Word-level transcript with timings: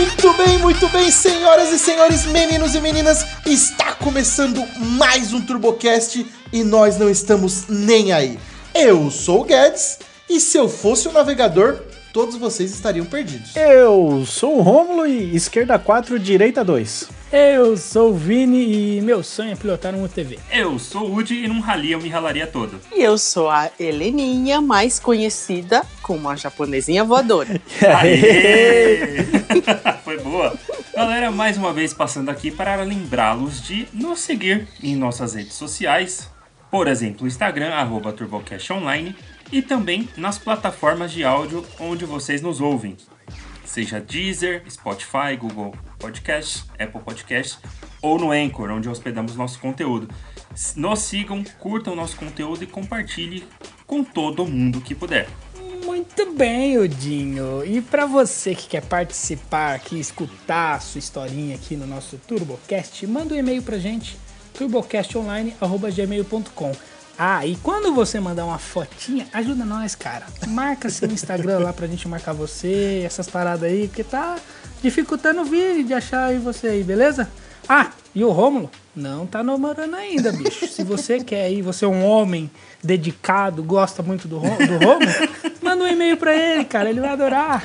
Muito 0.00 0.32
bem, 0.32 0.56
muito 0.56 0.88
bem, 0.88 1.10
senhoras 1.10 1.70
e 1.70 1.78
senhores, 1.78 2.24
meninos 2.24 2.74
e 2.74 2.80
meninas, 2.80 3.22
está 3.44 3.92
começando 3.92 4.66
mais 4.78 5.34
um 5.34 5.42
TurboCast 5.42 6.26
e 6.50 6.64
nós 6.64 6.96
não 6.96 7.10
estamos 7.10 7.64
nem 7.68 8.10
aí. 8.10 8.40
Eu 8.74 9.10
sou 9.10 9.42
o 9.42 9.44
Guedes 9.44 9.98
e 10.26 10.40
se 10.40 10.56
eu 10.56 10.70
fosse 10.70 11.06
o 11.06 11.12
navegador, 11.12 11.82
todos 12.12 12.36
vocês 12.36 12.72
estariam 12.72 13.06
perdidos. 13.06 13.54
Eu 13.56 14.24
sou 14.26 14.58
o 14.58 14.62
Rômulo 14.62 15.06
e 15.06 15.34
esquerda 15.34 15.78
4, 15.78 16.18
direita 16.18 16.64
2. 16.64 17.20
Eu 17.32 17.76
sou 17.76 18.10
o 18.10 18.14
Vini 18.14 18.96
e 18.96 19.00
meu 19.00 19.22
sonho 19.22 19.52
é 19.52 19.54
pilotar 19.54 19.94
um 19.94 20.02
UTV. 20.02 20.40
Eu 20.50 20.80
sou 20.80 21.02
o 21.02 21.12
Woody 21.12 21.44
e 21.44 21.48
num 21.48 21.60
rally 21.60 21.92
eu 21.92 22.00
me 22.00 22.08
ralaria 22.08 22.44
todo. 22.44 22.80
E 22.92 23.00
eu 23.00 23.16
sou 23.16 23.48
a 23.48 23.70
Heleninha, 23.78 24.60
mais 24.60 24.98
conhecida 24.98 25.82
como 26.02 26.28
a 26.28 26.34
japonesinha 26.34 27.04
voadora. 27.04 27.60
Aê! 28.00 29.22
Foi 30.02 30.18
boa. 30.18 30.58
Galera, 30.92 31.30
mais 31.30 31.56
uma 31.56 31.72
vez 31.72 31.94
passando 31.94 32.30
aqui 32.30 32.50
para 32.50 32.82
lembrá-los 32.82 33.62
de 33.62 33.86
nos 33.92 34.18
seguir 34.20 34.66
em 34.82 34.96
nossas 34.96 35.34
redes 35.34 35.54
sociais, 35.54 36.28
por 36.68 36.88
exemplo, 36.88 37.26
Instagram, 37.26 37.70
arroba 37.70 38.12
TurboCastOnline, 38.12 39.14
e 39.52 39.62
também 39.62 40.08
nas 40.16 40.38
plataformas 40.38 41.12
de 41.12 41.24
áudio 41.24 41.64
onde 41.78 42.04
vocês 42.04 42.42
nos 42.42 42.60
ouvem, 42.60 42.96
seja 43.64 44.00
Deezer, 44.00 44.64
Spotify, 44.68 45.36
Google 45.38 45.72
Podcasts, 45.98 46.64
Apple 46.78 47.00
Podcasts 47.00 47.58
ou 48.02 48.18
no 48.18 48.32
Anchor, 48.32 48.70
onde 48.70 48.88
hospedamos 48.88 49.36
nosso 49.36 49.60
conteúdo. 49.60 50.08
Nos 50.74 51.00
sigam, 51.00 51.44
curtam 51.58 51.94
nosso 51.94 52.16
conteúdo 52.16 52.64
e 52.64 52.66
compartilhe 52.66 53.44
com 53.86 54.02
todo 54.02 54.46
mundo 54.46 54.80
que 54.80 54.94
puder. 54.94 55.28
Muito 55.84 56.32
bem, 56.32 56.78
Odinho. 56.78 57.62
E 57.64 57.80
para 57.80 58.06
você 58.06 58.54
que 58.54 58.68
quer 58.68 58.82
participar 58.82 59.74
aqui, 59.74 59.98
escutar 59.98 60.74
a 60.74 60.80
sua 60.80 60.98
historinha 60.98 61.54
aqui 61.54 61.74
no 61.76 61.86
nosso 61.86 62.18
TurboCast, 62.18 63.06
manda 63.06 63.34
um 63.34 63.38
e-mail 63.38 63.62
pra 63.62 63.78
gente, 63.78 64.18
turbocastonline.gmail.com. 64.54 66.72
Ah, 67.22 67.44
e 67.44 67.54
quando 67.56 67.92
você 67.92 68.18
mandar 68.18 68.46
uma 68.46 68.56
fotinha, 68.58 69.26
ajuda 69.34 69.62
nós, 69.62 69.94
cara. 69.94 70.24
Marca 70.48 70.88
seu 70.88 71.06
Instagram 71.10 71.58
lá 71.58 71.70
pra 71.70 71.86
gente 71.86 72.08
marcar 72.08 72.32
você, 72.32 73.02
essas 73.04 73.28
paradas 73.28 73.70
aí, 73.70 73.88
porque 73.88 74.02
tá 74.02 74.36
dificultando 74.82 75.42
o 75.42 75.44
vídeo 75.44 75.84
de 75.84 75.92
achar 75.92 76.28
aí 76.28 76.38
você 76.38 76.68
aí, 76.68 76.82
beleza? 76.82 77.28
Ah, 77.68 77.90
e 78.14 78.24
o 78.24 78.30
Rômulo? 78.30 78.70
Não 78.96 79.26
tá 79.26 79.42
namorando 79.42 79.96
ainda, 79.96 80.32
bicho. 80.32 80.66
Se 80.66 80.82
você 80.82 81.20
quer 81.22 81.44
aí, 81.44 81.60
você 81.60 81.84
é 81.84 81.88
um 81.88 82.02
homem 82.06 82.50
dedicado, 82.82 83.62
gosta 83.62 84.02
muito 84.02 84.26
do, 84.26 84.38
Rô- 84.38 84.56
do 84.56 84.78
Rômulo, 84.82 85.12
manda 85.62 85.84
um 85.84 85.88
e-mail 85.88 86.16
pra 86.16 86.34
ele, 86.34 86.64
cara, 86.64 86.88
ele 86.88 87.00
vai 87.00 87.10
adorar. 87.10 87.62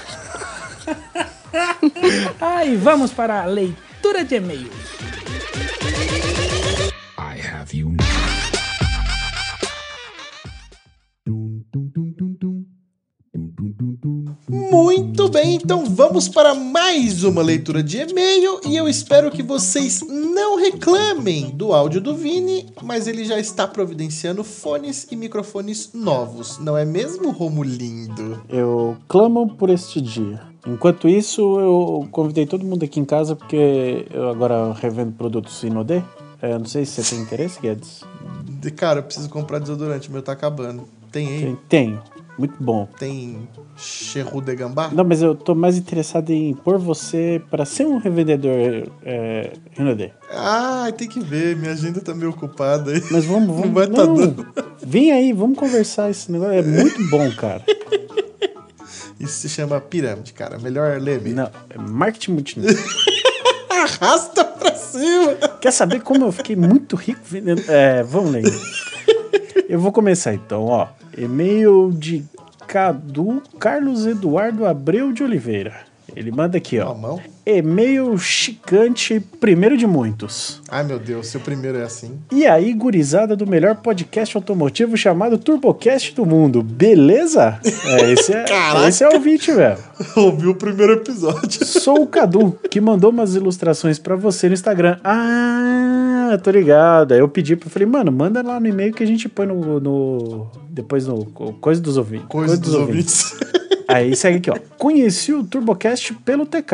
Aí, 2.42 2.76
vamos 2.76 3.14
para 3.14 3.44
a 3.44 3.46
leitura 3.46 4.26
de 4.26 4.36
e-mails. 4.36 4.68
I 7.18 7.40
have 7.48 7.74
you 7.74 7.96
Muito 14.50 15.28
bem, 15.30 15.56
então 15.56 15.86
vamos 15.86 16.30
para 16.30 16.54
mais 16.54 17.24
uma 17.24 17.42
leitura 17.42 17.82
de 17.84 17.98
e-mail 18.00 18.60
e 18.66 18.76
eu 18.76 18.88
espero 18.88 19.30
que 19.32 19.44
vocês 19.44 20.02
não 20.08 20.58
reclamem 20.58 21.50
do 21.52 21.74
áudio 21.74 22.00
do 22.00 22.16
Vini, 22.16 22.68
mas 22.84 23.08
ele 23.08 23.26
já 23.26 23.40
está 23.40 23.68
providenciando 23.68 24.44
fones 24.44 25.08
e 25.12 25.16
microfones 25.16 25.92
novos, 25.94 26.58
não 26.60 26.78
é 26.78 26.86
mesmo, 26.86 27.32
Romulindo? 27.32 28.42
Eu 28.50 28.96
clamo 29.08 29.56
por 29.56 29.70
este 29.70 30.00
dia. 30.00 30.42
Enquanto 30.68 31.08
isso, 31.08 31.42
eu 31.60 32.08
convidei 32.12 32.46
todo 32.46 32.66
mundo 32.66 32.84
aqui 32.84 33.00
em 33.00 33.06
casa 33.06 33.36
porque 33.36 34.08
eu 34.12 34.30
agora 34.30 34.74
revendo 34.74 35.12
produtos 35.12 35.62
Inodê. 35.64 36.02
É, 36.42 36.58
não 36.58 36.66
sei 36.66 36.86
se 36.86 37.04
você 37.04 37.16
tem 37.16 37.24
interesse, 37.24 37.60
Guedes. 37.62 38.02
De- 38.62 38.72
Cara, 38.72 39.00
eu 39.00 39.04
preciso 39.04 39.30
comprar 39.30 39.60
desodorante, 39.60 40.12
meu 40.12 40.22
tá 40.24 40.32
acabando. 40.32 40.88
Tem 41.12 41.28
aí? 41.28 41.40
Tem- 41.42 41.58
Tenho. 41.70 42.02
Muito 42.38 42.56
bom. 42.62 42.88
Tem 43.00 43.48
Cherru 43.78 44.42
de 44.42 44.56
Gambá? 44.56 44.90
Não, 44.92 45.04
mas 45.04 45.22
eu 45.22 45.34
tô 45.34 45.56
mais 45.56 45.78
interessado 45.78 46.32
em 46.32 46.54
pôr 46.54 46.78
você 46.78 47.42
para 47.50 47.66
ser 47.66 47.86
um 47.86 47.98
revendedor 47.98 48.90
é, 49.04 49.54
Inodê. 49.78 50.12
Ah, 50.32 50.92
tem 50.98 51.08
que 51.08 51.20
ver, 51.20 51.56
minha 51.56 51.72
agenda 51.72 52.02
tá 52.02 52.14
meio 52.14 52.32
ocupada 52.32 52.92
aí. 52.92 53.02
Mas 53.10 53.26
vamos, 53.26 53.48
vamos. 53.56 53.66
Não 53.68 53.74
vai 53.74 53.88
tá 53.88 54.06
não, 54.06 54.16
dando. 54.16 54.48
Vem 54.86 55.12
aí, 55.12 55.32
vamos 55.32 55.58
conversar 55.58 56.10
esse 56.10 56.32
negócio. 56.32 56.54
É 56.54 56.62
muito 56.62 57.08
bom, 57.10 57.32
cara. 57.32 57.64
Isso 59.20 59.40
se 59.40 59.50
chama 59.50 59.80
pirâmide, 59.80 60.34
cara. 60.34 60.60
Melhor 60.60 61.00
ler 61.00 61.22
Não, 61.22 61.50
é 61.70 61.78
marketing 61.78 62.34
multinível. 62.34 62.84
Arrasta 63.70 64.44
pra 64.44 64.74
cima! 64.76 65.36
Quer 65.62 65.72
saber 65.72 66.02
como 66.02 66.26
eu 66.26 66.32
fiquei 66.32 66.56
muito 66.56 66.96
rico 66.96 67.22
vendendo? 67.24 67.64
É, 67.68 68.04
vamos 68.04 68.32
ler. 68.32 68.44
Eu 69.68 69.80
vou 69.80 69.92
começar 69.92 70.34
então, 70.34 70.66
ó. 70.66 70.88
E-mail 71.18 71.92
de 71.92 72.24
Cadu 72.68 73.42
Carlos 73.60 74.06
Eduardo 74.06 74.66
Abreu 74.66 75.12
de 75.12 75.24
Oliveira. 75.24 75.76
Ele 76.16 76.32
manda 76.32 76.58
aqui, 76.58 76.80
ó. 76.80 76.94
E-mail 77.46 78.18
chicante, 78.18 79.20
primeiro 79.40 79.78
de 79.78 79.86
muitos. 79.86 80.62
Ai, 80.68 80.84
meu 80.84 80.98
Deus, 80.98 81.28
seu 81.28 81.40
primeiro 81.40 81.78
é 81.78 81.84
assim. 81.84 82.18
E 82.32 82.46
aí, 82.46 82.74
gurizada 82.74 83.36
do 83.36 83.46
melhor 83.46 83.76
podcast 83.76 84.36
automotivo 84.36 84.98
chamado 84.98 85.38
TurboCast 85.38 86.16
do 86.16 86.26
mundo, 86.26 86.64
beleza? 86.64 87.60
É, 87.86 88.12
esse 88.12 88.34
é, 88.34 88.46
esse 88.88 89.04
é 89.04 89.10
o 89.10 89.14
ouvinte, 89.14 89.52
velho. 89.52 89.78
Ouviu 90.18 90.52
o 90.52 90.56
primeiro 90.56 90.94
episódio. 90.94 91.64
Sou 91.66 92.02
o 92.02 92.08
Cadu, 92.08 92.58
que 92.72 92.82
mandou 92.82 93.12
umas 93.12 93.36
ilustrações 93.36 94.00
pra 94.00 94.16
você 94.16 94.48
no 94.48 94.54
Instagram. 94.56 94.98
Ah, 95.04 96.38
tô 96.44 96.50
ligado. 96.50 97.14
Aí 97.14 97.20
eu 97.20 97.30
pedi 97.30 97.56
pra 97.56 97.70
falei, 97.70 97.88
mano, 97.88 98.12
manda 98.12 98.42
lá 98.42 98.60
no 98.60 98.68
e-mail 98.68 98.92
que 98.92 99.04
a 99.04 99.08
gente 99.08 99.30
põe 99.30 99.46
no. 99.46 99.80
no- 99.80 100.48
depois 100.70 101.06
no. 101.06 101.26
co- 101.26 101.54
Coisa 101.54 101.80
dos 101.80 101.96
ouvintes. 101.96 102.26
Coisa 102.28 102.58
dos 102.58 102.74
ouvintes. 102.74 103.38
Aí 103.88 104.16
segue 104.16 104.38
aqui, 104.38 104.50
ó. 104.52 104.58
Conheci 104.78 105.34
o 105.34 105.44
TurboCast 105.44 106.14
pelo 106.26 106.46
TK. 106.46 106.74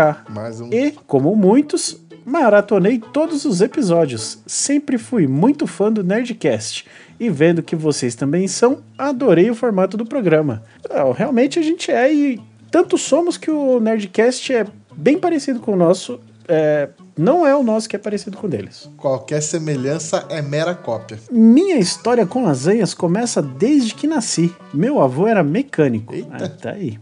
Um. 0.61 0.69
E, 0.71 0.91
como 1.07 1.35
muitos, 1.35 1.99
maratonei 2.25 3.01
todos 3.11 3.45
os 3.45 3.61
episódios. 3.61 4.39
Sempre 4.45 4.97
fui 4.97 5.27
muito 5.27 5.67
fã 5.67 5.91
do 5.91 6.03
Nerdcast. 6.03 6.85
E 7.19 7.29
vendo 7.29 7.61
que 7.61 7.75
vocês 7.75 8.15
também 8.15 8.47
são, 8.47 8.79
adorei 8.97 9.49
o 9.49 9.55
formato 9.55 9.95
do 9.95 10.05
programa. 10.05 10.63
Ah, 10.89 11.11
Realmente 11.15 11.59
a 11.59 11.61
gente 11.61 11.91
é 11.91 12.11
e 12.11 12.41
tanto 12.71 12.97
somos 12.97 13.37
que 13.37 13.51
o 13.51 13.79
Nerdcast 13.79 14.53
é 14.53 14.65
bem 14.95 15.19
parecido 15.19 15.59
com 15.59 15.73
o 15.73 15.77
nosso. 15.77 16.19
é, 16.47 16.89
não 17.17 17.45
é 17.45 17.55
o 17.55 17.63
nosso 17.63 17.89
que 17.89 17.95
é 17.95 17.99
parecido 17.99 18.37
com 18.37 18.47
o 18.47 18.49
deles. 18.49 18.89
Qualquer 18.97 19.41
semelhança 19.41 20.25
é 20.29 20.41
mera 20.41 20.73
cópia. 20.73 21.19
Minha 21.31 21.77
história 21.77 22.25
com 22.25 22.43
lasanhas 22.43 22.93
começa 22.93 23.41
desde 23.41 23.93
que 23.93 24.07
nasci. 24.07 24.53
Meu 24.73 25.01
avô 25.01 25.27
era 25.27 25.43
mecânico. 25.43 26.13
Eita. 26.13 26.45
Ah, 26.45 26.49
tá 26.49 26.71
aí. 26.71 26.99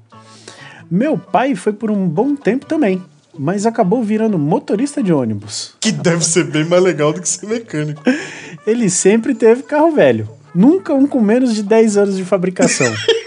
Meu 0.90 1.18
pai 1.18 1.56
foi 1.56 1.74
por 1.74 1.92
um 1.92 2.08
bom 2.08 2.36
tempo 2.36 2.66
também, 2.66 3.02
mas 3.38 3.66
acabou 3.66 4.04
virando 4.04 4.40
motorista 4.40 5.04
de 5.04 5.14
ônibus. 5.14 5.76
Que 5.80 5.92
deve 5.92 6.26
ser 6.26 6.46
bem 6.46 6.66
mais 6.66 6.82
legal 6.82 7.14
do 7.14 7.22
que 7.22 7.30
ser 7.30 7.46
mecânico. 7.46 8.02
Ele 8.66 8.90
sempre 8.90 9.36
teve 9.36 9.64
carro 9.64 9.92
velho. 9.92 10.28
Nunca 10.54 10.94
um 10.94 11.06
com 11.06 11.22
menos 11.22 11.54
de 11.54 11.62
10 11.62 11.98
anos 11.98 12.18
de 12.18 12.26
fabricação. 12.26 12.92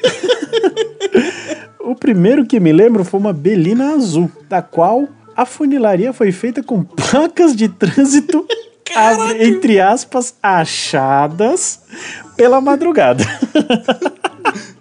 o 1.80 1.94
primeiro 1.94 2.44
que 2.46 2.60
me 2.60 2.72
lembro 2.72 3.04
foi 3.04 3.20
uma 3.20 3.32
Belina 3.32 3.94
azul, 3.94 4.30
da 4.48 4.62
qual 4.62 5.08
a 5.36 5.44
funilaria 5.46 6.12
foi 6.12 6.32
feita 6.32 6.62
com 6.62 6.82
placas 6.82 7.54
de 7.56 7.68
trânsito, 7.68 8.46
abre- 8.94 9.48
entre 9.48 9.80
aspas, 9.80 10.34
achadas 10.42 11.80
pela 12.36 12.60
madrugada. 12.60 13.24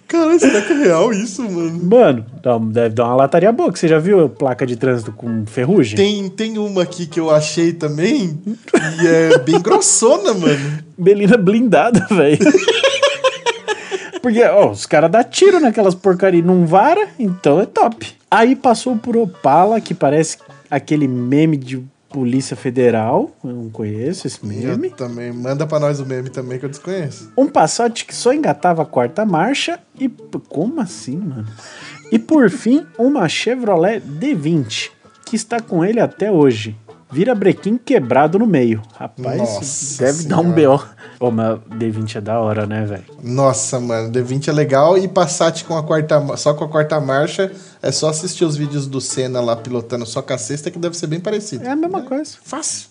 Caralho, 0.06 0.38
será 0.38 0.60
que 0.60 0.72
é 0.74 0.76
real 0.76 1.10
isso, 1.10 1.42
mano? 1.42 1.82
Mano, 1.84 2.26
deve 2.70 2.94
dar 2.94 3.06
uma 3.06 3.16
lataria 3.16 3.50
boa, 3.50 3.72
que 3.72 3.78
você 3.78 3.88
já 3.88 3.98
viu 3.98 4.22
a 4.22 4.28
placa 4.28 4.66
de 4.66 4.76
trânsito 4.76 5.10
com 5.10 5.46
ferrugem? 5.46 5.96
Tem, 5.96 6.28
tem 6.28 6.58
uma 6.58 6.82
aqui 6.82 7.06
que 7.06 7.18
eu 7.18 7.30
achei 7.30 7.72
também 7.72 8.38
e 8.46 9.06
é 9.06 9.38
bem 9.38 9.56
grossona, 9.62 10.34
mano. 10.34 10.78
Belina 10.98 11.38
blindada, 11.38 12.06
velho. 12.10 12.36
Porque, 14.20 14.42
ó, 14.44 14.70
os 14.70 14.84
caras 14.84 15.10
dão 15.10 15.24
tiro 15.24 15.58
naquelas 15.58 15.94
porcarias, 15.94 16.44
não 16.44 16.66
vara, 16.66 17.08
então 17.18 17.58
é 17.58 17.64
top. 17.64 18.06
Aí 18.32 18.56
passou 18.56 18.96
por 18.96 19.14
Opala, 19.14 19.78
que 19.78 19.92
parece 19.92 20.38
aquele 20.70 21.06
meme 21.06 21.54
de 21.58 21.84
Polícia 22.08 22.56
Federal. 22.56 23.30
Eu 23.44 23.50
não 23.52 23.68
conheço 23.68 24.26
esse 24.26 24.40
Eu 24.42 24.48
meme. 24.48 24.88
também. 24.88 25.30
Manda 25.30 25.66
pra 25.66 25.78
nós 25.78 26.00
o 26.00 26.06
meme 26.06 26.30
também 26.30 26.58
que 26.58 26.64
eu 26.64 26.70
desconheço. 26.70 27.30
Um 27.36 27.46
Passat 27.46 28.06
que 28.06 28.14
só 28.14 28.32
engatava 28.32 28.82
a 28.82 28.86
quarta 28.86 29.26
marcha 29.26 29.78
e. 30.00 30.08
Como 30.48 30.80
assim, 30.80 31.18
mano? 31.18 31.46
E 32.10 32.18
por 32.18 32.48
fim, 32.48 32.86
uma 32.98 33.28
Chevrolet 33.28 34.00
D20, 34.00 34.90
que 35.26 35.36
está 35.36 35.60
com 35.60 35.84
ele 35.84 36.00
até 36.00 36.32
hoje. 36.32 36.74
Vira 37.12 37.34
brequim 37.34 37.76
quebrado 37.76 38.38
no 38.38 38.46
meio. 38.46 38.82
Rapaz, 38.94 39.38
Nossa 39.38 40.02
deve 40.02 40.24
dar 40.24 40.40
um 40.40 40.54
Senhora. 40.54 40.78
BO. 40.78 41.26
Ô, 41.26 41.30
mas 41.30 41.60
D20 41.70 42.16
é 42.16 42.20
da 42.20 42.40
hora, 42.40 42.66
né, 42.66 42.84
velho? 42.84 43.04
Nossa, 43.22 43.78
mano, 43.78 44.10
D20 44.10 44.48
é 44.48 44.52
legal 44.52 44.98
e 44.98 45.06
Passat 45.06 45.64
com 45.64 45.76
a 45.76 45.82
quarta, 45.82 46.36
só 46.36 46.54
com 46.54 46.64
a 46.64 46.68
quarta 46.68 46.98
marcha 47.00 47.52
é 47.82 47.92
só 47.92 48.08
assistir 48.08 48.44
os 48.44 48.56
vídeos 48.56 48.86
do 48.86 49.00
Senna 49.00 49.40
lá 49.40 49.54
pilotando 49.54 50.06
só 50.06 50.22
com 50.22 50.32
a 50.32 50.38
sexta 50.38 50.70
que 50.70 50.78
deve 50.78 50.96
ser 50.96 51.06
bem 51.06 51.20
parecido. 51.20 51.64
É 51.64 51.70
a 51.70 51.76
mesma 51.76 52.02
coisa. 52.02 52.32
Fácil. 52.42 52.88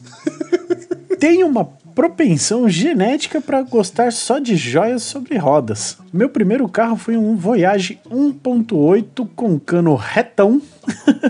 Tenho 1.19 1.47
uma 1.47 1.65
propensão 1.93 2.67
genética 2.67 3.39
para 3.39 3.61
gostar 3.61 4.11
só 4.11 4.39
de 4.39 4.55
joias 4.55 5.03
sobre 5.03 5.37
rodas. 5.37 5.97
Meu 6.11 6.29
primeiro 6.29 6.67
carro 6.67 6.95
foi 6.95 7.15
um 7.15 7.35
Voyage 7.35 7.99
1.8 8.09 9.27
com 9.35 9.59
cano 9.59 9.95
retão, 9.95 10.61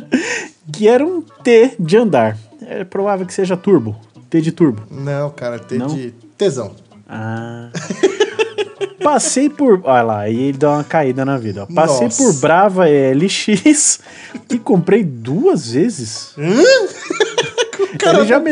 que 0.72 0.88
era 0.88 1.06
um 1.06 1.22
T 1.22 1.76
de 1.80 1.98
andar. 1.98 2.38
É 2.66 2.84
provável 2.84 3.26
que 3.26 3.34
seja 3.34 3.58
turbo. 3.58 3.96
T 4.30 4.40
de 4.42 4.52
turbo. 4.52 4.84
Não, 4.90 5.30
cara, 5.32 5.60
tem 5.60 5.78
Não? 5.80 5.88
de 5.88 6.12
tesão. 6.38 6.74
Ah. 7.08 7.70
Passei 9.04 9.50
por. 9.50 9.82
Olha 9.84 10.02
lá, 10.04 10.20
aí 10.22 10.40
ele 10.50 10.58
deu 10.58 10.70
uma 10.70 10.84
caída 10.84 11.26
na 11.26 11.38
vida. 11.38 11.64
ó. 11.70 11.74
Passei 11.74 12.06
Nossa. 12.06 12.24
por 12.24 12.34
Brava 12.40 12.86
LX, 12.86 14.00
que 14.48 14.60
comprei 14.60 15.04
duas 15.04 15.72
vezes. 15.72 16.36
Cara, 17.98 18.20
ele, 18.20 18.28
já 18.28 18.40
me- 18.40 18.52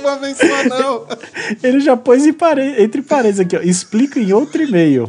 Uma 0.00 0.16
vez 0.18 0.36
só 0.36 0.64
não. 0.68 1.06
ele 1.62 1.80
já 1.80 1.96
pôs 1.96 2.28
pare- 2.34 2.82
entre 2.82 3.02
parênteses 3.02 3.40
aqui, 3.40 3.56
ó. 3.56 3.60
Explico 3.60 4.18
em 4.18 4.32
outro 4.32 4.62
e-mail. 4.62 5.08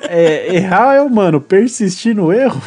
É, 0.00 0.54
errar 0.56 0.94
é 0.96 1.00
humano, 1.02 1.40
persistir 1.40 2.14
no 2.16 2.32
erro. 2.32 2.60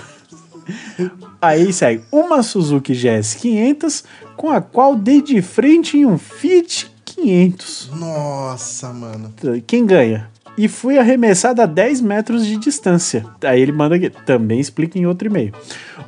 Aí 1.41 1.71
segue 1.71 2.03
uma 2.11 2.41
Suzuki 2.41 2.93
GS 2.93 3.35
500, 3.35 4.03
com 4.35 4.49
a 4.49 4.61
qual 4.61 4.95
dei 4.95 5.21
de 5.21 5.41
frente 5.41 5.97
em 5.97 6.05
um 6.05 6.17
Fiat 6.17 6.91
500. 7.05 7.91
Nossa, 7.95 8.91
mano. 8.93 9.33
Quem 9.65 9.85
ganha? 9.85 10.29
E 10.57 10.67
fui 10.67 10.97
arremessado 10.97 11.61
a 11.61 11.67
10 11.67 12.01
metros 12.01 12.43
de 12.43 12.57
distância. 12.57 13.23
Aí 13.43 13.61
ele 13.61 13.71
manda 13.71 13.95
aqui, 13.95 14.09
também 14.09 14.59
explica 14.59 14.97
em 14.97 15.05
outro 15.05 15.27
e-mail. 15.27 15.53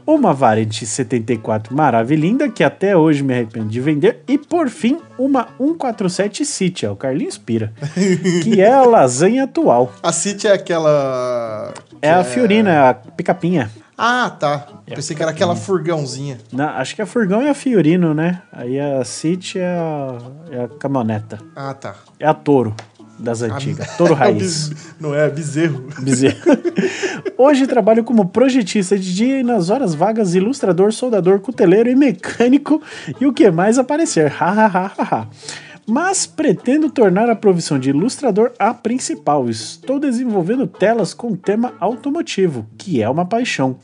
Uma 0.08 0.34
Variant 0.34 0.74
74 0.74 1.76
maravilhinda, 1.76 2.50
que 2.50 2.64
até 2.64 2.98
hoje 2.98 3.22
me 3.22 3.32
arrependo 3.32 3.68
de 3.68 3.80
vender. 3.80 4.24
E 4.28 4.40
por 4.40 4.68
fim, 4.68 4.98
uma 5.20 5.50
147 5.60 6.44
City, 6.46 6.86
é 6.88 6.90
o 6.90 6.96
Carlinhos 6.96 7.38
Pira, 7.38 7.72
que 8.42 8.60
é 8.60 8.74
a 8.74 8.82
lasanha 8.82 9.44
atual. 9.44 9.94
A 10.02 10.12
City 10.12 10.48
é 10.48 10.54
aquela. 10.54 11.72
É 12.02 12.10
a 12.10 12.24
Fiorina, 12.24 12.72
é 12.72 12.90
a 12.90 12.94
picapinha. 12.96 13.70
Ah, 14.02 14.30
tá. 14.30 14.66
Pensei 14.86 15.14
que 15.14 15.22
era 15.22 15.32
aquela 15.32 15.58
furgãozinha. 15.58 16.38
Na- 16.54 16.78
acho 16.78 16.96
que 16.96 17.02
a 17.02 17.06
Furgão 17.06 17.42
é 17.42 17.50
a 17.50 17.54
Fiorino, 17.54 18.14
né? 18.14 18.42
Aí 18.50 18.80
a 18.80 19.04
City 19.04 19.60
é 19.60 19.68
a, 19.68 20.18
é 20.52 20.64
a 20.64 20.68
caminhoneta. 20.70 21.38
Ah, 21.54 21.74
tá. 21.74 21.96
É 22.18 22.26
a 22.26 22.34
Toro 22.34 22.74
das 23.20 23.42
antigas. 23.42 23.92
Toro 23.98 24.14
É 24.14 24.16
Raiz. 24.16 24.72
Não 24.98 25.14
é, 25.14 25.30
bezerro. 25.30 25.90
Bezerro. 26.00 26.38
Hoje 27.38 27.68
trabalho 27.68 28.04
como 28.06 28.30
projetista 28.30 28.98
de 28.98 29.14
dia 29.14 29.40
e 29.42 29.44
nas 29.44 29.70
horas 29.70 29.94
vagas 29.94 30.34
ilustrador, 30.34 30.94
soldador, 30.94 31.40
cuteleiro 31.42 31.90
e 31.90 31.96
mecânico 31.96 32.82
e 33.20 33.26
o 33.26 33.34
que 33.34 33.52
mais 33.52 33.78
aparecer. 33.78 34.34
Ha, 34.40 34.50
ha, 34.50 34.66
ha, 34.66 34.92
ha, 34.98 35.04
ha. 35.20 35.28
Mas 35.90 36.28
pretendo 36.28 36.90
tornar 36.92 37.30
a 37.30 37.36
profissão 37.36 37.80
de 37.80 37.90
ilustrador 37.90 38.52
a 38.60 38.74
principal. 38.74 39.50
Estou 39.50 40.00
desenvolvendo 40.00 40.68
telas 40.68 41.14
com 41.14 41.36
tema 41.36 41.74
automotivo, 41.80 42.68
que 42.78 43.02
é 43.02 43.10
uma 43.10 43.26
paixão. 43.26 43.78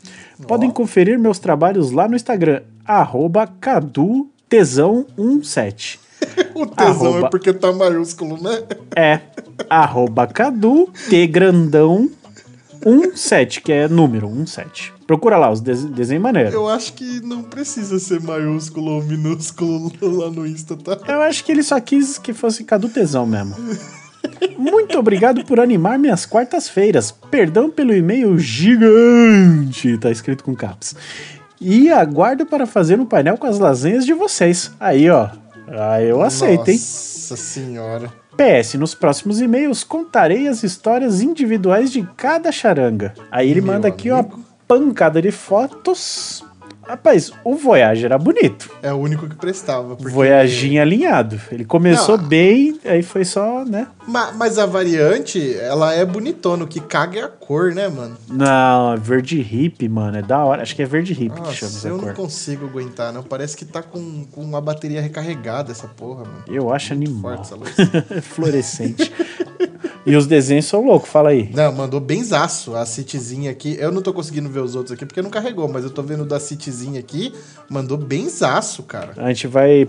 Podem 0.47 0.69
conferir 0.69 1.17
meus 1.17 1.39
trabalhos 1.39 1.91
lá 1.91 2.07
no 2.07 2.15
Instagram, 2.15 2.61
arroba 2.85 3.47
cadutesão17. 3.47 5.99
O 6.55 6.65
tesão 6.65 7.11
Arroba. 7.11 7.27
é 7.27 7.29
porque 7.29 7.53
tá 7.53 7.71
maiúsculo, 7.71 8.41
né? 8.41 8.63
É 8.95 9.19
arroba 9.69 10.25
Cadu 10.25 10.89
T 11.09 11.27
grandão 11.27 12.09
17, 12.83 13.61
que 13.61 13.71
é 13.71 13.87
número 13.87 14.27
17. 14.27 14.94
Procura 15.07 15.37
lá, 15.37 15.51
os 15.51 15.61
des 15.61 15.85
desenhos 15.85 16.23
maneiros. 16.23 16.53
Eu 16.53 16.67
acho 16.67 16.93
que 16.93 17.21
não 17.21 17.43
precisa 17.43 17.99
ser 17.99 18.19
maiúsculo 18.21 18.93
ou 18.93 19.03
minúsculo 19.03 19.91
lá 20.01 20.31
no 20.31 20.47
Insta, 20.47 20.75
tá? 20.75 20.97
Eu 21.07 21.21
acho 21.21 21.43
que 21.43 21.51
ele 21.51 21.61
só 21.61 21.79
quis 21.79 22.17
que 22.17 22.33
fosse 22.33 22.63
Cadu 22.63 22.89
Tesão 22.89 23.25
mesmo. 23.25 23.55
Muito 24.57 24.97
obrigado 24.97 25.45
por 25.45 25.59
animar 25.59 25.99
minhas 25.99 26.25
quartas-feiras. 26.25 27.11
Perdão 27.11 27.69
pelo 27.69 27.93
e-mail 27.93 28.37
gigante, 28.39 29.97
tá 29.99 30.09
escrito 30.09 30.43
com 30.43 30.55
caps. 30.55 30.95
E 31.61 31.89
aguardo 31.91 32.45
para 32.45 32.65
fazer 32.65 32.99
um 32.99 33.05
painel 33.05 33.37
com 33.37 33.47
as 33.47 33.59
lasanhas 33.59 34.05
de 34.05 34.13
vocês. 34.13 34.71
Aí, 34.79 35.09
ó. 35.09 35.29
Ah, 35.67 36.01
eu 36.01 36.21
aceito, 36.21 36.69
hein? 36.69 36.77
Nossa 36.77 37.35
senhora. 37.37 38.11
PS, 38.35 38.73
nos 38.75 38.93
próximos 38.93 39.39
e-mails 39.39 39.83
contarei 39.83 40.47
as 40.47 40.61
histórias 40.63 41.21
individuais 41.21 41.91
de 41.91 42.07
cada 42.17 42.51
charanga. 42.51 43.13
Aí 43.31 43.49
ele 43.49 43.61
Meu 43.61 43.73
manda 43.73 43.87
aqui 43.87 44.09
amigo. 44.09 44.35
uma 44.35 44.44
pancada 44.67 45.21
de 45.21 45.31
fotos. 45.31 46.43
Rapaz, 46.87 47.31
o 47.43 47.55
Voyage 47.55 48.05
era 48.05 48.17
bonito. 48.17 48.69
É 48.83 48.93
o 48.93 48.97
único 48.97 49.27
que 49.27 49.35
prestava. 49.35 49.95
Porque... 49.95 50.11
Voyaginho 50.11 50.81
alinhado. 50.81 51.41
Ele 51.51 51.65
começou 51.65 52.17
Não. 52.17 52.25
bem, 52.25 52.79
aí 52.85 53.01
foi 53.01 53.25
só, 53.25 53.65
né? 53.65 53.87
Ma- 54.07 54.31
mas 54.33 54.57
a 54.59 54.65
variante, 54.65 55.55
ela 55.55 55.93
é 55.93 56.05
bonitona. 56.05 56.63
O 56.63 56.67
que 56.67 56.79
caga 56.79 57.19
é 57.19 57.23
a 57.23 57.27
cor, 57.27 57.73
né, 57.73 57.87
mano? 57.87 58.15
Não, 58.27 58.93
é 58.93 58.97
verde 58.97 59.41
hippie, 59.41 59.89
mano. 59.89 60.17
É 60.17 60.21
da 60.21 60.43
hora. 60.43 60.61
Acho 60.61 60.75
que 60.75 60.81
é 60.83 60.85
verde 60.85 61.13
hippie 61.13 61.29
que 61.29 61.35
chama 61.37 61.47
Nossa, 61.49 61.65
essa 61.65 61.87
eu 61.87 61.97
não 61.97 62.03
cor. 62.05 62.13
consigo 62.13 62.65
aguentar, 62.65 63.11
não. 63.11 63.23
Parece 63.23 63.57
que 63.57 63.65
tá 63.65 63.81
com, 63.81 64.25
com 64.31 64.55
a 64.55 64.61
bateria 64.61 65.01
recarregada 65.01 65.71
essa 65.71 65.87
porra, 65.87 66.23
mano. 66.25 66.43
Eu 66.47 66.71
acho 66.73 66.93
animal. 66.93 67.37
Forte 67.37 67.41
essa 67.41 67.55
luz. 67.55 68.23
Fluorescente. 68.25 69.11
e 70.05 70.15
os 70.15 70.27
desenhos 70.27 70.65
são 70.65 70.85
loucos, 70.85 71.09
fala 71.09 71.29
aí. 71.29 71.49
Não, 71.53 71.71
mandou 71.73 71.99
benzaço 71.99 72.75
a 72.75 72.85
Cityzinha 72.85 73.49
aqui. 73.51 73.75
Eu 73.79 73.91
não 73.91 74.01
tô 74.01 74.13
conseguindo 74.13 74.49
ver 74.49 74.59
os 74.59 74.75
outros 74.75 74.91
aqui 74.93 75.05
porque 75.05 75.21
não 75.21 75.29
carregou, 75.31 75.67
mas 75.67 75.83
eu 75.83 75.89
tô 75.89 76.03
vendo 76.03 76.23
da 76.25 76.39
Cityzinha 76.39 76.99
aqui. 76.99 77.33
Mandou 77.69 77.97
benzaço, 77.97 78.83
cara. 78.83 79.13
A 79.17 79.27
gente 79.29 79.47
vai 79.47 79.87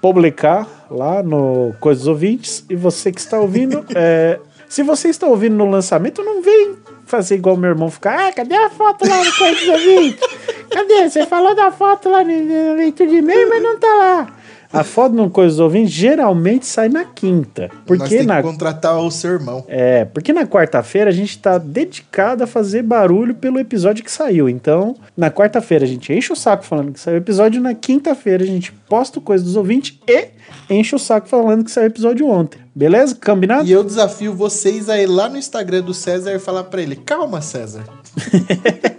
publicar 0.00 0.66
lá 0.90 1.22
no 1.22 1.74
Coisas 1.80 2.06
Ouvintes. 2.06 2.64
E 2.68 2.74
você 2.74 3.12
que 3.12 3.20
está 3.20 3.38
ouvindo, 3.38 3.84
é, 3.94 4.38
se 4.68 4.82
você 4.82 5.08
está 5.08 5.26
ouvindo 5.26 5.56
no 5.56 5.70
lançamento, 5.70 6.22
não 6.22 6.42
vem 6.42 6.76
fazer 7.06 7.36
igual 7.36 7.56
meu 7.56 7.70
irmão 7.70 7.90
ficar. 7.90 8.28
Ah, 8.28 8.32
cadê 8.32 8.54
a 8.54 8.70
foto 8.70 9.08
lá 9.08 9.24
no 9.24 9.32
Coisas 9.36 9.68
Ouvintes? 9.68 10.28
Cadê? 10.70 11.08
Você 11.08 11.26
falou 11.26 11.54
da 11.54 11.70
foto 11.70 12.08
lá 12.08 12.22
no 12.22 12.30
no 12.30 12.74
leitura 12.76 13.08
de 13.08 13.16
e-mail, 13.16 13.48
mas 13.48 13.62
não 13.62 13.78
tá 13.78 13.94
lá. 13.94 14.37
A 14.72 14.84
foto 14.84 15.14
no 15.14 15.30
Coisas 15.30 15.58
Ouvintes 15.58 15.92
geralmente 15.92 16.66
sai 16.66 16.88
na 16.88 17.04
quinta. 17.04 17.70
Porque 17.86 18.18
tem 18.18 18.26
na 18.26 18.36
que 18.36 18.42
contratar 18.42 18.98
o 18.98 19.10
seu 19.10 19.32
irmão. 19.32 19.64
é, 19.66 20.04
porque 20.04 20.32
na 20.32 20.46
quarta-feira 20.46 21.10
a 21.10 21.12
gente 21.12 21.38
tá 21.38 21.56
dedicado 21.58 22.44
a 22.44 22.46
fazer 22.46 22.82
barulho 22.82 23.34
pelo 23.34 23.58
episódio 23.58 24.04
que 24.04 24.10
saiu. 24.10 24.48
Então, 24.48 24.94
na 25.16 25.30
quarta-feira 25.30 25.84
a 25.84 25.88
gente 25.88 26.12
enche 26.12 26.32
o 26.32 26.36
saco 26.36 26.64
falando 26.64 26.92
que 26.92 27.00
saiu 27.00 27.14
o 27.14 27.18
episódio, 27.18 27.60
na 27.60 27.74
quinta-feira 27.74 28.44
a 28.44 28.46
gente 28.46 28.72
posta 28.88 29.18
o 29.18 29.22
coisa 29.22 29.42
dos 29.42 29.56
ouvintes 29.56 29.98
e 30.06 30.28
enche 30.68 30.94
o 30.94 30.98
saco 30.98 31.28
falando 31.28 31.64
que 31.64 31.70
saiu 31.70 31.86
o 31.86 31.90
episódio 31.90 32.26
ontem. 32.28 32.60
Beleza? 32.74 33.16
Combinado? 33.24 33.66
E 33.66 33.72
eu 33.72 33.82
desafio 33.82 34.34
vocês 34.34 34.88
a 34.88 34.96
ir 34.96 35.06
lá 35.06 35.28
no 35.28 35.36
Instagram 35.36 35.82
do 35.82 35.92
César 35.94 36.32
e 36.32 36.38
falar 36.38 36.64
pra 36.64 36.80
ele: 36.80 36.94
calma, 36.94 37.40
César. 37.40 37.82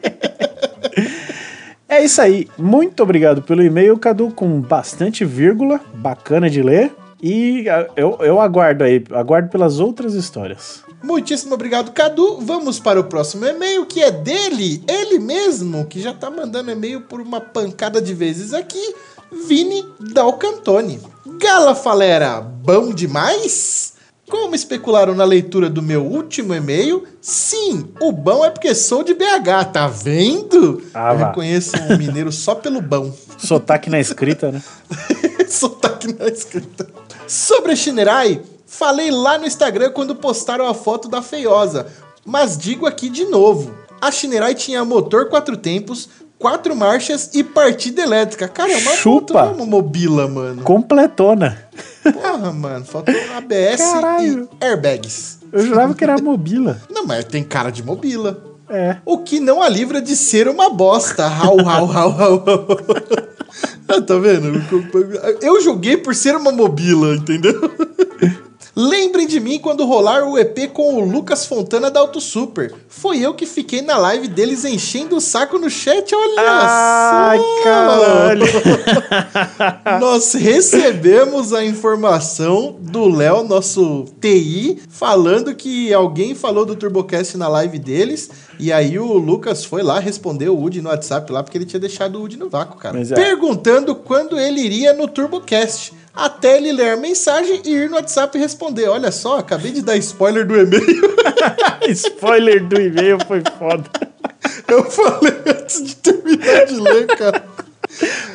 É 2.00 2.06
isso 2.06 2.22
aí. 2.22 2.48
Muito 2.58 3.04
obrigado 3.04 3.42
pelo 3.42 3.62
e-mail, 3.62 3.98
Cadu, 3.98 4.32
com 4.32 4.62
bastante 4.62 5.26
vírgula, 5.26 5.82
bacana 5.96 6.50
de 6.50 6.64
ler. 6.64 6.96
E 7.22 7.68
ah, 7.68 7.90
eu, 7.94 8.18
eu 8.22 8.40
aguardo 8.40 8.86
aí, 8.86 9.04
aguardo 9.12 9.50
pelas 9.50 9.82
outras 9.82 10.14
histórias. 10.14 10.82
Muitíssimo 11.04 11.56
obrigado, 11.56 11.92
Cadu. 11.92 12.40
Vamos 12.40 12.80
para 12.80 13.02
o 13.02 13.04
próximo 13.04 13.46
e-mail, 13.46 13.86
que 13.86 14.02
é 14.02 14.12
dele, 14.12 14.82
ele 14.88 15.20
mesmo, 15.20 15.86
que 15.88 16.00
já 16.00 16.14
tá 16.14 16.32
mandando 16.32 16.72
e-mail 16.72 17.02
por 17.02 17.20
uma 17.20 17.42
pancada 17.42 18.02
de 18.02 18.14
vezes 18.14 18.54
aqui, 18.54 18.96
Vini 19.46 19.84
Dalcantoni. 20.00 21.02
Gala 21.38 21.76
Falera, 21.76 22.40
bom 22.40 22.94
demais? 22.94 23.99
Como 24.30 24.54
especularam 24.56 25.16
na 25.16 25.24
leitura 25.26 25.70
do 25.70 25.82
meu 25.82 26.04
último 26.06 26.54
e-mail, 26.54 27.04
sim, 27.22 27.88
o 28.00 28.12
bom 28.12 28.46
é 28.46 28.50
porque 28.50 28.76
sou 28.76 29.04
de 29.04 29.14
BH, 29.16 29.72
tá 29.74 29.88
vendo? 29.88 30.84
Ah, 30.94 31.14
Eu 31.14 31.18
vá. 31.18 31.28
reconheço 31.30 31.76
um 31.90 31.98
mineiro 31.98 32.32
só 32.32 32.54
pelo 32.56 32.80
bom. 32.82 33.12
Sotaque 33.40 33.90
na 33.90 34.00
escrita, 34.00 34.52
né? 34.52 34.62
Sotaque 35.50 36.14
na 36.18 36.28
escrita. 36.28 36.88
Sobre 37.28 37.72
a 37.72 37.76
Shinerai, 37.76 38.42
falei 38.68 39.10
lá 39.12 39.38
no 39.38 39.46
Instagram 39.48 39.92
quando 39.92 40.16
postaram 40.16 40.68
a 40.68 40.74
foto 40.74 41.08
da 41.08 41.22
feiosa, 41.22 41.88
mas 42.26 42.58
digo 42.58 42.86
aqui 42.86 43.10
de 43.10 43.26
novo. 43.26 43.74
A 44.02 44.12
Shinerai 44.12 44.54
tinha 44.56 44.86
motor 44.86 45.28
quatro 45.30 45.58
tempos, 45.58 46.08
quatro 46.38 46.76
marchas 46.76 47.32
e 47.34 47.44
partida 47.44 48.02
elétrica. 48.02 48.48
Cara, 48.48 48.72
é 48.74 48.78
uma 48.78 48.92
Chupa. 48.94 49.34
moto, 49.46 49.50
é 49.50 49.56
uma 49.56 49.66
mobila, 49.66 50.28
mano. 50.28 50.62
Completona. 50.64 51.68
Porra, 52.04 52.52
mano, 52.52 52.86
faltou 52.86 53.14
ABS 53.36 53.78
Caralho. 53.78 54.50
e 54.62 54.66
airbags. 54.66 55.40
Eu 55.52 55.66
jurava 55.66 55.94
que 55.94 56.04
era 56.04 56.18
mobila. 56.22 56.82
Não, 56.90 57.06
mas 57.06 57.26
tem 57.26 57.44
cara 57.44 57.72
de 57.72 57.84
mobila. 57.84 58.42
É. 58.70 58.98
O 59.04 59.20
que 59.20 59.40
não 59.40 59.62
a 59.62 59.68
livra 59.68 60.00
de 60.02 60.16
ser 60.16 60.48
uma 60.48 60.70
bosta. 60.70 61.28
Rau, 61.28 61.58
rau, 61.58 61.86
rau, 61.86 62.12
rau. 62.12 62.44
Ah, 63.88 64.00
tá 64.00 64.16
vendo? 64.20 64.62
Eu 65.42 65.60
joguei 65.62 65.98
por 65.98 66.14
ser 66.14 66.36
uma 66.36 66.52
mobila, 66.52 67.16
entendeu? 67.16 67.60
Lembrem 68.82 69.28
de 69.28 69.42
mim 69.42 69.60
quando 69.60 69.86
rolar 69.86 70.24
o 70.24 70.40
EP 70.40 70.72
com 70.72 70.96
o 70.96 71.04
Lucas 71.04 71.46
Fontana 71.46 71.92
da 71.92 72.00
Auto 72.00 72.22
Super. 72.22 72.74
Foi 72.88 73.20
eu 73.20 73.34
que 73.34 73.46
fiquei 73.46 73.82
na 73.82 73.98
live 73.98 74.30
deles 74.30 74.64
enchendo 74.64 75.18
o 75.18 75.20
saco 75.20 75.60
no 75.60 75.70
chat, 75.70 76.16
olha 76.16 76.42
Ai, 76.48 77.38
só! 77.38 77.64
caralho. 77.66 78.46
Nós 80.00 80.32
recebemos 80.32 81.52
a 81.52 81.66
informação 81.66 82.78
do 82.80 83.14
Léo, 83.14 83.44
nosso 83.44 84.06
TI, 84.22 84.82
falando 84.88 85.54
que 85.54 85.94
alguém 85.94 86.34
falou 86.34 86.66
do 86.66 86.74
TurboCast 86.74 87.36
na 87.36 87.50
live 87.50 87.78
deles. 87.78 88.30
E 88.58 88.72
aí 88.72 88.98
o 88.98 89.12
Lucas 89.18 89.66
foi 89.66 89.84
lá 89.84 90.00
responder 90.00 90.48
o 90.48 90.58
Udi 90.58 90.82
no 90.82 90.88
WhatsApp 90.88 91.30
lá, 91.34 91.44
porque 91.44 91.58
ele 91.58 91.66
tinha 91.66 91.82
deixado 91.82 92.18
o 92.18 92.24
Udi 92.24 92.38
no 92.38 92.50
vácuo, 92.50 92.80
cara. 92.80 92.98
É. 92.98 93.14
Perguntando 93.14 93.94
quando 93.94 94.40
ele 94.40 94.62
iria 94.62 94.94
no 94.94 95.06
TurboCast. 95.06 96.00
Até 96.14 96.58
ele 96.58 96.72
ler 96.72 96.94
a 96.94 96.98
mensagem 96.98 97.62
e 97.64 97.72
ir 97.72 97.90
no 97.90 97.96
WhatsApp 97.96 98.38
e 98.38 98.42
responder. 98.42 98.88
Olha 98.88 99.12
só, 99.12 99.38
acabei 99.38 99.72
de 99.72 99.82
dar 99.82 99.96
spoiler 99.98 100.46
do 100.46 100.58
e-mail. 100.58 101.16
Spoiler 101.90 102.66
do 102.66 102.80
e-mail 102.80 103.18
foi 103.28 103.42
foda. 103.58 103.90
Eu 104.68 104.84
falei 104.84 105.34
antes 105.48 105.84
de 105.84 105.96
terminar 105.96 106.66
de 106.66 106.80
ler, 106.80 107.08
cara. 107.08 107.44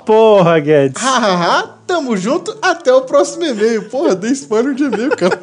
Porra, 0.04 0.58
Guedes. 0.58 1.00
Hahaha, 1.00 1.78
tamo 1.86 2.16
junto, 2.16 2.56
até 2.60 2.92
o 2.92 3.02
próximo 3.02 3.44
e-mail. 3.44 3.88
Porra, 3.88 4.14
dei 4.14 4.32
spoiler 4.32 4.74
de 4.74 4.84
e-mail, 4.84 5.10
cara. 5.16 5.40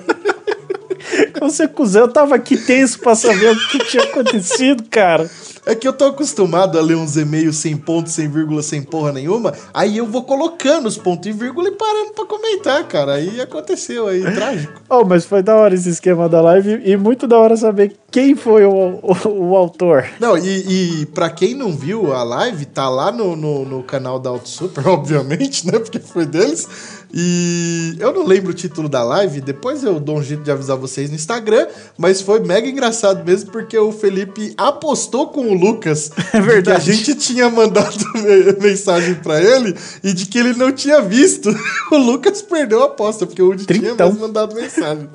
Você, 1.40 1.68
cuzão, 1.68 2.04
eu 2.04 2.08
tava 2.08 2.36
aqui 2.36 2.58
tenso 2.58 3.00
pra 3.00 3.16
saber 3.16 3.52
o 3.52 3.68
que 3.70 3.80
tinha 3.80 4.04
acontecido, 4.04 4.84
cara. 4.90 5.30
É 5.66 5.76
que 5.76 5.88
eu 5.88 5.94
tô 5.94 6.06
acostumado 6.06 6.78
a 6.78 6.82
ler 6.82 6.96
uns 6.96 7.18
e-mails 7.18 7.58
sem 7.58 7.78
ponto, 7.78 8.10
sem 8.10 8.28
vírgula, 8.28 8.64
sem 8.64 8.82
porra 8.82 9.12
nenhuma. 9.12 9.54
Aí 9.74 9.98
eu 9.98 10.08
vou 10.08 10.24
colocando 10.24 10.88
os 10.88 10.98
pontos 10.98 11.28
e 11.28 11.32
vírgula 11.32 11.70
e 11.70 11.72
parando 11.72 12.14
pra 12.14 12.26
comentar, 12.26 12.88
cara. 12.88 13.14
Aí 13.14 13.40
aconteceu 13.40 14.08
aí, 14.08 14.22
trágico. 14.22 14.82
Oh, 14.92 15.06
mas 15.06 15.24
foi 15.24 15.42
da 15.42 15.56
hora 15.56 15.74
esse 15.74 15.88
esquema 15.88 16.28
da 16.28 16.42
live 16.42 16.82
e 16.84 16.98
muito 16.98 17.26
da 17.26 17.38
hora 17.40 17.56
saber 17.56 17.96
quem 18.12 18.36
foi 18.36 18.66
o, 18.66 19.00
o, 19.02 19.30
o 19.30 19.56
autor. 19.56 20.06
Não, 20.20 20.38
e, 20.38 21.02
e 21.02 21.06
pra 21.06 21.30
quem 21.30 21.56
não 21.56 21.72
viu 21.72 22.14
a 22.14 22.24
live, 22.24 22.66
tá 22.66 22.90
lá 22.90 23.10
no, 23.10 23.38
no, 23.38 23.64
no 23.64 23.84
canal 23.84 24.20
da 24.20 24.30
Auto 24.30 24.50
Super, 24.50 24.86
obviamente, 24.90 25.66
né? 25.66 25.80
Porque 25.80 25.98
foi 25.98 26.26
deles. 26.26 26.68
E 27.14 27.96
eu 28.00 28.14
não 28.14 28.26
lembro 28.26 28.52
o 28.52 28.54
título 28.54 28.88
da 28.88 29.04
live, 29.04 29.42
depois 29.42 29.84
eu 29.84 30.00
dou 30.00 30.18
um 30.20 30.24
jeito 30.24 30.44
de 30.44 30.52
avisar 30.52 30.78
vocês 30.78 31.10
no 31.10 31.16
Instagram, 31.16 31.68
mas 31.98 32.22
foi 32.22 32.40
mega 32.40 32.68
engraçado 32.68 33.24
mesmo 33.26 33.52
porque 33.52 33.78
o 33.78 33.92
Felipe 33.92 34.54
apostou 34.58 35.28
com 35.28 35.48
o 35.48 35.54
Lucas 35.54 36.10
É 36.34 36.40
verdade. 36.40 36.86
que 36.86 36.92
a 36.92 36.94
gente 36.94 37.16
tinha 37.16 37.50
mandado 37.50 37.98
me- 38.16 38.68
mensagem 38.70 39.16
pra 39.16 39.42
ele 39.42 39.76
e 40.04 40.14
de 40.14 40.26
que 40.26 40.38
ele 40.40 40.54
não 40.54 40.72
tinha 40.72 41.02
visto. 41.02 41.50
O 41.92 41.98
Lucas 41.98 42.42
perdeu 42.42 42.82
a 42.84 42.86
aposta, 42.86 43.26
porque 43.28 43.42
o 43.42 43.50
Udi 43.50 43.66
tinha 43.66 43.94
mesmo 43.94 44.20
mandado 44.22 44.56
mensagem. 44.56 45.10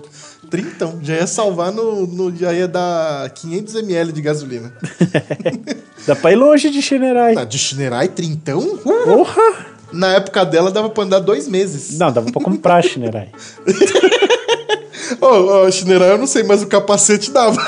Trintão, 0.50 1.00
já 1.02 1.14
ia 1.14 1.26
salvar 1.26 1.72
no, 1.72 2.06
no. 2.06 2.36
Já 2.36 2.52
ia 2.52 2.68
dar 2.68 3.30
500ml 3.30 4.12
de 4.12 4.20
gasolina. 4.20 4.72
Dá 6.06 6.14
pra 6.14 6.32
ir 6.32 6.36
longe 6.36 6.70
de 6.70 6.80
Shinerai. 6.82 7.34
Ah, 7.36 7.44
de 7.44 7.58
Shinerai, 7.58 8.08
trintão? 8.08 8.60
Uh, 8.60 8.78
Porra! 9.04 9.66
Na 9.96 10.14
época 10.14 10.44
dela 10.44 10.70
dava 10.70 10.90
pra 10.90 11.04
andar 11.04 11.20
dois 11.20 11.48
meses. 11.48 11.98
Não, 11.98 12.12
dava 12.12 12.30
pra 12.30 12.42
comprar 12.42 12.82
Shinerai. 12.82 13.30
Ô, 15.20 15.26
ô, 15.26 15.70
Shinerai 15.70 16.12
eu 16.12 16.18
não 16.18 16.26
sei, 16.26 16.42
mas 16.42 16.62
o 16.62 16.66
capacete 16.66 17.30
dava. 17.30 17.60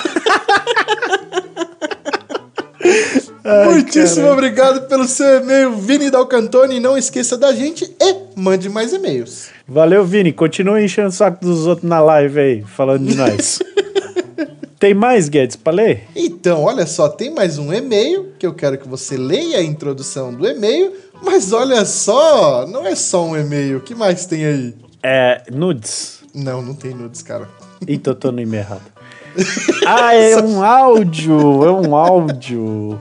Muitíssimo 3.64 4.26
caralho. 4.26 4.32
obrigado 4.32 4.88
pelo 4.88 5.04
seu 5.06 5.40
e-mail, 5.40 5.72
Vini 5.72 6.10
Dalcantoni. 6.10 6.80
Não 6.80 6.98
esqueça 6.98 7.36
da 7.36 7.52
gente 7.52 7.84
e 7.98 8.16
mande 8.36 8.68
mais 8.68 8.92
e-mails. 8.92 9.48
Valeu, 9.66 10.04
Vini. 10.04 10.32
Continua 10.32 10.82
enchendo 10.82 11.08
o 11.08 11.12
saco 11.12 11.44
dos 11.44 11.66
outros 11.66 11.88
na 11.88 12.00
live 12.00 12.38
aí, 12.38 12.62
falando 12.62 13.06
de 13.06 13.16
nós. 13.16 13.58
Tem 14.78 14.94
mais, 14.94 15.28
Guedes, 15.28 15.56
pra 15.56 15.72
ler? 15.72 16.04
Então, 16.14 16.62
olha 16.62 16.86
só, 16.86 17.08
tem 17.08 17.34
mais 17.34 17.58
um 17.58 17.72
e-mail 17.72 18.28
que 18.38 18.46
eu 18.46 18.54
quero 18.54 18.78
que 18.78 18.86
você 18.86 19.16
leia 19.16 19.58
a 19.58 19.62
introdução 19.62 20.32
do 20.32 20.46
e-mail. 20.46 20.92
Mas 21.22 21.52
olha 21.52 21.84
só, 21.84 22.66
não 22.66 22.86
é 22.86 22.94
só 22.94 23.24
um 23.24 23.36
e-mail. 23.36 23.78
O 23.78 23.80
que 23.80 23.94
mais 23.94 24.26
tem 24.26 24.44
aí? 24.44 24.74
É. 25.02 25.42
Nudes. 25.50 26.20
Não, 26.34 26.62
não 26.62 26.74
tem 26.74 26.94
nudes, 26.94 27.22
cara. 27.22 27.48
Eita, 27.86 28.10
eu 28.10 28.14
tô 28.14 28.32
no 28.32 28.40
e-mail 28.40 28.62
errado. 28.62 28.82
Ah, 29.86 30.14
é 30.14 30.36
um 30.42 30.62
áudio! 30.62 31.64
É 31.64 31.70
um 31.70 31.94
áudio. 31.94 33.00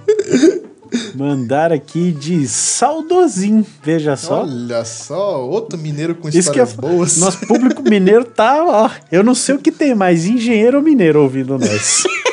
Mandar 1.15 1.74
aqui 1.74 2.12
de 2.12 2.47
saudosim. 2.47 3.65
Veja 3.83 4.15
só. 4.15 4.43
Olha 4.43 4.86
só, 4.86 5.45
outro 5.45 5.77
mineiro 5.77 6.15
com 6.15 6.29
Isso 6.29 6.51
que 6.51 6.59
é 6.59 6.63
histórias 6.63 6.74
boas. 6.74 7.17
Nosso 7.17 7.45
público 7.45 7.81
mineiro 7.81 8.24
tá, 8.24 8.63
ó. 8.63 8.89
Eu 9.12 9.24
não 9.24 9.36
sei 9.36 9.55
o 9.55 9.59
que 9.59 9.71
tem 9.71 9.93
mais, 9.95 10.25
engenheiro 10.25 10.77
ou 10.77 10.83
mineiro 10.83 11.21
ouvindo 11.21 11.57
nós. 11.57 12.03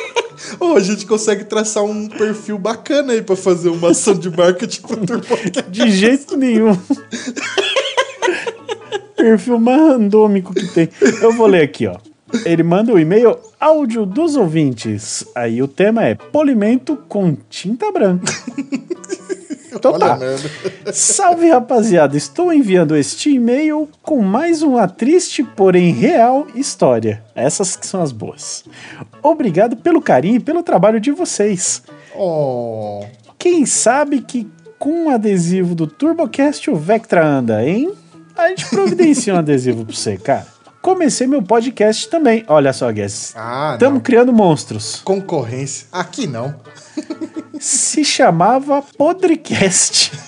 Ô, 0.59 0.75
a 0.75 0.79
gente 0.79 1.05
consegue 1.05 1.43
traçar 1.43 1.83
um 1.83 2.07
perfil 2.07 2.57
bacana 2.57 3.13
aí 3.13 3.21
pra 3.21 3.35
fazer 3.35 3.69
uma 3.69 3.91
ação 3.91 4.13
de 4.13 4.29
marketing 4.29 4.81
pro 4.81 5.05
Turbocast. 5.05 5.69
De 5.69 5.91
jeito 5.91 6.37
nenhum. 6.37 6.77
Perfil 9.15 9.59
mais 9.59 9.79
randômico 9.79 10.53
que 10.53 10.67
tem. 10.67 10.89
Eu 11.21 11.31
vou 11.33 11.47
ler 11.47 11.63
aqui, 11.63 11.87
ó. 11.87 11.97
Ele 12.45 12.63
manda 12.63 12.91
o 12.91 12.99
e-mail 12.99 13.37
áudio 13.59 14.05
dos 14.05 14.35
ouvintes. 14.35 15.25
Aí 15.33 15.61
o 15.61 15.67
tema 15.67 16.03
é 16.03 16.15
polimento 16.15 16.97
com 17.07 17.35
tinta 17.49 17.91
branca. 17.91 18.31
Então 19.75 19.91
Olha 19.93 20.17
tá. 20.17 20.93
Salve 20.93 21.49
rapaziada, 21.49 22.15
estou 22.15 22.53
enviando 22.53 22.95
este 22.95 23.31
e-mail 23.31 23.89
com 24.01 24.21
mais 24.21 24.61
uma 24.61 24.87
triste, 24.87 25.43
porém 25.43 25.91
real 25.91 26.47
história. 26.55 27.21
Essas 27.35 27.75
que 27.75 27.85
são 27.85 28.01
as 28.01 28.11
boas. 28.11 28.63
Obrigado 29.21 29.75
pelo 29.75 30.01
carinho 30.01 30.37
e 30.37 30.39
pelo 30.39 30.63
trabalho 30.63 30.99
de 30.99 31.11
vocês. 31.11 31.83
Oh, 32.15 33.03
Quem 33.37 33.65
sabe 33.65 34.21
que 34.21 34.47
com 34.79 35.07
o 35.07 35.09
adesivo 35.09 35.75
do 35.75 35.87
TurboCast 35.87 36.69
o 36.69 36.75
Vectra 36.75 37.25
anda, 37.25 37.63
hein? 37.63 37.91
A 38.37 38.49
gente 38.49 38.67
providencia 38.71 39.33
um 39.33 39.37
adesivo 39.37 39.83
pra 39.85 39.95
você, 39.95 40.17
cara. 40.17 40.54
Comecei 40.85 41.25
meu 41.25 41.41
podcast 41.41 42.07
também. 42.09 42.45
Olha 42.47 42.71
só, 42.71 42.91
Guess. 42.91 43.33
ah, 43.35 43.71
Estamos 43.73 43.95
não. 43.95 44.01
criando 44.01 44.31
monstros. 44.31 45.01
Concorrência. 45.03 45.87
Aqui 45.91 46.27
não. 46.27 46.53
Se 47.59 48.05
chamava 48.05 48.83
Podrecast. 48.95 50.11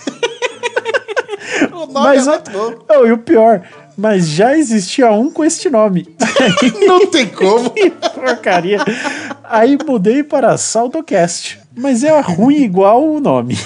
O 1.71 1.85
nome 1.85 1.93
Mas 1.93 2.27
é 2.27 2.41
e 3.07 3.11
o 3.11 3.17
pior, 3.19 3.61
mas 3.95 4.27
já 4.27 4.57
existia 4.57 5.11
um 5.11 5.29
com 5.31 5.43
este 5.43 5.69
nome. 5.69 6.15
Não 6.85 7.07
tem 7.07 7.27
como. 7.27 7.69
Que 7.69 7.89
porcaria. 7.89 8.79
Aí 9.43 9.77
mudei 9.87 10.23
para 10.23 10.57
Saltocast. 10.57 11.59
Mas 11.75 12.03
é 12.03 12.19
ruim 12.19 12.57
igual 12.63 13.03
o 13.03 13.19
nome. 13.19 13.57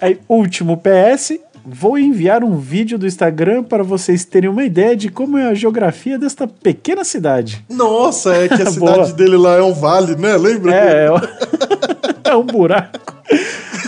Aí, 0.00 0.18
último 0.28 0.76
PS. 0.78 1.38
Vou 1.68 1.98
enviar 1.98 2.44
um 2.44 2.56
vídeo 2.56 2.96
do 2.96 3.08
Instagram 3.08 3.64
para 3.64 3.82
vocês 3.82 4.24
terem 4.24 4.48
uma 4.48 4.62
ideia 4.62 4.96
de 4.96 5.08
como 5.08 5.36
é 5.36 5.48
a 5.48 5.54
geografia 5.54 6.16
desta 6.16 6.46
pequena 6.46 7.02
cidade. 7.02 7.64
Nossa, 7.68 8.36
é 8.36 8.46
que 8.46 8.62
a 8.62 8.66
cidade 8.70 9.12
dele 9.14 9.36
lá 9.36 9.56
é 9.56 9.62
um 9.62 9.74
vale, 9.74 10.14
né? 10.14 10.36
Lembra? 10.36 10.72
É, 10.72 11.06
é, 11.06 12.30
é 12.30 12.36
um 12.36 12.44
buraco. 12.44 13.00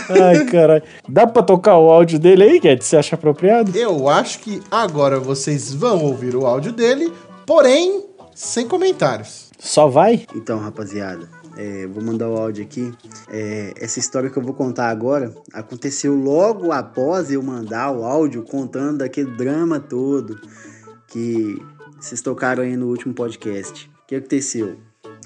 Ai, 0.09 0.43
caralho. 0.43 0.83
Dá 1.07 1.25
pra 1.25 1.41
tocar 1.41 1.77
o 1.77 1.89
áudio 1.89 2.19
dele 2.19 2.43
aí, 2.43 2.59
Guedes? 2.59 2.85
Você 2.85 2.97
acha 2.97 3.15
apropriado? 3.15 3.71
Eu 3.73 4.09
acho 4.09 4.39
que 4.39 4.61
agora 4.69 5.17
vocês 5.17 5.73
vão 5.73 6.03
ouvir 6.03 6.35
o 6.35 6.45
áudio 6.45 6.73
dele, 6.73 7.13
porém, 7.45 8.03
sem 8.35 8.67
comentários. 8.67 9.51
Só 9.57 9.87
vai? 9.87 10.25
Então, 10.35 10.59
rapaziada, 10.59 11.29
é, 11.59 11.85
vou 11.87 12.01
mandar 12.01 12.29
o 12.29 12.37
áudio 12.37 12.63
aqui. 12.63 12.89
É, 13.27 13.73
essa 13.75 13.99
história 13.99 14.29
que 14.29 14.37
eu 14.37 14.43
vou 14.43 14.53
contar 14.53 14.87
agora 14.87 15.35
aconteceu 15.51 16.15
logo 16.15 16.71
após 16.71 17.29
eu 17.29 17.43
mandar 17.43 17.91
o 17.91 18.05
áudio 18.05 18.43
contando 18.43 18.99
daquele 18.99 19.31
drama 19.31 19.77
todo 19.77 20.39
que 21.07 21.61
vocês 21.99 22.21
tocaram 22.21 22.63
aí 22.63 22.77
no 22.77 22.87
último 22.87 23.13
podcast. 23.13 23.91
O 24.03 24.07
que 24.07 24.15
aconteceu? 24.15 24.77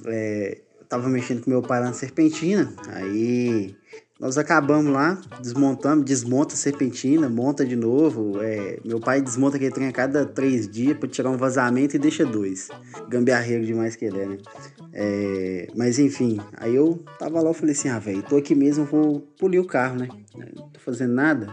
É, 0.08 0.62
eu 0.80 0.86
tava 0.88 1.08
mexendo 1.08 1.44
com 1.44 1.52
meu 1.52 1.62
pai 1.62 1.80
lá 1.80 1.88
na 1.88 1.94
serpentina, 1.94 2.74
aí 2.88 3.76
nós 4.20 4.38
acabamos 4.38 4.92
lá, 4.92 5.20
desmontamos, 5.42 6.06
desmonta 6.06 6.54
a 6.54 6.58
serpentina, 6.58 7.28
monta 7.28 7.66
de 7.66 7.76
novo. 7.76 8.42
é, 8.42 8.80
meu 8.86 9.00
pai 9.00 9.22
desmonta 9.22 9.58
aquele 9.58 9.72
trem 9.72 9.88
a 9.88 9.92
cada 9.92 10.26
três 10.26 10.68
dias 10.68 10.98
pra 10.98 11.10
tirar 11.10 11.30
um 11.30 11.38
vazamento 11.38 11.96
e 11.96 12.00
deixa 12.00 12.26
dois. 12.26 12.70
Gambiarreiro 13.10 13.66
demais 13.66 13.96
que 13.96 14.06
ele 14.06 14.20
é, 14.20 14.26
né? 14.26 14.38
É, 14.94 15.68
mas 15.76 15.98
enfim, 15.98 16.40
aí 16.58 16.76
eu 16.76 17.04
tava 17.18 17.42
lá, 17.42 17.50
eu 17.50 17.54
falei 17.54 17.74
assim, 17.74 17.90
ah, 17.90 18.00
velho, 18.00 18.22
tô 18.22 18.38
aqui 18.38 18.54
mesmo, 18.54 18.86
vou 18.86 19.22
polir 19.40 19.60
o 19.60 19.66
carro, 19.66 19.98
né? 19.98 20.08
Não 20.56 20.70
tô 20.70 20.80
fazendo 20.80 21.14
nada. 21.14 21.48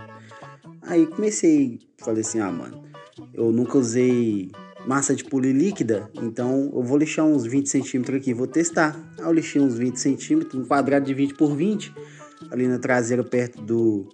Aí 0.82 1.06
comecei, 1.06 1.78
falei 1.98 2.20
assim, 2.20 2.40
ah, 2.40 2.52
mano, 2.52 2.84
eu 3.32 3.50
nunca 3.50 3.78
usei 3.78 4.50
massa 4.86 5.14
de 5.14 5.24
polir 5.24 5.54
líquida, 5.54 6.10
então 6.14 6.70
eu 6.74 6.82
vou 6.82 6.98
lixar 6.98 7.24
uns 7.24 7.44
20 7.44 7.68
centímetros 7.68 8.20
aqui, 8.20 8.34
vou 8.34 8.46
testar. 8.46 8.96
Aí 9.18 9.24
eu 9.24 9.32
lixei 9.32 9.60
uns 9.60 9.76
20 9.76 9.96
centímetros, 9.96 10.54
um 10.54 10.66
quadrado 10.66 11.06
de 11.06 11.14
20 11.14 11.34
por 11.34 11.54
20, 11.54 11.92
ali 12.50 12.66
na 12.66 12.78
traseira 12.78 13.22
perto 13.22 13.62
do 13.62 14.08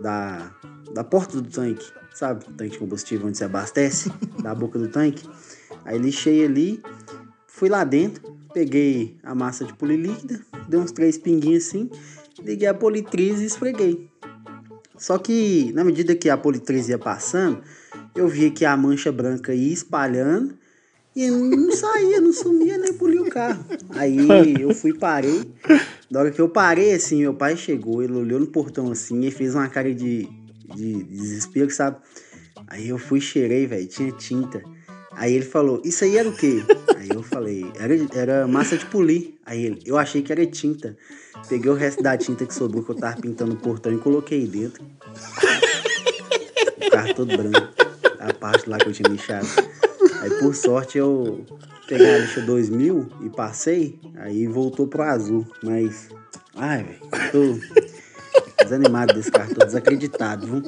da, 0.00 0.54
da 0.92 1.04
porta 1.04 1.40
do 1.40 1.48
tanque, 1.48 1.84
sabe? 2.14 2.44
O 2.48 2.52
tanque 2.52 2.72
de 2.72 2.78
combustível 2.78 3.26
onde 3.26 3.38
se 3.38 3.44
abastece, 3.44 4.12
da 4.42 4.54
boca 4.54 4.78
do 4.78 4.88
tanque. 4.88 5.28
Aí 5.84 5.98
lixei 5.98 6.44
ali, 6.44 6.82
fui 7.46 7.68
lá 7.68 7.84
dentro, 7.84 8.36
peguei 8.52 9.16
a 9.22 9.34
massa 9.34 9.64
de 9.64 9.72
polir 9.74 9.98
líquida, 9.98 10.40
dei 10.68 10.78
uns 10.78 10.92
três 10.92 11.16
pinguinhos 11.18 11.66
assim, 11.66 11.90
liguei 12.42 12.68
a 12.68 12.74
politriz 12.74 13.40
e 13.40 13.46
esfreguei. 13.46 14.08
Só 14.96 15.18
que 15.18 15.72
na 15.72 15.82
medida 15.82 16.14
que 16.14 16.30
a 16.30 16.36
politriz 16.36 16.88
ia 16.88 16.98
passando, 16.98 17.62
eu 18.14 18.28
via 18.28 18.50
que 18.50 18.64
a 18.64 18.76
mancha 18.76 19.10
branca 19.10 19.54
ia 19.54 19.72
espalhando 19.72 20.54
e 21.14 21.30
não 21.30 21.72
saía, 21.72 22.20
não 22.20 22.32
sumia 22.32 22.78
nem 22.78 22.92
polia 22.94 23.22
o 23.22 23.30
carro. 23.30 23.64
Aí 23.90 24.16
eu 24.60 24.74
fui 24.74 24.94
parei. 24.94 25.42
Na 26.10 26.20
hora 26.20 26.30
que 26.30 26.40
eu 26.40 26.48
parei, 26.48 26.94
assim, 26.94 27.20
meu 27.20 27.34
pai 27.34 27.56
chegou, 27.56 28.02
ele 28.02 28.14
olhou 28.14 28.40
no 28.40 28.46
portão 28.46 28.90
assim 28.90 29.20
e 29.26 29.30
fez 29.30 29.54
uma 29.54 29.68
cara 29.68 29.94
de, 29.94 30.28
de 30.74 31.02
desespero, 31.04 31.70
sabe? 31.70 31.98
Aí 32.66 32.88
eu 32.88 32.96
fui, 32.96 33.20
cheirei, 33.20 33.66
velho, 33.66 33.86
tinha 33.86 34.10
tinta. 34.12 34.62
Aí 35.14 35.34
ele 35.34 35.44
falou, 35.44 35.82
isso 35.84 36.04
aí 36.04 36.16
era 36.16 36.28
o 36.28 36.34
quê? 36.34 36.62
Aí 36.96 37.10
eu 37.10 37.22
falei, 37.22 37.70
era, 37.78 37.94
era 38.14 38.46
massa 38.48 38.78
de 38.78 38.86
polir. 38.86 39.34
Aí 39.44 39.66
ele, 39.66 39.82
eu 39.84 39.98
achei 39.98 40.22
que 40.22 40.32
era 40.32 40.46
tinta. 40.46 40.96
Peguei 41.48 41.70
o 41.70 41.74
resto 41.74 42.02
da 42.02 42.16
tinta 42.16 42.46
que 42.46 42.54
sobrou 42.54 42.82
que 42.82 42.90
eu 42.90 42.94
tava 42.94 43.20
pintando 43.20 43.52
o 43.52 43.56
portão 43.56 43.92
e 43.92 43.98
coloquei 43.98 44.46
dentro. 44.46 44.82
O 46.86 46.90
carro 46.90 47.14
todo 47.14 47.36
branco. 47.36 47.68
A 48.18 48.32
parte 48.32 48.70
lá 48.70 48.78
que 48.78 48.88
eu 48.88 48.92
tinha 48.92 49.08
lixado. 49.08 49.46
Aí 50.22 50.30
por 50.30 50.54
sorte 50.54 50.98
eu 50.98 51.44
peguei 51.88 52.14
a 52.14 52.18
lixa 52.18 52.40
2000 52.40 53.08
e 53.22 53.28
passei, 53.28 53.98
aí 54.14 54.46
voltou 54.46 54.86
pro 54.86 55.02
azul. 55.02 55.44
Mas, 55.64 56.10
ai, 56.54 56.84
velho, 56.84 57.00
tô 57.32 57.58
desanimado 58.62 59.14
desse 59.14 59.32
carro, 59.32 59.52
tô 59.52 59.64
desacreditado, 59.66 60.46
viu? 60.46 60.62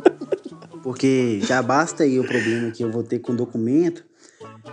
Porque 0.83 1.39
já 1.45 1.63
basta 1.63 2.03
aí 2.03 2.19
o 2.19 2.25
problema 2.25 2.69
que 2.73 2.83
eu 2.83 2.91
vou 2.91 3.05
ter 3.05 3.21
com 3.21 3.31
o 3.31 3.37
documento. 3.37 4.05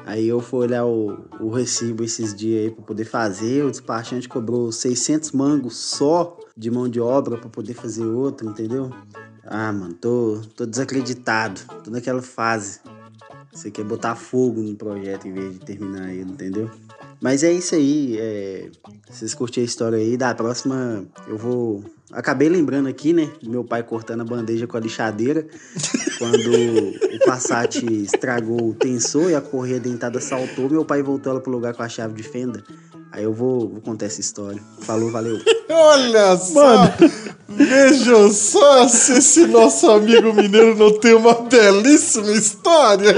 Aí 0.03 0.27
eu 0.27 0.41
fui 0.41 0.61
olhar 0.61 0.83
o, 0.83 1.15
o 1.39 1.51
recibo 1.51 2.03
esses 2.03 2.33
dias 2.33 2.63
aí 2.63 2.71
pra 2.71 2.83
poder 2.83 3.05
fazer. 3.05 3.63
O 3.63 3.69
despachante 3.69 4.27
cobrou 4.27 4.71
600 4.71 5.31
mangos 5.31 5.77
só 5.77 6.39
de 6.57 6.71
mão 6.71 6.89
de 6.89 6.99
obra 6.99 7.37
pra 7.37 7.49
poder 7.49 7.75
fazer 7.75 8.03
outro, 8.03 8.49
entendeu? 8.49 8.91
Ah, 9.43 9.71
mano, 9.71 9.93
tô, 9.93 10.41
tô 10.55 10.65
desacreditado. 10.65 11.61
Tô 11.83 11.91
naquela 11.91 12.23
fase. 12.23 12.79
Você 13.53 13.69
quer 13.69 13.83
botar 13.83 14.15
fogo 14.15 14.61
no 14.61 14.75
projeto 14.75 15.27
em 15.27 15.33
vez 15.33 15.53
de 15.53 15.59
terminar 15.59 16.13
ele, 16.13 16.31
entendeu? 16.31 16.69
Mas 17.21 17.43
é 17.43 17.51
isso 17.51 17.75
aí. 17.75 18.17
É... 18.17 18.69
Vocês 19.09 19.33
curtiram 19.33 19.63
a 19.63 19.65
história 19.65 19.97
aí. 19.97 20.17
Da 20.17 20.33
próxima 20.33 21.05
eu 21.27 21.37
vou. 21.37 21.83
Acabei 22.11 22.49
lembrando 22.49 22.87
aqui, 22.87 23.13
né? 23.13 23.29
Meu 23.43 23.63
pai 23.63 23.83
cortando 23.83 24.21
a 24.21 24.25
bandeja 24.25 24.67
com 24.67 24.77
a 24.77 24.79
lixadeira. 24.79 25.45
quando 26.17 26.51
o 26.51 27.25
Passat 27.25 27.83
estragou 27.85 28.69
o 28.69 28.73
tensor 28.73 29.31
e 29.31 29.35
a 29.35 29.41
correia 29.41 29.79
dentada 29.79 30.21
saltou, 30.21 30.69
meu 30.69 30.85
pai 30.85 31.01
voltou 31.01 31.31
ela 31.31 31.41
pro 31.41 31.51
lugar 31.51 31.73
com 31.73 31.83
a 31.83 31.89
chave 31.89 32.13
de 32.13 32.23
fenda. 32.23 32.63
Aí 33.11 33.23
eu 33.23 33.33
vou, 33.33 33.67
vou 33.67 33.81
contar 33.81 34.05
essa 34.05 34.21
história. 34.21 34.61
Falou, 34.79 35.11
valeu. 35.11 35.37
Olha 35.69 36.37
só! 36.37 36.89
Vejam 37.49 38.31
só 38.31 38.87
se 38.87 39.17
esse 39.17 39.47
nosso 39.47 39.91
amigo 39.91 40.33
mineiro 40.33 40.77
não 40.77 40.97
tem 40.97 41.13
uma 41.13 41.33
belíssima 41.33 42.31
história. 42.31 43.13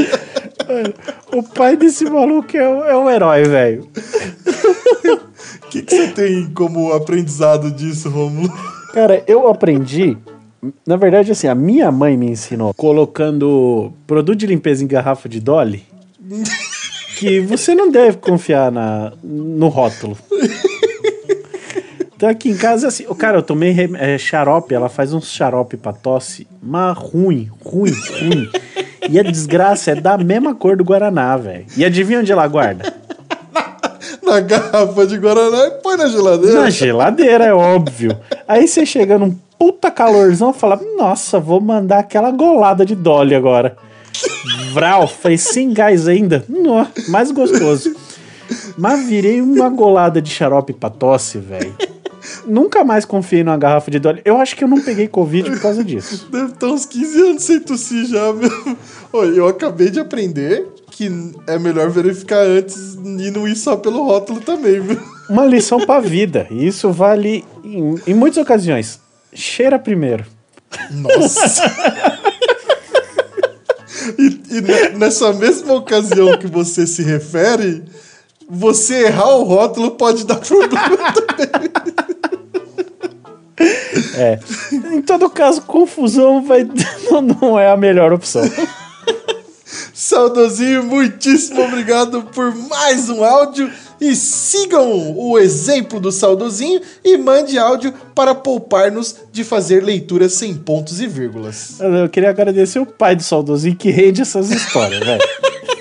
O 1.31 1.43
pai 1.43 1.77
desse 1.77 2.05
maluco 2.05 2.57
é 2.57 2.67
o, 2.67 2.83
é 2.83 2.95
o 2.95 3.09
herói, 3.09 3.43
velho. 3.43 3.87
O 5.63 5.67
que, 5.69 5.83
que 5.83 5.95
você 5.95 6.07
tem 6.07 6.49
como 6.51 6.91
aprendizado 6.93 7.69
disso, 7.69 8.09
Romulo? 8.09 8.51
Cara, 8.93 9.23
eu 9.27 9.47
aprendi. 9.47 10.17
Na 10.87 10.95
verdade, 10.95 11.31
assim, 11.31 11.47
a 11.47 11.53
minha 11.53 11.91
mãe 11.91 12.17
me 12.17 12.31
ensinou 12.31 12.73
colocando 12.73 13.93
produto 14.07 14.37
de 14.37 14.47
limpeza 14.47 14.83
em 14.83 14.87
garrafa 14.87 15.29
de 15.29 15.39
Dolly 15.39 15.85
que 17.17 17.39
você 17.39 17.75
não 17.75 17.91
deve 17.91 18.17
confiar 18.17 18.71
na, 18.71 19.13
no 19.23 19.67
rótulo. 19.67 20.17
Então 22.15 22.31
aqui 22.31 22.49
em 22.49 22.55
casa, 22.55 22.87
assim, 22.87 23.05
o 23.09 23.15
cara, 23.15 23.39
eu 23.39 23.43
tomei 23.43 23.75
é, 23.99 24.17
xarope, 24.17 24.73
ela 24.73 24.87
faz 24.87 25.13
uns 25.13 25.29
xarope 25.29 25.75
pra 25.75 25.91
tosse, 25.91 26.47
mas 26.61 26.97
ruim, 26.97 27.51
ruim, 27.61 27.91
ruim. 27.91 28.49
E 29.09 29.19
a 29.19 29.23
desgraça 29.23 29.91
é 29.91 29.95
da 29.95 30.17
mesma 30.17 30.55
cor 30.55 30.77
do 30.77 30.85
Guaraná, 30.85 31.35
velho. 31.35 31.65
E 31.75 31.83
adivinha 31.83 32.21
onde 32.21 32.31
ela 32.31 32.47
guarda? 32.47 32.93
Na 34.23 34.39
garrafa 34.39 35.05
de 35.05 35.17
Guaraná 35.17 35.67
e 35.67 35.71
põe 35.81 35.97
na 35.97 36.07
geladeira. 36.07 36.61
Na 36.61 36.69
geladeira, 36.69 37.43
é 37.43 37.53
óbvio. 37.53 38.17
Aí 38.47 38.69
você 38.69 38.85
chega 38.85 39.19
num 39.19 39.37
puta 39.59 39.91
calorzão 39.91 40.51
e 40.51 40.53
fala: 40.53 40.79
Nossa, 40.97 41.41
vou 41.41 41.59
mandar 41.59 41.99
aquela 41.99 42.31
golada 42.31 42.85
de 42.85 42.95
Dolly 42.95 43.35
agora. 43.35 43.75
Vral, 44.73 45.07
fez 45.07 45.41
sem 45.41 45.71
gás 45.71 46.07
ainda. 46.07 46.43
Nó, 46.49 46.87
mais 47.07 47.29
gostoso. 47.31 47.95
Mas 48.77 49.05
virei 49.05 49.39
uma 49.39 49.69
golada 49.69 50.21
de 50.21 50.29
xarope 50.29 50.73
pra 50.73 50.89
tosse, 50.89 51.37
velho. 51.37 51.75
Nunca 52.45 52.83
mais 52.83 53.05
confiei 53.05 53.43
numa 53.43 53.57
garrafa 53.57 53.91
de 53.91 53.99
Dolly. 53.99 54.21
Eu 54.25 54.37
acho 54.37 54.55
que 54.55 54.63
eu 54.63 54.67
não 54.67 54.81
peguei 54.81 55.07
Covid 55.07 55.49
por 55.49 55.59
causa 55.61 55.83
disso. 55.83 56.27
Deve 56.31 56.53
estar 56.53 56.67
uns 56.67 56.85
15 56.85 57.21
anos 57.21 57.43
sem 57.43 57.59
tossir 57.59 58.05
já, 58.05 58.33
meu. 58.33 58.77
Olha, 59.11 59.29
eu 59.29 59.47
acabei 59.47 59.89
de 59.89 59.99
aprender 59.99 60.65
que 60.91 61.11
é 61.47 61.57
melhor 61.59 61.89
verificar 61.89 62.45
antes 62.45 62.95
e 62.95 63.31
não 63.31 63.47
ir 63.47 63.55
só 63.55 63.75
pelo 63.75 64.03
rótulo 64.03 64.41
também, 64.41 64.79
viu? 64.79 64.99
Uma 65.29 65.45
lição 65.45 65.79
pra 65.85 65.99
vida. 65.99 66.47
E 66.49 66.67
isso 66.67 66.91
vale 66.91 67.43
em, 67.63 67.95
em 68.07 68.13
muitas 68.13 68.41
ocasiões. 68.41 68.99
Cheira 69.33 69.79
primeiro. 69.79 70.25
Nossa! 70.91 71.63
e 74.17 74.29
e 74.53 74.61
ne- 74.61 74.89
nessa 74.97 75.33
mesma 75.33 75.73
ocasião 75.73 76.37
que 76.37 76.47
você 76.47 76.85
se 76.87 77.01
refere, 77.03 77.83
você 78.49 79.05
errar 79.05 79.35
o 79.37 79.43
rótulo 79.43 79.91
pode 79.91 80.25
dar 80.25 80.37
problema. 80.37 81.13
É. 84.15 84.39
Em 84.71 85.01
todo 85.01 85.29
caso, 85.29 85.61
confusão 85.61 86.43
vai, 86.43 86.67
não, 87.09 87.21
não 87.21 87.59
é 87.59 87.71
a 87.71 87.77
melhor 87.77 88.11
opção. 88.11 88.41
Saudosinho, 89.93 90.83
muitíssimo 90.83 91.61
obrigado 91.63 92.23
por 92.33 92.53
mais 92.55 93.09
um 93.09 93.23
áudio. 93.23 93.71
E 94.03 94.17
sigam 94.17 95.17
o 95.17 95.39
exemplo 95.39 95.97
do 95.97 96.11
Saudosinho 96.11 96.81
e 97.05 97.17
mande 97.17 97.57
áudio 97.57 97.93
para 98.13 98.35
poupar-nos 98.35 99.15
de 99.31 99.45
fazer 99.45 99.81
leituras 99.81 100.33
sem 100.33 100.53
pontos 100.53 100.99
e 100.99 101.07
vírgulas. 101.07 101.79
Eu 101.79 102.09
queria 102.09 102.29
agradecer 102.29 102.79
o 102.79 102.85
pai 102.85 103.15
do 103.15 103.23
saudosinho 103.23 103.77
que 103.77 103.89
rende 103.91 104.21
essas 104.21 104.51
histórias, 104.51 104.99
velho. 104.99 105.21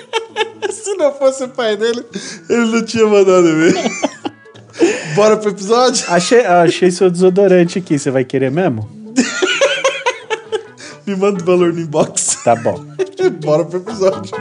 Se 0.71 0.95
não 0.95 1.13
fosse 1.13 1.43
o 1.43 1.49
pai 1.49 1.75
dele, 1.75 2.01
ele 2.49 2.65
não 2.67 2.85
tinha 2.85 3.05
mandado 3.05 3.43
ver. 3.43 3.75
Bora 5.15 5.35
pro 5.35 5.49
episódio? 5.49 6.05
Achei, 6.07 6.45
achei 6.45 6.91
seu 6.91 7.11
desodorante 7.11 7.77
aqui, 7.77 7.99
você 7.99 8.09
vai 8.09 8.23
querer 8.23 8.49
mesmo? 8.49 8.89
Me 11.05 11.13
manda 11.17 11.43
o 11.43 11.45
valor 11.45 11.73
no 11.73 11.81
inbox. 11.81 12.37
Tá 12.41 12.55
bom. 12.55 12.85
Bora 13.41 13.65
pro 13.65 13.79
episódio. 13.79 14.31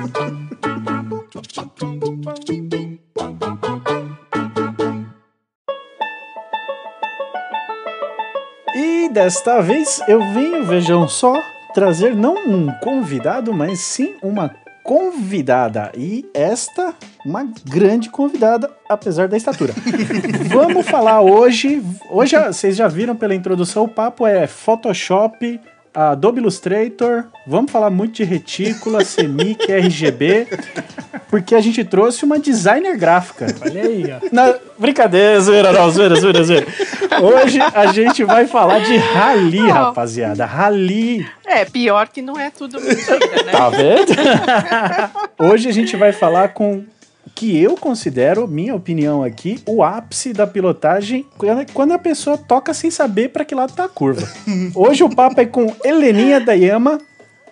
Desta 9.13 9.61
vez 9.61 10.03
eu 10.09 10.21
venho, 10.33 10.65
vejam 10.65 11.07
só, 11.07 11.43
trazer 11.75 12.17
não 12.17 12.35
um 12.35 12.73
convidado, 12.81 13.53
mas 13.53 13.79
sim 13.81 14.15
uma 14.23 14.51
convidada. 14.83 15.93
E 15.95 16.25
esta, 16.33 16.95
uma 17.25 17.47
grande 17.65 18.09
convidada, 18.09 18.71
apesar 18.89 19.29
da 19.29 19.37
estatura. 19.37 19.75
Vamos 20.49 20.89
falar 20.89 21.21
hoje. 21.21 21.83
Hoje 22.11 22.37
vocês 22.39 22.75
já 22.75 22.89
viram 22.89 23.15
pela 23.15 23.35
introdução, 23.35 23.85
o 23.85 23.89
papo 23.89 24.27
é 24.27 24.47
Photoshop. 24.47 25.61
Adobe 25.95 26.41
Illustrator, 26.41 27.25
vamos 27.47 27.71
falar 27.71 27.91
muito 27.91 28.15
de 28.15 28.25
retícula, 28.25 29.01
CMYK, 29.05 29.73
RGB, 29.73 30.47
porque 31.29 31.55
a 31.55 31.61
gente 31.61 31.85
trouxe 31.85 32.25
uma 32.25 32.39
designer 32.39 32.97
gráfica. 32.97 33.47
Olha 33.61 33.83
aí, 33.83 34.05
ó. 34.11 34.29
Na... 34.33 34.55
Brincadeira, 34.79 35.39
zoeira, 35.41 35.73
não, 35.73 35.91
zoeira, 35.91 36.15
zoeira, 36.17 36.43
zoeira. 36.43 36.67
Hoje 37.23 37.61
a 37.61 37.87
gente 37.93 38.25
vai 38.25 38.47
falar 38.47 38.81
de 38.81 38.97
rally, 38.97 39.61
Não. 39.61 39.69
rapaziada. 39.71 40.45
Rally. 40.45 41.27
É, 41.47 41.65
pior 41.65 42.09
que 42.09 42.23
não 42.23 42.39
é 42.41 42.51
tudo 42.51 42.81
mentira, 42.81 43.19
né? 43.45 43.53
Tá 43.53 43.69
vendo? 43.69 44.13
Hoje 45.39 45.69
a 45.69 45.73
gente 45.73 45.95
vai 45.97 46.13
falar 46.13 46.49
com 46.49 46.85
que 47.35 47.61
eu 47.61 47.75
considero, 47.77 48.47
minha 48.47 48.75
opinião 48.75 49.23
aqui, 49.25 49.61
o 49.67 49.83
ápice 49.83 50.33
da 50.33 50.47
pilotagem 50.47 51.27
quando- 51.37 51.73
quando 51.73 51.93
a 51.93 51.99
pessoa 51.99 52.37
toca 52.39 52.73
sem 52.75 52.91
saber 52.91 53.31
para 53.31 53.45
que 53.45 53.55
lado 53.55 53.73
tá 53.75 53.85
a 53.85 53.89
curva. 53.89 54.29
Hoje 54.75 55.03
o 55.03 55.11
papo 55.11 55.41
é 55.41 55.47
com 55.47 55.75
Heleninha 55.85 56.41
Dayama. 56.41 56.99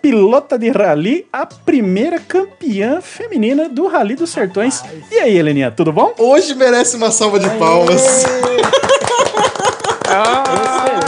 pilota 0.01 0.57
de 0.57 0.71
rally, 0.71 1.27
a 1.31 1.45
primeira 1.45 2.19
campeã 2.19 2.99
feminina 3.01 3.69
do 3.69 3.85
Rally 3.85 4.15
dos 4.15 4.31
Sertões. 4.31 4.81
E 5.11 5.19
aí, 5.19 5.37
Heleninha, 5.37 5.69
tudo 5.69 5.93
bom? 5.93 6.11
Hoje 6.17 6.55
merece 6.55 6.95
uma 6.95 7.11
salva 7.11 7.37
de 7.39 7.47
palmas. 7.59 8.23
Ai, 10.09 11.00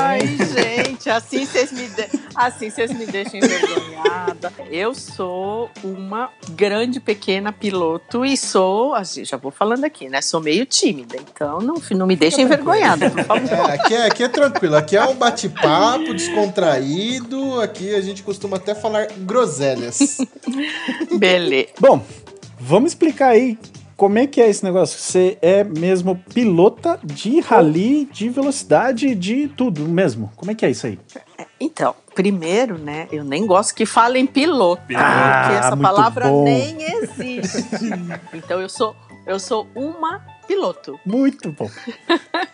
gente, 1.04 1.10
assim 1.10 1.46
vocês 1.46 1.72
me, 1.72 1.88
de... 1.88 2.06
assim 2.34 2.70
vocês 2.70 2.92
me 2.94 3.06
deixam 3.06 3.40
envergonhada. 3.40 4.54
Eu 4.72 4.94
sou 4.94 5.70
uma 5.84 6.30
grande 6.52 7.00
pequena 7.00 7.52
piloto 7.52 8.26
e 8.26 8.38
sou, 8.38 8.96
assim, 8.96 9.26
já 9.26 9.38
vou 9.38 9.52
falando 9.52 9.84
aqui, 9.84 10.10
né? 10.10 10.22
Sou 10.22 10.40
meio 10.40 10.66
tímida, 10.66 11.18
então 11.18 11.60
não, 11.60 11.76
não 11.92 12.08
me 12.08 12.16
deixem 12.16 12.46
envergonhada, 12.46 13.10
por 13.10 13.24
favor. 13.24 13.70
É, 13.70 13.74
aqui, 13.74 13.94
é, 13.94 14.06
aqui 14.06 14.24
é 14.24 14.28
tranquilo, 14.30 14.76
aqui 14.76 14.96
é 14.96 15.04
um 15.06 15.16
bate-papo 15.16 16.14
descontraído, 16.14 17.60
aqui 17.60 17.94
a 17.94 18.02
gente 18.02 18.24
costuma 18.24 18.58
até 18.58 18.74
falar 18.74 19.08
groselhas. 19.18 20.20
Beleza. 21.18 21.70
Bom, 21.80 22.04
vamos 22.60 22.92
explicar 22.92 23.30
aí 23.30 23.58
como 23.96 24.18
é 24.18 24.28
que 24.28 24.42
é 24.42 24.50
esse 24.50 24.64
negócio? 24.64 25.00
Você 25.00 25.38
é 25.42 25.64
mesmo 25.64 26.16
pilota 26.34 27.00
de 27.04 27.40
rally, 27.40 28.06
de 28.12 28.30
velocidade, 28.30 29.14
de 29.16 29.48
tudo 29.48 29.88
mesmo. 29.88 30.32
Como 30.36 30.52
é 30.52 30.56
que 30.56 30.66
é 30.66 30.70
isso 30.72 30.88
aí? 30.88 31.00
Então, 31.60 31.96
primeiro, 32.14 32.78
né, 32.78 33.08
eu 33.12 33.24
nem 33.24 33.46
gosto 33.46 33.74
que 33.74 33.86
falem 33.86 34.26
piloto, 34.26 34.82
Ah, 34.96 35.44
porque 35.44 35.58
essa 35.60 35.78
palavra 35.78 36.30
bom. 36.30 36.44
nem 36.44 36.78
existe. 36.84 37.90
Então 38.34 38.60
eu 38.62 38.70
sou 38.70 38.96
eu 39.26 39.40
sou 39.40 39.68
uma 39.74 40.20
piloto. 40.48 41.00
Muito 41.06 41.52
bom. 41.54 41.70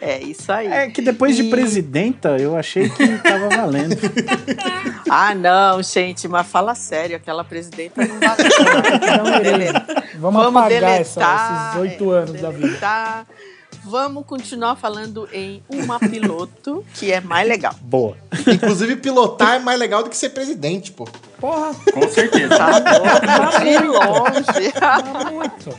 É 0.00 0.18
isso 0.22 0.50
aí. 0.52 0.66
É 0.66 0.88
que 0.90 1.00
depois 1.00 1.36
de 1.36 1.42
E- 1.44 1.50
presidenta, 1.50 2.36
eu 2.38 2.56
achei 2.56 2.88
que 2.90 3.18
tava 3.18 3.48
valendo. 3.48 3.96
Ah, 5.08 5.34
não, 5.36 5.80
gente, 5.84 6.26
mas 6.26 6.44
fala 6.48 6.74
sério, 6.74 7.14
aquela 7.16 7.44
presidenta 7.44 8.04
não 8.04 8.18
vale. 8.18 8.42
Então, 8.96 9.40
Beleza. 9.40 9.86
Vamos, 10.16 10.42
Vamos 10.42 10.60
apagar 10.62 10.68
deletar, 10.68 11.00
essa- 11.00 11.68
esses 11.68 11.80
oito 11.80 12.12
é, 12.14 12.18
anos 12.18 12.40
da 12.42 12.50
vida. 12.50 13.26
Vamos 13.84 14.26
continuar 14.26 14.74
falando 14.74 15.28
em 15.32 15.62
uma 15.68 16.00
piloto, 16.00 16.84
que 16.94 17.12
é 17.12 17.20
mais 17.20 17.46
legal. 17.48 17.72
Boa. 17.82 18.16
Inclusive, 18.48 18.96
pilotar 18.96 19.54
é 19.54 19.58
mais 19.60 19.78
legal 19.78 20.02
do 20.02 20.10
que 20.10 20.16
ser 20.16 20.30
presidente, 20.30 20.90
pô. 20.90 21.04
Porra, 21.38 21.72
Com 21.94 22.08
certeza. 22.08 22.56
Tá 22.58 22.80
bom, 22.80 23.64
de 23.64 23.78
longe. 23.86 24.72
tá 24.72 25.04
muito. 25.30 25.70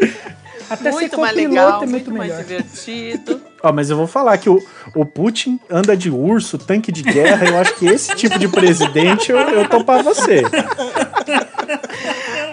Até 0.70 0.84
ser 0.84 0.92
muito 0.92 1.20
mais 1.20 1.36
legal, 1.36 1.84
é 1.84 1.86
muito, 1.86 2.12
muito 2.12 2.14
mais 2.14 2.38
divertido. 2.38 3.42
Ó, 3.64 3.72
mas 3.72 3.90
eu 3.90 3.98
vou 3.98 4.08
falar 4.08 4.38
que 4.38 4.50
o, 4.50 4.64
o 4.96 5.06
Putin 5.06 5.60
anda 5.70 5.98
de 5.98 6.10
urso, 6.10 6.58
tanque 6.58 6.92
de 6.92 7.02
guerra. 7.02 7.48
Eu 7.48 7.58
acho 7.58 7.76
que 7.76 7.86
esse 7.88 8.16
tipo 8.16 8.38
de 8.38 8.48
presidente 8.48 9.32
eu, 9.32 9.38
eu 9.38 9.68
topava 9.68 10.14
ser. 10.14 10.44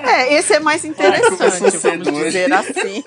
É, 0.07 0.35
esse 0.35 0.53
é 0.53 0.61
mais 0.61 0.85
interessante, 0.85 1.77
vamos 1.79 2.25
dizer 2.25 2.53
assim. 2.53 3.03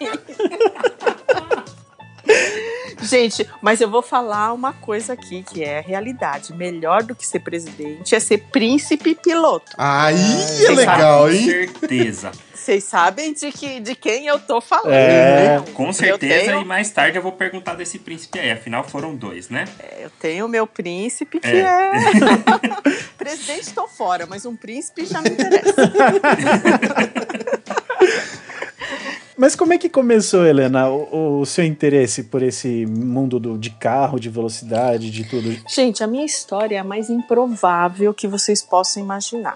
Gente, 3.01 3.47
mas 3.61 3.79
eu 3.79 3.89
vou 3.89 4.01
falar 4.01 4.51
uma 4.51 4.73
coisa 4.73 5.13
aqui 5.13 5.43
que 5.43 5.63
é 5.63 5.79
a 5.79 5.81
realidade. 5.81 6.53
Melhor 6.53 7.03
do 7.03 7.15
que 7.15 7.25
ser 7.25 7.39
presidente 7.39 8.15
é 8.15 8.19
ser 8.19 8.39
príncipe 8.51 9.15
piloto. 9.15 9.71
Aí 9.77 10.15
é 10.15 10.37
Vocês 10.37 10.77
legal, 10.77 11.21
Com 11.23 11.29
hein? 11.29 11.45
certeza. 11.45 12.31
Vocês 12.67 12.83
sabem 12.83 13.31
de, 13.31 13.49
que, 13.49 13.79
de 13.79 13.95
quem 13.95 14.27
eu 14.27 14.37
tô 14.37 14.59
falando. 14.59 14.91
É. 14.91 15.57
né? 15.59 15.65
Com 15.73 15.93
certeza, 15.93 16.51
tenho- 16.51 16.61
e 16.63 16.65
mais 16.65 16.91
tarde 16.91 17.17
eu 17.17 17.21
vou 17.23 17.31
perguntar 17.31 17.75
desse 17.75 17.97
príncipe 17.97 18.37
aí. 18.39 18.51
Afinal, 18.51 18.83
foram 18.83 19.15
dois, 19.15 19.47
né? 19.47 19.63
Eu 20.01 20.09
tenho 20.19 20.45
o 20.47 20.49
meu 20.49 20.67
príncipe 20.67 21.39
que 21.39 21.47
É. 21.47 21.61
é. 21.61 21.91
Presidente 23.17 23.73
tô 23.73 23.87
fora, 23.87 24.25
mas 24.25 24.45
um 24.45 24.53
príncipe 24.53 25.05
já 25.05 25.21
me 25.21 25.29
interessa. 25.29 25.73
Mas 29.39 29.55
como 29.55 29.71
é 29.71 29.77
que 29.77 29.87
começou, 29.87 30.43
Helena, 30.47 30.89
o, 30.89 31.41
o 31.41 31.45
seu 31.45 31.63
interesse 31.63 32.23
por 32.23 32.41
esse 32.41 32.87
mundo 32.87 33.39
do, 33.39 33.55
de 33.55 33.69
carro, 33.69 34.19
de 34.19 34.29
velocidade, 34.31 35.11
de 35.11 35.23
tudo? 35.25 35.55
Gente, 35.69 36.03
a 36.03 36.07
minha 36.07 36.25
história 36.25 36.75
é 36.75 36.79
a 36.79 36.83
mais 36.83 37.07
improvável 37.07 38.15
que 38.15 38.27
vocês 38.27 38.63
possam 38.63 39.01
imaginar. 39.03 39.55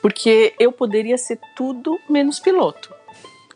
Porque 0.00 0.54
eu 0.58 0.70
poderia 0.72 1.18
ser 1.18 1.38
tudo 1.56 1.98
menos 2.08 2.38
piloto. 2.38 2.94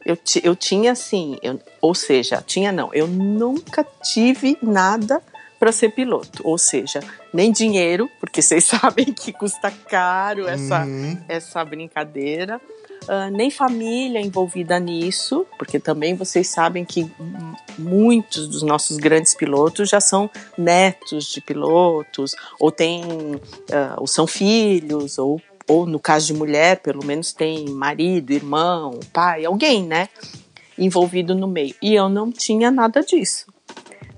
Eu, 0.05 0.19
eu 0.43 0.57
tinha 0.57 0.93
assim, 0.93 1.39
eu- 1.43 1.61
ou 1.81 1.95
seja, 1.95 2.43
tinha 2.45 2.73
não, 2.73 2.93
eu 2.93 3.07
nunca 3.07 3.87
tive 4.03 4.59
nada 4.61 5.23
para 5.61 5.71
ser 5.71 5.91
piloto. 5.91 6.43
Ou 6.45 6.59
seja, 6.59 6.99
nem 7.33 7.53
dinheiro, 7.53 8.11
porque 8.19 8.43
vocês 8.43 8.65
sabem 8.65 9.07
que 9.13 9.33
custa 9.33 9.71
caro 9.71 10.49
essa, 10.49 10.85
Hum, 10.85 11.19
essa 11.29 11.65
brincadeira. 11.65 12.61
Ah, 13.09 13.31
nem 13.31 13.51
família 13.51 14.21
envolvida 14.21 14.79
nisso, 14.79 15.45
porque 15.59 15.79
também 15.81 16.15
vocês 16.15 16.47
sabem 16.49 16.85
que 16.85 17.09
muitos 17.79 18.47
dos 18.49 18.63
nossos 18.63 18.97
grandes 18.97 19.35
pilotos 19.35 19.89
já 19.89 20.01
são 20.01 20.31
netos 20.57 21.27
de 21.33 21.41
pilotos, 21.41 22.35
ou 22.61 22.71
têm, 22.71 23.03
ah, 23.73 23.97
ou 23.99 24.07
são 24.07 24.27
filhos, 24.27 25.19
ou, 25.19 25.41
ou 25.69 25.87
no 25.87 25.99
caso 25.99 26.27
de 26.27 26.35
mulher, 26.35 26.81
pelo 26.81 27.05
menos 27.05 27.33
tem 27.33 27.69
marido, 27.71 28.33
irmão, 28.33 28.99
pai, 29.13 29.45
alguém, 29.45 29.85
né? 29.85 30.09
Envolvido 30.79 31.35
no 31.35 31.47
meio. 31.47 31.75
E 31.83 31.95
eu 31.95 32.09
não 32.09 32.31
tinha 32.31 32.71
nada 32.71 33.03
disso. 33.03 33.47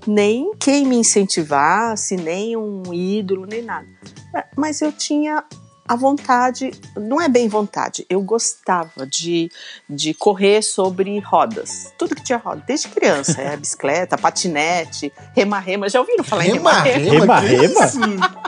Nem 0.07 0.53
quem 0.59 0.85
me 0.85 0.95
incentivasse, 0.95 2.15
nem 2.15 2.55
um 2.55 2.93
ídolo, 2.93 3.45
nem 3.45 3.61
nada. 3.61 3.87
É, 4.35 4.45
Mas 4.55 4.81
eu 4.81 4.91
tinha 4.91 5.43
a 5.87 5.95
vontade, 5.95 6.71
não 6.95 7.21
é 7.21 7.29
bem 7.29 7.47
vontade, 7.47 8.05
eu 8.09 8.19
gostava 8.21 9.05
de, 9.05 9.51
de 9.87 10.15
correr 10.15 10.63
sobre 10.63 11.19
rodas. 11.19 11.93
Tudo 11.97 12.15
que 12.15 12.23
tinha 12.23 12.39
roda, 12.39 12.63
desde 12.65 12.87
criança. 12.87 13.39
É 13.39 13.55
bicicleta, 13.55 14.17
patinete, 14.17 15.13
rema-rema. 15.35 15.87
Já 15.87 15.99
ouviram 15.99 16.23
falar 16.23 16.47
em 16.47 16.53
rema-rema? 16.53 16.97
Rema, 16.97 17.39
rema, 17.39 17.41
que 17.41 17.67
Rema-rema? 17.67 18.41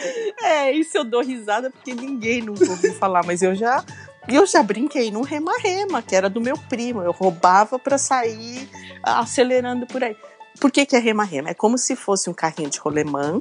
É, 0.42 0.72
isso 0.72 0.96
eu 0.96 1.04
dou 1.04 1.22
risada 1.22 1.70
porque 1.70 1.94
ninguém 1.94 2.42
nunca 2.42 2.68
ouviu 2.68 2.94
falar, 2.94 3.24
mas 3.24 3.42
eu 3.42 3.54
já 3.54 3.84
eu 4.28 4.46
já 4.46 4.62
brinquei 4.62 5.10
num 5.10 5.22
rema-rema, 5.22 6.02
que 6.02 6.14
era 6.14 6.28
do 6.28 6.40
meu 6.40 6.56
primo. 6.68 7.02
Eu 7.02 7.12
roubava 7.12 7.78
para 7.78 7.98
sair 7.98 8.68
acelerando 9.02 9.86
por 9.86 10.02
aí. 10.04 10.16
Por 10.60 10.70
que, 10.70 10.84
que 10.84 10.94
é 10.94 10.98
rema-rema? 10.98 11.50
É 11.50 11.54
como 11.54 11.78
se 11.78 11.96
fosse 11.96 12.28
um 12.28 12.34
carrinho 12.34 12.70
de 12.70 12.78
rolemã, 12.78 13.40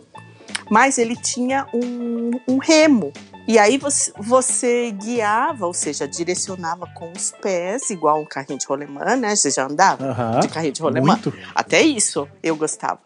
mas 0.69 0.97
ele 0.97 1.15
tinha 1.15 1.67
um, 1.73 2.31
um 2.47 2.57
remo. 2.57 3.11
E 3.47 3.57
aí 3.57 3.77
você, 3.77 4.11
você 4.17 4.91
guiava, 4.91 5.65
ou 5.65 5.73
seja, 5.73 6.07
direcionava 6.07 6.85
com 6.95 7.11
os 7.11 7.31
pés, 7.31 7.89
igual 7.89 8.21
um 8.21 8.25
carrinho 8.25 8.59
de 8.59 8.67
rolemã, 8.67 9.15
né? 9.15 9.35
Você 9.35 9.49
já 9.49 9.65
andava 9.65 10.39
de 10.39 10.47
carrinho 10.47 10.73
de 10.73 10.81
rolemã? 10.81 11.13
Muito. 11.13 11.33
Até 11.53 11.81
isso 11.81 12.27
eu 12.43 12.55
gostava. 12.55 12.99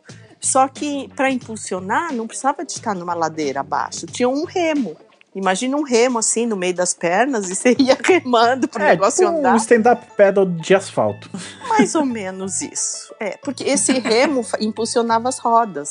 Só 0.43 0.67
que 0.67 1.07
para 1.15 1.31
impulsionar 1.31 2.13
não 2.13 2.27
precisava 2.27 2.65
de 2.65 2.73
estar 2.73 2.93
numa 2.93 3.13
ladeira 3.13 3.61
abaixo, 3.61 4.05
tinha 4.05 4.27
um 4.27 4.43
remo. 4.43 4.95
Imagina 5.33 5.75
um 5.77 5.83
remo 5.83 6.19
assim 6.19 6.45
no 6.45 6.55
meio 6.57 6.75
das 6.75 6.93
pernas 6.93 7.49
e 7.49 7.55
você 7.55 7.75
ia 7.79 7.97
remando 8.03 8.67
pro 8.67 8.83
É, 8.83 8.89
negócio 8.89 9.25
tipo 9.25 9.31
um 9.35 9.39
andar. 9.39 9.55
stand-up 9.55 10.05
pedal 10.17 10.45
de 10.45 10.75
asfalto. 10.75 11.29
Mais 11.69 11.95
ou 11.95 12.05
menos 12.05 12.61
isso. 12.61 13.15
É, 13.19 13.37
porque 13.37 13.63
esse 13.63 13.93
remo 13.93 14.45
impulsionava 14.59 15.29
as 15.29 15.39
rodas. 15.39 15.89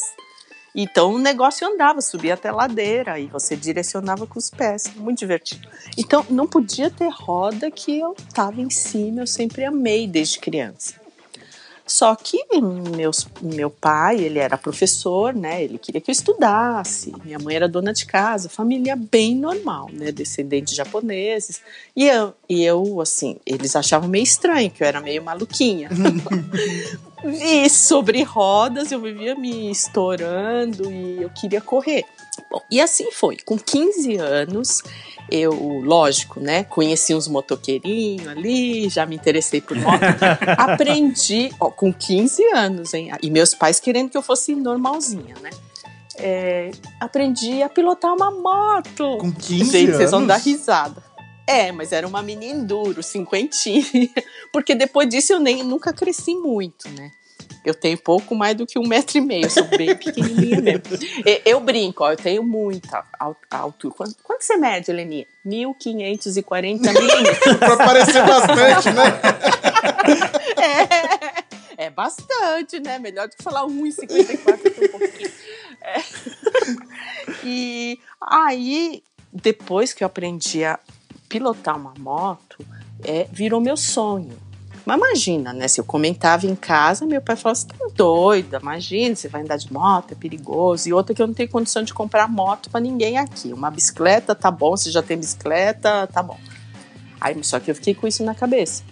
Então 0.74 1.14
o 1.14 1.18
negócio 1.18 1.66
andava, 1.66 2.00
subia 2.00 2.34
até 2.34 2.50
a 2.50 2.54
ladeira 2.54 3.18
e 3.18 3.26
você 3.26 3.56
direcionava 3.56 4.26
com 4.26 4.38
os 4.38 4.48
pés. 4.50 4.84
Muito 4.96 5.18
divertido. 5.18 5.66
Então 5.98 6.24
não 6.30 6.46
podia 6.46 6.90
ter 6.90 7.08
roda 7.10 7.70
que 7.70 7.98
eu 7.98 8.14
tava 8.34 8.60
em 8.60 8.70
cima, 8.70 9.22
eu 9.22 9.26
sempre 9.26 9.64
amei 9.64 10.06
desde 10.06 10.38
criança. 10.38 11.01
Só 11.92 12.16
que 12.16 12.42
meus, 12.96 13.28
meu 13.42 13.68
pai, 13.68 14.18
ele 14.18 14.38
era 14.38 14.56
professor, 14.56 15.34
né? 15.34 15.62
Ele 15.62 15.76
queria 15.76 16.00
que 16.00 16.10
eu 16.10 16.12
estudasse. 16.12 17.12
Minha 17.22 17.38
mãe 17.38 17.54
era 17.54 17.68
dona 17.68 17.92
de 17.92 18.06
casa, 18.06 18.48
família 18.48 18.96
bem 18.96 19.36
normal, 19.36 19.90
né? 19.92 20.10
Descendente 20.10 20.70
de 20.70 20.76
japoneses. 20.76 21.60
E 21.94 22.08
eu, 22.08 22.32
e 22.48 22.64
eu, 22.64 22.98
assim, 22.98 23.36
eles 23.44 23.76
achavam 23.76 24.08
meio 24.08 24.22
estranho, 24.22 24.70
que 24.70 24.82
eu 24.82 24.86
era 24.86 25.02
meio 25.02 25.22
maluquinha. 25.22 25.90
e 27.44 27.68
sobre 27.68 28.22
rodas, 28.22 28.90
eu 28.90 28.98
vivia 28.98 29.34
me 29.34 29.70
estourando 29.70 30.90
e 30.90 31.20
eu 31.20 31.28
queria 31.28 31.60
correr. 31.60 32.06
Bom, 32.50 32.62
e 32.70 32.80
assim 32.80 33.12
foi. 33.12 33.36
Com 33.44 33.58
15 33.58 34.16
anos, 34.16 34.82
eu, 35.30 35.52
lógico, 35.80 36.40
né? 36.40 36.64
Conheci 36.64 37.14
uns 37.14 37.28
motoqueirinhos 37.28 38.28
ali, 38.28 38.88
já 38.88 39.06
me 39.06 39.16
interessei 39.16 39.60
por 39.60 39.76
moto. 39.76 40.02
Aprendi, 40.58 41.50
ó, 41.58 41.70
com 41.70 41.92
15 41.92 42.42
anos, 42.54 42.94
hein? 42.94 43.10
E 43.22 43.30
meus 43.30 43.54
pais 43.54 43.80
querendo 43.80 44.10
que 44.10 44.16
eu 44.16 44.22
fosse 44.22 44.54
normalzinha, 44.54 45.34
né? 45.40 45.50
É, 46.18 46.70
aprendi 47.00 47.62
a 47.62 47.68
pilotar 47.68 48.14
uma 48.14 48.30
moto. 48.30 49.18
Com 49.18 49.32
15 49.32 49.64
Gente, 49.64 49.84
anos? 49.84 49.96
vocês 49.96 50.10
vão 50.10 50.26
dar 50.26 50.36
risada. 50.36 51.02
É, 51.46 51.72
mas 51.72 51.92
era 51.92 52.06
uma 52.06 52.22
menina 52.22 52.60
enduro, 52.60 53.02
cinquentinha. 53.02 53.84
Porque 54.52 54.74
depois 54.74 55.08
disso 55.08 55.32
eu 55.32 55.40
nem, 55.40 55.62
nunca 55.62 55.92
cresci 55.92 56.34
muito, 56.34 56.88
né? 56.90 57.10
Eu 57.64 57.74
tenho 57.74 57.96
pouco 57.96 58.34
mais 58.34 58.56
do 58.56 58.66
que 58.66 58.78
um 58.78 58.86
metro 58.86 59.18
e 59.18 59.20
meio, 59.20 59.44
eu 59.44 59.50
sou 59.50 59.64
bem 59.64 59.94
pequenininha 59.96 60.60
mesmo. 60.60 60.82
Eu 61.44 61.60
brinco, 61.60 62.02
ó, 62.02 62.10
eu 62.10 62.16
tenho 62.16 62.42
muita 62.42 63.04
al- 63.20 63.36
altura. 63.50 63.94
Quanto, 63.94 64.16
quanto 64.22 64.42
você 64.42 64.56
mede, 64.56 64.90
Heleninha? 64.90 65.26
1540 65.44 66.92
milímetros. 66.92 67.56
pra 67.58 67.76
parecer 67.76 68.24
bastante, 68.26 68.90
né? 68.90 69.02
É, 71.78 71.86
é 71.86 71.90
bastante, 71.90 72.78
né? 72.80 72.98
Melhor 72.98 73.28
do 73.28 73.36
que 73.36 73.42
falar 73.42 73.62
1,54 73.62 74.06
que 74.72 74.84
é 74.84 74.86
um 74.86 74.98
pouquinho. 74.98 75.30
É. 75.80 76.02
E 77.44 77.98
aí, 78.20 79.02
depois 79.32 79.92
que 79.92 80.04
eu 80.04 80.06
aprendi 80.06 80.64
a 80.64 80.78
pilotar 81.28 81.76
uma 81.76 81.94
moto, 81.98 82.58
é, 83.04 83.26
virou 83.32 83.60
meu 83.60 83.76
sonho. 83.76 84.36
Mas 84.84 84.96
imagina, 84.96 85.52
né? 85.52 85.68
Se 85.68 85.80
eu 85.80 85.84
comentava 85.84 86.46
em 86.46 86.54
casa, 86.54 87.06
meu 87.06 87.20
pai 87.20 87.36
falava: 87.36 87.58
você 87.58 87.66
tá 87.66 87.86
doida, 87.94 88.58
imagina, 88.60 89.14
você 89.14 89.28
vai 89.28 89.42
andar 89.42 89.56
de 89.56 89.72
moto, 89.72 90.12
é 90.12 90.14
perigoso. 90.14 90.88
E 90.88 90.92
outra 90.92 91.14
que 91.14 91.22
eu 91.22 91.26
não 91.26 91.34
tenho 91.34 91.48
condição 91.48 91.82
de 91.82 91.94
comprar 91.94 92.28
moto 92.28 92.68
pra 92.68 92.80
ninguém 92.80 93.16
aqui. 93.18 93.52
Uma 93.52 93.70
bicicleta, 93.70 94.34
tá 94.34 94.50
bom, 94.50 94.76
você 94.76 94.90
já 94.90 95.02
tem 95.02 95.16
bicicleta, 95.16 96.06
tá 96.08 96.22
bom. 96.22 96.38
Aí, 97.20 97.36
só 97.44 97.60
que 97.60 97.70
eu 97.70 97.74
fiquei 97.74 97.94
com 97.94 98.08
isso 98.08 98.24
na 98.24 98.34
cabeça. 98.34 98.82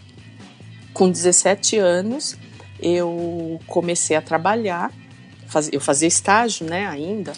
Com 0.94 1.11
17 1.11 1.79
anos, 1.79 2.37
eu 2.81 3.61
comecei 3.66 4.16
a 4.16 4.22
trabalhar. 4.22 4.92
Eu 5.72 5.81
fazia 5.81 6.07
estágio, 6.07 6.64
né, 6.66 6.87
ainda. 6.87 7.33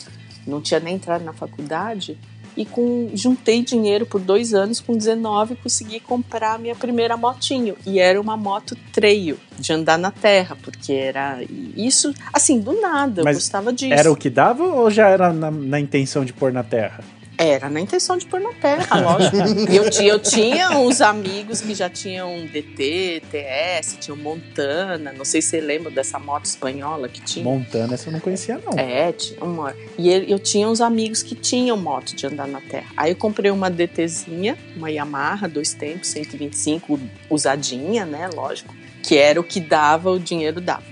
Não 0.46 0.60
tinha 0.60 0.78
nem 0.78 0.96
entrado 0.96 1.24
na 1.24 1.32
faculdade. 1.32 2.18
E 2.56 2.64
com, 2.64 3.10
juntei 3.14 3.62
dinheiro 3.62 4.04
por 4.04 4.20
dois 4.20 4.52
anos, 4.52 4.80
com 4.80 4.96
19, 4.96 5.56
consegui 5.56 6.00
comprar 6.00 6.58
minha 6.58 6.74
primeira 6.74 7.16
motinho. 7.16 7.76
E 7.86 7.98
era 7.98 8.20
uma 8.20 8.36
moto 8.36 8.76
trail, 8.92 9.38
de 9.58 9.72
andar 9.72 9.98
na 9.98 10.10
terra, 10.10 10.56
porque 10.62 10.92
era 10.92 11.38
isso, 11.76 12.12
assim, 12.32 12.60
do 12.60 12.80
nada, 12.80 13.22
eu 13.22 13.24
Mas 13.24 13.36
gostava 13.36 13.72
disso. 13.72 13.94
Era 13.94 14.10
o 14.10 14.16
que 14.16 14.28
dava 14.28 14.64
ou 14.64 14.90
já 14.90 15.08
era 15.08 15.32
na, 15.32 15.50
na 15.50 15.80
intenção 15.80 16.24
de 16.24 16.32
pôr 16.32 16.52
na 16.52 16.62
terra? 16.62 17.02
Era 17.38 17.70
na 17.70 17.80
intenção 17.80 18.18
de 18.18 18.26
pôr 18.26 18.40
na 18.40 18.52
terra, 18.52 19.00
lógico. 19.00 19.36
Eu 19.72 19.90
tinha, 19.90 20.08
eu 20.08 20.18
tinha 20.18 20.70
uns 20.78 21.00
amigos 21.00 21.60
que 21.60 21.74
já 21.74 21.88
tinham 21.88 22.46
DT, 22.46 23.22
TS, 23.30 23.96
tinham 24.00 24.16
Montana. 24.16 25.12
Não 25.12 25.24
sei 25.24 25.40
se 25.40 25.48
você 25.48 25.60
lembra 25.60 25.90
dessa 25.90 26.18
moto 26.18 26.44
espanhola 26.44 27.08
que 27.08 27.20
tinha. 27.22 27.44
Montana, 27.44 27.94
essa 27.94 28.08
eu 28.08 28.12
não 28.12 28.20
conhecia, 28.20 28.60
não. 28.64 28.78
É, 28.78 29.12
tinha 29.12 29.42
uma. 29.42 29.74
E 29.98 30.10
eu 30.10 30.38
tinha 30.38 30.68
uns 30.68 30.80
amigos 30.80 31.22
que 31.22 31.34
tinham 31.34 31.76
moto 31.76 32.14
de 32.14 32.26
andar 32.26 32.46
na 32.46 32.60
terra. 32.60 32.86
Aí 32.96 33.12
eu 33.12 33.16
comprei 33.16 33.50
uma 33.50 33.70
DTzinha, 33.70 34.56
uma 34.76 34.90
Yamaha, 34.90 35.48
dois 35.48 35.72
tempos, 35.72 36.08
125, 36.08 37.00
usadinha, 37.30 38.04
né? 38.04 38.28
Lógico. 38.28 38.74
Que 39.02 39.16
era 39.16 39.40
o 39.40 39.44
que 39.44 39.58
dava, 39.58 40.10
o 40.10 40.20
dinheiro 40.20 40.60
dava. 40.60 40.84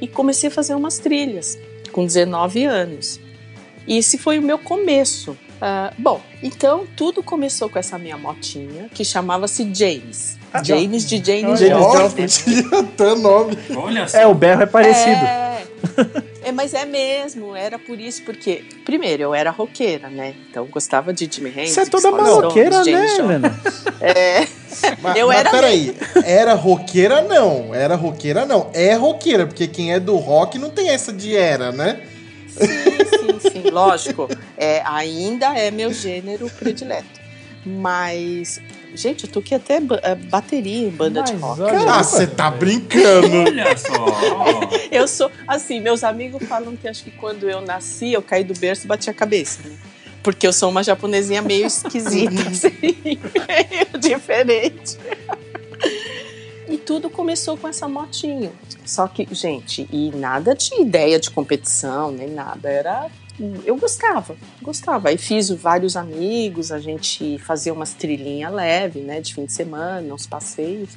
E 0.00 0.06
comecei 0.06 0.48
a 0.48 0.52
fazer 0.52 0.74
umas 0.74 0.98
trilhas, 0.98 1.58
com 1.92 2.06
19 2.06 2.64
anos. 2.64 3.20
E 3.86 3.98
esse 3.98 4.16
foi 4.16 4.38
o 4.38 4.42
meu 4.42 4.58
começo. 4.58 5.36
Ah, 5.60 5.92
bom, 5.98 6.20
então 6.42 6.86
tudo 6.96 7.22
começou 7.22 7.68
com 7.68 7.78
essa 7.78 7.98
minha 7.98 8.16
motinha, 8.16 8.88
que 8.94 9.04
chamava-se 9.04 9.68
James. 9.74 10.38
Ah, 10.52 10.62
James 10.62 11.06
de 11.06 11.22
James 11.24 11.60
tinha 12.42 12.80
até 12.80 13.14
nome. 13.14 13.58
Olha 13.76 14.06
só. 14.08 14.18
É, 14.18 14.26
o 14.26 14.34
berro 14.34 14.62
é 14.62 14.66
parecido. 14.66 15.24
É. 15.24 15.48
É, 16.42 16.52
mas 16.52 16.72
é 16.72 16.84
mesmo, 16.84 17.54
era 17.54 17.78
por 17.78 18.00
isso, 18.00 18.22
porque, 18.22 18.64
primeiro, 18.84 19.22
eu 19.22 19.34
era 19.34 19.50
roqueira, 19.50 20.08
né? 20.08 20.34
Então 20.48 20.64
eu 20.64 20.70
gostava 20.70 21.12
de 21.12 21.28
Jimi 21.30 21.50
Hendrix. 21.50 21.72
Você 21.72 21.80
é 21.82 21.86
toda 21.86 22.10
maloqueira, 22.10 22.82
né. 22.84 23.16
Helena? 23.18 23.60
É, 24.00 24.46
Mas, 25.02 25.16
Eu 25.16 25.28
mas 25.28 25.38
era 25.40 25.50
peraí, 25.50 25.96
era 26.24 26.54
roqueira 26.54 27.22
não, 27.22 27.74
era 27.74 27.96
roqueira 27.96 28.46
não, 28.46 28.70
é 28.72 28.94
roqueira, 28.94 29.46
porque 29.46 29.66
quem 29.66 29.92
é 29.92 30.00
do 30.00 30.16
rock 30.16 30.58
não 30.58 30.70
tem 30.70 30.88
essa 30.90 31.12
de 31.12 31.36
era, 31.36 31.72
né? 31.72 32.00
sim, 32.48 32.66
sim, 32.66 33.37
lógico. 33.70 34.28
É, 34.56 34.82
ainda 34.84 35.56
é 35.58 35.70
meu 35.70 35.92
gênero 35.92 36.48
predileto. 36.50 37.18
Mas, 37.66 38.60
gente, 38.94 39.24
eu 39.24 39.30
toquei 39.30 39.56
até 39.56 39.76
eh, 39.76 40.14
bateria 40.14 40.86
em 40.86 40.90
banda 40.90 41.22
de 41.22 41.32
Mas 41.34 41.40
rock. 41.42 41.60
olha- 41.62 41.90
Ah, 41.92 42.02
você 42.02 42.26
tá 42.26 42.50
brincando. 42.50 43.36
Olha 43.46 43.76
só. 43.76 44.06
Eu 44.90 45.06
sou, 45.08 45.30
assim, 45.46 45.80
meus 45.80 46.02
amigos 46.04 46.46
falam 46.48 46.76
que 46.76 46.88
acho 46.88 47.04
que 47.04 47.10
quando 47.10 47.48
eu 47.48 47.60
nasci, 47.60 48.12
eu 48.12 48.22
caí 48.22 48.42
do 48.44 48.54
berço 48.54 48.84
e 48.84 48.88
bati 48.88 49.10
a 49.10 49.14
cabeça, 49.14 49.60
né? 49.68 49.76
Porque 50.22 50.46
eu 50.46 50.52
sou 50.52 50.70
uma 50.70 50.82
japonesinha 50.82 51.42
meio 51.42 51.66
esquisita, 51.66 52.32
assim, 52.48 52.70
meio 52.80 53.98
diferente. 54.00 54.96
E 56.68 56.76
tudo 56.76 57.08
começou 57.08 57.56
com 57.56 57.66
essa 57.68 57.88
motinho. 57.88 58.52
Só 58.84 59.06
que, 59.08 59.26
gente, 59.32 59.88
e 59.92 60.10
nada 60.14 60.54
de 60.54 60.74
ideia 60.80 61.18
de 61.18 61.30
competição, 61.30 62.10
nem 62.10 62.28
nada. 62.30 62.68
Era. 62.68 63.06
Eu 63.64 63.76
gostava, 63.76 64.36
gostava. 64.60 65.10
Aí 65.10 65.18
fiz 65.18 65.50
vários 65.50 65.96
amigos, 65.96 66.72
a 66.72 66.78
gente 66.78 67.38
fazia 67.38 67.72
umas 67.72 67.94
trilhinhas 67.94 68.52
leve, 68.52 69.00
né? 69.00 69.20
De 69.20 69.34
fim 69.34 69.44
de 69.44 69.52
semana, 69.52 70.12
uns 70.12 70.26
passeios. 70.26 70.90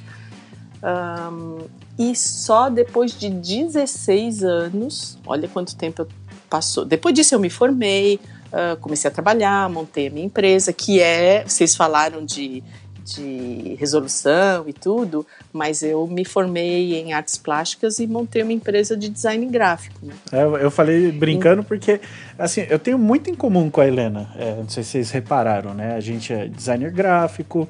Ahn, 0.82 1.58
e 1.98 2.16
só 2.16 2.68
depois 2.68 3.16
de 3.16 3.30
16 3.30 4.42
anos, 4.42 5.18
olha 5.26 5.48
quanto 5.48 5.76
tempo 5.76 6.06
passou. 6.50 6.84
Depois 6.84 7.14
disso 7.14 7.34
eu 7.34 7.40
me 7.40 7.48
formei, 7.48 8.18
ah, 8.52 8.76
comecei 8.80 9.08
a 9.08 9.12
trabalhar, 9.12 9.68
montei 9.70 10.08
a 10.08 10.10
minha 10.10 10.26
empresa, 10.26 10.72
que 10.72 11.00
é, 11.00 11.42
vocês 11.46 11.74
falaram 11.74 12.24
de, 12.24 12.62
de 13.04 13.76
resolução 13.78 14.64
e 14.68 14.72
tudo, 14.72 15.26
mas 15.52 15.82
eu 15.82 16.06
me 16.06 16.24
formei 16.24 16.94
em 16.94 17.12
artes 17.12 17.36
plásticas 17.36 17.98
e 17.98 18.06
montei 18.06 18.42
uma 18.42 18.52
empresa 18.52 18.96
de 18.96 19.08
design 19.08 19.44
gráfico. 19.46 19.98
né? 20.02 20.14
É, 20.32 20.42
Eu, 20.42 20.70
falei 20.70 21.10
brincando 21.12 21.62
porque, 21.62 22.00
assim, 22.38 22.66
eu 22.68 22.78
tenho 22.78 22.98
muito 22.98 23.28
em 23.30 23.34
comum 23.34 23.70
com 23.70 23.80
a 23.80 23.86
Helena. 23.86 24.30
É, 24.36 24.54
não 24.56 24.68
sei 24.68 24.82
se 24.82 24.90
vocês 24.90 25.10
repararam, 25.10 25.74
né? 25.74 25.94
A 25.94 26.00
gente 26.00 26.32
é 26.32 26.46
designer 26.46 26.90
gráfico, 26.90 27.68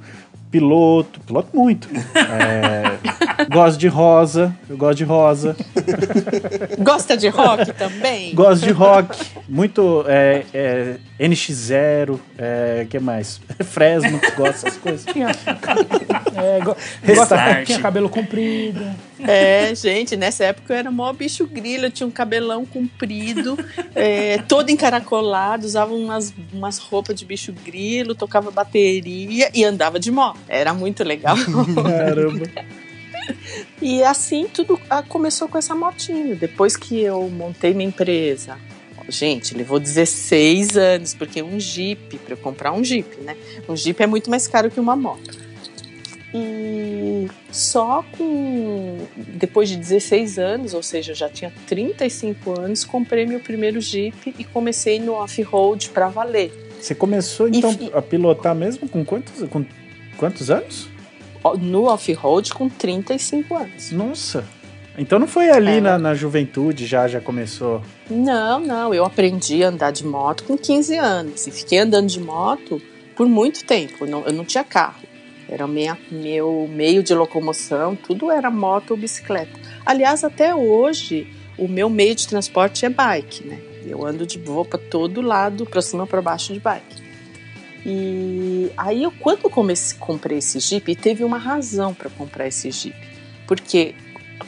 piloto, 0.52 1.18
piloto 1.20 1.48
muito. 1.56 1.88
É, 2.14 3.46
gosto 3.52 3.78
de 3.78 3.88
rosa, 3.88 4.54
eu 4.68 4.76
gosto 4.76 4.98
de 4.98 5.04
rosa. 5.04 5.56
Gosta 6.78 7.16
de 7.16 7.28
rock 7.28 7.72
também? 7.72 8.34
Gosto 8.34 8.66
de 8.66 8.70
rock, 8.72 9.18
muito 9.48 10.04
é, 10.06 10.44
é, 10.52 10.96
NX0, 11.18 12.18
é, 12.38 12.86
que 12.88 12.98
mais? 12.98 13.40
Fresno, 13.64 14.20
gosto 14.36 14.64
dessas 14.64 14.76
coisas. 14.76 15.04
Tinha, 15.06 15.28
é, 16.36 16.60
go- 16.62 16.76
Restart. 17.02 17.16
gosta- 17.30 17.64
tinha 17.64 17.80
cabelo 17.80 18.08
comprido. 18.10 18.84
É, 19.26 19.74
gente, 19.74 20.16
nessa 20.16 20.44
época 20.44 20.72
eu 20.72 20.78
era 20.78 20.90
mó 20.90 21.12
bicho 21.12 21.46
grilo, 21.46 21.86
eu 21.86 21.90
tinha 21.90 22.06
um 22.06 22.10
cabelão 22.10 22.64
comprido, 22.64 23.58
é, 23.94 24.38
todo 24.48 24.70
encaracolado, 24.70 25.66
usava 25.66 25.94
umas, 25.94 26.34
umas 26.52 26.78
roupas 26.78 27.14
de 27.14 27.24
bicho 27.24 27.52
grilo, 27.52 28.14
tocava 28.14 28.50
bateria 28.50 29.50
e 29.54 29.64
andava 29.64 29.98
de 29.98 30.10
moto. 30.10 30.38
Era 30.48 30.74
muito 30.74 31.04
legal. 31.04 31.36
Caramba. 31.36 32.46
E 33.80 34.02
assim 34.02 34.46
tudo 34.52 34.80
ah, 34.90 35.02
começou 35.02 35.48
com 35.48 35.58
essa 35.58 35.74
motinho. 35.74 36.36
Depois 36.36 36.76
que 36.76 37.00
eu 37.00 37.28
montei 37.28 37.72
minha 37.72 37.88
empresa, 37.88 38.58
gente, 39.08 39.54
levou 39.54 39.78
16 39.78 40.76
anos, 40.76 41.14
porque 41.14 41.42
um 41.42 41.58
Jeep, 41.58 42.18
para 42.18 42.34
eu 42.34 42.36
comprar 42.36 42.72
um 42.72 42.82
Jeep, 42.84 43.20
né? 43.20 43.36
Um 43.68 43.76
Jeep 43.76 44.00
é 44.02 44.06
muito 44.06 44.30
mais 44.30 44.46
caro 44.46 44.70
que 44.70 44.80
uma 44.80 44.96
moto. 44.96 45.41
E 46.34 47.28
só 47.50 48.04
com. 48.16 48.98
Depois 49.16 49.68
de 49.68 49.76
16 49.76 50.38
anos, 50.38 50.72
ou 50.74 50.82
seja, 50.82 51.12
eu 51.12 51.16
já 51.16 51.28
tinha 51.28 51.52
35 51.66 52.58
anos, 52.60 52.84
comprei 52.84 53.26
meu 53.26 53.40
primeiro 53.40 53.80
Jeep 53.80 54.34
e 54.38 54.44
comecei 54.44 54.98
no 54.98 55.12
off-road 55.12 55.90
para 55.90 56.08
valer. 56.08 56.50
Você 56.80 56.94
começou, 56.94 57.48
então, 57.48 57.76
E 57.80 57.90
a 57.92 58.00
pilotar 58.02 58.54
mesmo 58.54 58.88
com 58.88 59.04
quantos, 59.04 59.46
com 59.48 59.64
quantos 60.16 60.50
anos? 60.50 60.88
No 61.60 61.84
off-road 61.84 62.54
com 62.54 62.68
35 62.68 63.54
anos. 63.56 63.90
Nossa. 63.92 64.44
Então 64.96 65.18
não 65.18 65.26
foi 65.26 65.48
ali 65.50 65.78
É. 65.78 65.80
na, 65.80 65.98
na 65.98 66.14
juventude, 66.14 66.86
já, 66.86 67.08
já 67.08 67.20
começou. 67.20 67.82
Não, 68.10 68.60
não, 68.60 68.92
eu 68.94 69.04
aprendi 69.04 69.64
a 69.64 69.68
andar 69.68 69.90
de 69.90 70.04
moto 70.04 70.44
com 70.44 70.56
15 70.56 70.96
anos 70.96 71.46
e 71.46 71.50
fiquei 71.50 71.78
andando 71.78 72.08
de 72.08 72.20
moto 72.20 72.80
por 73.16 73.26
muito 73.26 73.64
tempo. 73.64 74.04
Não- 74.06 74.22
eu 74.26 74.32
não 74.32 74.44
tinha 74.44 74.62
carro, 74.62 75.02
era 75.52 75.66
minha, 75.66 75.98
meu 76.10 76.66
meio 76.66 77.02
de 77.02 77.14
locomoção, 77.14 77.94
tudo 77.94 78.30
era 78.30 78.50
moto 78.50 78.92
ou 78.92 78.96
bicicleta. 78.96 79.52
Aliás, 79.84 80.24
até 80.24 80.54
hoje, 80.54 81.26
o 81.58 81.68
meu 81.68 81.90
meio 81.90 82.14
de 82.14 82.26
transporte 82.26 82.86
é 82.86 82.88
bike, 82.88 83.46
né? 83.46 83.60
Eu 83.86 84.06
ando 84.06 84.26
de 84.26 84.38
vou 84.38 84.64
para 84.64 84.78
todo 84.78 85.20
lado, 85.20 85.66
para 85.66 85.82
cima 85.82 86.06
para 86.06 86.22
baixo 86.22 86.54
de 86.54 86.60
bike. 86.60 87.02
E 87.84 88.70
aí, 88.78 89.02
eu, 89.02 89.12
quando 89.20 89.44
eu 89.44 89.50
comecei, 89.50 89.98
comprei 89.98 90.38
esse 90.38 90.58
Jeep, 90.58 90.96
teve 90.96 91.22
uma 91.22 91.36
razão 91.36 91.92
para 91.92 92.08
comprar 92.08 92.46
esse 92.46 92.70
Jeep. 92.70 92.96
Porque 93.46 93.94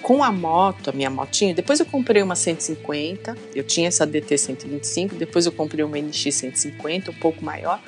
com 0.01 0.25
a 0.25 0.33
moto, 0.33 0.89
a 0.89 0.93
minha 0.93 1.11
motinha, 1.11 1.55
depois 1.55 1.81
eu 1.81 1.87
comprei 1.87 2.23
uma 2.23 2.35
150, 2.35 3.37
eu 3.55 3.63
tinha 3.63 3.89
essa 3.89 4.07
DT 4.07 4.39
125, 4.39 5.17
depois 5.17 5.45
eu 5.45 5.53
comprei 5.53 5.85
uma 5.85 5.99
NX 5.99 6.35
150, 6.35 7.11
um 7.11 7.15
pouco 7.15 7.45
maior, 7.45 7.79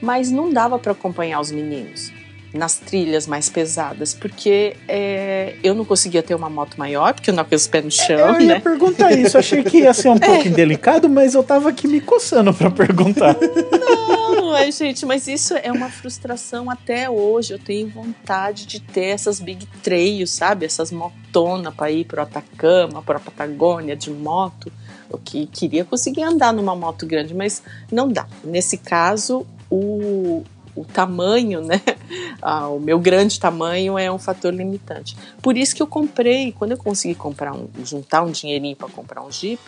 mas 0.00 0.30
não 0.30 0.50
dava 0.50 0.78
para 0.78 0.92
acompanhar 0.92 1.38
os 1.40 1.50
meninos. 1.50 2.10
Nas 2.52 2.76
trilhas 2.76 3.26
mais 3.26 3.48
pesadas, 3.48 4.14
porque 4.14 4.76
é, 4.88 5.56
eu 5.62 5.74
não 5.74 5.84
conseguia 5.84 6.22
ter 6.22 6.34
uma 6.34 6.48
moto 6.48 6.76
maior, 6.76 7.14
porque 7.14 7.30
eu 7.30 7.34
não 7.34 7.44
com 7.44 7.54
os 7.54 7.66
pés 7.66 7.84
no 7.84 7.90
chão, 7.90 8.34
Eu 8.34 8.40
ia 8.40 8.54
né? 8.54 8.60
perguntar 8.60 9.12
isso, 9.12 9.38
achei 9.38 9.62
que 9.62 9.78
ia 9.78 9.94
ser 9.94 10.08
um 10.08 10.18
pouco 10.18 10.48
indelicado, 10.48 11.08
mas 11.08 11.34
eu 11.34 11.42
tava 11.42 11.68
aqui 11.68 11.86
me 11.86 12.00
coçando 12.00 12.52
pra 12.52 12.70
perguntar. 12.70 13.36
Não, 13.40 14.52
ai, 14.52 14.72
gente, 14.72 15.04
mas 15.06 15.28
isso 15.28 15.54
é 15.54 15.70
uma 15.70 15.88
frustração 15.88 16.70
até 16.70 17.08
hoje. 17.08 17.52
Eu 17.52 17.58
tenho 17.58 17.88
vontade 17.88 18.66
de 18.66 18.80
ter 18.80 19.06
essas 19.06 19.40
big 19.40 19.66
trails, 19.82 20.30
sabe? 20.30 20.66
Essas 20.66 20.90
motonas 20.90 21.74
para 21.74 21.90
ir 21.90 22.04
pro 22.04 22.22
Atacama, 22.22 23.02
pra 23.02 23.18
Patagônia 23.18 23.96
de 23.96 24.10
moto. 24.10 24.72
Eu 25.10 25.18
que 25.18 25.46
queria 25.46 25.84
conseguir 25.84 26.22
andar 26.22 26.52
numa 26.52 26.74
moto 26.74 27.06
grande, 27.06 27.34
mas 27.34 27.62
não 27.90 28.08
dá. 28.08 28.26
Nesse 28.42 28.76
caso, 28.76 29.46
o, 29.70 30.42
o 30.76 30.84
tamanho, 30.84 31.60
né? 31.60 31.80
Ah, 32.40 32.68
o 32.68 32.78
meu 32.78 32.98
grande 33.00 33.40
tamanho 33.40 33.98
é 33.98 34.12
um 34.12 34.18
fator 34.18 34.54
limitante. 34.54 35.16
Por 35.42 35.56
isso 35.56 35.74
que 35.74 35.82
eu 35.82 35.86
comprei, 35.86 36.52
quando 36.52 36.72
eu 36.72 36.76
consegui 36.76 37.14
comprar 37.14 37.52
um, 37.52 37.66
juntar 37.82 38.22
um 38.22 38.30
dinheirinho 38.30 38.76
para 38.76 38.88
comprar 38.88 39.22
um 39.22 39.32
Jeep, 39.32 39.60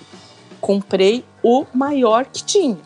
comprei 0.61 1.25
o 1.43 1.65
maior 1.75 2.27
que 2.27 2.45
tinha. 2.45 2.77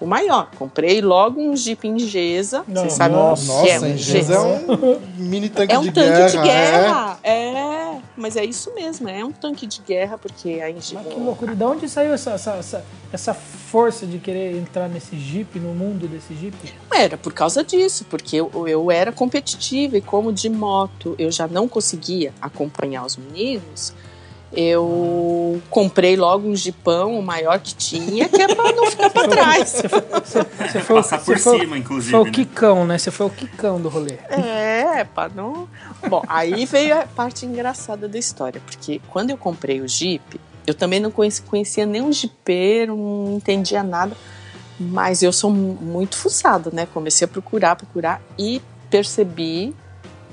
O 0.00 0.06
maior. 0.06 0.48
Comprei 0.56 1.02
logo 1.02 1.40
um 1.40 1.54
Jeep 1.54 1.86
Ingesa. 1.86 2.64
Não, 2.66 2.84
Você 2.84 2.90
sabe 2.90 3.14
Nossa, 3.14 3.52
o 3.52 3.62
que 3.62 3.70
é 3.70 3.80
um 3.80 3.86
Ingesa 3.88 4.34
é 4.34 4.40
um 4.40 5.00
mini 5.18 5.48
tanque 5.50 5.74
é 5.74 5.78
um 5.78 5.82
de 5.82 5.92
tanque 5.92 6.08
guerra. 6.08 6.28
de 6.28 6.38
guerra. 6.38 7.18
É. 7.22 7.79
mas 8.20 8.36
é 8.36 8.44
isso 8.44 8.72
mesmo, 8.74 9.08
é 9.08 9.24
um 9.24 9.32
tanque 9.32 9.66
de 9.66 9.80
guerra, 9.80 10.18
porque 10.18 10.60
a 10.62 10.70
Ingesa. 10.70 11.00
Mas 11.04 11.14
que 11.14 11.18
loucura. 11.20 11.52
E 11.52 11.56
de 11.56 11.64
onde 11.64 11.88
saiu 11.88 12.12
essa, 12.12 12.32
essa, 12.32 12.52
essa, 12.52 12.84
essa 13.12 13.34
força 13.34 14.06
de 14.06 14.18
querer 14.18 14.56
entrar 14.56 14.88
nesse 14.88 15.16
Jeep, 15.18 15.58
no 15.58 15.74
mundo 15.74 16.06
desse 16.06 16.34
Jeep? 16.34 16.54
Era 16.92 17.16
por 17.16 17.32
causa 17.32 17.64
disso, 17.64 18.04
porque 18.10 18.36
eu, 18.36 18.68
eu 18.68 18.90
era 18.90 19.10
competitiva 19.10 19.96
e 19.96 20.00
como 20.00 20.32
de 20.32 20.48
moto 20.50 21.14
eu 21.18 21.30
já 21.32 21.48
não 21.48 21.66
conseguia 21.66 22.32
acompanhar 22.40 23.04
os 23.06 23.16
meninos, 23.16 23.92
eu 24.52 25.62
comprei 25.70 26.16
logo 26.16 26.48
um 26.48 26.56
jipão, 26.56 27.16
o 27.18 27.22
maior 27.22 27.60
que 27.60 27.72
tinha, 27.74 28.28
que 28.28 28.42
é 28.42 28.52
pra 28.52 28.72
não 28.72 28.86
ficar 28.86 29.08
pra 29.10 29.28
trás. 29.28 29.70
Você 29.70 30.80
foi, 30.80 30.96
Passar 30.96 31.18
por 31.18 31.24
você 31.24 31.38
foi- 31.38 31.60
cima, 31.60 31.78
inclusive. 31.78 32.10
Foi 32.10 32.20
o 32.20 32.24
né? 32.24 32.30
Kikão, 32.32 32.84
né? 32.84 32.98
Você 32.98 33.10
foi 33.12 33.26
o 33.26 33.30
Kikão 33.30 33.80
do 33.80 33.88
rolê. 33.88 34.14
É, 34.28 35.04
pra 35.04 35.28
não. 35.28 35.68
Bom, 36.08 36.22
aí 36.26 36.64
veio 36.66 36.98
a 36.98 37.06
parte 37.06 37.44
engraçada 37.46 38.08
da 38.08 38.18
história, 38.18 38.60
porque 38.64 39.00
quando 39.10 39.30
eu 39.30 39.36
comprei 39.36 39.80
o 39.80 39.88
Jeep, 39.88 40.40
eu 40.66 40.74
também 40.74 41.00
não 41.00 41.10
conhecia, 41.10 41.44
conhecia 41.46 41.86
nenhum 41.86 42.12
jipeiro, 42.12 42.96
não 42.96 43.36
entendia 43.36 43.82
nada, 43.82 44.16
mas 44.78 45.22
eu 45.22 45.32
sou 45.32 45.50
mu- 45.50 45.74
muito 45.80 46.16
fuçado, 46.16 46.70
né? 46.72 46.86
Comecei 46.92 47.24
a 47.24 47.28
procurar, 47.28 47.76
procurar 47.76 48.20
e 48.38 48.62
percebi 48.88 49.74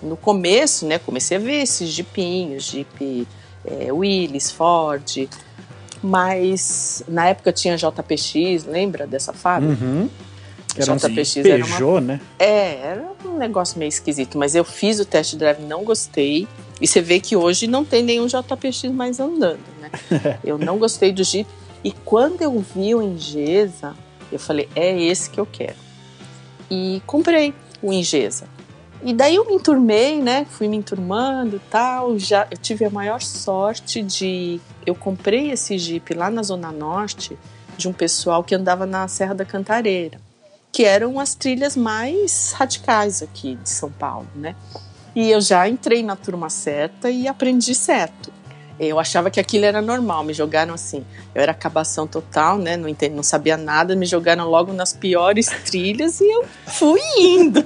no 0.01 0.15
começo, 0.15 0.85
né? 0.85 0.99
Comecei 0.99 1.37
a 1.37 1.39
ver 1.39 1.61
esses 1.63 1.89
jipinhos, 1.89 2.63
Jeep 2.65 3.27
é, 3.65 3.91
Willys, 3.91 4.51
Ford, 4.51 5.27
mas 6.01 7.03
na 7.07 7.27
época 7.27 7.51
tinha 7.51 7.75
JPX, 7.77 8.65
lembra 8.65 9.05
dessa 9.07 9.33
fábrica? 9.33 9.83
Uhum. 9.83 10.09
Que 10.77 10.83
era 10.83 10.93
um 10.93 10.97
JPX 10.97 11.37
era 11.37 11.65
uma 11.65 12.01
né? 12.01 12.21
é, 12.37 12.75
era 12.75 13.11
um 13.25 13.35
negócio 13.35 13.79
meio 13.79 13.89
esquisito, 13.89 14.37
mas 14.37 14.53
eu 14.53 14.63
fiz 14.63 14.99
o 14.99 15.05
test 15.05 15.35
drive, 15.35 15.59
não 15.63 15.83
gostei. 15.83 16.47
E 16.79 16.87
você 16.87 17.01
vê 17.01 17.19
que 17.19 17.35
hoje 17.35 17.65
não 17.65 17.83
tem 17.83 18.03
nenhum 18.03 18.27
JPX 18.27 18.83
mais 18.93 19.19
andando, 19.19 19.59
né? 19.81 19.89
eu 20.45 20.59
não 20.59 20.77
gostei 20.77 21.11
do 21.11 21.23
Jeep. 21.23 21.49
E 21.83 21.91
quando 21.91 22.43
eu 22.43 22.59
vi 22.59 22.93
o 22.93 23.01
Ingesa, 23.01 23.95
eu 24.31 24.37
falei, 24.37 24.69
é 24.75 25.01
esse 25.01 25.31
que 25.31 25.39
eu 25.39 25.47
quero. 25.47 25.77
E 26.69 27.01
comprei 27.07 27.55
o 27.81 27.91
Ingesa. 27.91 28.45
E 29.01 29.13
daí 29.13 29.35
eu 29.35 29.45
me 29.45 29.53
enturmei, 29.53 30.21
né? 30.21 30.45
Fui 30.47 30.67
me 30.67 30.77
enturmando 30.77 31.59
tal. 31.71 32.19
Já, 32.19 32.47
eu 32.51 32.57
tive 32.57 32.85
a 32.85 32.89
maior 32.89 33.21
sorte 33.21 34.03
de. 34.03 34.59
Eu 34.85 34.93
comprei 34.93 35.51
esse 35.51 35.77
Jeep 35.77 36.13
lá 36.13 36.29
na 36.29 36.43
Zona 36.43 36.71
Norte 36.71 37.37
de 37.77 37.87
um 37.87 37.93
pessoal 37.93 38.43
que 38.43 38.53
andava 38.53 38.85
na 38.85 39.07
Serra 39.07 39.33
da 39.33 39.45
Cantareira 39.45 40.26
que 40.77 40.85
eram 40.85 41.19
as 41.19 41.33
trilhas 41.33 41.75
mais 41.75 42.51
radicais 42.51 43.23
aqui 43.23 43.55
de 43.55 43.67
São 43.67 43.89
Paulo, 43.89 44.27
né? 44.35 44.55
E 45.15 45.31
eu 45.31 45.41
já 45.41 45.67
entrei 45.67 46.03
na 46.03 46.15
turma 46.15 46.51
certa 46.51 47.09
e 47.09 47.27
aprendi 47.27 47.73
certo. 47.73 48.31
Eu 48.79 48.99
achava 48.99 49.31
que 49.31 49.39
aquilo 49.39 49.65
era 49.65 49.81
normal, 49.81 50.23
me 50.23 50.35
jogaram 50.35 50.75
assim. 50.75 51.03
Eu 51.33 51.41
era 51.41 51.51
acabação 51.51 52.05
total, 52.05 52.59
né? 52.59 52.77
Não, 52.77 52.87
entendi, 52.87 53.15
não 53.15 53.23
sabia 53.23 53.57
nada, 53.57 53.95
me 53.95 54.05
jogaram 54.05 54.47
logo 54.47 54.71
nas 54.71 54.93
piores 54.93 55.47
trilhas 55.65 56.21
e 56.21 56.29
eu 56.29 56.45
fui 56.67 57.01
indo. 57.17 57.65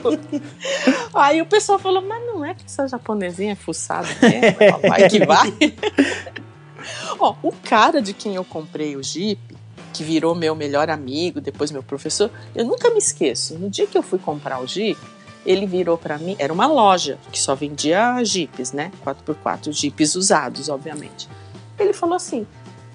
Aí 1.14 1.42
o 1.42 1.46
pessoal 1.46 1.80
falou: 1.80 2.02
Mas 2.02 2.26
não 2.26 2.46
é 2.46 2.54
que 2.54 2.64
essa 2.66 2.88
japonesinha 2.88 3.52
é 3.52 3.56
fuçada 3.56 4.08
mesmo? 4.22 4.88
Vai 4.88 5.10
que 5.10 5.26
vai. 5.26 5.54
Ó, 7.20 7.36
o 7.44 7.52
cara 7.52 8.02
de 8.02 8.14
quem 8.14 8.36
eu 8.36 8.46
comprei 8.46 8.96
o 8.96 9.04
Jeep, 9.04 9.42
que 9.94 10.04
virou 10.04 10.34
meu 10.34 10.56
melhor 10.56 10.90
amigo, 10.90 11.42
depois 11.42 11.72
meu 11.72 11.84
professor, 11.84 12.32
eu 12.56 12.66
nunca 12.66 12.90
me 12.90 12.98
esqueço. 12.98 13.58
No 13.58 13.70
dia 13.70 13.88
que 13.88 13.98
eu 13.98 14.04
fui 14.04 14.20
comprar 14.20 14.62
o 14.62 14.68
Jeep, 14.68 15.00
ele 15.46 15.66
virou 15.66 15.98
para 15.98 16.18
mim, 16.18 16.36
era 16.40 16.52
uma 16.54 16.68
loja 16.68 17.18
que 17.32 17.40
só 17.40 17.56
vendia 17.56 18.24
Jeeps, 18.24 18.72
né? 18.72 18.92
4x4, 19.06 19.72
Jeeps 19.72 20.16
usados, 20.16 20.70
obviamente. 20.70 21.28
Ele 21.80 21.94
falou 21.94 22.16
assim: 22.16 22.46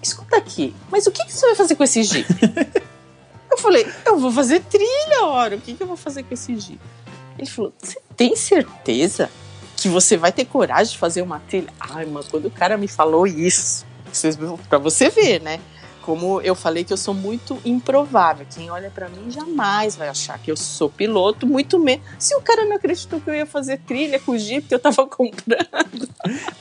escuta 0.02 0.36
aqui, 0.36 0.74
mas 0.90 1.06
o 1.06 1.10
que, 1.10 1.24
que 1.24 1.32
você 1.32 1.46
vai 1.46 1.54
fazer 1.54 1.74
com 1.74 1.84
esse 1.84 2.02
Jeep? 2.02 2.28
eu 3.50 3.58
falei: 3.58 3.86
eu 4.04 4.18
vou 4.18 4.30
fazer 4.30 4.60
trilha, 4.60 5.24
ora, 5.24 5.56
o 5.56 5.60
que, 5.60 5.74
que 5.74 5.82
eu 5.82 5.86
vou 5.86 5.96
fazer 5.96 6.22
com 6.22 6.34
esse 6.34 6.56
Jeep? 6.56 6.80
Ele 7.38 7.48
falou: 7.48 7.72
você 7.78 8.00
tem 8.16 8.36
certeza 8.36 9.28
que 9.76 9.88
você 9.88 10.16
vai 10.16 10.32
ter 10.32 10.44
coragem 10.44 10.92
de 10.92 10.98
fazer 10.98 11.22
uma 11.22 11.40
trilha? 11.40 11.68
Ai, 11.80 12.06
mas 12.06 12.28
quando 12.28 12.46
o 12.46 12.50
cara 12.50 12.76
me 12.76 12.88
falou 12.88 13.26
isso, 13.26 13.84
vocês, 14.12 14.38
pra 14.68 14.78
você 14.78 15.10
ver, 15.10 15.42
né? 15.42 15.60
Como 16.06 16.40
eu 16.40 16.54
falei 16.54 16.84
que 16.84 16.92
eu 16.92 16.96
sou 16.96 17.12
muito 17.12 17.58
improvável. 17.64 18.46
Quem 18.54 18.70
olha 18.70 18.90
pra 18.94 19.08
mim 19.08 19.28
jamais 19.28 19.96
vai 19.96 20.08
achar 20.08 20.38
que 20.38 20.48
eu 20.52 20.56
sou 20.56 20.88
piloto, 20.88 21.48
muito 21.48 21.80
menos. 21.80 22.04
Se 22.16 22.32
o 22.36 22.40
cara 22.40 22.64
não 22.64 22.76
acreditou 22.76 23.20
que 23.20 23.28
eu 23.28 23.34
ia 23.34 23.44
fazer 23.44 23.78
trilha 23.78 24.20
com 24.20 24.30
o 24.30 24.38
Jeep 24.38 24.68
que 24.68 24.74
eu 24.74 24.78
tava 24.78 25.04
comprando. 25.10 26.08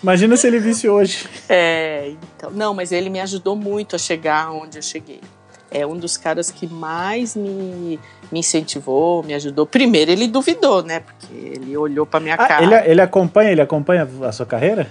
Imagina 0.01 0.35
se 0.35 0.47
ele 0.47 0.57
visse 0.59 0.89
hoje. 0.89 1.27
É, 1.47 2.11
então. 2.35 2.49
Não, 2.49 2.73
mas 2.73 2.91
ele 2.91 3.07
me 3.07 3.19
ajudou 3.19 3.55
muito 3.55 3.95
a 3.95 3.99
chegar 3.99 4.51
onde 4.51 4.79
eu 4.79 4.81
cheguei. 4.81 5.21
É 5.69 5.85
um 5.85 5.95
dos 5.97 6.17
caras 6.17 6.49
que 6.49 6.65
mais 6.65 7.35
me, 7.35 7.99
me 8.31 8.39
incentivou, 8.39 9.21
me 9.21 9.35
ajudou. 9.35 9.67
Primeiro, 9.67 10.09
ele 10.09 10.27
duvidou, 10.27 10.81
né? 10.81 11.01
Porque 11.01 11.31
ele 11.33 11.77
olhou 11.77 12.05
pra 12.05 12.19
minha 12.19 12.33
Ah, 12.33 12.47
cara. 12.47 12.63
ele, 12.63 12.91
ele 12.91 13.01
acompanha, 13.01 13.51
ele 13.51 13.61
acompanha 13.61 14.09
a 14.27 14.31
sua 14.31 14.45
carreira? 14.47 14.89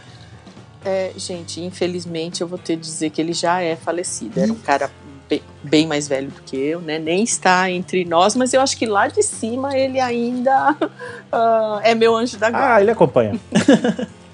É, 0.84 1.12
gente, 1.16 1.60
infelizmente 1.62 2.42
eu 2.42 2.48
vou 2.48 2.58
ter 2.58 2.76
que 2.76 2.82
dizer 2.82 3.10
que 3.10 3.20
ele 3.20 3.32
já 3.32 3.60
é 3.60 3.74
falecido. 3.74 4.38
Era 4.38 4.52
um 4.52 4.58
cara 4.58 4.90
bem, 5.28 5.42
bem 5.62 5.86
mais 5.86 6.06
velho 6.06 6.30
do 6.30 6.42
que 6.42 6.56
eu, 6.56 6.80
né? 6.80 6.98
Nem 6.98 7.22
está 7.22 7.70
entre 7.70 8.04
nós, 8.04 8.36
mas 8.36 8.52
eu 8.52 8.60
acho 8.60 8.76
que 8.76 8.86
lá 8.86 9.08
de 9.08 9.22
cima 9.22 9.76
ele 9.76 9.98
ainda 9.98 10.76
ah, 11.32 11.80
é 11.82 11.94
meu 11.94 12.14
anjo 12.14 12.36
da 12.36 12.50
guarda. 12.50 12.74
Ah, 12.74 12.80
ele 12.80 12.90
acompanha. 12.90 13.40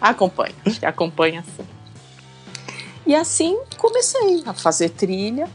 Acompanha, 0.00 0.54
acho 0.66 0.80
que 0.80 0.86
acompanha 0.86 1.44
sim. 1.56 1.64
E 3.06 3.14
assim 3.14 3.58
comecei 3.76 4.42
a 4.44 4.52
fazer 4.52 4.90
trilha. 4.90 5.48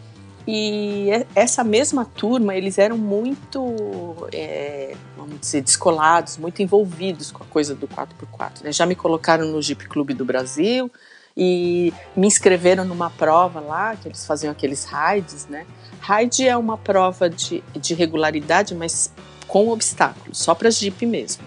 E 0.47 1.09
e- 1.09 1.25
essa 1.35 1.63
mesma 1.63 2.05
turma, 2.05 2.55
eles 2.55 2.77
eram 2.77 2.97
muito, 2.97 4.27
é, 4.33 4.93
vamos 5.17 5.39
dizer, 5.39 5.61
descolados, 5.61 6.37
muito 6.37 6.61
envolvidos 6.61 7.31
com 7.31 7.43
a 7.43 7.45
coisa 7.47 7.75
do 7.75 7.87
4x4. 7.87 8.63
né? 8.63 8.71
Já 8.71 8.85
me 8.85 8.95
colocaram 8.95 9.45
no 9.45 9.61
Jeep 9.61 9.87
Clube 9.87 10.13
do 10.13 10.25
Brasil 10.25 10.91
e 11.35 11.93
me 12.15 12.27
inscreveram 12.27 12.85
numa 12.85 13.09
prova 13.09 13.59
lá, 13.59 13.95
que 13.95 14.07
eles 14.07 14.25
faziam 14.25 14.51
aqueles 14.51 14.85
raids, 14.85 15.47
né? 15.47 15.65
Raid 15.99 16.47
é 16.47 16.55
uma 16.57 16.77
prova 16.77 17.29
de, 17.29 17.63
de 17.75 17.93
regularidade, 17.93 18.75
mas 18.75 19.11
com 19.47 19.69
obstáculos, 19.69 20.37
só 20.37 20.53
para 20.53 20.69
Jeep 20.69 21.05
mesmo. 21.05 21.43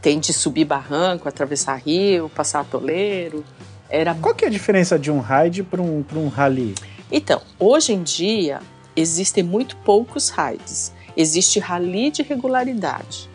Tem 0.00 0.18
de 0.18 0.32
subir 0.32 0.64
barranco, 0.64 1.28
atravessar 1.28 1.76
rio, 1.76 2.28
passar 2.28 2.60
atoleiro. 2.60 3.44
Era 3.88 4.14
Qual 4.14 4.34
que 4.34 4.44
é 4.44 4.48
a 4.48 4.50
diferença 4.50 4.98
de 4.98 5.10
um 5.10 5.20
ride 5.20 5.62
para 5.62 5.80
um, 5.80 6.04
um 6.14 6.28
rally? 6.28 6.74
Então, 7.12 7.42
hoje 7.60 7.92
em 7.92 8.02
dia, 8.02 8.60
existem 8.96 9.44
muito 9.44 9.76
poucos 9.76 10.30
raids. 10.30 10.94
Existe 11.14 11.60
rally 11.60 12.10
de 12.10 12.22
regularidade. 12.22 13.28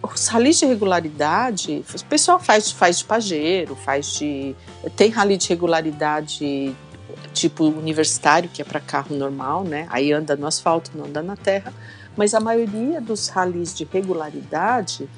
Os 0.00 0.28
rallies 0.28 0.60
de 0.60 0.66
regularidade, 0.66 1.84
o 1.92 2.04
pessoal 2.04 2.38
faz, 2.38 2.70
faz 2.70 2.98
de 2.98 3.04
pajeiro, 3.04 3.74
faz 3.74 4.14
de. 4.14 4.54
Tem 4.94 5.10
rally 5.10 5.36
de 5.36 5.48
regularidade 5.48 6.76
tipo 7.34 7.64
universitário, 7.64 8.48
que 8.48 8.62
é 8.62 8.64
para 8.64 8.78
carro 8.78 9.16
normal, 9.16 9.64
né? 9.64 9.88
Aí 9.90 10.12
anda 10.12 10.36
no 10.36 10.46
asfalto, 10.46 10.92
não 10.94 11.06
anda 11.06 11.20
na 11.20 11.36
terra. 11.36 11.72
Mas 12.16 12.34
a 12.34 12.40
maioria 12.40 13.00
dos 13.00 13.28
rallies 13.28 13.74
de 13.74 13.84
regularidade 13.84 15.08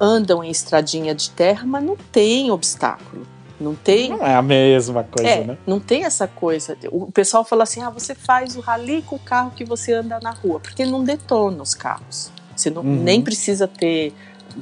andam 0.00 0.42
em 0.42 0.50
estradinha 0.50 1.14
de 1.14 1.30
terra, 1.30 1.66
mas 1.66 1.84
não 1.84 1.96
tem 1.96 2.50
obstáculo. 2.50 3.26
Não 3.62 3.74
tem 3.74 4.10
Não 4.10 4.26
é 4.26 4.34
a 4.34 4.42
mesma 4.42 5.04
coisa, 5.04 5.28
é, 5.30 5.44
né? 5.44 5.58
não 5.66 5.78
tem 5.78 6.04
essa 6.04 6.26
coisa. 6.26 6.76
O 6.90 7.10
pessoal 7.12 7.44
fala 7.44 7.62
assim: 7.62 7.80
ah, 7.82 7.90
você 7.90 8.14
faz 8.14 8.56
o 8.56 8.60
rally 8.60 9.02
com 9.02 9.16
o 9.16 9.18
carro 9.20 9.52
que 9.54 9.64
você 9.64 9.92
anda 9.92 10.18
na 10.20 10.30
rua, 10.32 10.58
porque 10.60 10.84
não 10.84 11.04
detona 11.04 11.62
os 11.62 11.74
carros. 11.74 12.30
Você 12.56 12.68
não, 12.70 12.82
Uhum. 12.82 13.02
nem 13.02 13.22
precisa 13.22 13.66
ter 13.68 14.12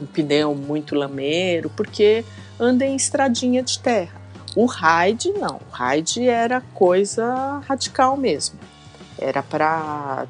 um 0.00 0.06
pneu 0.06 0.54
muito 0.54 0.94
lameiro, 0.94 1.70
porque 1.70 2.24
anda 2.58 2.84
em 2.84 2.94
estradinha 2.94 3.62
de 3.62 3.78
terra. 3.78 4.20
O 4.54 4.66
ride 4.66 5.30
não, 5.32 5.56
o 5.56 5.74
ride 5.74 6.28
era 6.28 6.60
coisa 6.60 7.60
radical 7.66 8.16
mesmo. 8.16 8.58
Era 9.18 9.42
para 9.42 10.26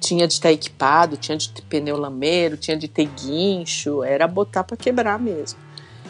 tinha 0.00 0.26
de 0.28 0.34
estar 0.34 0.52
equipado, 0.52 1.16
tinha 1.16 1.36
de 1.36 1.50
ter 1.50 1.62
pneu 1.62 1.96
lameiro, 1.96 2.56
tinha 2.56 2.76
de 2.76 2.86
ter 2.86 3.06
guincho, 3.06 4.04
era 4.04 4.28
botar 4.28 4.62
para 4.64 4.76
quebrar 4.76 5.18
mesmo. 5.18 5.58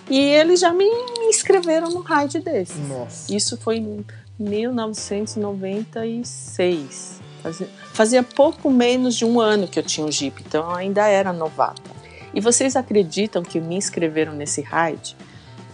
E 0.09 0.19
eles 0.19 0.61
já 0.61 0.73
me 0.73 0.87
inscreveram 1.29 1.91
no 1.91 2.01
ride 2.01 2.41
desse. 2.41 2.79
Nossa. 2.79 3.35
Isso 3.35 3.57
foi 3.57 3.77
em 3.77 4.05
1996. 4.39 7.19
Fazia, 7.43 7.69
fazia 7.93 8.23
pouco 8.23 8.71
menos 8.71 9.17
de 9.17 9.25
um 9.25 9.41
ano 9.41 9.67
que 9.69 9.79
eu 9.79 9.83
tinha 9.83 10.07
um 10.07 10.11
Jeep, 10.11 10.43
então 10.47 10.71
eu 10.71 10.77
ainda 10.77 11.07
era 11.07 11.33
novata. 11.33 11.99
E 12.35 12.41
vocês 12.41 12.77
acreditam 12.77 13.43
que 13.43 13.61
me 13.61 13.77
inscreveram 13.77 14.33
nesse 14.33 14.61
ride? 14.61 15.17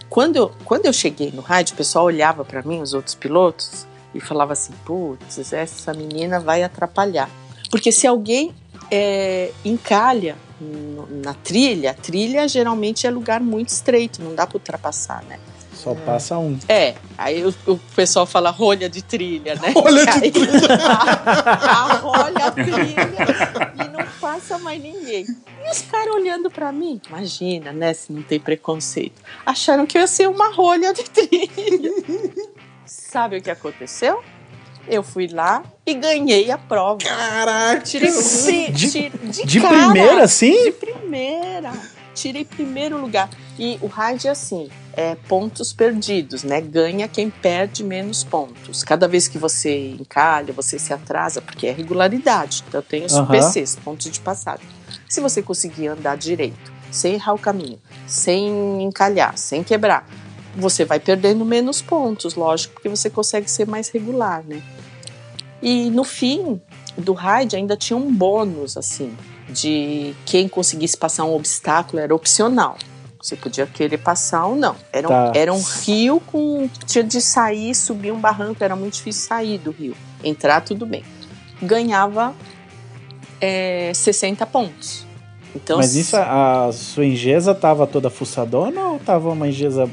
Quando 0.09 0.35
eu, 0.35 0.51
quando 0.63 0.85
eu 0.85 0.93
cheguei 0.93 1.31
no 1.31 1.41
ride, 1.41 1.73
o 1.73 1.75
pessoal 1.75 2.05
olhava 2.05 2.45
para 2.45 2.61
mim, 2.61 2.81
os 2.81 2.93
outros 2.93 3.15
pilotos, 3.15 3.87
e 4.13 4.19
falava 4.19 4.53
assim: 4.53 4.73
putz, 4.85 5.51
essa 5.51 5.93
menina 5.93 6.39
vai 6.39 6.63
atrapalhar. 6.63 7.29
Porque 7.69 7.91
se 7.91 8.07
alguém 8.07 8.53
é, 8.89 9.51
encalha 9.63 10.37
na 10.59 11.33
trilha, 11.33 11.91
a 11.91 11.93
trilha 11.93 12.47
geralmente 12.47 13.05
é 13.05 13.09
lugar 13.09 13.39
muito 13.41 13.69
estreito, 13.69 14.21
não 14.21 14.33
dá 14.35 14.45
para 14.47 14.57
ultrapassar, 14.57 15.23
né? 15.25 15.39
Só 15.73 15.93
passa 15.93 16.37
um. 16.37 16.57
É, 16.69 16.95
aí 17.17 17.45
o, 17.45 17.53
o 17.67 17.77
pessoal 17.95 18.25
fala 18.25 18.49
rolha 18.49 18.89
de 18.89 19.03
trilha, 19.03 19.55
né? 19.55 19.71
Rolha 19.75 20.05
de 20.05 20.09
Aí- 20.11 20.33
a 20.69 21.83
rolha 22.01 22.45
a 22.45 22.51
trilha 22.51 23.73
e 23.75 23.87
não 23.89 24.05
passa 24.19 24.57
mais 24.57 24.81
ninguém. 24.81 25.25
E 25.63 25.69
os 25.69 25.81
caras 25.81 26.15
olhando 26.15 26.49
pra 26.49 26.71
mim, 26.71 26.99
imagina, 27.07 27.71
né, 27.73 27.93
se 27.93 28.11
não 28.11 28.23
tem 28.23 28.39
preconceito. 28.39 29.21
Acharam 29.45 29.85
que 29.85 29.97
eu 29.97 30.01
ia 30.01 30.07
ser 30.07 30.27
uma 30.29 30.49
rolha 30.53 30.93
de 30.93 31.03
trilha. 31.03 31.91
Sabe 32.85 33.37
o 33.37 33.41
que 33.41 33.49
aconteceu? 33.51 34.23
Eu 34.87 35.01
fui 35.03 35.27
lá 35.27 35.63
e 35.85 35.93
ganhei 35.95 36.51
a 36.51 36.57
prova. 36.57 36.99
Caraca! 36.99 37.81
Tirei 37.81 38.11
De- 38.11 38.73
tir- 38.91 39.11
de, 39.23 39.45
De 39.45 39.59
cara. 39.61 39.85
primeira, 39.91 40.23
assim? 40.23 40.63
De 40.65 40.71
primeira. 40.71 41.71
Tirei 42.13 42.45
primeiro 42.45 42.97
lugar. 42.97 43.29
E 43.59 43.77
o 43.81 43.87
raid 43.87 44.27
é 44.27 44.31
assim, 44.31 44.69
é 44.93 45.15
pontos 45.27 45.73
perdidos, 45.73 46.43
né? 46.43 46.61
Ganha 46.61 47.07
quem 47.07 47.29
perde 47.29 47.83
menos 47.83 48.23
pontos. 48.23 48.83
Cada 48.83 49.07
vez 49.07 49.27
que 49.27 49.37
você 49.37 49.89
encalha, 49.99 50.53
você 50.53 50.77
se 50.79 50.93
atrasa, 50.93 51.41
porque 51.41 51.67
é 51.67 51.71
regularidade. 51.71 52.63
Então 52.67 52.81
tem 52.81 53.03
os 53.05 53.13
Aham. 53.13 53.27
PCs, 53.31 53.75
pontos 53.83 54.09
de 54.11 54.19
passagem. 54.19 54.65
Se 55.09 55.19
você 55.19 55.41
conseguir 55.41 55.87
andar 55.87 56.15
direito, 56.15 56.71
sem 56.91 57.15
errar 57.15 57.33
o 57.33 57.39
caminho, 57.39 57.79
sem 58.07 58.81
encalhar, 58.81 59.37
sem 59.37 59.61
quebrar, 59.63 60.07
você 60.55 60.85
vai 60.85 60.99
perdendo 61.01 61.43
menos 61.43 61.81
pontos, 61.81 62.35
lógico, 62.35 62.75
porque 62.75 62.87
você 62.87 63.09
consegue 63.09 63.49
ser 63.51 63.67
mais 63.67 63.89
regular, 63.89 64.41
né? 64.47 64.61
E 65.61 65.89
no 65.89 66.03
fim 66.03 66.61
do 66.97 67.13
raid 67.13 67.55
ainda 67.55 67.75
tinha 67.75 67.97
um 67.97 68.13
bônus, 68.13 68.77
assim, 68.77 69.15
de 69.49 70.13
quem 70.25 70.47
conseguisse 70.47 70.97
passar 70.97 71.25
um 71.25 71.33
obstáculo 71.35 71.99
era 72.01 72.13
opcional. 72.13 72.77
Você 73.21 73.35
podia 73.35 73.65
querer 73.65 73.97
passar 73.97 74.45
ou 74.45 74.55
não. 74.55 74.75
Era 74.93 75.07
um, 75.07 75.09
Tá. 75.09 75.31
era 75.33 75.51
um 75.51 75.61
rio 75.83 76.19
com. 76.27 76.69
Tinha 76.85 77.03
de 77.03 77.19
sair, 77.19 77.73
subir 77.73 78.11
um 78.11 78.19
barranco, 78.19 78.63
era 78.63 78.75
muito 78.75 78.93
difícil 78.93 79.27
sair 79.27 79.57
do 79.57 79.71
rio. 79.71 79.95
Entrar, 80.23 80.61
tudo 80.61 80.85
bem. 80.85 81.03
Ganhava 81.59 82.35
é, 83.41 83.91
60 83.95 84.45
pontos. 84.45 85.05
Então, 85.55 85.77
Mas 85.77 85.95
isso, 85.95 86.17
a 86.17 86.69
sua 86.73 87.05
engesa 87.05 87.55
tava 87.55 87.87
toda 87.87 88.09
fuçadona 88.09 88.89
ou 88.89 88.99
tava 88.99 89.29
uma 89.31 89.47
engesa 89.47 89.89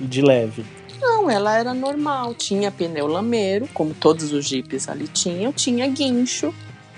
de 0.00 0.22
leve? 0.22 0.64
Não, 1.04 1.30
ela 1.30 1.56
era 1.58 1.74
normal. 1.74 2.34
Tinha 2.34 2.70
pneu 2.70 3.06
lameiro, 3.06 3.68
como 3.74 3.92
todos 3.94 4.32
os 4.32 4.44
jipes 4.46 4.88
ali 4.88 5.06
tinham. 5.08 5.52
Tinha 5.52 5.86
guincho, 5.86 6.52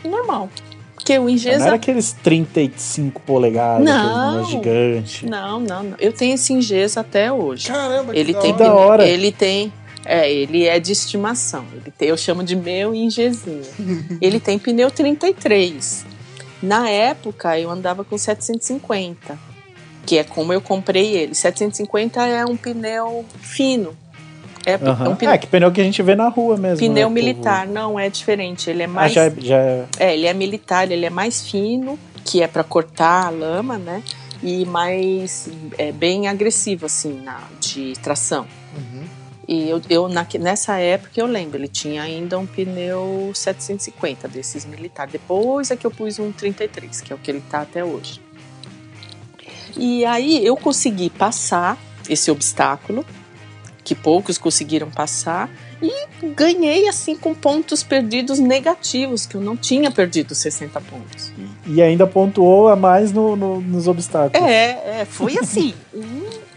normal. 0.04 0.48
Porque 0.94 1.18
o 1.18 1.22
Não 1.22 1.28
Ingesa... 1.28 1.66
era 1.66 1.76
aqueles 1.76 2.12
35 2.12 3.20
polegadas, 3.22 3.84
Não. 3.84 4.30
aqueles 4.30 4.48
gigantes. 4.48 5.22
Não, 5.28 5.61
não, 5.61 5.82
não. 5.82 5.96
Eu 6.00 6.12
tenho 6.12 6.34
esse 6.34 6.52
Ingesa 6.52 7.00
até 7.00 7.30
hoje. 7.30 7.68
Caramba, 7.68 8.12
que 8.12 8.18
Ele 8.18 8.32
da 8.32 8.40
tem, 8.40 8.50
hora. 8.52 8.59
da 8.59 8.64
pneu- 8.70 8.76
hora. 8.86 9.07
ele 9.09 9.30
tem, 9.32 9.72
é, 10.04 10.32
ele 10.32 10.64
é 10.64 10.80
de 10.80 10.92
estimação. 10.92 11.64
Ele 11.74 11.92
tem, 11.96 12.09
eu 12.09 12.16
chamo 12.16 12.42
de 12.42 12.57
meu 12.57 12.94
Ingezinho. 12.94 13.62
ele 14.20 14.40
tem 14.40 14.59
pneu 14.59 14.90
33. 14.90 16.07
Na 16.62 16.88
época 16.88 17.59
eu 17.61 17.70
andava 17.70 18.02
com 18.02 18.16
750, 18.18 19.38
que 20.07 20.16
é 20.18 20.24
como 20.24 20.52
eu 20.52 20.61
comprei 20.61 21.16
ele. 21.16 21.34
750 21.34 22.24
é 22.26 22.44
um 22.46 22.57
pneu 22.57 23.24
fino. 23.40 23.96
É, 24.64 24.72
é 24.72 24.74
Aham. 24.88 25.11
um 25.11 25.16
pneu, 25.16 25.32
É, 25.34 25.38
que 25.38 25.46
pneu 25.46 25.70
que 25.72 25.80
a 25.80 25.84
gente 25.84 26.02
vê 26.02 26.14
na 26.14 26.28
rua 26.28 26.57
mesmo. 26.57 26.78
pneu 26.78 26.94
né, 26.94 27.00
o 27.02 27.09
povo- 27.09 27.14
militar, 27.14 27.66
não 27.66 27.98
é 27.98 28.09
diferente. 28.09 28.70
Ele 28.70 28.82
é 28.82 28.86
Ah, 28.86 28.88
mais 28.88 29.12
já, 29.12 29.28
já 29.38 29.59
é, 29.98 30.14
ele 30.14 30.26
é 30.26 30.32
militar, 30.34 30.90
ele 30.90 31.04
é 31.07 31.11
mais 31.11 31.42
fino, 31.48 31.98
que 32.24 32.42
é 32.42 32.46
para 32.48 32.64
cortar 32.64 33.26
a 33.26 33.30
lama, 33.30 33.78
né? 33.78 34.02
E 34.42 34.64
mais 34.64 35.48
é, 35.78 35.90
bem 35.92 36.28
agressivo, 36.28 36.86
assim, 36.86 37.20
na, 37.22 37.40
de 37.61 37.92
tração. 38.02 38.46
Uhum. 38.76 39.04
E 39.48 39.70
eu, 39.70 39.80
eu 39.88 40.09
naque- 40.09 40.38
nessa 40.38 40.76
época 40.78 41.12
eu 41.20 41.26
lembro, 41.26 41.57
ele 41.57 41.68
tinha 41.68 42.02
ainda 42.02 42.36
um 42.36 42.44
pneu 42.46 43.30
750 43.32 44.26
desses 44.28 44.64
militares. 44.66 45.12
Depois 45.12 45.70
é 45.70 45.76
que 45.76 45.86
eu 45.86 45.90
pus 45.90 46.18
um 46.18 46.32
33, 46.32 47.00
que 47.00 47.12
é 47.12 47.16
o 47.16 47.18
que 47.18 47.30
ele 47.30 47.40
tá 47.48 47.61
até 47.61 47.84
hoje. 47.84 48.20
E 49.77 50.05
aí 50.05 50.45
eu 50.45 50.57
consegui 50.57 51.11
passar 51.11 51.77
esse 52.09 52.31
obstáculo, 52.31 53.05
que 53.85 53.95
poucos 53.95 54.39
conseguiram 54.39 54.91
passar, 54.91 55.49
e 55.83 55.93
ganhei 56.35 56.89
assim 56.89 57.14
com 57.16 57.35
pontos 57.35 57.83
perdidos 57.83 58.39
negativos, 58.41 59.27
que 59.27 59.37
eu 59.37 59.41
não 59.41 59.57
tinha 59.57 59.91
perdido 59.91 60.35
60 60.35 60.81
pontos. 60.81 61.31
E 61.66 61.83
ainda 61.83 62.07
pontuou 62.07 62.68
a 62.68 62.74
mais 62.77 63.12
no- 63.12 63.37
no- 63.37 63.61
nos 63.61 63.87
obstáculos. 63.87 64.45
É, 64.47 65.01
é, 65.03 65.05
foi 65.05 65.37
assim. 65.39 65.74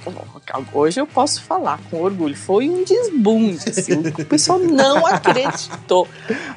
Um- 0.07 0.77
hoje 0.77 0.99
eu 0.99 1.07
posso 1.07 1.41
falar 1.43 1.79
com 1.89 2.01
orgulho. 2.01 2.35
Foi 2.35 2.69
um 2.69 2.83
desbunde, 2.83 3.69
assim. 3.69 3.99
O 3.99 4.25
pessoal 4.25 4.59
não 4.59 5.05
acreditou. 5.05 6.07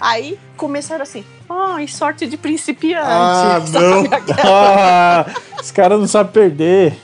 Aí 0.00 0.38
começaram 0.56 1.02
assim, 1.02 1.24
ai, 1.48 1.86
sorte 1.88 2.26
de 2.26 2.36
principiante. 2.36 3.06
Ah, 3.06 3.58
não. 3.72 4.04
Ah, 4.44 5.26
os 5.60 5.70
caras 5.70 5.98
não 5.98 6.06
sabem 6.06 6.32
perder. 6.32 6.96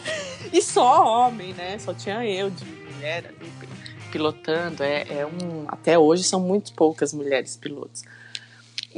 E 0.52 0.62
só 0.62 1.04
homem, 1.26 1.52
né? 1.54 1.78
Só 1.78 1.92
tinha 1.92 2.24
eu 2.24 2.50
de 2.50 2.64
mulher 2.94 3.24
ali 3.28 3.50
pilotando. 4.10 4.82
É, 4.82 5.02
é 5.20 5.26
um, 5.26 5.64
até 5.68 5.98
hoje 5.98 6.24
são 6.24 6.40
muito 6.40 6.72
poucas 6.72 7.12
mulheres 7.12 7.56
pilotos. 7.56 8.02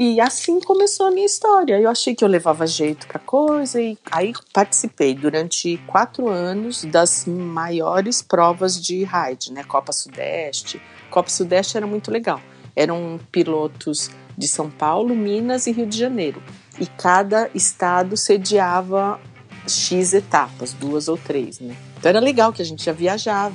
E 0.02 0.18
assim 0.18 0.58
começou 0.60 1.08
a 1.08 1.10
minha 1.10 1.26
história. 1.26 1.78
Eu 1.78 1.90
achei 1.90 2.14
que 2.14 2.24
eu 2.24 2.28
levava 2.28 2.66
jeito 2.66 3.06
pra 3.06 3.18
coisa 3.18 3.78
e 3.82 3.98
aí 4.10 4.32
participei 4.50 5.14
durante 5.14 5.76
quatro 5.86 6.26
anos 6.26 6.84
das 6.84 7.26
maiores 7.26 8.22
provas 8.22 8.80
de 8.80 9.04
ride, 9.04 9.52
né? 9.52 9.62
Copa 9.62 9.92
Sudeste. 9.92 10.80
Copa 11.10 11.28
Sudeste 11.28 11.76
era 11.76 11.86
muito 11.86 12.10
legal. 12.10 12.40
Eram 12.74 13.20
pilotos 13.30 14.10
de 14.38 14.48
São 14.48 14.70
Paulo, 14.70 15.14
Minas 15.14 15.66
e 15.66 15.72
Rio 15.72 15.84
de 15.84 15.98
Janeiro. 15.98 16.42
E 16.80 16.86
cada 16.86 17.50
estado 17.54 18.16
sediava 18.16 19.20
X 19.68 20.14
etapas, 20.14 20.72
duas 20.72 21.08
ou 21.08 21.18
três, 21.18 21.60
né? 21.60 21.76
Então 21.98 22.08
era 22.08 22.20
legal 22.20 22.54
que 22.54 22.62
a 22.62 22.64
gente 22.64 22.82
já 22.82 22.92
viajava. 22.92 23.54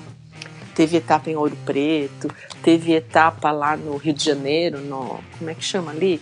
Teve 0.75 0.97
etapa 0.97 1.27
em 1.27 1.35
Ouro 1.35 1.57
Preto, 1.65 2.29
teve 2.61 2.93
etapa 2.93 3.49
lá 3.49 3.75
no 3.75 3.97
Rio 3.97 4.13
de 4.13 4.25
Janeiro, 4.25 4.79
no. 4.81 5.19
Como 5.39 5.49
é 5.49 5.55
que 5.55 5.63
chama 5.63 5.89
ali? 5.89 6.21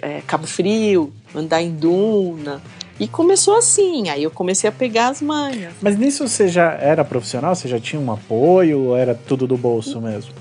É, 0.00 0.22
Cabo 0.26 0.46
Frio, 0.46 1.12
andar 1.34 1.62
em 1.62 1.74
Duna. 1.74 2.62
E 3.00 3.06
começou 3.06 3.56
assim, 3.56 4.08
aí 4.08 4.24
eu 4.24 4.30
comecei 4.30 4.68
a 4.68 4.72
pegar 4.72 5.08
as 5.08 5.22
manhas. 5.22 5.72
Mas 5.80 5.96
nisso 5.96 6.26
você 6.26 6.48
já 6.48 6.72
era 6.72 7.04
profissional? 7.04 7.54
Você 7.54 7.68
já 7.68 7.78
tinha 7.78 8.00
um 8.00 8.10
apoio 8.10 8.86
ou 8.86 8.96
era 8.96 9.14
tudo 9.14 9.46
do 9.46 9.56
bolso 9.56 10.00
mesmo? 10.00 10.32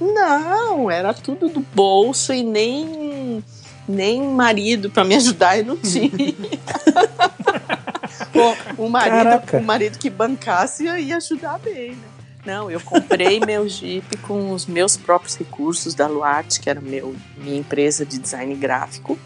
Não, 0.00 0.90
era 0.90 1.12
tudo 1.12 1.48
do 1.48 1.60
bolso 1.74 2.32
e 2.32 2.42
nem 2.42 3.42
nem 3.86 4.22
marido 4.22 4.90
para 4.90 5.04
me 5.04 5.14
ajudar 5.16 5.58
eu 5.58 5.66
não 5.66 5.76
tinha. 5.76 6.10
o, 8.78 8.84
o 8.84 8.88
marido, 8.88 9.24
Caraca. 9.24 9.58
o 9.58 9.62
marido 9.62 9.98
que 9.98 10.08
bancasse 10.08 10.84
ia 10.84 10.98
ia 10.98 11.16
ajudar 11.16 11.58
bem, 11.58 11.90
né? 11.90 12.13
Não, 12.44 12.70
eu 12.70 12.80
comprei 12.80 13.40
meu 13.40 13.66
Jeep 13.68 14.18
com 14.18 14.52
os 14.52 14.66
meus 14.66 14.96
próprios 14.96 15.34
recursos 15.34 15.94
da 15.94 16.06
Luarte, 16.06 16.60
que 16.60 16.68
era 16.68 16.80
meu, 16.80 17.14
minha 17.38 17.56
empresa 17.56 18.04
de 18.04 18.18
design 18.18 18.54
gráfico. 18.54 19.18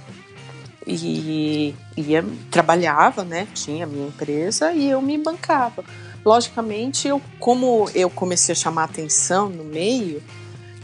E 0.86 1.74
ia, 1.96 2.24
trabalhava, 2.50 3.24
né? 3.24 3.46
Tinha 3.52 3.86
minha 3.86 4.08
empresa 4.08 4.72
e 4.72 4.88
eu 4.88 5.02
me 5.02 5.18
bancava. 5.18 5.84
Logicamente, 6.24 7.08
eu, 7.08 7.20
como 7.38 7.90
eu 7.94 8.08
comecei 8.08 8.52
a 8.52 8.56
chamar 8.56 8.84
atenção 8.84 9.48
no 9.48 9.64
meio, 9.64 10.22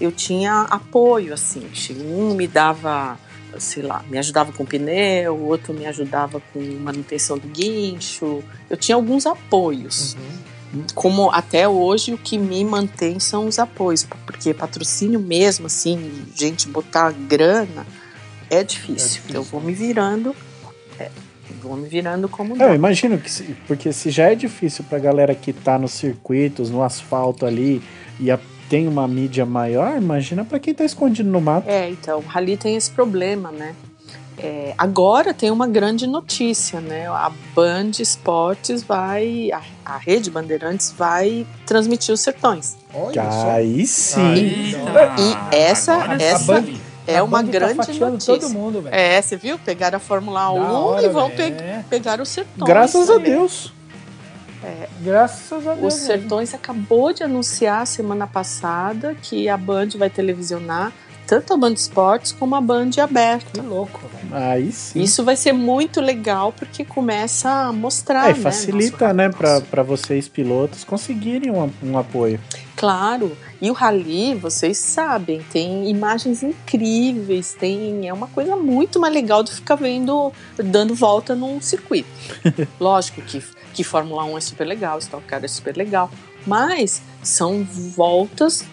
eu 0.01 0.13
tinha 0.13 0.63
apoio, 0.63 1.33
assim. 1.33 1.71
Um 2.01 2.35
me 2.35 2.47
dava 2.47 3.19
sei 3.59 3.83
lá, 3.83 4.03
me 4.09 4.19
ajudava 4.19 4.53
com 4.53 4.65
pneu, 4.65 5.35
o 5.35 5.47
outro 5.47 5.73
me 5.73 5.87
ajudava 5.87 6.43
com 6.53 6.61
manutenção 6.81 7.39
do 7.39 7.49
guincho. 7.49 8.43
Eu 8.69 8.77
tinha 8.77 8.97
alguns 8.97 9.27
apoios. 9.27 10.17
Como 10.95 11.31
até 11.31 11.69
hoje 11.69 12.13
o 12.15 12.19
que 12.19 12.37
me 12.39 12.65
mantém 12.65 13.19
são 13.21 13.47
os 13.47 13.59
apoios, 13.59 14.07
porque 14.27 14.53
patrocínio 14.55 15.21
mesmo, 15.21 15.67
assim, 15.67 16.25
gente 16.35 16.69
botar 16.69 17.13
grana 17.13 17.87
é 18.51 18.63
difícil. 18.63 19.21
difícil. 19.23 19.35
Eu 19.37 19.43
vou 19.43 19.61
me 19.61 19.73
virando, 19.73 20.35
é, 20.99 21.11
vou 21.63 21.77
me 21.77 21.89
virando 21.89 22.29
como 22.29 22.61
Eu 22.61 22.75
imagino 22.75 23.19
que, 23.19 23.31
se- 23.31 23.57
porque 23.67 23.93
se 23.93 24.11
já 24.11 24.31
é 24.31 24.35
difícil 24.35 24.85
pra 24.89 24.99
galera 24.99 25.35
que 25.35 25.53
tá 25.53 25.79
nos 25.79 25.93
circuitos, 25.93 26.71
no 26.71 26.83
asfalto 26.83 27.47
ali, 27.47 27.83
e 28.21 28.31
a- 28.31 28.39
tem 28.69 28.89
uma 28.89 29.07
mídia 29.07 29.45
maior, 29.45 29.97
imagina 29.97 30.45
pra 30.45 30.59
quem 30.59 30.75
tá 30.75 30.85
escondido 30.85 31.29
no 31.31 31.41
mato. 31.41 31.69
É, 31.69 31.89
então, 31.91 32.19
o 32.21 32.23
Rally 32.27 32.57
tem 32.57 32.77
esse 32.77 32.91
problema, 32.91 33.51
né? 33.53 33.75
É, 34.37 34.75
agora 34.77 35.33
tem 35.33 35.51
uma 35.51 35.67
grande 35.69 36.07
notícia, 36.07 36.81
né? 36.81 37.07
A 37.07 37.31
Band 37.55 37.93
Esportes 38.01 38.83
vai, 38.83 39.51
a, 39.53 39.61
a 39.85 39.97
Rede 39.97 40.31
Bandeirantes 40.31 40.93
vai 40.97 41.47
transmitir 41.65 42.13
os 42.13 42.21
sertões. 42.21 42.77
Olha 42.93 43.31
só. 43.31 43.51
Aí 43.51 43.87
sim. 43.87 44.21
Aí, 44.21 44.75
E 45.53 45.55
essa- 45.57 45.95
agora 45.95 46.23
essa- 46.23 46.63
sim. 46.63 46.81
É 47.07 47.19
A 47.19 47.23
uma 47.25 47.39
Band 47.43 47.47
tá 47.47 47.53
grande 47.53 47.75
fatiando 47.75 48.13
notícia. 48.13 48.39
todo 48.39 48.51
mundo, 48.51 48.81
velho. 48.81 48.95
É, 48.95 49.21
você 49.21 49.37
viu? 49.37 49.59
Pegaram 49.59 49.99
a 49.99 50.01
Fórmula 50.01 50.51
1 50.51 50.63
Da 50.63 50.73
hora, 50.73 51.07
e 51.07 51.09
vão 51.11 51.29
pe- 51.31 51.43
É. 51.43 51.85
pegar 51.91 52.19
os 52.21 52.31
sertões. 52.31 52.67
Graças 52.67 53.11
a? 53.11 53.19
Deus. 53.19 53.73
Graças 55.01 55.67
a 55.67 55.75
Deus. 55.75 55.93
Os. 55.95 56.01
Sertões 56.01 56.55
acabou 56.55 57.13
de 57.13 57.23
anunciar 57.23 57.87
semana 57.87 58.27
passada 58.27 59.15
que 59.21 59.49
a 59.49 59.57
Band 59.59 59.89
vai 59.99 60.09
televisionar 60.09 60.93
tanto 61.27 61.53
a 61.53 61.57
Band 61.57 61.73
Esportes 61.73 62.33
como 62.33 62.55
a 62.55 62.61
Band 62.61 62.91
aberta. 63.03 63.61
Que 63.61 63.61
louco, 63.61 64.01
velho. 64.09 64.35
Aí 64.35 64.73
sim. 64.73 65.01
Isso 65.03 65.25
vai 65.25 65.37
ser 65.37 65.53
muito 65.53 66.01
legal 66.01 66.53
porque 66.53 66.85
começa 66.85 67.49
a 67.51 67.73
mostrar. 67.73 68.29
É, 68.29 68.31
e 68.31 68.35
né, 68.35 68.41
facilita, 68.41 69.13
né, 69.13 69.29
pra, 69.29 69.61
pra 69.61 69.83
vocês 69.83 70.29
pilotos 70.29 70.85
conseguirem 70.85 71.51
um, 71.51 71.71
um 71.83 71.99
apoio. 71.99 72.41
Claro. 72.77 73.37
E 73.61 73.71
o 73.71 73.73
rally, 73.73 74.35
vocês 74.35 74.77
sabem, 74.77 75.41
tem 75.51 75.89
imagens 75.89 76.43
incríveis, 76.43 77.55
tem 77.55 78.07
é 78.07 78.13
uma 78.13 78.27
coisa 78.27 78.57
muito 78.57 79.01
mais 79.01 79.15
legal 79.15 79.43
do 79.43 79.49
que 79.49 79.57
ficar 79.57 79.77
vendo 79.77 80.33
dando 80.57 80.95
volta 80.95 81.35
num 81.35 81.61
circuito. 81.61 82.09
Lógico 82.79 83.23
que 83.23 83.43
que 83.75 83.83
Fórmula 83.83 84.25
1 84.25 84.39
é 84.39 84.41
super 84.41 84.65
legal, 84.65 84.99
Stock 85.01 85.25
Car 85.27 85.45
é 85.45 85.49
super 85.49 85.77
legal, 85.77 86.09
mas 86.47 87.03
são 87.23 87.65
voltas 87.65 88.65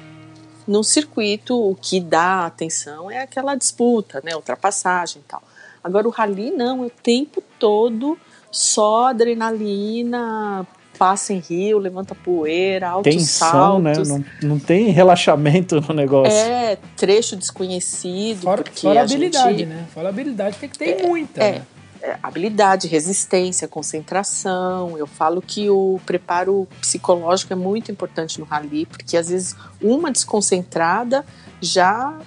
no 0.67 0.83
circuito, 0.83 1.55
o 1.55 1.75
que 1.75 1.99
dá 1.99 2.45
atenção 2.45 3.09
é 3.09 3.21
aquela 3.21 3.55
disputa, 3.55 4.21
né, 4.23 4.35
ultrapassagem 4.35 5.21
e 5.25 5.27
tal. 5.27 5.41
Agora 5.83 6.07
o 6.07 6.11
rally 6.11 6.51
não, 6.51 6.83
é 6.83 6.87
o 6.87 6.89
tempo 6.89 7.43
todo 7.57 8.17
só 8.51 9.07
adrenalina, 9.07 10.67
passa 10.97 11.33
em 11.33 11.39
rio, 11.39 11.79
levanta 11.79 12.13
poeira, 12.13 12.89
altos 12.89 13.11
Tensão, 13.11 13.79
né? 13.79 13.95
saltos. 13.95 14.11
Não, 14.11 14.25
não 14.43 14.59
tem 14.59 14.89
relaxamento 14.89 15.81
no 15.81 15.95
negócio. 15.95 16.31
É, 16.31 16.77
trecho 16.95 17.35
desconhecido, 17.35 18.41
Fora, 18.41 18.63
porque 18.63 18.81
fora 18.81 18.99
a 18.99 19.03
habilidade, 19.03 19.57
gente, 19.57 19.65
né? 19.65 19.87
Fora 19.93 20.09
a 20.09 20.11
habilidade 20.11 20.57
tem 20.57 20.69
que 20.69 20.77
ter 20.77 21.07
muita. 21.07 21.41
é. 21.43 21.51
né? 21.53 21.61
É, 22.01 22.17
habilidade, 22.23 22.87
resistência, 22.87 23.67
concentração. 23.67 24.97
Eu 24.97 25.05
falo 25.05 25.41
que 25.41 25.69
o 25.69 25.99
preparo 26.05 26.67
psicológico 26.79 27.53
é 27.53 27.55
muito 27.55 27.91
importante 27.91 28.39
no 28.39 28.45
rally, 28.45 28.85
porque 28.85 29.15
às 29.15 29.29
vezes 29.29 29.55
uma 29.81 30.11
desconcentrada 30.11 31.25
já 31.61 32.17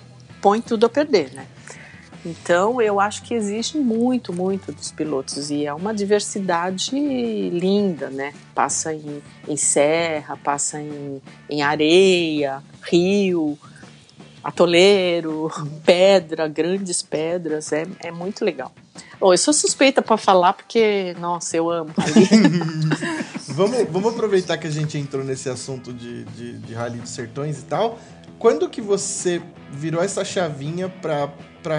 põe 0.41 0.61
tudo 0.61 0.87
a 0.87 0.89
perder, 0.89 1.33
né? 1.35 1.47
Então 2.25 2.81
eu 2.81 3.01
acho 3.01 3.23
que 3.23 3.35
existe 3.35 3.77
muito, 3.77 4.33
muito 4.33 4.73
dos 4.73 4.91
pilotos 4.91 5.51
e 5.51 5.67
é 5.67 5.75
uma 5.75 5.93
diversidade 5.93 6.91
linda, 7.51 8.09
né? 8.09 8.33
Passa 8.55 8.95
em, 8.95 9.23
em 9.47 9.57
serra, 9.57 10.37
passa 10.37 10.81
em, 10.81 11.21
em 11.51 11.63
areia, 11.63 12.63
rio, 12.83 13.59
atoleiro, 14.43 15.51
pedra, 15.85 16.49
grandes 16.49 17.03
pedras, 17.03 17.73
é, 17.73 17.87
é 18.01 18.11
muito 18.11 18.45
legal. 18.45 18.73
Bom, 19.19 19.33
eu 19.33 19.39
sou 19.39 19.55
suspeita 19.55 20.03
para 20.03 20.17
falar 20.17 20.53
porque, 20.53 21.15
nossa, 21.19 21.57
eu 21.57 21.71
amo 21.71 21.93
rally. 21.97 22.29
Vamos, 23.49 23.87
vamos 23.89 24.13
aproveitar 24.13 24.59
que 24.59 24.67
a 24.67 24.71
gente 24.71 24.99
entrou 24.99 25.23
nesse 25.23 25.49
assunto 25.49 25.93
de, 25.93 26.25
de, 26.25 26.59
de 26.59 26.75
Rally 26.75 26.99
dos 26.99 27.11
Sertões 27.11 27.61
e 27.61 27.63
tal. 27.63 28.01
Quando 28.37 28.69
que 28.69 28.81
você 28.81 29.41
virou 29.71 30.03
essa 30.03 30.25
chavinha 30.25 30.89
pra 30.89 31.31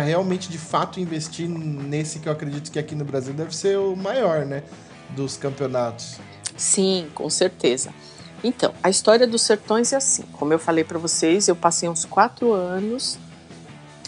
realmente, 0.01 0.49
de 0.49 0.57
fato, 0.57 1.01
investir 1.01 1.49
nesse 1.49 2.19
que 2.19 2.29
eu 2.29 2.31
acredito 2.33 2.71
que 2.71 2.79
aqui 2.79 2.95
no 2.95 3.03
Brasil 3.03 3.33
deve 3.33 3.53
ser 3.53 3.77
o 3.77 3.93
maior, 3.93 4.45
né? 4.45 4.63
Dos 5.09 5.35
campeonatos. 5.35 6.17
Sim, 6.55 7.07
com 7.13 7.29
certeza. 7.29 7.93
Então, 8.41 8.73
a 8.81 8.89
história 8.89 9.27
dos 9.27 9.41
sertões 9.41 9.91
é 9.91 9.97
assim. 9.97 10.23
Como 10.31 10.53
eu 10.53 10.59
falei 10.59 10.85
para 10.85 10.97
vocês, 10.97 11.49
eu 11.49 11.55
passei 11.57 11.89
uns 11.89 12.05
quatro 12.05 12.53
anos 12.53 13.19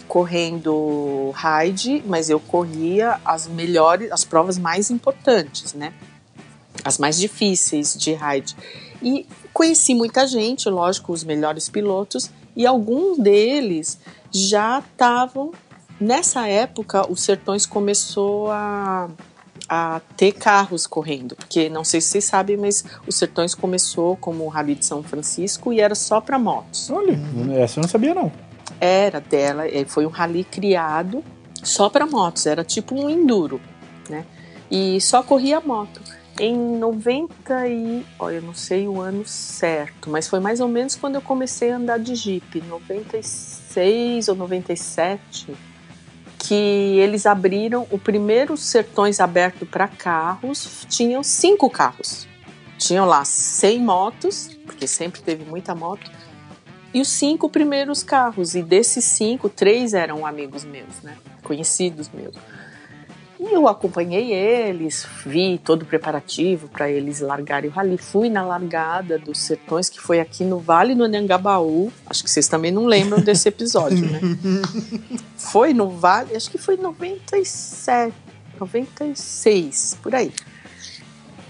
correndo 0.08 1.30
raid, 1.34 2.02
mas 2.06 2.30
eu 2.30 2.40
corria 2.40 3.20
as 3.24 3.46
melhores, 3.46 4.10
as 4.10 4.24
provas 4.24 4.58
mais 4.58 4.90
importantes, 4.90 5.74
né? 5.74 5.92
As 6.82 6.98
mais 6.98 7.18
difíceis 7.18 7.94
de 7.94 8.14
raid. 8.14 8.56
E 9.02 9.26
conheci 9.52 9.94
muita 9.94 10.26
gente, 10.26 10.68
lógico, 10.68 11.12
os 11.12 11.22
melhores 11.22 11.68
pilotos, 11.68 12.30
e 12.56 12.66
alguns 12.66 13.18
deles 13.18 13.98
já 14.32 14.80
estavam. 14.80 15.52
Nessa 16.00 16.48
época, 16.48 17.10
os 17.10 17.20
Sertões 17.20 17.66
começou 17.66 18.50
a, 18.50 19.10
a 19.68 20.00
ter 20.16 20.32
carros 20.32 20.86
correndo, 20.86 21.36
porque 21.36 21.68
não 21.68 21.84
sei 21.84 22.00
se 22.00 22.08
vocês 22.08 22.24
sabem, 22.24 22.56
mas 22.56 22.84
os 23.06 23.16
Sertões 23.16 23.54
começou 23.54 24.16
como 24.16 24.44
o 24.44 24.48
Rally 24.48 24.74
de 24.74 24.86
São 24.86 25.02
Francisco 25.02 25.72
e 25.72 25.80
era 25.80 25.94
só 25.94 26.20
para 26.20 26.38
motos. 26.38 26.88
Olha, 26.90 27.18
essa 27.56 27.78
eu 27.78 27.82
não 27.82 27.88
sabia 27.88 28.14
não. 28.14 28.47
Era 28.80 29.20
dela, 29.20 29.66
eh, 29.66 29.84
foi 29.86 30.06
um 30.06 30.10
rally 30.10 30.44
criado 30.44 31.24
só 31.62 31.88
para 31.88 32.06
motos, 32.06 32.46
era 32.46 32.64
tipo 32.64 32.94
um 32.94 33.10
enduro, 33.10 33.60
né? 34.08 34.24
E 34.70 35.00
só 35.00 35.22
corria 35.22 35.60
moto. 35.60 36.00
Em 36.40 36.56
90 36.56 37.66
e, 37.66 38.06
olha, 38.18 38.36
eu 38.36 38.42
não 38.42 38.54
sei 38.54 38.86
o 38.86 39.00
ano 39.00 39.26
certo, 39.26 40.08
mas 40.08 40.28
foi 40.28 40.38
mais 40.38 40.60
ou 40.60 40.68
menos 40.68 40.94
quando 40.94 41.16
eu 41.16 41.20
comecei 41.20 41.72
a 41.72 41.76
andar 41.76 41.98
de 41.98 42.14
Jeep, 42.14 42.60
96 42.60 44.28
ou 44.28 44.36
97, 44.36 45.52
que 46.38 46.54
eles 46.54 47.26
abriram 47.26 47.88
o 47.90 47.98
primeiro 47.98 48.56
Sertões 48.56 49.18
aberto 49.18 49.66
para 49.66 49.88
carros, 49.88 50.86
tinham 50.88 51.24
cinco 51.24 51.68
carros. 51.68 52.28
Tinham 52.78 53.04
lá 53.04 53.24
100 53.24 53.80
motos, 53.80 54.50
porque 54.64 54.86
sempre 54.86 55.20
teve 55.20 55.44
muita 55.44 55.74
moto, 55.74 56.08
e 56.92 57.00
os 57.00 57.08
cinco 57.08 57.48
primeiros 57.48 58.02
carros. 58.02 58.54
E 58.54 58.62
desses 58.62 59.04
cinco, 59.04 59.48
três 59.48 59.94
eram 59.94 60.26
amigos 60.26 60.64
meus, 60.64 61.02
né? 61.02 61.16
Conhecidos 61.42 62.10
meus. 62.12 62.34
E 63.40 63.54
eu 63.54 63.68
acompanhei 63.68 64.32
eles, 64.32 65.06
vi 65.24 65.60
todo 65.62 65.82
o 65.82 65.86
preparativo 65.86 66.66
para 66.68 66.90
eles 66.90 67.20
largarem 67.20 67.70
o 67.70 67.72
rally. 67.72 67.96
Fui 67.96 68.28
na 68.28 68.44
largada 68.44 69.16
dos 69.16 69.38
Sertões, 69.38 69.88
que 69.88 70.00
foi 70.00 70.18
aqui 70.18 70.42
no 70.42 70.58
Vale 70.58 70.92
do 70.92 71.04
Anhangabaú. 71.04 71.92
Acho 72.04 72.24
que 72.24 72.30
vocês 72.30 72.48
também 72.48 72.72
não 72.72 72.86
lembram 72.86 73.20
desse 73.22 73.48
episódio, 73.48 74.04
né? 74.10 74.20
Foi 75.38 75.72
no 75.72 75.88
Vale, 75.88 76.34
acho 76.34 76.50
que 76.50 76.58
foi 76.58 76.74
em 76.74 76.80
97, 76.80 78.12
96, 78.58 79.98
por 80.02 80.14
aí. 80.14 80.32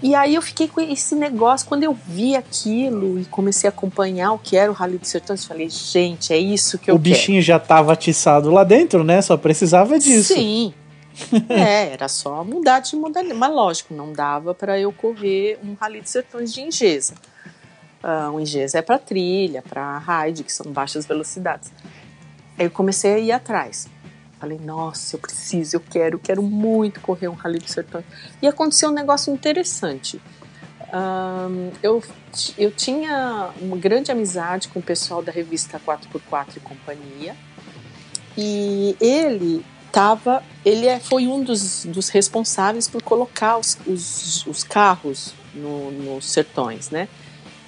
E 0.01 0.15
aí 0.15 0.35
eu 0.35 0.41
fiquei 0.41 0.67
com 0.67 0.79
esse 0.79 1.13
negócio, 1.13 1.67
quando 1.67 1.83
eu 1.83 1.93
vi 1.93 2.35
aquilo 2.35 3.19
e 3.19 3.25
comecei 3.25 3.67
a 3.67 3.71
acompanhar 3.71 4.31
o 4.31 4.39
que 4.39 4.55
era 4.55 4.71
o 4.71 4.73
Rally 4.73 4.97
dos 4.97 5.09
Sertões, 5.09 5.41
eu 5.41 5.47
falei, 5.47 5.69
gente, 5.69 6.31
é 6.31 6.37
isso 6.37 6.77
que 6.77 6.89
eu 6.89 6.95
o 6.95 6.97
bichinho 6.97 7.41
já 7.41 7.59
tava 7.59 7.91
atiçado 7.91 8.49
lá 8.49 8.63
dentro, 8.63 9.03
né? 9.03 9.21
Só 9.21 9.35
precisava 9.35 9.89
quero. 9.89 10.01
disso. 10.01 10.33
Sim. 10.33 10.73
é, 11.49 11.91
era 11.91 12.07
só 12.07 12.43
mudar 12.45 12.79
de 12.79 12.95
modalidade. 12.95 13.37
Mas 13.37 13.51
lógico, 13.51 13.93
não 13.93 14.13
dava 14.13 14.55
para 14.55 14.79
eu 14.79 14.91
correr 14.93 15.59
um 15.63 15.73
Rally 15.73 16.01
dos 16.01 16.11
Sertões 16.11 16.53
de 16.53 16.61
Ingesa. 16.61 17.15
Ah, 18.01 18.31
o 18.31 18.39
Ingesa 18.39 18.79
é 18.79 18.81
para 18.81 18.97
trilha, 18.97 19.61
para 19.61 19.97
ride, 19.97 20.43
que 20.43 20.53
são 20.53 20.71
baixas 20.71 21.05
velocidades. 21.05 21.71
Aí 22.57 22.65
eu 22.65 22.71
comecei 22.71 23.13
a 23.13 23.19
ir 23.19 23.31
atrás. 23.31 23.87
Falei, 24.39 24.57
nossa, 24.57 25.15
eu 25.15 25.19
preciso, 25.19 25.75
eu 25.75 25.81
quero, 25.81 26.17
quero 26.17 26.41
muito 26.41 27.01
correr 27.01 27.27
um 27.27 27.33
Rally 27.33 27.59
dos 27.59 27.71
Sertões. 27.71 28.05
E 28.41 28.47
aconteceu 28.47 28.89
um 28.89 28.93
negócio 28.93 29.33
interessante. 29.33 30.21
Ahn, 30.93 31.71
eu, 31.83 32.01
eu 32.57 32.71
tinha 32.71 33.49
uma 33.61 33.75
grande 33.75 34.11
amizade 34.11 34.69
com 34.69 34.79
o 34.79 34.83
pessoal 34.83 35.21
da 35.21 35.31
revista 35.31 35.77
4x4 35.79 36.55
e 36.55 36.59
companhia. 36.61 37.35
E 38.37 38.95
ele 39.01 39.65
tava, 39.91 40.41
ele 40.63 40.87
é, 40.87 40.99
foi 40.99 41.27
um 41.27 41.43
dos, 41.43 41.83
dos 41.85 42.07
responsáveis 42.07 42.87
por 42.87 43.03
colocar 43.03 43.57
os, 43.57 43.77
os, 43.85 44.47
os 44.47 44.63
carros 44.63 45.33
no, 45.53 45.91
nos 45.91 46.31
sertões, 46.31 46.89
né? 46.89 47.09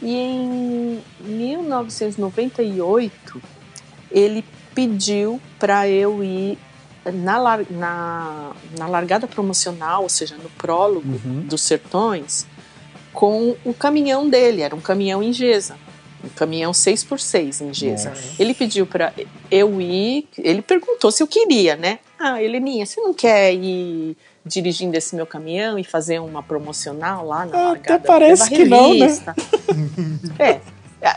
E 0.01 0.15
em 0.15 1.03
1998 1.19 3.41
ele 4.09 4.45
pediu 4.73 5.39
para 5.59 5.87
eu 5.87 6.23
ir 6.23 6.57
na, 7.05 7.57
na, 7.69 8.51
na 8.77 8.87
largada 8.87 9.27
promocional, 9.27 10.03
ou 10.03 10.09
seja, 10.09 10.35
no 10.37 10.49
prólogo 10.51 11.07
Uhum. 11.07 11.41
dos 11.47 11.61
Sertões, 11.61 12.45
com 13.13 13.55
o 13.65 13.73
caminhão 13.73 14.29
dele, 14.29 14.61
era 14.61 14.75
um 14.75 14.81
caminhão 14.81 15.21
em 15.23 15.33
Gesa. 15.33 15.75
Um 16.23 16.29
caminhão 16.29 16.71
6x6 16.71 17.61
em 17.61 17.73
Gesa. 17.73 18.09
Nossa. 18.09 18.21
Ele 18.37 18.53
pediu 18.53 18.85
para 18.85 19.11
eu 19.49 19.81
ir, 19.81 20.27
ele 20.37 20.61
perguntou 20.61 21.11
se 21.11 21.23
eu 21.23 21.27
queria, 21.27 21.75
né? 21.75 21.97
Ah, 22.19 22.41
Heleninha, 22.41 22.85
você 22.85 23.01
não 23.01 23.11
quer 23.13 23.51
ir 23.55 24.15
dirigindo 24.45 24.95
esse 24.95 25.15
meu 25.15 25.25
caminhão 25.25 25.79
e 25.79 25.83
fazer 25.83 26.19
uma 26.19 26.43
promocional 26.43 27.25
lá 27.25 27.45
na 27.47 27.57
Ah, 27.57 27.63
largada? 27.69 27.95
até 27.95 28.07
parece 28.07 28.49
que 28.49 28.65
não, 28.65 28.93
né? 28.93 29.07
É. 30.37 30.59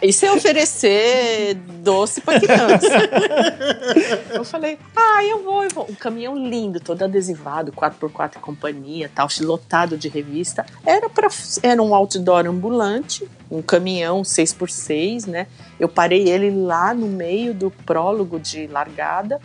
Isso 0.03 0.25
é 0.25 0.33
oferecer 0.33 1.55
doce 1.55 2.23
para 2.23 2.41
criança. 2.41 2.89
eu 4.33 4.43
falei, 4.43 4.79
ah, 4.97 5.23
eu 5.25 5.43
vou, 5.43 5.63
eu 5.63 5.71
vou. 5.71 5.87
Um 5.91 5.95
caminhão 5.95 6.37
lindo, 6.37 6.81
todo 6.81 7.03
adesivado, 7.03 7.71
4x4 7.71 8.37
e 8.37 8.39
companhia, 8.39 9.11
tal, 9.15 9.29
lotado 9.43 9.99
de 9.99 10.09
revista. 10.09 10.65
Era, 10.87 11.11
pra, 11.11 11.29
era 11.63 11.83
um 11.83 11.95
outdoor 11.95 12.47
ambulante, 12.47 13.29
um 13.51 13.61
caminhão 13.61 14.23
6x6, 14.23 15.27
né? 15.27 15.47
Eu 15.79 15.89
parei 15.89 16.31
ele 16.31 16.51
lá 16.51 16.95
no 16.95 17.07
meio 17.07 17.53
do 17.53 17.71
prólogo 17.71 18.41
de 18.41 18.67
largada. 18.67 19.39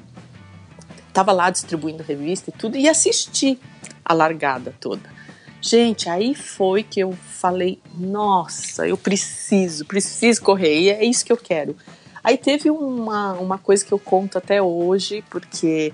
Tava 1.11 1.33
lá 1.33 1.49
distribuindo 1.49 2.01
revista 2.01 2.49
e 2.49 2.53
tudo, 2.53 2.77
e 2.77 2.87
assisti 2.87 3.59
a 4.05 4.13
largada 4.13 4.73
toda. 4.79 5.18
Gente, 5.61 6.09
aí 6.09 6.33
foi 6.33 6.83
que 6.83 6.99
eu 7.01 7.11
falei, 7.11 7.79
nossa, 7.97 8.87
eu 8.87 8.95
preciso, 8.97 9.85
preciso 9.85 10.41
correr, 10.41 10.79
e 10.79 10.89
é 10.89 11.03
isso 11.03 11.25
que 11.25 11.31
eu 11.31 11.37
quero. 11.37 11.75
Aí 12.23 12.37
teve 12.37 12.69
uma, 12.69 13.33
uma 13.33 13.57
coisa 13.57 13.83
que 13.83 13.91
eu 13.91 13.99
conto 13.99 14.37
até 14.37 14.61
hoje, 14.61 15.23
porque 15.29 15.93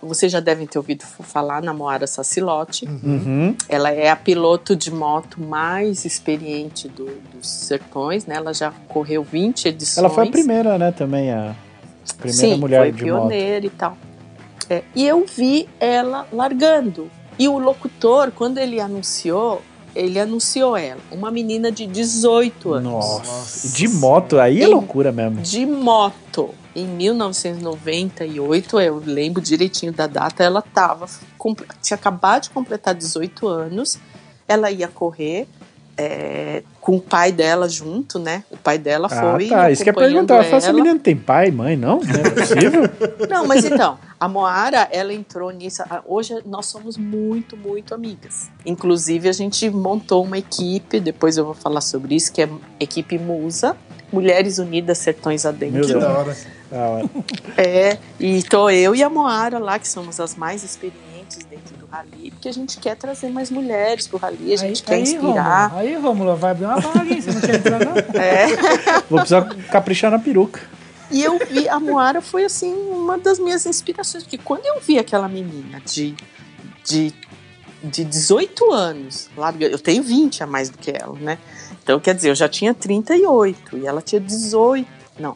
vocês 0.00 0.30
já 0.30 0.40
devem 0.40 0.66
ter 0.66 0.78
ouvido 0.78 1.04
falar 1.04 1.62
na 1.62 1.72
Moara 1.74 2.06
Sacilotti. 2.06 2.86
Uhum. 2.86 3.54
Ela 3.68 3.90
é 3.90 4.10
a 4.10 4.16
piloto 4.16 4.76
de 4.76 4.90
moto 4.92 5.40
mais 5.40 6.04
experiente 6.04 6.88
do- 6.88 7.20
dos 7.32 7.48
sertões, 7.48 8.24
né? 8.24 8.36
Ela 8.36 8.54
já 8.54 8.70
correu 8.88 9.22
20 9.24 9.66
edições. 9.68 9.98
Ela 9.98 10.10
foi 10.10 10.28
a 10.28 10.30
primeira, 10.30 10.78
né, 10.78 10.92
também, 10.92 11.32
a 11.32 11.54
primeira 12.18 12.54
Sim, 12.54 12.56
mulher 12.60 12.80
foi 12.82 12.92
de 12.92 13.04
moto. 13.10 13.20
pioneira 13.28 13.66
e 13.66 13.70
tal. 13.70 13.98
É, 14.70 14.82
e 14.94 15.06
eu 15.06 15.24
vi 15.26 15.68
ela 15.80 16.26
largando. 16.32 17.10
E 17.38 17.48
o 17.48 17.58
locutor, 17.58 18.32
quando 18.32 18.58
ele 18.58 18.80
anunciou, 18.80 19.62
ele 19.94 20.18
anunciou 20.18 20.76
ela, 20.76 21.00
uma 21.10 21.30
menina 21.30 21.70
de 21.72 21.86
18 21.86 22.74
anos. 22.74 22.92
Nossa, 22.92 23.68
de 23.68 23.88
moto, 23.88 24.38
aí 24.38 24.60
é 24.62 24.64
Em- 24.64 24.68
loucura 24.68 25.10
mesmo. 25.12 25.40
De 25.40 25.64
moto. 25.66 26.54
Em 26.76 26.86
1998, 26.86 28.80
eu 28.80 29.02
lembro 29.04 29.40
direitinho 29.42 29.92
da 29.92 30.06
data, 30.06 30.44
ela 30.44 30.62
tava, 30.62 31.06
tinha 31.82 31.96
acabado 31.96 32.44
de 32.44 32.50
completar 32.50 32.94
18 32.94 33.46
anos, 33.48 33.98
ela 34.46 34.70
ia 34.70 34.86
correr 34.88 35.48
é, 35.98 36.62
com 36.80 36.96
o 36.96 37.00
pai 37.00 37.32
dela 37.32 37.68
junto, 37.68 38.18
né? 38.20 38.44
O 38.50 38.56
pai 38.56 38.78
dela 38.78 39.08
Ah, 39.10 39.32
foi. 39.32 39.48
tá. 39.48 39.70
Isso 39.70 39.82
que 39.82 39.90
é 39.90 39.92
perguntar. 39.92 40.44
Essa 40.44 40.68
ela. 40.68 40.72
menina 40.76 40.94
não 40.94 41.00
tem 41.00 41.16
pai, 41.16 41.50
mãe, 41.50 41.76
não? 41.76 42.00
Não 42.00 42.20
é 42.24 42.30
possível? 42.30 42.82
Não, 43.28 43.46
mas 43.46 43.64
então, 43.64 43.98
a 44.18 44.28
Moara, 44.28 44.88
ela 44.92 45.12
entrou 45.12 45.50
nisso. 45.50 45.82
a- 45.82 46.02
Hoje 46.06 46.34
nós 46.46 46.66
somos 46.66 46.96
muito, 46.96 47.56
muito 47.56 47.94
amigas. 47.94 48.48
Inclusive, 48.64 49.28
a 49.28 49.32
gente 49.32 49.68
montou 49.68 50.24
uma 50.24 50.38
equipe, 50.38 51.00
depois 51.00 51.36
eu 51.36 51.44
vou 51.44 51.54
falar 51.54 51.80
sobre 51.80 52.14
isso, 52.14 52.32
que 52.32 52.42
é 52.42 52.48
equipe 52.80 53.18
Musa, 53.18 53.76
Mulheres 54.12 54.58
Unidas 54.58 54.98
Sertões 54.98 55.42
Meu 55.44 55.52
Adentro. 55.52 55.80
Que 55.82 55.86
Deus. 55.88 56.02
da 56.02 56.10
hora. 56.18 56.36
Da 56.70 56.78
hora. 56.88 57.04
É, 57.56 57.98
e 58.20 58.42
tô 58.44 58.70
eu 58.70 58.94
e 58.94 59.02
a 59.02 59.10
Moara 59.10 59.58
lá, 59.58 59.78
que 59.78 59.88
somos 59.88 60.18
as 60.20 60.34
mais 60.36 60.62
experientes 60.64 61.38
dentro 61.50 61.76
rally, 61.90 62.30
porque 62.30 62.48
a 62.48 62.52
gente 62.52 62.78
quer 62.78 62.96
trazer 62.96 63.28
mais 63.30 63.50
mulheres 63.50 64.06
pro 64.06 64.18
rally, 64.18 64.52
a 64.52 64.56
gente 64.56 64.82
quer 64.82 64.98
inspirar. 65.00 65.68
Rômulo, 65.68 65.80
aí, 65.80 65.94
Rômulo, 65.96 66.36
vai 66.36 66.50
abrir 66.52 66.64
uma 66.66 66.80
vaga? 66.80 67.04
Você 67.22 67.32
não 67.32 67.40
quer 67.40 67.54
entrar, 67.56 67.78
não? 67.84 67.94
É. 68.20 68.46
Vou 69.08 69.18
precisar 69.20 69.42
caprichar 69.70 70.10
na 70.10 70.18
peruca. 70.18 70.60
E 71.10 71.22
eu 71.22 71.38
vi, 71.38 71.68
a 71.68 71.80
Moara 71.80 72.20
foi 72.20 72.44
assim, 72.44 72.72
uma 72.74 73.16
das 73.16 73.38
minhas 73.38 73.64
inspirações, 73.64 74.22
porque 74.24 74.36
quando 74.38 74.66
eu 74.66 74.78
vi 74.80 74.98
aquela 74.98 75.26
menina 75.26 75.80
de, 75.86 76.14
de, 76.84 77.14
de 77.82 78.04
18 78.04 78.70
anos, 78.72 79.30
eu 79.60 79.78
tenho 79.78 80.02
20 80.02 80.42
a 80.42 80.46
mais 80.46 80.68
do 80.68 80.76
que 80.76 80.90
ela, 80.90 81.18
né? 81.18 81.38
Então, 81.82 81.98
quer 81.98 82.14
dizer, 82.14 82.28
eu 82.28 82.34
já 82.34 82.46
tinha 82.48 82.74
38 82.74 83.78
e 83.78 83.86
ela 83.86 84.02
tinha 84.02 84.20
18, 84.20 84.86
não, 85.18 85.34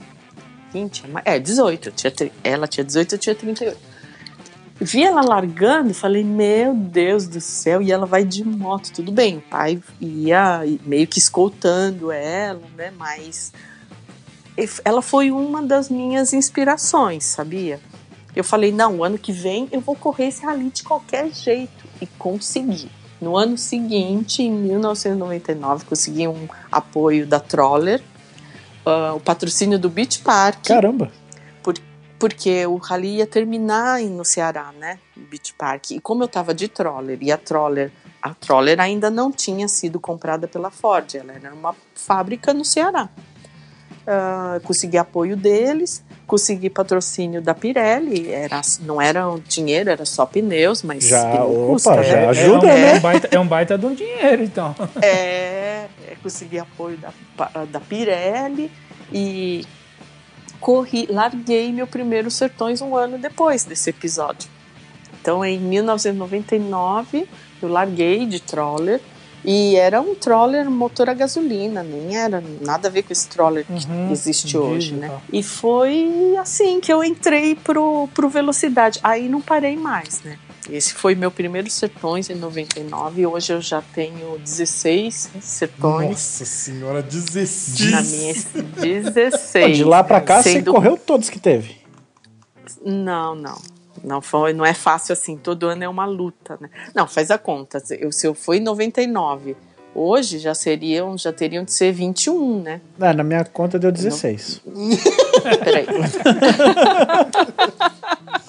20, 0.74 1.04
a 1.06 1.08
mais- 1.08 1.26
é, 1.26 1.38
18, 1.38 1.88
eu 1.88 1.92
tinha, 1.92 2.12
ela 2.44 2.66
tinha 2.66 2.84
18, 2.84 3.14
eu 3.14 3.18
tinha 3.18 3.34
38. 3.34 3.91
Vi 4.80 5.04
ela 5.04 5.22
largando 5.22 5.94
falei, 5.94 6.24
meu 6.24 6.74
Deus 6.74 7.28
do 7.28 7.40
céu, 7.40 7.80
e 7.80 7.92
ela 7.92 8.06
vai 8.06 8.24
de 8.24 8.44
moto, 8.44 8.92
tudo 8.92 9.12
bem, 9.12 9.38
o 9.38 9.40
pai 9.42 9.80
ia 10.00 10.62
meio 10.84 11.06
que 11.06 11.18
escoltando 11.18 12.10
ela, 12.10 12.62
né, 12.76 12.92
mas 12.96 13.52
ela 14.84 15.00
foi 15.00 15.30
uma 15.30 15.62
das 15.62 15.88
minhas 15.88 16.32
inspirações, 16.32 17.24
sabia? 17.24 17.80
Eu 18.34 18.42
falei, 18.42 18.72
não, 18.72 19.04
ano 19.04 19.18
que 19.18 19.32
vem 19.32 19.68
eu 19.70 19.80
vou 19.80 19.94
correr 19.94 20.28
esse 20.28 20.44
rally 20.44 20.70
de 20.70 20.82
qualquer 20.82 21.30
jeito. 21.32 21.84
E 22.00 22.06
consegui. 22.06 22.90
No 23.20 23.36
ano 23.36 23.56
seguinte, 23.56 24.42
em 24.42 24.50
1999, 24.50 25.84
consegui 25.84 26.26
um 26.26 26.48
apoio 26.70 27.26
da 27.26 27.38
Troller, 27.38 28.02
ah, 28.84 29.12
o 29.14 29.20
patrocínio 29.20 29.78
do 29.78 29.88
Beach 29.88 30.18
Park, 30.20 30.66
Caramba. 30.66 31.12
Porque 32.22 32.64
o 32.66 32.76
rally 32.76 33.16
ia 33.16 33.26
terminar 33.26 34.00
em- 34.00 34.08
no 34.08 34.24
Ceará, 34.24 34.70
né? 34.78 35.00
No 35.16 35.26
Beach 35.26 35.52
Park. 35.58 35.90
E 35.90 35.98
como 36.00 36.22
eu 36.22 36.28
tava 36.28 36.54
de 36.54 36.68
Troller, 36.68 37.18
e 37.20 37.32
a 37.32 37.36
Troller, 37.36 37.90
a 38.22 38.32
Troller 38.32 38.78
ainda 38.78 39.10
não 39.10 39.32
tinha 39.32 39.66
sido 39.66 39.98
comprada 39.98 40.46
pela 40.46 40.70
Ford, 40.70 41.12
ela 41.16 41.32
era 41.32 41.52
uma 41.52 41.74
fábrica 41.96 42.54
no 42.54 42.64
Ceará. 42.64 43.08
Ah, 44.06 44.60
consegui 44.62 44.96
apoio 44.98 45.36
deles, 45.36 46.04
consegui 46.24 46.70
patrocínio 46.70 47.42
da 47.42 47.54
Pirelli, 47.54 48.30
era, 48.30 48.60
não 48.82 49.02
era 49.02 49.28
um 49.28 49.40
dinheiro, 49.40 49.90
era 49.90 50.04
só 50.04 50.24
pneus, 50.24 50.80
mas 50.84 51.02
Já, 51.02 51.28
pneu 51.28 51.50
opa, 51.64 51.72
custa, 51.72 52.02
já 52.04 52.16
né? 52.20 52.28
ajuda, 52.28 52.68
é, 52.68 52.72
um, 52.72 52.78
né? 52.78 52.92
é, 52.92 52.94
um 52.94 53.00
baita, 53.00 53.28
é 53.32 53.40
um 53.40 53.46
baita 53.48 53.76
de 53.76 53.86
um 53.86 53.94
dinheiro, 53.94 54.44
então. 54.44 54.76
É, 55.02 55.86
é, 56.06 56.16
consegui 56.22 56.60
apoio 56.60 56.96
da, 56.98 57.12
da 57.64 57.80
Pirelli 57.80 58.70
e 59.12 59.64
corri, 60.62 61.06
larguei 61.10 61.72
meu 61.72 61.86
primeiro 61.86 62.30
Sertões 62.30 62.80
um 62.80 62.96
ano 62.96 63.18
depois 63.18 63.64
desse 63.64 63.90
episódio. 63.90 64.48
Então, 65.20 65.44
em 65.44 65.58
1999, 65.58 67.28
eu 67.60 67.68
larguei 67.68 68.26
de 68.26 68.40
troller 68.40 69.00
e 69.44 69.74
era 69.74 70.00
um 70.00 70.14
troller 70.14 70.70
motor 70.70 71.10
a 71.10 71.14
gasolina, 71.14 71.82
nem 71.82 72.16
era 72.16 72.42
nada 72.60 72.86
a 72.88 72.90
ver 72.90 73.02
com 73.02 73.12
esse 73.12 73.28
troller 73.28 73.64
que 73.64 73.72
Uhum, 73.72 74.12
existe 74.12 74.56
hoje, 74.56 74.94
né? 74.94 75.08
tal. 75.08 75.22
E 75.32 75.42
foi 75.42 76.36
assim 76.40 76.80
que 76.80 76.92
eu 76.92 77.02
entrei 77.02 77.56
pro, 77.56 78.08
pro 78.14 78.28
Velocidade. 78.28 79.00
Aí 79.02 79.28
não 79.28 79.40
parei 79.40 79.76
mais, 79.76 80.22
né? 80.22 80.38
Esse 80.70 80.94
foi 80.94 81.14
meu 81.14 81.30
primeiro 81.30 81.68
Sertões 81.68 82.30
em 82.30 82.34
99. 82.36 83.26
Hoje 83.26 83.52
eu 83.52 83.60
já 83.60 83.82
tenho 83.82 84.38
16 84.38 85.30
Sertões. 85.40 86.10
Nossa 86.10 86.44
senhora, 86.44 87.02
16. 87.02 87.90
Na 87.90 88.02
minha 88.02 88.34
Pô, 88.76 88.80
16. 88.80 89.76
de 89.76 89.84
lá 89.84 90.04
pra 90.04 90.20
cá, 90.20 90.42
você 90.42 90.52
Sendo- 90.54 90.72
correu 90.72 90.96
todos 90.96 91.28
que 91.28 91.40
teve. 91.40 91.76
Não, 92.84 93.34
não. 93.34 93.60
Não 94.04 94.20
foi, 94.22 94.52
não 94.52 94.64
é 94.64 94.74
fácil 94.74 95.12
assim. 95.12 95.36
Todo 95.36 95.66
ano 95.66 95.84
é 95.84 95.88
uma 95.88 96.06
luta, 96.06 96.56
né? 96.60 96.68
Não, 96.94 97.06
faz 97.06 97.30
a 97.30 97.38
conta. 97.38 97.82
Eu, 97.90 98.10
se 98.12 98.26
eu 98.26 98.34
fui 98.34 98.56
em 98.56 98.60
99, 98.60 99.56
hoje 99.94 100.38
já 100.38 100.54
seriam, 100.54 101.16
já 101.18 101.32
teriam 101.32 101.64
de 101.64 101.72
ser 101.72 101.92
21, 101.92 102.62
né? 102.62 102.80
Ah, 103.00 103.12
na 103.12 103.22
minha 103.22 103.44
conta 103.44 103.78
deu 103.78 103.92
16. 103.92 104.60
Peraí. 105.64 105.86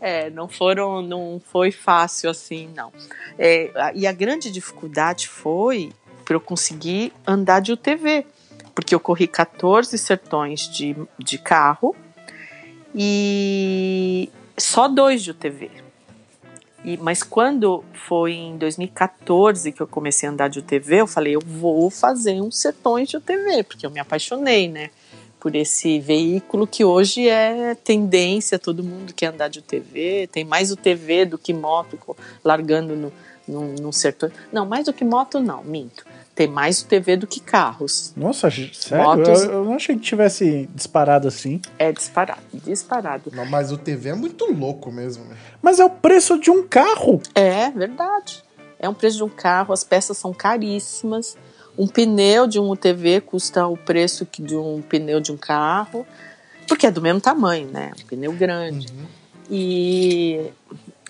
É, 0.00 0.30
não 0.30 0.48
foram, 0.48 1.02
não 1.02 1.40
foi 1.44 1.72
fácil 1.72 2.30
assim, 2.30 2.70
não. 2.74 2.92
É, 3.38 3.92
e 3.94 4.06
a 4.06 4.12
grande 4.12 4.50
dificuldade 4.50 5.28
foi 5.28 5.92
para 6.24 6.36
eu 6.36 6.40
conseguir 6.40 7.12
andar 7.26 7.60
de 7.60 7.72
UTV, 7.72 8.26
porque 8.74 8.94
eu 8.94 9.00
corri 9.00 9.26
14 9.26 9.96
sertões 9.98 10.68
de, 10.68 10.94
de 11.18 11.38
carro 11.38 11.96
e 12.94 14.30
só 14.56 14.88
dois 14.88 15.22
de 15.22 15.30
UTV. 15.30 15.70
E, 16.84 16.96
mas 16.96 17.22
quando 17.22 17.84
foi 17.92 18.34
em 18.34 18.56
2014 18.56 19.72
que 19.72 19.80
eu 19.80 19.86
comecei 19.86 20.28
a 20.28 20.32
andar 20.32 20.48
de 20.48 20.60
UTV, 20.60 21.00
eu 21.00 21.06
falei, 21.06 21.34
eu 21.34 21.40
vou 21.44 21.90
fazer 21.90 22.40
uns 22.40 22.58
sertões 22.58 23.08
de 23.08 23.16
UTV, 23.16 23.64
porque 23.64 23.84
eu 23.84 23.90
me 23.90 23.98
apaixonei, 23.98 24.68
né? 24.68 24.90
Por 25.40 25.54
esse 25.54 26.00
veículo 26.00 26.66
que 26.66 26.84
hoje 26.84 27.28
é 27.28 27.74
tendência, 27.76 28.58
todo 28.58 28.82
mundo 28.82 29.12
quer 29.14 29.26
andar 29.26 29.48
de 29.48 29.60
UTV, 29.60 30.28
tem 30.32 30.44
mais 30.44 30.70
UTV 30.72 31.26
do 31.26 31.38
que 31.38 31.54
moto 31.54 31.98
largando 32.44 32.96
no, 32.96 33.12
num, 33.46 33.74
num 33.80 33.92
setor. 33.92 34.32
Não, 34.52 34.66
mais 34.66 34.86
do 34.86 34.92
que 34.92 35.04
moto, 35.04 35.38
não, 35.40 35.62
minto. 35.62 36.04
Tem 36.34 36.46
mais 36.46 36.82
TV 36.82 37.16
do 37.16 37.26
que 37.26 37.40
carros. 37.40 38.12
Nossa, 38.16 38.48
sério? 38.50 39.04
Motos- 39.04 39.42
Eu, 39.42 39.50
eu 39.52 39.64
não 39.64 39.74
achei 39.74 39.96
que 39.96 40.02
tivesse 40.02 40.68
disparado 40.72 41.26
assim. 41.26 41.60
É 41.78 41.90
disparado, 41.92 42.40
disparado. 42.52 43.32
Não, 43.34 43.44
mas 43.44 43.72
o 43.72 43.76
TV 43.78 44.10
é 44.10 44.14
muito 44.14 44.44
louco 44.52 44.90
mesmo. 44.92 45.24
né? 45.24 45.36
Mas 45.60 45.80
é 45.80 45.84
o 45.84 45.90
preço 45.90 46.38
de 46.38 46.48
um 46.50 46.66
carro. 46.66 47.20
É 47.34 47.70
verdade. 47.70 48.44
É 48.78 48.88
um 48.88 48.94
preço 48.94 49.16
de 49.16 49.24
um 49.24 49.28
carro, 49.28 49.72
as 49.72 49.82
peças 49.82 50.16
são 50.16 50.32
caríssimas. 50.32 51.36
Um 51.78 51.86
pneu 51.86 52.46
de 52.46 52.58
um 52.58 52.68
UTV 52.70 53.20
custa 53.20 53.66
o 53.66 53.76
preço 53.76 54.26
que 54.26 54.42
de 54.42 54.56
um 54.56 54.82
pneu 54.82 55.20
de 55.20 55.30
um 55.30 55.36
carro, 55.36 56.04
porque 56.66 56.86
é 56.86 56.90
do 56.90 57.00
mesmo 57.00 57.20
tamanho, 57.20 57.68
né? 57.68 57.92
Um 58.02 58.06
pneu 58.06 58.32
grande. 58.32 58.88
E 59.50 60.40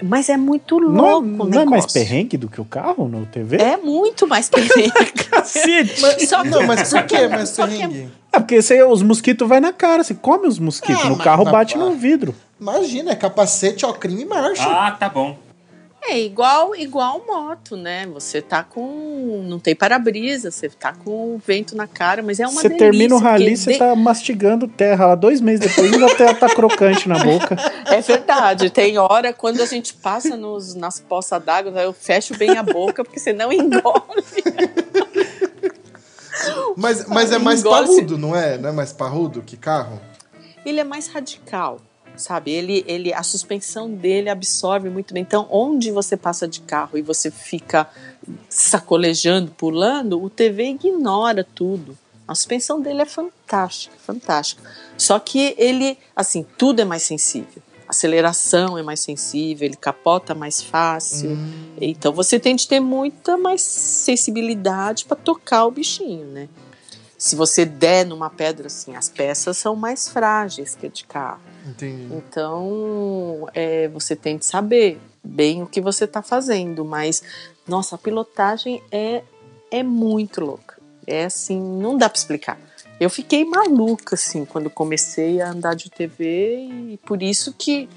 mas 0.00 0.28
é 0.28 0.36
muito 0.36 0.78
Não, 0.78 1.20
louco 1.20 1.26
é- 1.26 1.46
o 1.46 1.50
não 1.50 1.60
é 1.62 1.64
mais 1.64 1.86
perrengue 1.86 2.36
do 2.36 2.48
que 2.48 2.60
o 2.60 2.64
carro 2.64 3.08
no 3.08 3.26
TV? 3.26 3.56
É 3.56 3.76
muito 3.76 4.28
mais 4.28 4.48
perrengue. 4.48 4.92
Cacete! 5.28 6.00
Só 6.26 6.42
que- 6.42 6.48
Não, 6.50 6.62
mas 6.66 6.86
só 6.88 6.98
por 7.00 7.06
que 7.08 7.16
que 7.16 7.22
é- 7.22 7.28
mais 7.28 7.48
só 7.48 7.66
que 7.66 7.74
é- 7.74 7.88
perrengue? 7.88 8.12
É 8.32 8.38
porque 8.38 8.62
você, 8.62 8.80
os 8.84 9.02
mosquitos 9.02 9.48
vai 9.48 9.58
na 9.58 9.72
cara, 9.72 10.04
você 10.04 10.14
come 10.14 10.46
os 10.46 10.58
mosquitos. 10.60 11.02
Ah, 11.04 11.08
no 11.08 11.16
mas- 11.16 11.24
carro 11.24 11.44
mas- 11.44 11.52
bate 11.52 11.76
no 11.78 11.92
vidro. 11.94 12.32
Imagina, 12.60 13.10
é 13.10 13.16
capacete, 13.16 13.84
ó, 13.86 13.92
crime 13.92 14.22
e 14.22 14.26
marcha. 14.26 14.68
Ah, 14.68 14.90
tá 14.92 15.08
bom. 15.08 15.36
É 16.00 16.18
igual 16.18 16.74
igual 16.74 17.22
moto, 17.26 17.76
né? 17.76 18.06
Você 18.14 18.40
tá 18.40 18.62
com 18.62 19.42
não 19.46 19.58
tem 19.58 19.74
para-brisa, 19.74 20.50
você 20.50 20.68
tá 20.68 20.92
com 20.94 21.34
o 21.34 21.42
vento 21.44 21.76
na 21.76 21.86
cara, 21.86 22.22
mas 22.22 22.40
é 22.40 22.44
uma 22.46 22.52
Você 22.62 22.68
delícia. 22.68 22.78
termina 22.90 23.14
o 23.14 23.18
rally, 23.18 23.56
você 23.56 23.72
de- 23.72 23.78
tá 23.78 23.94
mastigando 23.94 24.66
terra 24.66 25.06
lá 25.08 25.14
dois 25.14 25.40
meses 25.40 25.60
depois, 25.68 25.92
ainda 25.92 26.14
tá, 26.16 26.32
tá 26.34 26.48
crocante 26.54 27.08
na 27.08 27.18
boca. 27.18 27.56
É 27.88 28.00
verdade. 28.00 28.70
Tem 28.70 28.96
hora 28.98 29.32
quando 29.32 29.60
a 29.60 29.66
gente 29.66 29.92
passa 29.94 30.36
nos, 30.36 30.74
nas 30.74 31.00
poças 31.00 31.42
d'água, 31.42 31.72
eu 31.82 31.92
fecho 31.92 32.36
bem 32.36 32.56
a 32.56 32.62
boca 32.62 33.02
porque 33.04 33.18
você 33.18 33.32
não 33.32 33.52
engole. 33.52 34.24
Mas, 36.76 37.06
mas 37.06 37.32
é 37.32 37.38
mais 37.38 37.60
Engole-se. 37.60 37.94
parrudo, 37.96 38.18
não 38.18 38.36
é? 38.36 38.56
Não 38.56 38.68
é 38.68 38.72
mais 38.72 38.92
parrudo 38.92 39.42
que 39.42 39.56
carro? 39.56 40.00
Ele 40.64 40.78
é 40.80 40.84
mais 40.84 41.08
radical, 41.08 41.80
sabe? 42.18 42.50
Ele, 42.50 42.84
ele, 42.86 43.12
a 43.14 43.22
suspensão 43.22 43.90
dele 43.90 44.28
absorve 44.28 44.90
muito 44.90 45.14
bem. 45.14 45.22
Então, 45.22 45.46
onde 45.50 45.90
você 45.90 46.16
passa 46.16 46.46
de 46.46 46.60
carro 46.60 46.98
e 46.98 47.02
você 47.02 47.30
fica 47.30 47.88
sacolejando, 48.48 49.50
pulando, 49.52 50.22
o 50.22 50.28
TV 50.28 50.70
ignora 50.70 51.42
tudo. 51.42 51.96
A 52.26 52.34
suspensão 52.34 52.80
dele 52.80 53.02
é 53.02 53.06
fantástica, 53.06 53.96
fantástica. 53.98 54.62
Só 54.98 55.18
que 55.18 55.54
ele, 55.56 55.96
assim, 56.14 56.44
tudo 56.58 56.80
é 56.80 56.84
mais 56.84 57.02
sensível. 57.02 57.62
A 57.86 57.90
aceleração 57.90 58.76
é 58.76 58.82
mais 58.82 59.00
sensível, 59.00 59.66
ele 59.66 59.76
capota 59.76 60.34
mais 60.34 60.60
fácil. 60.60 61.38
Então 61.80 62.12
você 62.12 62.38
tem 62.38 62.54
de 62.54 62.68
ter 62.68 62.80
muita 62.80 63.38
mais 63.38 63.62
sensibilidade 63.62 65.06
para 65.06 65.16
tocar 65.16 65.64
o 65.64 65.70
bichinho, 65.70 66.26
né? 66.26 66.50
Se 67.18 67.34
você 67.34 67.64
der 67.64 68.06
numa 68.06 68.30
pedra 68.30 68.68
assim, 68.68 68.94
as 68.94 69.08
peças 69.08 69.58
são 69.58 69.74
mais 69.74 70.08
frágeis 70.08 70.76
que 70.76 70.86
a 70.86 70.88
de 70.88 71.04
carro. 71.04 71.40
Entendi. 71.66 72.14
Então 72.14 73.48
é, 73.52 73.88
você 73.88 74.14
tem 74.14 74.38
de 74.38 74.46
saber 74.46 75.00
bem 75.22 75.62
o 75.62 75.66
que 75.66 75.80
você 75.80 76.04
está 76.04 76.22
fazendo, 76.22 76.84
mas 76.84 77.20
nossa, 77.66 77.96
a 77.96 77.98
pilotagem 77.98 78.80
é, 78.92 79.24
é 79.68 79.82
muito 79.82 80.40
louca. 80.40 80.78
É 81.04 81.24
assim, 81.24 81.60
não 81.60 81.98
dá 81.98 82.08
para 82.08 82.18
explicar. 82.18 82.58
Eu 83.00 83.10
fiquei 83.10 83.44
maluca 83.44 84.14
assim 84.14 84.44
quando 84.44 84.70
comecei 84.70 85.40
a 85.40 85.50
andar 85.50 85.74
de 85.74 85.90
TV 85.90 86.68
e 86.92 87.00
por 87.04 87.22
isso 87.22 87.52
que 87.52 87.88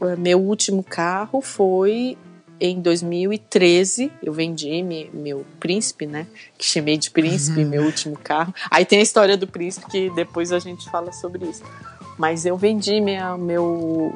eh, 0.00 0.16
meu 0.16 0.40
último 0.40 0.82
carro 0.82 1.40
foi 1.40 2.16
em 2.60 2.80
2013. 2.80 4.10
Eu 4.22 4.32
vendi 4.32 4.82
me- 4.82 5.10
meu 5.12 5.44
príncipe, 5.60 6.06
né? 6.06 6.26
Que 6.56 6.64
chamei 6.66 6.96
de 6.96 7.10
príncipe, 7.10 7.64
meu 7.64 7.82
último 7.84 8.16
carro. 8.22 8.54
Aí 8.70 8.84
tem 8.84 8.98
a 9.00 9.02
história 9.02 9.36
do 9.36 9.46
príncipe 9.46 9.86
que 9.90 10.10
depois 10.10 10.52
a 10.52 10.58
gente 10.58 10.88
fala 10.90 11.12
sobre 11.12 11.46
isso. 11.46 11.62
Mas 12.18 12.46
eu 12.46 12.56
vendi 12.56 13.00
minha, 13.00 13.36
meu 13.36 14.12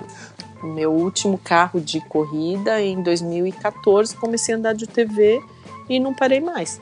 meu 0.62 0.93
último 0.93 1.38
carro 1.38 1.80
de 1.80 2.01
corrida 2.03 2.82
em 2.82 3.03
2014. 3.03 4.14
Comecei 4.16 4.55
a 4.55 4.59
andar 4.59 4.74
de 4.74 4.86
TV 4.86 5.41
e 5.88 5.99
não 5.99 6.14
parei 6.14 6.38
mais. 6.41 6.78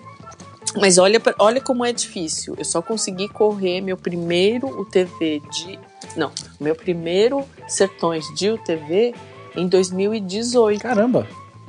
Mas 0.76 0.98
olha, 0.98 1.20
olha 1.38 1.60
como 1.60 1.84
é 1.84 1.92
difícil. 1.92 2.54
Eu 2.58 2.64
só 2.64 2.82
consegui 2.82 3.28
correr 3.28 3.80
meu 3.80 3.96
primeiro 3.96 4.66
UTV 4.80 5.40
de. 5.52 5.78
Não, 6.16 6.30
meu 6.60 6.74
primeiro 6.74 7.44
Sertões 7.68 8.24
de 8.34 8.50
UTV 8.50 9.14
em 9.56 9.66
2018. 9.68 10.80
Caramba, 10.82 11.26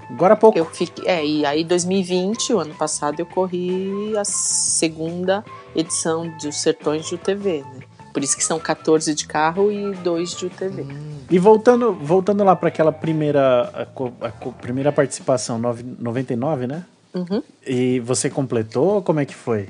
agora 0.10 0.34
há 0.34 0.38
pouco. 0.38 0.58
Eu 0.58 0.66
fiquei, 0.66 1.06
é, 1.08 1.26
e 1.26 1.46
aí 1.46 1.64
2020, 1.64 2.54
o 2.54 2.60
ano 2.60 2.74
passado, 2.74 3.20
eu 3.20 3.26
corri 3.26 4.14
a 4.18 4.24
segunda 4.26 5.44
edição 5.76 6.28
dos 6.42 6.56
Sertões 6.58 7.08
de 7.08 7.16
UTV, 7.16 7.64
né? 7.74 7.80
Por 8.14 8.24
isso 8.24 8.36
que 8.36 8.44
são 8.44 8.60
14 8.60 9.14
de 9.14 9.28
carro 9.28 9.72
e 9.72 9.94
2 9.98 10.36
de 10.36 10.48
UTV. 10.48 10.86
E 11.30 11.38
voltando, 11.38 11.94
voltando 11.94 12.44
lá 12.44 12.56
para 12.56 12.70
aquela 12.70 12.92
primeira, 12.92 13.70
a 13.74 13.82
a 13.84 14.32
co- 14.32 14.52
primeira 14.54 14.92
participação, 14.92 15.60
nove- 15.60 15.86
99, 16.00 16.66
né? 16.66 16.84
Uhum. 17.14 17.42
E 17.66 18.00
você 18.00 18.30
completou? 18.30 19.02
Como 19.04 19.20
é 19.20 19.26
que 19.26 19.36
foi? 19.36 19.68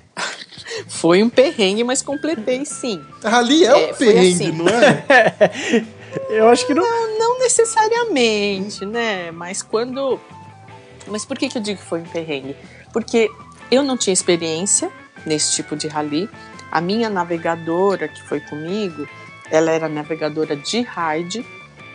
Foi 0.88 1.22
um 1.22 1.30
perrengue, 1.30 1.84
mas 1.84 2.02
completei 2.02 2.66
sim. 2.66 3.02
Rally 3.24 3.66
é 3.66 3.74
um 3.74 3.78
É, 3.78 3.94
foi 3.94 4.08
perrengue, 4.08 4.44
assim. 4.46 4.52
não 4.54 4.68
é? 4.68 5.86
Eu 6.30 6.47
acho 6.49 6.66
que 6.66 6.74
não. 6.74 6.84
Não 7.18 7.39
necessariamente, 7.39 8.86
né? 8.86 9.32
Mas 9.32 9.62
quando. 9.62 10.20
Mas 11.07 11.26
por 11.26 11.38
que, 11.38 11.49
que 11.49 11.57
eu 11.57 11.62
digo 11.62 11.80
que 11.80 11.86
foi 11.86 12.01
um 12.01 12.05
perrengue? 12.05 12.55
Porque 12.93 13.30
eu 13.72 13.84
não 13.84 13.97
tinha 13.97 14.14
experiência 14.14 14.91
nesse 15.26 15.53
tipo 15.53 15.76
de 15.76 15.88
rally. 15.88 16.30
A 16.72 16.80
minha 16.80 17.10
navegadora 17.10 18.07
que 18.07 18.22
foi 18.24 18.39
comigo, 18.39 19.07
ela 19.49 19.72
era 19.72 19.89
navegadora 19.89 20.55
de 20.55 20.82
raid. 20.82 21.45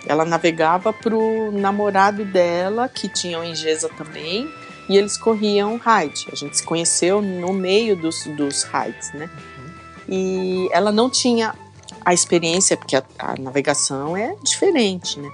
Ela 0.06 0.24
navegava 0.24 0.92
pro 0.92 1.50
namorado 1.52 2.24
dela, 2.24 2.88
que 2.88 3.08
tinha 3.08 3.38
o 3.38 3.44
Engesa 3.44 3.88
também, 3.88 4.50
e 4.88 4.98
eles 4.98 5.16
corriam 5.16 5.78
raid. 5.78 6.26
A 6.30 6.36
gente 6.36 6.58
se 6.58 6.62
conheceu 6.62 7.22
no 7.22 7.52
meio 7.54 7.96
dos, 7.96 8.24
dos 8.26 8.64
raids, 8.64 9.12
né? 9.14 9.30
E 10.06 10.68
ela 10.72 10.92
não 10.92 11.08
tinha 11.08 11.54
a 12.05 12.12
experiência, 12.12 12.76
porque 12.76 12.96
a, 12.96 13.02
a 13.18 13.34
navegação 13.36 14.16
é 14.16 14.36
diferente, 14.42 15.18
né? 15.18 15.28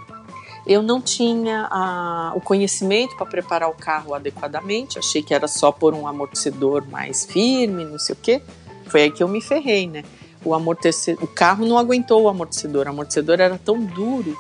Eu 0.67 0.83
não 0.83 1.01
tinha 1.01 1.67
a- 1.71 2.33
o 2.37 2.41
conhecimento 2.41 3.17
para 3.17 3.27
preparar 3.27 3.69
o 3.69 3.75
carro 3.75 4.15
adequadamente, 4.15 4.99
achei 4.99 5.23
que 5.23 5.35
era 5.35 5.49
só 5.49 5.73
pôr 5.73 5.95
um 5.95 6.07
amortecedor 6.07 6.87
mais 6.89 7.25
firme, 7.25 7.85
não 7.85 7.99
sei 7.99 8.15
o 8.15 8.19
quê. 8.21 8.43
Foi 8.87 9.03
aí 9.03 9.11
que 9.11 9.23
eu 9.23 9.29
me 9.29 9.41
ferrei, 9.41 9.87
né? 9.89 10.05
O, 10.45 10.55
amortecedor, 10.55 11.25
o 11.25 11.27
carro 11.27 11.67
não 11.67 11.77
aguentou 11.77 12.23
o 12.23 12.29
amortecedor, 12.29 12.87
o 12.87 12.91
amortecedor 12.91 13.41
era 13.41 13.59
tão 13.59 13.81
duro 13.83 14.37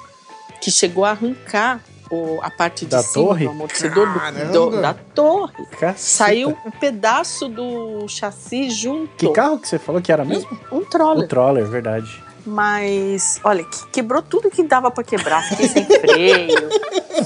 que 0.60 0.70
chegou 0.70 1.04
a 1.04 1.10
arrancar 1.10 1.82
o- 2.10 2.38
a 2.42 2.50
parte 2.50 2.84
de 2.84 2.90
Da 2.90 3.02
cima 3.02 3.24
torre? 3.26 3.44
do 3.46 3.50
amortecedor 3.50 4.08
do- 4.52 4.70
do- 4.70 4.80
da 4.82 4.94
torre. 4.94 5.66
Caceta. 5.78 5.94
Saiu 5.98 6.56
um 6.66 6.70
pedaço 6.70 7.48
do 7.48 8.06
chassi 8.08 8.70
junto. 8.70 9.14
Que 9.16 9.32
carro 9.32 9.58
que 9.58 9.68
você 9.68 9.78
falou 9.78 10.00
que 10.02 10.10
era 10.12 10.24
mesmo? 10.24 10.50
Um 10.72 10.84
troller. 10.84 11.24
O 11.24 11.28
Troller, 11.28 11.66
verdade. 11.66 12.22
Mas, 12.46 13.38
olha, 13.44 13.62
que- 13.64 13.86
quebrou 13.92 14.22
tudo 14.22 14.50
que 14.50 14.62
dava 14.62 14.90
pra 14.90 15.04
quebrar. 15.04 15.42
Fiquei 15.42 15.68
sem 15.68 15.84
freio. 15.84 16.68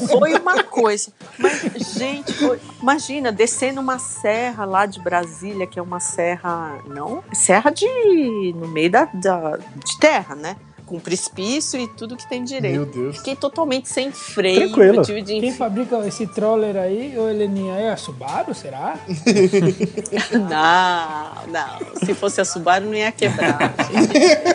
Foi 0.08 0.34
uma 0.34 0.62
coisa. 0.64 1.12
Mas, 1.38 1.62
gente, 1.96 2.32
foi- 2.32 2.60
imagina, 2.82 3.30
descendo 3.30 3.80
uma 3.80 3.98
serra 3.98 4.64
lá 4.64 4.86
de 4.86 5.00
Brasília, 5.00 5.66
que 5.68 5.78
é 5.78 5.82
uma 5.82 6.00
serra. 6.00 6.78
Não? 6.86 7.22
Serra 7.32 7.70
de. 7.70 8.52
no 8.56 8.66
meio 8.68 8.90
da, 8.90 9.04
da- 9.14 9.56
de 9.56 9.98
terra, 10.00 10.34
né? 10.34 10.56
Com 10.86 11.00
precipício 11.00 11.80
e 11.80 11.88
tudo 11.88 12.16
que 12.16 12.28
tem 12.28 12.44
direito. 12.44 12.74
Meu 12.74 12.86
Deus. 12.86 13.16
Fiquei 13.18 13.34
totalmente 13.34 13.88
sem 13.88 14.12
freio. 14.12 14.68
Tranquilo. 14.68 15.02
tive 15.02 15.22
de 15.22 15.40
Quem 15.40 15.52
fabrica 15.52 16.06
esse 16.06 16.26
troller 16.26 16.76
aí, 16.76 17.18
ô 17.18 17.28
Heleninha, 17.28 17.74
é 17.74 17.90
a 17.90 17.96
Subaru, 17.96 18.54
será? 18.54 18.98
Não, 20.32 21.52
não. 21.52 22.04
Se 22.04 22.14
fosse 22.14 22.40
a 22.40 22.44
Subaru, 22.44 22.86
não 22.86 22.94
ia 22.94 23.10
quebrar. 23.12 23.58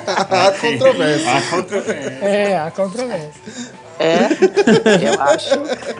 Há 0.06 0.52
controvérsia. 0.52 1.38
A 1.38 1.42
controvérsia. 1.42 2.26
É, 2.26 2.58
a 2.58 2.72
controvérsia. 2.72 3.42
É, 4.00 4.30
eu 5.06 5.22
acho, 5.22 5.50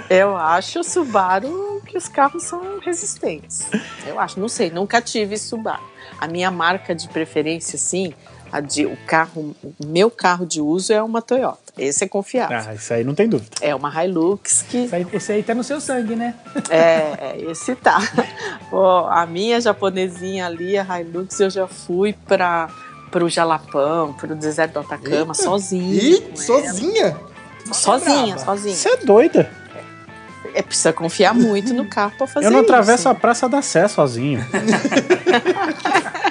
eu 0.10 0.38
acho 0.38 0.80
o 0.80 0.84
Subaru 0.84 1.82
que 1.86 1.98
os 1.98 2.08
carros 2.08 2.44
são 2.44 2.80
resistentes. 2.80 3.68
Eu 4.08 4.20
acho, 4.20 4.40
não 4.40 4.48
sei, 4.48 4.70
nunca 4.70 5.02
tive 5.02 5.38
Subaru. 5.38 5.84
A 6.18 6.28
minha 6.28 6.50
marca 6.50 6.96
de 6.96 7.08
preferência, 7.10 7.78
sim, 7.78 8.14
de 8.68 8.86
o 8.86 8.98
carro, 9.06 9.56
o 9.64 9.86
meu 9.86 10.10
carro 10.10 10.46
de 10.46 10.60
uso 10.62 10.92
é 10.92 11.02
uma 11.02 11.22
Toyota. 11.22 11.60
Esse 11.78 12.04
é 12.04 12.08
confiável. 12.08 12.58
Ah, 12.58 12.74
isso 12.74 12.94
aí 12.94 13.04
não 13.04 13.14
tem 13.16 13.28
dúvida. 13.28 13.52
É 13.62 13.74
uma 13.74 13.90
Hilux 14.04 14.64
que 14.64 14.86
Esse 14.86 14.96
aí, 14.96 15.08
esse 15.14 15.32
aí 15.32 15.44
tá 15.44 15.54
no 15.56 15.64
seu 15.64 15.80
sangue, 15.80 16.16
né? 16.16 16.36
é, 16.70 17.38
esse 17.50 17.76
tá. 17.76 18.00
A 19.12 19.26
minha 19.26 19.60
japonesinha 19.62 20.46
ali, 20.46 20.78
a 20.78 21.02
Hilux, 21.02 21.40
eu 21.40 21.50
já 21.50 21.68
fui 21.68 22.14
para 22.28 22.70
pro 23.12 23.28
Jalapão, 23.28 24.14
pro 24.14 24.36
deserto 24.36 24.74
do 24.74 24.80
Atacama, 24.82 25.34
sozinha. 25.34 26.02
Ih, 26.02 26.32
sozinha? 26.36 27.18
Sozinha, 27.72 28.36
braba. 28.36 28.46
sozinha. 28.46 28.76
Você 28.76 28.90
é 28.90 28.98
doida. 28.98 29.50
É, 30.54 30.62
precisa 30.62 30.92
confiar 30.94 31.34
muito 31.34 31.74
no 31.74 31.88
carro 31.88 32.14
pra 32.18 32.28
fazer 32.28 32.46
Eu 32.48 32.52
não 32.52 32.60
isso. 32.62 32.72
atravesso 32.72 33.10
a 33.10 33.16
Praça 33.16 33.48
da 33.48 33.62
Sé 33.62 33.88
sozinho. 33.88 34.46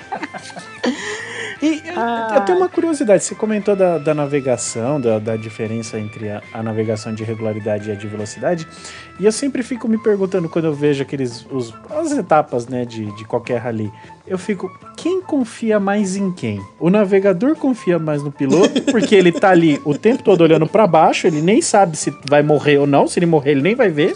E 1.60 1.82
eu- 1.84 2.36
eu 2.36 2.40
tenho 2.44 2.58
uma 2.58 2.68
curiosidade, 2.68 3.24
você 3.24 3.34
comentou 3.34 3.74
da, 3.74 3.98
da 3.98 4.14
navegação, 4.14 5.00
da, 5.00 5.18
da 5.18 5.36
diferença 5.36 5.98
entre 5.98 6.30
a, 6.30 6.40
a 6.54 6.62
navegação 6.62 7.12
de 7.12 7.24
regularidade 7.24 7.88
e 7.88 7.92
a 7.92 7.96
de 7.96 8.06
velocidade, 8.06 8.66
e 9.18 9.24
eu 9.26 9.32
sempre 9.32 9.62
fico 9.64 9.88
me 9.88 9.98
perguntando 9.98 10.48
quando 10.48 10.66
eu 10.66 10.72
vejo 10.74 11.02
aqueles 11.02 11.44
os, 11.50 11.74
as 11.90 12.12
etapas 12.12 12.68
né, 12.68 12.84
de, 12.84 13.06
de 13.16 13.24
qualquer 13.24 13.58
rally, 13.58 13.92
eu 14.26 14.38
fico, 14.38 14.70
quem 14.96 15.20
confia 15.20 15.80
mais 15.80 16.14
em 16.16 16.30
quem? 16.30 16.60
O 16.78 16.90
navegador 16.90 17.56
confia 17.56 17.98
mais 17.98 18.22
no 18.22 18.30
piloto, 18.30 18.80
porque 18.92 19.14
ele 19.16 19.32
tá 19.32 19.50
ali 19.50 19.80
o 19.84 19.94
tempo 19.98 20.22
todo 20.22 20.42
olhando 20.42 20.66
para 20.66 20.86
baixo, 20.86 21.26
ele 21.26 21.42
nem 21.42 21.60
sabe 21.60 21.96
se 21.96 22.14
vai 22.28 22.42
morrer 22.42 22.78
ou 22.78 22.86
não, 22.86 23.08
se 23.08 23.18
ele 23.18 23.26
morrer 23.26 23.52
ele 23.52 23.62
nem 23.62 23.74
vai 23.74 23.88
ver. 23.90 24.14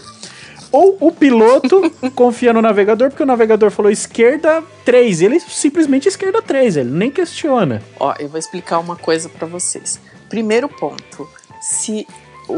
Ou 0.73 0.97
o 0.99 1.11
piloto 1.11 1.81
confia 2.15 2.51
no 2.51 2.61
navegador, 2.61 3.09
porque 3.09 3.23
o 3.23 3.25
navegador 3.27 3.69
falou 3.71 3.91
esquerda 3.91 4.61
3, 4.83 5.21
ele 5.21 5.39
simplesmente 5.39 6.07
esquerda 6.09 6.41
3, 6.41 6.77
ele 6.77 6.89
nem 6.91 7.09
questiona. 7.11 7.81
Ó, 7.99 8.13
eu 8.19 8.27
vou 8.27 8.39
explicar 8.39 8.79
uma 8.79 8.95
coisa 8.95 9.29
pra 9.29 9.45
vocês. 9.47 9.99
Primeiro 10.29 10.67
ponto, 10.67 11.29
se 11.61 12.07
o, 12.49 12.53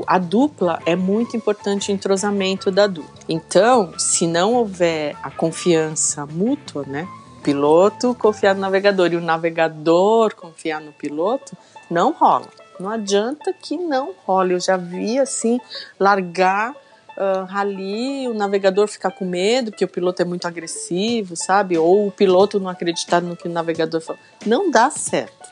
o- 0.00 0.04
a 0.06 0.18
dupla 0.18 0.80
é 0.84 0.96
muito 0.96 1.36
importante 1.36 1.90
o 1.90 1.94
entrosamento 1.94 2.70
da 2.72 2.86
dupla. 2.88 3.14
Então, 3.28 3.94
se 3.96 4.26
não 4.26 4.54
houver 4.54 5.14
a 5.22 5.30
confiança 5.30 6.26
mútua, 6.26 6.84
né? 6.86 7.06
Piloto 7.42 8.14
confiar 8.18 8.54
no 8.54 8.60
navegador 8.60 9.12
e 9.12 9.16
o 9.16 9.20
navegador 9.20 10.34
confiar 10.34 10.80
no 10.80 10.92
piloto, 10.92 11.56
não 11.88 12.12
rola. 12.12 12.48
Não 12.78 12.90
adianta 12.90 13.52
que 13.52 13.76
não 13.78 14.12
role. 14.26 14.52
Eu 14.54 14.60
já 14.60 14.76
vi 14.76 15.18
assim 15.18 15.58
largar 15.98 16.74
ah, 17.22 17.44
rally, 17.44 18.26
o 18.28 18.32
navegador 18.32 18.88
ficar 18.88 19.10
com 19.10 19.26
medo, 19.26 19.70
porque 19.70 19.84
o 19.84 19.88
piloto 19.88 20.22
é 20.22 20.24
muito 20.24 20.48
agressivo, 20.48 21.36
sabe? 21.36 21.76
Ou 21.76 22.06
o 22.06 22.10
piloto 22.10 22.58
não 22.58 22.70
acreditar 22.70 23.20
no 23.20 23.36
que 23.36 23.46
o 23.46 23.50
navegador 23.50 24.00
falou. 24.00 24.18
Não 24.46 24.70
dá 24.70 24.90
certo. 24.90 25.50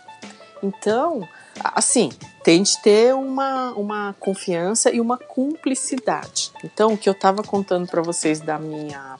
Então, 0.62 1.28
assim, 1.62 2.08
tem 2.42 2.62
de 2.62 2.80
ter 2.80 3.14
uma, 3.14 3.72
uma 3.72 4.16
confiança 4.18 4.90
e 4.90 4.98
uma 4.98 5.18
cumplicidade. 5.18 6.50
Então, 6.64 6.94
o 6.94 6.96
que 6.96 7.06
eu 7.06 7.12
estava 7.12 7.42
contando 7.42 7.86
para 7.86 8.00
vocês 8.00 8.40
da 8.40 8.58
minha, 8.58 9.16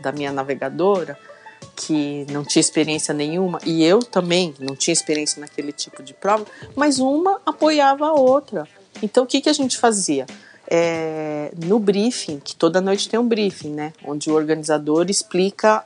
da 0.00 0.12
minha 0.12 0.30
navegadora, 0.30 1.18
que 1.74 2.24
não 2.30 2.44
tinha 2.44 2.60
experiência 2.60 3.12
nenhuma, 3.12 3.58
e 3.66 3.82
eu 3.82 3.98
também 3.98 4.54
não 4.60 4.76
tinha 4.76 4.92
experiência 4.92 5.40
naquele 5.40 5.72
tipo 5.72 6.04
de 6.04 6.14
prova, 6.14 6.46
mas 6.76 7.00
uma 7.00 7.40
apoiava 7.44 8.06
a 8.06 8.12
outra. 8.12 8.68
Então, 9.02 9.24
o 9.24 9.26
que, 9.26 9.40
que 9.40 9.48
a 9.48 9.52
gente 9.52 9.76
fazia? 9.76 10.24
É, 10.66 11.52
no 11.66 11.78
briefing, 11.78 12.40
que 12.40 12.56
toda 12.56 12.80
noite 12.80 13.08
tem 13.08 13.20
um 13.20 13.28
briefing, 13.28 13.70
né? 13.70 13.92
Onde 14.04 14.30
o 14.30 14.34
organizador 14.34 15.06
explica 15.08 15.84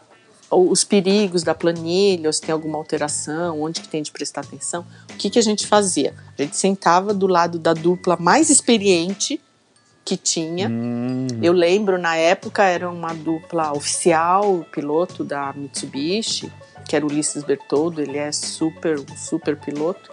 os 0.50 0.82
perigos 0.82 1.42
da 1.42 1.54
planilha, 1.54 2.28
ou 2.28 2.32
se 2.32 2.40
tem 2.40 2.52
alguma 2.52 2.78
alteração, 2.78 3.60
onde 3.60 3.80
que 3.80 3.88
tem 3.88 4.02
de 4.02 4.10
prestar 4.10 4.40
atenção. 4.40 4.84
O 5.12 5.16
que, 5.16 5.28
que 5.28 5.38
a 5.38 5.42
gente 5.42 5.66
fazia? 5.66 6.14
A 6.38 6.42
gente 6.42 6.56
sentava 6.56 7.12
do 7.12 7.26
lado 7.26 7.58
da 7.58 7.74
dupla 7.74 8.16
mais 8.18 8.48
experiente 8.48 9.40
que 10.04 10.16
tinha. 10.16 10.70
Eu 11.42 11.52
lembro, 11.52 11.98
na 11.98 12.16
época, 12.16 12.62
era 12.62 12.88
uma 12.88 13.12
dupla 13.12 13.72
oficial, 13.76 14.54
o 14.54 14.64
piloto 14.64 15.22
da 15.22 15.52
Mitsubishi, 15.54 16.50
que 16.88 16.96
era 16.96 17.04
o 17.04 17.10
Ulisses 17.10 17.44
Bertoldo, 17.44 18.00
ele 18.00 18.16
é 18.16 18.32
super, 18.32 18.98
super 19.18 19.54
piloto. 19.54 20.10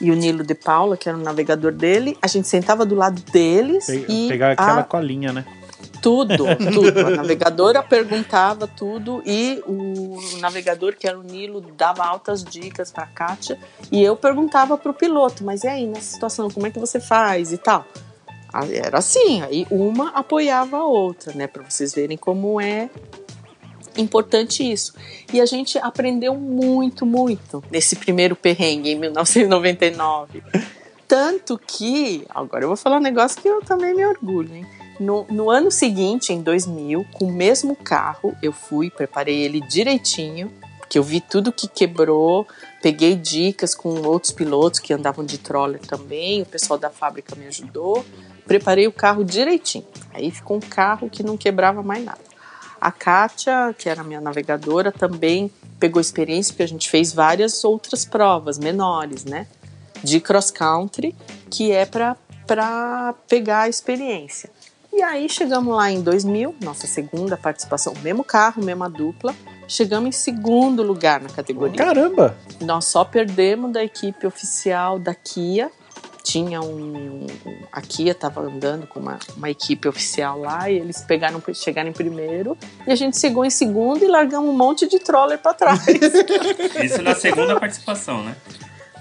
E 0.00 0.10
o 0.10 0.14
Nilo 0.14 0.42
de 0.42 0.54
Paula, 0.54 0.96
que 0.96 1.08
era 1.08 1.16
o 1.16 1.20
navegador 1.22 1.72
dele. 1.72 2.16
A 2.20 2.26
gente 2.26 2.48
sentava 2.48 2.84
do 2.84 2.94
lado 2.94 3.22
deles 3.30 3.86
Pe- 3.86 4.04
e 4.08 4.28
pegar 4.28 4.52
aquela 4.52 4.80
a- 4.80 4.84
colinha, 4.84 5.32
né? 5.32 5.44
tudo, 6.02 6.44
tudo. 6.74 7.00
A 7.06 7.10
navegadora 7.10 7.82
perguntava 7.82 8.66
tudo 8.66 9.22
e 9.24 9.62
o 9.66 10.18
navegador, 10.38 10.94
que 10.98 11.06
era 11.08 11.18
o 11.18 11.22
Nilo, 11.22 11.62
dava 11.78 12.04
altas 12.04 12.44
dicas 12.44 12.90
para 12.92 13.04
a 13.04 13.06
Kátia. 13.06 13.58
E 13.90 14.02
eu 14.02 14.14
perguntava 14.14 14.76
para 14.76 14.90
o 14.90 14.94
piloto, 14.94 15.42
mas 15.42 15.64
e 15.64 15.68
aí, 15.68 15.86
nessa 15.86 16.12
situação, 16.12 16.50
como 16.50 16.66
é 16.66 16.70
que 16.70 16.78
você 16.78 17.00
faz 17.00 17.52
e 17.52 17.56
tal? 17.56 17.86
Era 18.70 18.98
assim, 18.98 19.40
aí 19.42 19.66
uma 19.70 20.10
apoiava 20.10 20.76
a 20.76 20.84
outra, 20.84 21.32
né? 21.34 21.46
Para 21.46 21.62
vocês 21.68 21.94
verem 21.94 22.16
como 22.18 22.60
é 22.60 22.90
importante 24.00 24.70
isso. 24.70 24.94
E 25.32 25.40
a 25.40 25.46
gente 25.46 25.78
aprendeu 25.78 26.34
muito, 26.34 27.04
muito 27.04 27.62
nesse 27.70 27.96
primeiro 27.96 28.34
perrengue 28.36 28.90
em 28.90 28.96
1999. 28.96 30.42
Tanto 31.06 31.60
que, 31.64 32.24
agora 32.30 32.64
eu 32.64 32.68
vou 32.68 32.76
falar 32.76 32.96
um 32.96 33.00
negócio 33.00 33.40
que 33.40 33.48
eu 33.48 33.60
também 33.62 33.94
me 33.94 34.04
orgulho, 34.04 34.54
hein? 34.54 34.66
No, 34.98 35.26
no 35.28 35.50
ano 35.50 35.70
seguinte, 35.70 36.32
em 36.32 36.40
2000, 36.40 37.04
com 37.12 37.26
o 37.26 37.32
mesmo 37.32 37.74
carro, 37.74 38.34
eu 38.42 38.52
fui, 38.52 38.90
preparei 38.90 39.42
ele 39.42 39.60
direitinho, 39.60 40.52
que 40.88 40.98
eu 40.98 41.02
vi 41.02 41.20
tudo 41.20 41.52
que 41.52 41.66
quebrou, 41.66 42.46
peguei 42.80 43.16
dicas 43.16 43.74
com 43.74 43.88
outros 44.02 44.32
pilotos 44.32 44.78
que 44.78 44.92
andavam 44.92 45.24
de 45.24 45.38
troller 45.38 45.80
também, 45.80 46.42
o 46.42 46.46
pessoal 46.46 46.78
da 46.78 46.90
fábrica 46.90 47.34
me 47.34 47.46
ajudou, 47.46 48.04
preparei 48.46 48.86
o 48.86 48.92
carro 48.92 49.24
direitinho. 49.24 49.86
Aí 50.12 50.30
ficou 50.30 50.56
um 50.56 50.60
carro 50.60 51.10
que 51.10 51.22
não 51.22 51.36
quebrava 51.36 51.82
mais 51.82 52.04
nada. 52.04 52.33
A 52.84 52.92
Kátia, 52.92 53.74
que 53.78 53.88
era 53.88 54.04
minha 54.04 54.20
navegadora, 54.20 54.92
também 54.92 55.50
pegou 55.80 56.02
experiência, 56.02 56.52
porque 56.52 56.64
a 56.64 56.68
gente 56.68 56.90
fez 56.90 57.14
várias 57.14 57.64
outras 57.64 58.04
provas 58.04 58.58
menores, 58.58 59.24
né? 59.24 59.46
De 60.02 60.20
cross 60.20 60.50
country, 60.50 61.16
que 61.50 61.72
é 61.72 61.86
para 61.86 63.14
pegar 63.26 63.60
a 63.60 63.68
experiência. 63.70 64.50
E 64.92 65.02
aí 65.02 65.30
chegamos 65.30 65.74
lá 65.74 65.90
em 65.90 66.02
2000, 66.02 66.56
nossa 66.60 66.86
segunda 66.86 67.38
participação, 67.38 67.94
mesmo 68.02 68.22
carro, 68.22 68.62
mesma 68.62 68.90
dupla. 68.90 69.34
Chegamos 69.66 70.10
em 70.10 70.12
segundo 70.12 70.82
lugar 70.82 71.22
na 71.22 71.30
categoria. 71.30 71.78
Caramba! 71.78 72.36
Nós 72.60 72.84
só 72.84 73.02
perdemos 73.02 73.72
da 73.72 73.82
equipe 73.82 74.26
oficial 74.26 74.98
da 74.98 75.14
Kia. 75.14 75.72
Tinha 76.24 76.62
um. 76.62 77.26
A 77.70 77.82
Kia 77.82 78.12
estava 78.12 78.40
andando 78.40 78.86
com 78.86 78.98
uma, 78.98 79.18
uma 79.36 79.50
equipe 79.50 79.86
oficial 79.86 80.40
lá 80.40 80.70
e 80.70 80.78
eles 80.78 81.02
pegaram, 81.02 81.40
chegaram 81.52 81.90
em 81.90 81.92
primeiro. 81.92 82.56
E 82.86 82.90
a 82.90 82.96
gente 82.96 83.18
chegou 83.18 83.44
em 83.44 83.50
segundo 83.50 84.02
e 84.02 84.08
largamos 84.08 84.48
um 84.48 84.56
monte 84.56 84.88
de 84.88 84.98
troller 84.98 85.38
para 85.38 85.52
trás. 85.52 85.84
Isso 86.82 87.02
na 87.02 87.14
segunda 87.14 87.60
participação, 87.60 88.22
né? 88.24 88.34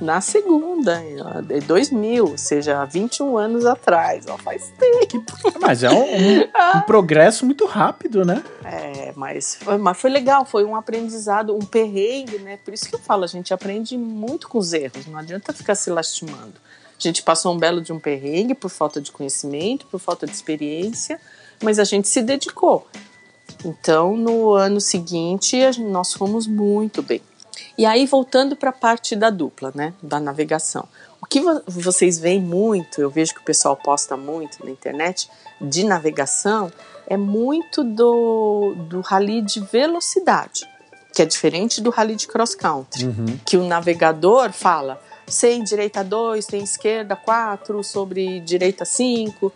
Na 0.02 0.20
segunda, 0.20 1.02
em 1.02 1.60
2000, 1.66 2.26
ou 2.32 2.38
seja, 2.38 2.84
21 2.84 3.38
anos 3.38 3.66
atrás. 3.66 4.26
Ó, 4.28 4.38
faz 4.38 4.74
tempo. 4.78 5.24
Mas 5.62 5.82
é 5.82 5.90
um, 5.90 6.04
um- 6.04 6.42
um 6.78 6.82
progresso 6.82 7.46
muito 7.46 7.66
rápido, 7.66 8.26
né? 8.26 8.44
É, 8.66 9.14
mas, 9.16 9.56
foi- 9.56 9.78
mas 9.78 9.98
foi 9.98 10.10
legal, 10.10 10.44
foi 10.44 10.66
um 10.66 10.76
aprendizado, 10.76 11.56
um 11.56 11.60
perrengue, 11.62 12.40
né? 12.40 12.58
Por 12.66 12.74
isso 12.74 12.90
que 12.90 12.96
eu 12.96 13.00
falo, 13.00 13.24
a 13.24 13.28
gente 13.28 13.54
aprende 13.54 13.98
muito 13.98 14.50
com 14.50 14.58
os 14.58 14.74
erros, 14.74 15.06
não 15.08 15.20
adianta 15.20 15.54
ficar 15.54 15.76
se 15.76 15.90
lastimando. 15.90 16.56
A 16.98 17.02
gente 17.04 17.22
passou 17.24 17.54
um 17.54 17.58
belo 17.58 17.82
de 17.82 17.92
um 17.92 18.00
perrengue 18.00 18.54
por 18.54 18.70
falta 18.70 19.02
de 19.02 19.12
conhecimento, 19.12 19.86
por 19.88 20.00
falta 20.00 20.26
de 20.26 20.34
experiência, 20.34 21.20
mas 21.62 21.80
a 21.80 21.84
gente 21.84 22.08
se 22.08 22.22
dedicou. 22.22 22.88
Então, 23.66 24.16
no 24.16 24.54
ano 24.54 24.80
seguinte, 24.82 25.58
nós 25.80 26.14
fomos 26.14 26.48
muito 26.48 27.02
bem. 27.02 27.22
E 27.78 27.86
aí, 27.86 28.06
voltando 28.06 28.56
para 28.56 28.70
a 28.70 28.74
parte 28.74 29.16
da 29.16 29.30
dupla, 29.30 29.72
né? 29.76 29.94
Da 30.02 30.20
navegação. 30.20 30.88
O 31.22 31.26
que 31.26 31.40
vo- 31.42 31.62
vocês 31.68 32.20
veem 32.20 32.42
muito, 32.42 33.02
eu 33.02 33.10
vejo 33.10 33.34
que 33.34 33.42
o 33.42 33.44
pessoal 33.44 33.76
posta 33.76 34.16
muito 34.18 34.64
na 34.64 34.70
internet, 34.72 35.30
de 35.62 35.84
navegação, 35.84 36.72
é 37.08 37.16
muito 37.18 37.84
do, 37.84 38.76
do 38.90 39.02
rally 39.02 39.42
de 39.42 39.60
velocidade, 39.62 40.68
que 41.14 41.22
é 41.22 41.26
diferente 41.26 41.80
do 41.82 41.90
rally 41.90 42.16
de 42.16 42.28
cross 42.28 42.54
country, 42.56 43.06
que 43.46 43.56
o 43.58 43.64
navegador 43.66 44.52
fala 44.52 45.02
sem 45.28 45.64
direita 45.64 46.04
2, 46.04 46.46
tem 46.46 46.64
esquerda 46.64 47.16
4, 47.16 47.84
sobre 47.84 48.40
direita 48.42 48.86
5. 48.86 49.52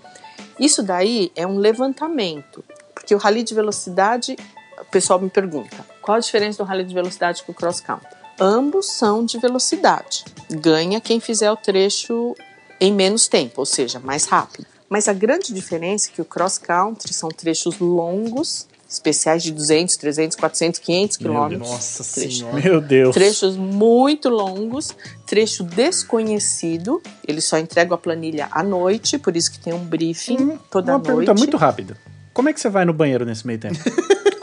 Isso 0.59 0.81
daí 0.81 1.31
é 1.35 1.45
um 1.45 1.57
levantamento, 1.57 2.63
porque 2.93 3.13
o 3.13 3.17
rally 3.17 3.43
de 3.43 3.53
velocidade, 3.53 4.35
o 4.79 4.85
pessoal 4.85 5.19
me 5.19 5.29
pergunta, 5.29 5.85
qual 6.01 6.17
a 6.17 6.21
diferença 6.21 6.63
do 6.63 6.67
rally 6.67 6.83
de 6.83 6.93
velocidade 6.93 7.43
com 7.43 7.51
o 7.51 7.55
cross 7.55 7.79
country? 7.79 8.07
Ambos 8.39 8.91
são 8.91 9.25
de 9.25 9.37
velocidade. 9.39 10.23
Ganha 10.49 11.01
quem 11.01 11.19
fizer 11.19 11.51
o 11.51 11.57
trecho 11.57 12.35
em 12.79 12.93
menos 12.93 13.27
tempo, 13.27 13.61
ou 13.61 13.65
seja, 13.65 13.99
mais 13.99 14.25
rápido. 14.25 14.67
Mas 14.89 15.07
a 15.07 15.13
grande 15.13 15.53
diferença 15.53 16.09
é 16.09 16.11
que 16.13 16.21
o 16.21 16.25
cross 16.25 16.57
country 16.57 17.13
são 17.13 17.29
trechos 17.29 17.79
longos, 17.79 18.67
especiais 18.89 19.43
de 19.43 19.51
200, 19.51 19.97
300, 19.97 20.37
400, 20.37 20.79
500 20.79 21.17
quilômetros. 21.17 21.69
Nossa 21.69 22.03
Trecho. 22.13 22.37
senhora. 22.37 22.61
Meu 22.61 22.79
Deus. 22.81 23.13
Trechos 23.13 23.57
muito 23.57 24.29
longos, 24.29 24.95
trecho 25.25 25.63
desconhecido. 25.63 27.01
Eles 27.27 27.43
só 27.45 27.57
entregam 27.57 27.95
a 27.95 27.97
planilha 27.97 28.47
à 28.51 28.63
noite, 28.63 29.17
por 29.17 29.35
isso 29.35 29.51
que 29.51 29.59
tem 29.59 29.73
um 29.73 29.79
briefing 29.83 30.57
toda 30.71 30.91
Uma 30.93 30.97
noite. 30.99 31.05
pergunta 31.07 31.33
muito 31.33 31.57
rápida. 31.57 31.97
Como 32.33 32.49
é 32.49 32.53
que 32.53 32.59
você 32.61 32.69
vai 32.69 32.85
no 32.85 32.93
banheiro 32.93 33.25
nesse 33.25 33.45
meio 33.45 33.59
tempo? 33.59 33.77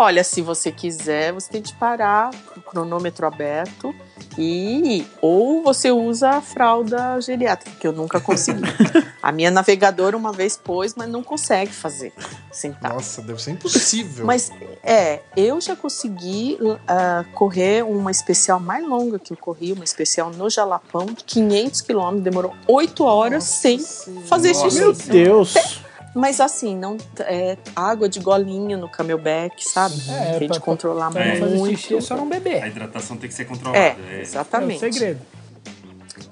Olha, 0.00 0.22
se 0.22 0.40
você 0.40 0.70
quiser, 0.70 1.32
você 1.32 1.50
tem 1.50 1.60
que 1.60 1.74
parar 1.74 2.30
cronômetro 2.70 3.26
aberto 3.26 3.92
e 4.38 5.04
ou 5.20 5.60
você 5.62 5.90
usa 5.90 6.30
a 6.30 6.40
fralda 6.40 7.20
geriátrica, 7.20 7.76
que 7.80 7.84
eu 7.84 7.92
nunca 7.92 8.20
consegui. 8.20 8.62
a 9.20 9.32
minha 9.32 9.50
navegadora 9.50 10.16
uma 10.16 10.32
vez 10.32 10.56
pôs, 10.56 10.94
mas 10.94 11.08
não 11.08 11.24
consegue 11.24 11.72
fazer 11.72 12.12
sentar. 12.52 12.94
Nossa, 12.94 13.20
deve 13.22 13.42
ser 13.42 13.50
impossível. 13.50 14.24
Mas 14.24 14.52
é, 14.84 15.20
eu 15.36 15.60
já 15.60 15.74
consegui 15.74 16.56
uh, 16.60 17.28
correr 17.32 17.82
uma 17.82 18.12
especial 18.12 18.60
mais 18.60 18.86
longa 18.86 19.18
que 19.18 19.32
eu 19.32 19.36
corri, 19.36 19.72
uma 19.72 19.84
especial 19.84 20.30
no 20.30 20.48
Jalapão, 20.48 21.06
de 21.06 21.24
500 21.24 21.80
quilômetros, 21.80 22.22
demorou 22.22 22.54
8 22.68 23.04
horas 23.04 23.44
Nossa 23.44 23.60
sem 23.60 23.78
Senhora. 23.80 24.26
fazer 24.26 24.52
Nossa. 24.52 24.70
xixi. 24.70 24.78
Meu 24.78 24.92
Deus! 24.92 25.87
Mas 26.18 26.40
assim, 26.40 26.76
não 26.76 26.96
é, 27.20 27.56
água 27.76 28.08
de 28.08 28.18
golinho 28.18 28.76
no 28.76 28.88
camelback, 28.88 29.64
sabe? 29.68 29.94
É, 30.10 30.38
Tem 30.38 30.48
pra- 30.48 30.56
de 30.56 30.60
controlar 30.62 31.10
Pra 31.12 31.24
É. 31.24 31.36
fazer 31.36 31.54
muito. 31.56 31.78
xixi 31.78 31.94
é 31.96 32.00
só 32.00 32.16
não 32.16 32.24
A 32.24 32.26
beber. 32.26 32.66
hidratação 32.66 33.16
tem 33.16 33.28
que 33.28 33.34
ser 33.34 33.44
controlada. 33.44 33.78
É, 33.78 33.96
É 34.14 34.16
o 34.16 34.20
exatamente. 34.20 34.80
segredo. 34.80 35.20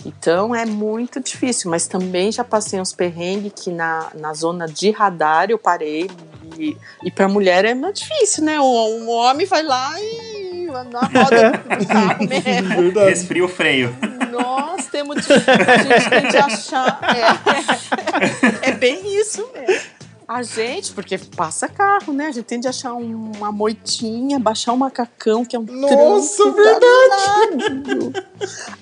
Então 0.04 0.54
é 0.54 0.64
muito 0.66 1.20
difícil, 1.20 1.70
mas 1.70 1.86
também 1.86 2.30
já 2.30 2.44
passei 2.44 2.80
uns 2.80 2.92
perrengues 2.92 3.52
que 3.54 3.70
na, 3.70 4.10
na 4.14 4.32
zona 4.34 4.66
de 4.66 4.90
radar 4.90 5.50
eu 5.50 5.58
parei. 5.58 6.10
E, 6.58 6.76
e 7.04 7.10
pra 7.10 7.28
mulher 7.28 7.64
é 7.64 7.74
muito 7.74 7.96
difícil, 7.96 8.44
né? 8.44 8.58
O, 8.58 8.64
o 8.64 9.08
homem 9.10 9.46
vai 9.46 9.62
lá 9.62 9.92
e 10.00 10.35
na 10.84 11.00
roda 11.00 11.52
do 11.78 11.86
carro 11.86 12.24
mesmo. 12.28 13.00
Resfria 13.04 13.44
o 13.44 13.48
freio. 13.48 13.96
Nós 14.30 14.86
temos 14.86 15.26
de, 15.26 15.32
a 15.32 15.78
gente 15.78 16.10
tem 16.10 16.28
de 16.28 16.36
achar. 16.36 17.00
É, 18.62 18.68
é 18.70 18.72
bem 18.72 19.00
isso 19.20 19.48
mesmo. 19.54 19.96
A 20.28 20.42
gente, 20.42 20.90
porque 20.92 21.16
passa 21.18 21.68
carro, 21.68 22.12
né? 22.12 22.26
A 22.26 22.32
gente 22.32 22.46
tem 22.46 22.58
de 22.58 22.66
achar 22.66 22.92
um- 22.94 23.30
uma 23.36 23.52
moitinha, 23.52 24.40
baixar 24.40 24.72
um 24.72 24.76
macacão, 24.76 25.44
que 25.44 25.54
é 25.54 25.58
um 25.58 25.62
Nossa, 25.62 26.50
verdade. 26.50 27.84
danado. 27.84 28.12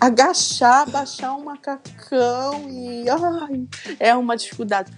Agachar, 0.01 0.89
baixar 0.89 1.35
um 1.35 1.45
macacão 1.45 2.67
e. 2.71 3.05
Ai, 3.11 3.61
é 4.01 4.15
uma 4.15 4.37
dificuldade. 4.39 4.91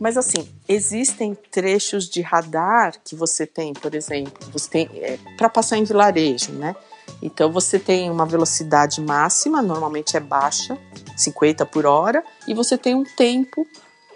Mas 0.00 0.16
assim, 0.16 0.48
existem 0.66 1.34
trechos 1.34 2.08
de 2.08 2.22
radar 2.22 2.94
que 3.04 3.14
você 3.14 3.46
tem, 3.46 3.74
por 3.74 3.94
exemplo, 3.94 4.50
você 4.50 4.70
tem 4.70 4.90
é, 4.94 5.18
para 5.36 5.50
passar 5.50 5.76
em 5.76 5.84
vilarejo, 5.84 6.52
né? 6.52 6.74
Então 7.22 7.52
você 7.52 7.78
tem 7.78 8.10
uma 8.10 8.24
velocidade 8.24 8.98
máxima, 9.02 9.60
normalmente 9.60 10.16
é 10.16 10.20
baixa, 10.20 10.78
50 11.14 11.66
por 11.66 11.84
hora, 11.84 12.24
e 12.48 12.54
você 12.54 12.78
tem 12.78 12.94
um 12.94 13.04
tempo 13.04 13.66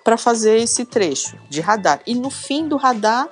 para 0.03 0.17
fazer 0.17 0.57
esse 0.57 0.87
trecho 0.87 1.37
de 1.51 1.61
radar. 1.61 2.01
E 2.07 2.15
no 2.15 2.31
fim 2.31 2.67
do 2.67 2.77
radar, 2.77 3.29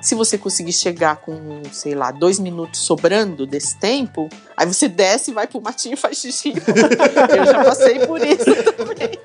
se 0.00 0.14
você 0.14 0.38
conseguir 0.38 0.72
chegar 0.72 1.16
com, 1.16 1.62
sei 1.72 1.94
lá, 1.94 2.10
dois 2.10 2.38
minutos 2.38 2.80
sobrando 2.80 3.46
desse 3.46 3.76
tempo, 3.76 4.28
aí 4.56 4.66
você 4.66 4.88
desce, 4.88 5.32
vai 5.32 5.46
pro 5.46 5.60
matinho 5.60 5.94
e 5.94 5.96
faz 5.96 6.18
xixi. 6.18 6.54
Eu 7.36 7.46
já 7.46 7.64
passei 7.64 8.06
por 8.06 8.20
isso 8.24 8.44
também. 8.76 9.18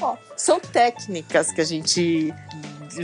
Ó, 0.00 0.16
são 0.36 0.58
técnicas 0.58 1.52
que 1.52 1.60
a 1.60 1.64
gente 1.64 2.34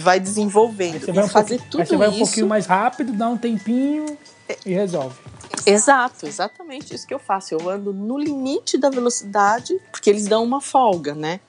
vai 0.00 0.18
desenvolvendo. 0.18 1.00
Você 1.00 1.12
vai, 1.12 1.24
um 1.24 1.28
fazer 1.28 1.60
tudo 1.70 1.82
aí 1.82 1.86
você 1.86 1.96
vai 1.96 2.08
um 2.08 2.12
isso. 2.12 2.20
pouquinho 2.20 2.46
mais 2.46 2.66
rápido, 2.66 3.12
dá 3.12 3.28
um 3.28 3.36
tempinho 3.36 4.18
e 4.64 4.72
resolve. 4.72 5.16
Exato, 5.64 6.26
exatamente 6.26 6.94
isso 6.94 7.06
que 7.06 7.14
eu 7.14 7.18
faço. 7.18 7.54
Eu 7.54 7.68
ando 7.68 7.92
no 7.92 8.18
limite 8.18 8.78
da 8.78 8.90
velocidade, 8.90 9.78
porque 9.90 10.08
eles 10.10 10.26
dão 10.26 10.42
uma 10.42 10.60
folga, 10.60 11.14
né? 11.14 11.40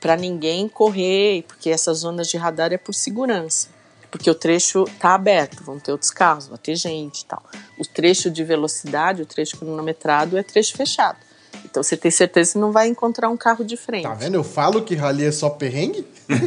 Pra 0.00 0.16
ninguém 0.16 0.68
correr, 0.68 1.44
porque 1.46 1.70
essas 1.70 1.98
zonas 1.98 2.28
de 2.28 2.36
radar 2.36 2.72
é 2.72 2.78
por 2.78 2.92
segurança. 2.92 3.68
Porque 4.12 4.30
o 4.30 4.34
trecho 4.34 4.84
tá 5.00 5.14
aberto, 5.14 5.64
vão 5.64 5.80
ter 5.80 5.90
outros 5.90 6.10
carros, 6.10 6.46
vai 6.46 6.58
ter 6.58 6.76
gente 6.76 7.22
e 7.22 7.24
tal. 7.24 7.42
O 7.78 7.84
trecho 7.84 8.30
de 8.30 8.44
velocidade, 8.44 9.22
o 9.22 9.26
trecho 9.26 9.56
cronometrado 9.56 10.36
é 10.36 10.42
trecho 10.42 10.76
fechado. 10.76 11.16
Então 11.64 11.82
você 11.82 11.96
tem 11.96 12.10
certeza 12.10 12.52
que 12.52 12.58
não 12.58 12.72
vai 12.72 12.88
encontrar 12.88 13.30
um 13.30 13.36
carro 13.36 13.64
de 13.64 13.74
frente. 13.76 14.02
Tá 14.02 14.12
vendo? 14.12 14.34
Eu 14.34 14.44
falo 14.44 14.82
que 14.82 14.94
rally 14.94 15.24
é 15.24 15.32
só 15.32 15.48
perrengue. 15.48 16.06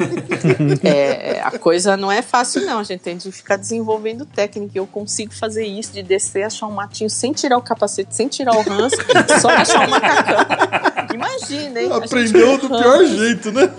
É, 0.83 1.41
a 1.41 1.57
coisa 1.57 1.97
não 1.97 2.11
é 2.11 2.21
fácil, 2.21 2.63
não. 2.65 2.79
A 2.79 2.83
gente 2.83 3.01
tem 3.01 3.17
de 3.17 3.31
ficar 3.31 3.55
desenvolvendo 3.55 4.25
técnica. 4.25 4.77
Eu 4.77 4.85
consigo 4.85 5.33
fazer 5.33 5.65
isso, 5.65 5.91
de 5.91 6.03
descer, 6.03 6.43
achar 6.43 6.67
um 6.67 6.71
matinho 6.71 7.09
sem 7.09 7.33
tirar 7.33 7.57
o 7.57 7.61
capacete, 7.61 8.15
sem 8.15 8.27
tirar 8.27 8.55
o 8.55 8.61
ranço, 8.61 8.95
só 9.41 9.49
achar 9.49 9.87
um 9.87 9.89
macacão. 9.89 11.15
Imagina, 11.15 11.81
hein? 11.81 11.91
Aprendeu 11.91 12.57
do 12.57 12.67
pior 12.67 13.05
jeito, 13.05 13.51
né? 13.51 13.73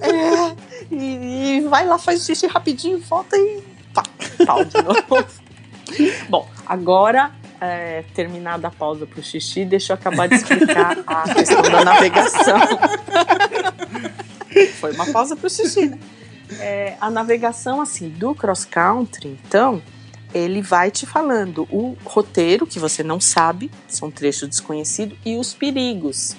É, 0.00 0.67
e, 0.90 1.58
e 1.58 1.60
vai 1.68 1.86
lá, 1.86 1.98
faz 1.98 2.24
xixi 2.24 2.46
rapidinho, 2.46 2.98
volta 3.00 3.36
e 3.36 3.62
pá, 3.92 4.02
pau 4.46 4.64
de 4.64 4.82
novo. 4.82 5.26
Bom, 6.28 6.48
agora, 6.66 7.32
é, 7.60 8.04
terminada 8.14 8.68
a 8.68 8.70
pausa 8.70 9.06
pro 9.06 9.22
xixi, 9.22 9.64
deixa 9.64 9.92
eu 9.92 9.94
acabar 9.94 10.28
de 10.28 10.36
explicar 10.36 10.98
a 11.06 11.34
questão 11.34 11.62
da 11.62 11.84
navegação. 11.84 12.58
Foi 14.80 14.92
uma 14.92 15.06
pausa 15.06 15.36
pro 15.36 15.48
xixi, 15.48 15.86
né? 15.86 15.98
É, 16.58 16.96
a 17.00 17.10
navegação, 17.10 17.80
assim, 17.80 18.08
do 18.08 18.34
cross-country, 18.34 19.38
então, 19.44 19.82
ele 20.32 20.62
vai 20.62 20.90
te 20.90 21.04
falando 21.04 21.68
o 21.70 21.96
roteiro, 22.04 22.66
que 22.66 22.78
você 22.78 23.02
não 23.02 23.20
sabe, 23.20 23.70
são 23.86 24.10
trechos 24.10 24.48
desconhecidos, 24.48 25.18
e 25.24 25.36
os 25.36 25.52
perigos. 25.52 26.36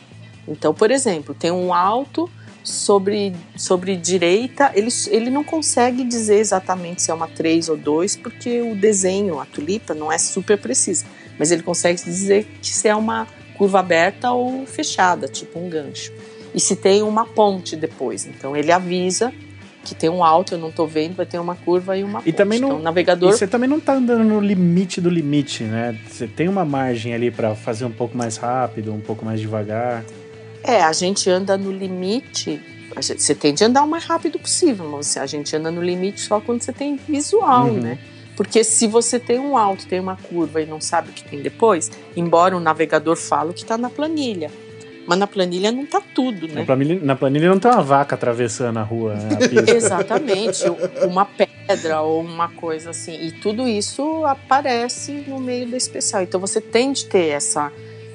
Então, 0.48 0.74
por 0.74 0.90
exemplo, 0.90 1.36
tem 1.36 1.52
um 1.52 1.74
alto 1.74 2.30
sobre, 2.72 3.34
sobre 3.56 3.96
direita, 3.96 4.72
ele, 4.76 4.90
ele 5.10 5.30
não 5.30 5.44
consegue 5.44 6.04
dizer 6.04 6.36
exatamente 6.40 7.02
se 7.02 7.12
é 7.12 7.14
uma 7.14 7.28
3 7.28 7.70
ou 7.70 7.78
2, 7.78 8.16
porque 8.18 8.62
o 8.62 8.76
desenho, 8.76 9.40
a 9.40 9.46
tulipa, 9.46 9.94
não 9.94 10.12
é 10.12 10.18
super 10.18 10.58
precisa. 10.58 11.06
Mas 11.38 11.52
ele 11.52 11.64
consegue 11.64 12.02
dizer 12.04 12.46
que 12.62 12.70
se 12.70 12.88
é 12.88 12.96
uma 12.96 13.28
curva 13.58 13.80
aberta 13.80 14.32
ou 14.32 14.66
fechada, 14.66 15.28
tipo 15.28 15.60
um 15.60 15.70
gancho. 15.70 16.12
E 16.54 16.60
se 16.60 16.76
tem 16.76 17.02
uma 17.04 17.26
ponte 17.26 17.76
depois. 17.76 18.26
Então 18.26 18.56
ele 18.56 18.72
avisa 18.72 19.32
que 19.84 19.96
tem 19.96 20.10
um 20.10 20.24
alto, 20.24 20.54
eu 20.54 20.58
não 20.58 20.72
tô 20.72 20.86
vendo, 20.86 21.16
vai 21.16 21.26
ter 21.26 21.40
uma 21.40 21.56
curva 21.56 21.98
e 21.98 22.04
uma 22.04 22.20
E 22.20 22.24
ponte. 22.24 22.34
também 22.34 22.60
não- 22.60 22.68
então, 22.70 22.78
o 22.80 22.82
E 22.82 22.84
navegador 22.84 23.32
você 23.32 23.48
também 23.48 23.68
não 23.70 23.80
tá 23.80 23.94
andando 23.94 24.24
no 24.24 24.40
limite 24.42 25.00
do 25.02 25.10
limite, 25.10 25.64
né? 25.64 25.98
Você 26.08 26.28
tem 26.28 26.48
uma 26.48 26.66
margem 26.66 27.14
ali 27.14 27.32
pra 27.32 27.56
fazer 27.56 27.86
um 27.86 27.92
pouco 27.92 28.18
mais 28.18 28.38
rápido, 28.38 28.94
um 28.94 29.00
pouco 29.00 29.26
mais 29.26 29.40
devagar. 29.40 30.04
É, 30.64 30.82
a 30.82 30.92
gente 30.94 31.30
anda 31.30 31.58
no 31.58 31.72
limite. 31.72 32.62
a 32.96 33.02
gente- 33.02 33.22
você 33.22 33.36
tem 33.36 33.54
de 33.54 33.64
andar 33.64 33.84
o 33.84 33.88
mais 33.88 34.04
rápido 34.04 34.40
possível, 34.40 34.90
mas 34.90 35.16
a 35.16 35.26
gente 35.28 35.56
anda 35.56 35.70
no 35.72 35.82
limite 35.82 36.20
só 36.22 36.42
quando 36.42 36.62
você 36.64 36.74
tem 36.74 37.00
visual, 37.08 37.68
Uhum. 37.68 37.80
né? 37.80 38.00
Porque 38.36 38.64
se 38.64 38.88
você 38.88 39.20
tem 39.20 39.38
um 39.40 39.56
alto, 39.56 39.86
tem 39.88 40.00
uma 40.00 40.16
curva 40.18 40.60
e 40.62 40.66
não 40.66 40.82
sabe 40.82 41.12
o 41.12 41.14
que 41.14 41.24
tem 41.24 41.40
depois, 41.40 41.90
embora 42.16 42.58
o 42.58 42.60
navegador 42.60 43.16
fale 43.16 43.54
que 43.54 43.64
tá 43.64 43.78
na 43.78 43.90
planilha. 43.92 44.50
Mas 45.06 45.20
na 45.20 45.28
planilha 45.28 45.72
não 45.72 45.86
tá 45.86 46.02
tudo, 46.14 46.48
Na 46.48 46.56
né? 46.56 46.66
planilha, 46.66 47.00
na 47.02 47.16
planilha 47.16 47.50
não 47.50 47.60
tem 47.60 47.72
uma 47.72 47.82
vaca 47.84 48.16
atravessando 48.16 48.78
a 48.78 48.84
rua, 48.84 49.14
né? 49.16 49.30
A. 49.38 49.40
Exatamente, 49.76 50.64
uma 51.08 51.26
pedra 51.26 52.02
ou 52.02 52.22
uma 52.22 52.50
coisa 52.50 52.90
assim. 52.90 53.14
E 53.24 53.32
tudo 53.34 53.68
isso 53.68 54.26
aparece 54.26 55.12
no 55.28 55.40
meio 55.40 55.68
da 55.68 55.78
especial. 55.78 56.24
Então 56.24 56.40
você 56.40 56.60
tem 56.60 56.92
de 56.92 57.06
ter 57.06 57.28
essa, 57.30 57.72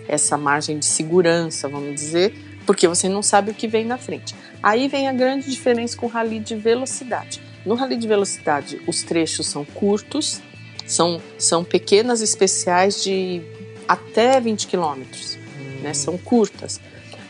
essa 0.08 0.36
margem 0.36 0.78
de 0.78 0.84
segurança, 0.84 1.68
vamos 1.68 1.94
dizer, 1.94 2.34
porque 2.66 2.88
você 2.88 3.08
não 3.08 3.22
sabe 3.22 3.50
o 3.50 3.54
que 3.54 3.68
vem 3.68 3.84
na 3.84 3.98
frente. 3.98 4.34
Aí 4.62 4.88
vem 4.88 5.08
a 5.08 5.12
grande 5.12 5.50
diferença 5.50 5.96
com 5.96 6.06
o 6.06 6.08
rally 6.08 6.38
de 6.38 6.54
velocidade. 6.54 7.40
No 7.64 7.74
rally 7.74 7.96
de 7.96 8.08
velocidade, 8.08 8.80
os 8.86 9.02
trechos 9.02 9.46
são 9.46 9.64
curtos, 9.64 10.40
são, 10.86 11.20
são 11.38 11.64
pequenas 11.64 12.20
especiais 12.20 13.02
de 13.02 13.42
até 13.88 14.40
20 14.40 14.66
quilômetros, 14.66 15.38
né? 15.82 15.94
São 15.94 16.16
curtas. 16.18 16.80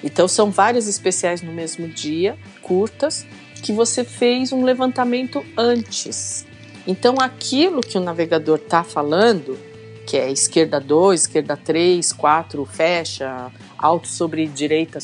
Então 0.02 0.28
são 0.28 0.50
várias 0.50 0.86
especiais 0.86 1.40
no 1.40 1.52
mesmo 1.52 1.88
dia, 1.88 2.36
curtas, 2.62 3.26
que 3.62 3.72
você 3.72 4.04
fez 4.04 4.52
um 4.52 4.62
levantamento 4.62 5.44
antes. 5.56 6.44
Então 6.86 7.16
aquilo 7.18 7.80
que 7.80 7.96
o 7.96 8.00
navegador 8.00 8.58
está 8.58 8.84
falando, 8.84 9.58
que 10.06 10.16
é 10.16 10.30
esquerda 10.30 10.80
2, 10.80 11.22
esquerda 11.22 11.56
3, 11.56 12.12
4, 12.12 12.64
fecha, 12.66 13.50
alto 13.78 14.06
sobre 14.08 14.46
direita, 14.46 14.98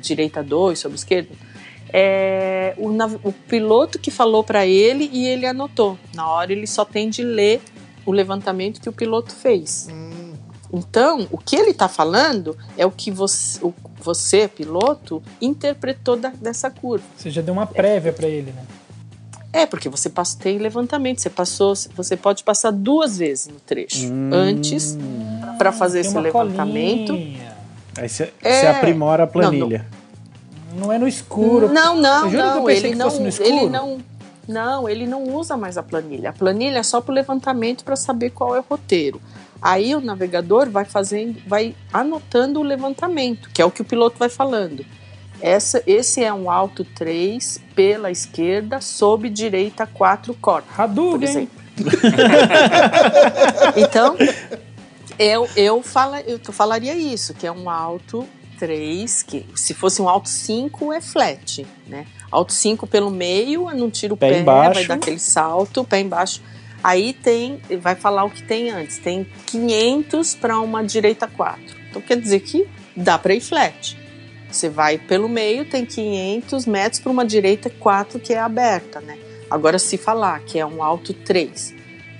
direita 0.00 0.42
2, 0.42 0.78
sobre 0.78 0.96
esquerda, 0.96 1.30
é 1.92 2.74
o, 2.76 2.88
o 3.28 3.32
piloto 3.32 3.98
que 3.98 4.10
falou 4.10 4.42
para 4.42 4.66
ele 4.66 5.08
e 5.12 5.26
ele 5.26 5.46
anotou. 5.46 5.98
Na 6.14 6.28
hora 6.28 6.52
ele 6.52 6.66
só 6.66 6.84
tem 6.84 7.08
de 7.08 7.22
ler 7.22 7.60
o 8.04 8.12
levantamento 8.12 8.80
que 8.80 8.88
o 8.88 8.92
piloto 8.92 9.32
fez. 9.34 9.88
Hum, 9.90 10.34
Então, 10.72 11.26
o 11.30 11.38
que 11.38 11.54
ele 11.56 11.70
está 11.70 11.88
falando 11.88 12.56
é 12.76 12.84
o 12.84 12.90
que 12.90 13.10
você, 13.10 13.64
o- 13.64 13.72
você, 14.00 14.48
piloto, 14.48 15.22
interpretou 15.40 16.16
da- 16.16 16.30
dessa 16.40 16.70
curva. 16.70 17.04
Você 17.16 17.30
já 17.30 17.40
deu 17.40 17.54
uma 17.54 17.66
prévia 17.66 18.12
pra 18.12 18.26
ele, 18.28 18.50
né? 18.52 18.64
É, 19.56 19.64
porque 19.64 19.88
você 19.88 20.10
passa, 20.10 20.38
tem 20.38 20.58
levantamento, 20.58 21.20
você 21.20 21.30
passou, 21.30 21.74
você 21.96 22.14
pode 22.16 22.44
passar 22.44 22.70
duas 22.70 23.16
vezes 23.16 23.48
no 23.48 23.58
trecho. 23.58 24.06
Hum. 24.06 24.30
Antes, 24.32 24.98
para 25.56 25.72
fazer 25.72 26.00
esse 26.00 26.18
levantamento. 26.18 27.12
colinha. 27.12 27.56
Aí 27.96 28.06
você 28.08 28.32
É. 28.42 28.68
aprimora 28.68 29.24
a 29.24 29.26
planilha. 29.26 29.86
Não 30.74 30.92
é 30.92 30.98
no 30.98 31.08
escuro. 31.08 31.72
Não, 31.72 31.96
não, 31.96 32.24
Eu 32.26 32.30
juro 32.30 32.42
que 32.42 32.48
eu 32.48 32.54
não, 32.56 32.64
pensei 32.64 32.76
ele 32.82 32.88
que 32.90 32.94
não, 32.96 33.10
fosse 33.10 33.22
no 33.22 33.28
escuro. 33.28 33.48
ele 33.48 33.68
não, 33.70 33.98
não, 34.46 34.86
ele 34.88 35.06
não 35.06 35.22
usa 35.24 35.56
mais 35.56 35.78
a 35.78 35.82
planilha. 35.82 36.28
A 36.28 36.32
planilha 36.34 36.78
é 36.78 36.82
só 36.82 37.00
para 37.00 37.12
o 37.12 37.14
levantamento 37.14 37.82
para 37.82 37.96
saber 37.96 38.30
qual 38.30 38.54
é 38.54 38.60
o 38.60 38.64
roteiro. 38.68 39.18
Aí 39.62 39.94
o 39.94 40.02
navegador 40.02 40.68
vai 40.68 40.84
fazendo, 40.84 41.40
vai 41.46 41.74
anotando 41.90 42.60
o 42.60 42.62
levantamento, 42.62 43.48
que 43.54 43.62
é 43.62 43.64
o 43.64 43.70
que 43.70 43.80
o 43.80 43.84
piloto 43.86 44.18
vai 44.18 44.28
falando. 44.28 44.84
Essa, 45.40 45.82
esse 45.86 46.22
é 46.22 46.32
um 46.32 46.50
alto 46.50 46.84
3 46.84 47.60
pela 47.74 48.10
esquerda, 48.10 48.80
sob 48.80 49.28
direita 49.28 49.86
4 49.86 50.34
corta, 50.34 50.68
por 50.74 50.82
Hadouken! 50.82 51.28
exemplo. 51.28 51.66
então, 53.76 54.16
eu, 55.18 55.48
eu, 55.56 55.82
fala, 55.82 56.20
eu 56.22 56.38
falaria 56.52 56.94
isso, 56.94 57.34
que 57.34 57.46
é 57.46 57.52
um 57.52 57.68
alto 57.68 58.26
3, 58.58 59.22
que 59.22 59.46
se 59.54 59.74
fosse 59.74 60.00
um 60.00 60.08
alto 60.08 60.28
5 60.28 60.92
é 60.92 61.00
flat, 61.00 61.66
né? 61.86 62.06
Alto 62.30 62.52
5 62.52 62.86
pelo 62.86 63.10
meio, 63.10 63.70
não 63.74 63.90
tiro 63.90 64.14
o 64.14 64.16
Pé 64.16 64.30
pé, 64.30 64.40
embaixo. 64.40 64.74
vai 64.74 64.86
dar 64.86 64.94
aquele 64.94 65.18
salto, 65.18 65.84
pé 65.84 66.00
embaixo. 66.00 66.42
Aí 66.82 67.12
tem, 67.12 67.60
vai 67.80 67.94
falar 67.94 68.24
o 68.24 68.30
que 68.30 68.42
tem 68.42 68.70
antes, 68.70 68.98
tem 68.98 69.26
500 69.46 70.34
para 70.34 70.60
uma 70.60 70.84
direita 70.84 71.26
4. 71.26 71.60
Então 71.90 72.02
quer 72.02 72.20
dizer 72.20 72.40
que 72.40 72.66
dá 72.96 73.18
para 73.18 73.34
ir 73.34 73.40
flat. 73.40 73.96
Você 74.50 74.68
vai 74.68 74.96
pelo 74.98 75.28
meio, 75.28 75.64
tem 75.64 75.84
500 75.84 76.66
metros 76.66 77.00
para 77.00 77.10
uma 77.12 77.24
direita 77.24 77.68
4 77.70 78.18
que 78.18 78.32
é 78.32 78.38
aberta, 78.38 79.00
né? 79.00 79.18
Agora, 79.50 79.78
se 79.78 79.96
falar 79.96 80.40
que 80.40 80.58
é 80.58 80.66
um 80.66 80.82
alto 80.82 81.12
3 81.12 81.74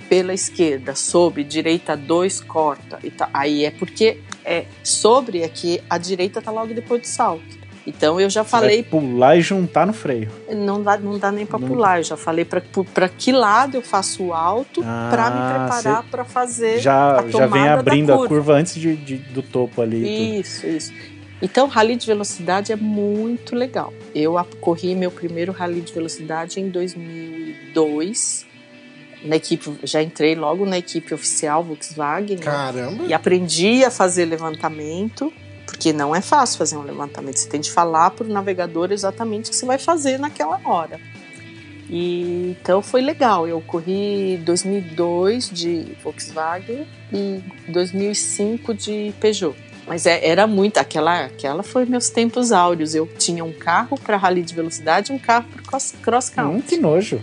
pela 0.08 0.32
esquerda, 0.32 0.94
sob, 0.94 1.42
direita 1.42 1.96
2, 1.96 2.40
corta, 2.40 2.98
e 3.02 3.10
tá- 3.10 3.28
aí 3.34 3.64
é 3.64 3.70
porque 3.70 4.18
é 4.44 4.64
sobre 4.84 5.42
é 5.42 5.48
que 5.48 5.82
a 5.90 5.98
direita 5.98 6.40
tá 6.40 6.50
logo 6.52 6.72
depois 6.72 7.00
do 7.02 7.06
salto. 7.08 7.66
Então 7.84 8.20
eu 8.20 8.28
já 8.28 8.42
falei, 8.42 8.82
Vai 8.82 8.90
pular 8.90 9.36
e 9.36 9.40
juntar 9.40 9.86
no 9.86 9.92
freio. 9.92 10.28
não 10.52 10.82
dá, 10.82 10.96
não 10.96 11.18
dá 11.18 11.30
nem 11.30 11.46
para 11.46 11.58
Não- 11.58 11.68
pular, 11.68 11.98
eu 11.98 12.04
já 12.04 12.16
falei 12.16 12.44
para 12.44 13.08
que 13.08 13.30
lado 13.32 13.76
eu 13.76 13.82
faço 13.82 14.24
o 14.24 14.32
alto 14.34 14.82
Ah, 14.84 15.08
para 15.10 15.30
me 15.30 15.68
preparar 15.70 16.02
para 16.10 16.24
fazer 16.24 16.80
Já, 16.80 17.24
já 17.28 17.46
vem 17.46 17.68
abrindo 17.68 18.12
a 18.12 18.16
curva. 18.16 18.28
curva 18.28 18.52
antes 18.54 18.74
de, 18.74 18.96
de- 18.96 19.16
do 19.18 19.40
topo 19.42 19.80
ali. 19.82 19.98
e 19.98 20.02
tudo. 20.02 20.40
Isso, 20.40 20.66
isso. 20.66 20.92
Então, 21.40 21.66
rally 21.66 21.96
de 21.96 22.06
velocidade 22.06 22.72
é 22.72 22.76
muito 22.76 23.54
legal. 23.54 23.92
Eu 24.14 24.34
corri 24.60 24.94
meu 24.94 25.10
primeiro 25.10 25.52
rally 25.52 25.80
de 25.80 25.92
velocidade 25.92 26.60
em 26.60 26.70
2002. 26.70 28.46
Na 29.22 29.36
equipe, 29.36 29.78
já 29.82 30.02
entrei 30.02 30.34
logo 30.34 30.64
na 30.64 30.78
equipe 30.78 31.12
oficial 31.12 31.62
Volkswagen 31.64 32.36
né? 32.36 32.42
Caramba. 32.42 33.04
e 33.04 33.12
aprendi 33.12 33.84
a 33.84 33.90
fazer 33.90 34.24
levantamento, 34.24 35.32
porque 35.66 35.92
não 35.92 36.14
é 36.14 36.20
fácil 36.20 36.58
fazer 36.58 36.76
um 36.76 36.82
levantamento. 36.82 37.36
Você 37.36 37.48
tem 37.48 37.60
de 37.60 37.70
falar 37.70 38.10
para 38.10 38.24
o 38.24 38.28
navegador 38.28 38.92
exatamente 38.92 39.48
o 39.48 39.50
que 39.50 39.56
você 39.56 39.66
vai 39.66 39.78
fazer 39.78 40.18
naquela 40.18 40.60
hora. 40.64 41.00
E, 41.88 42.56
então 42.60 42.82
foi 42.82 43.00
legal. 43.00 43.46
Eu 43.46 43.60
corri 43.60 44.38
2002 44.44 45.50
de 45.50 45.96
Volkswagen 46.02 46.86
e 47.12 47.42
2005 47.68 48.74
de 48.74 49.14
Peugeot. 49.20 49.56
Mas 49.86 50.04
é- 50.06 50.26
era 50.26 50.46
muito. 50.46 50.78
Aquela, 50.78 51.26
aquela 51.26 51.62
foi 51.62 51.84
meus 51.84 52.08
tempos 52.10 52.50
áureos. 52.52 52.94
Eu 52.94 53.06
tinha 53.18 53.44
um 53.44 53.52
carro 53.52 53.98
para 53.98 54.16
rally 54.16 54.42
de 54.42 54.54
velocidade 54.54 55.12
e 55.12 55.14
um 55.14 55.18
carro 55.18 55.46
para 55.52 55.62
cross, 55.62 55.94
cross 56.02 56.28
country. 56.28 56.56
Hum, 56.58 56.62
que 56.62 56.76
nojo. 56.76 57.20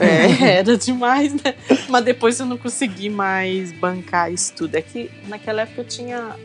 É, 0.00 0.44
era 0.58 0.76
demais, 0.76 1.32
né? 1.34 1.54
Mas 1.88 2.04
depois 2.04 2.38
eu 2.38 2.46
não 2.46 2.56
consegui 2.56 3.08
mais 3.10 3.72
bancar 3.72 4.32
isso 4.32 4.52
tudo. 4.54 4.76
É 4.76 4.82
que 4.82 5.10
naquela 5.26 5.62
época 5.62 5.80
eu 5.80 5.84
tinha 5.84 6.36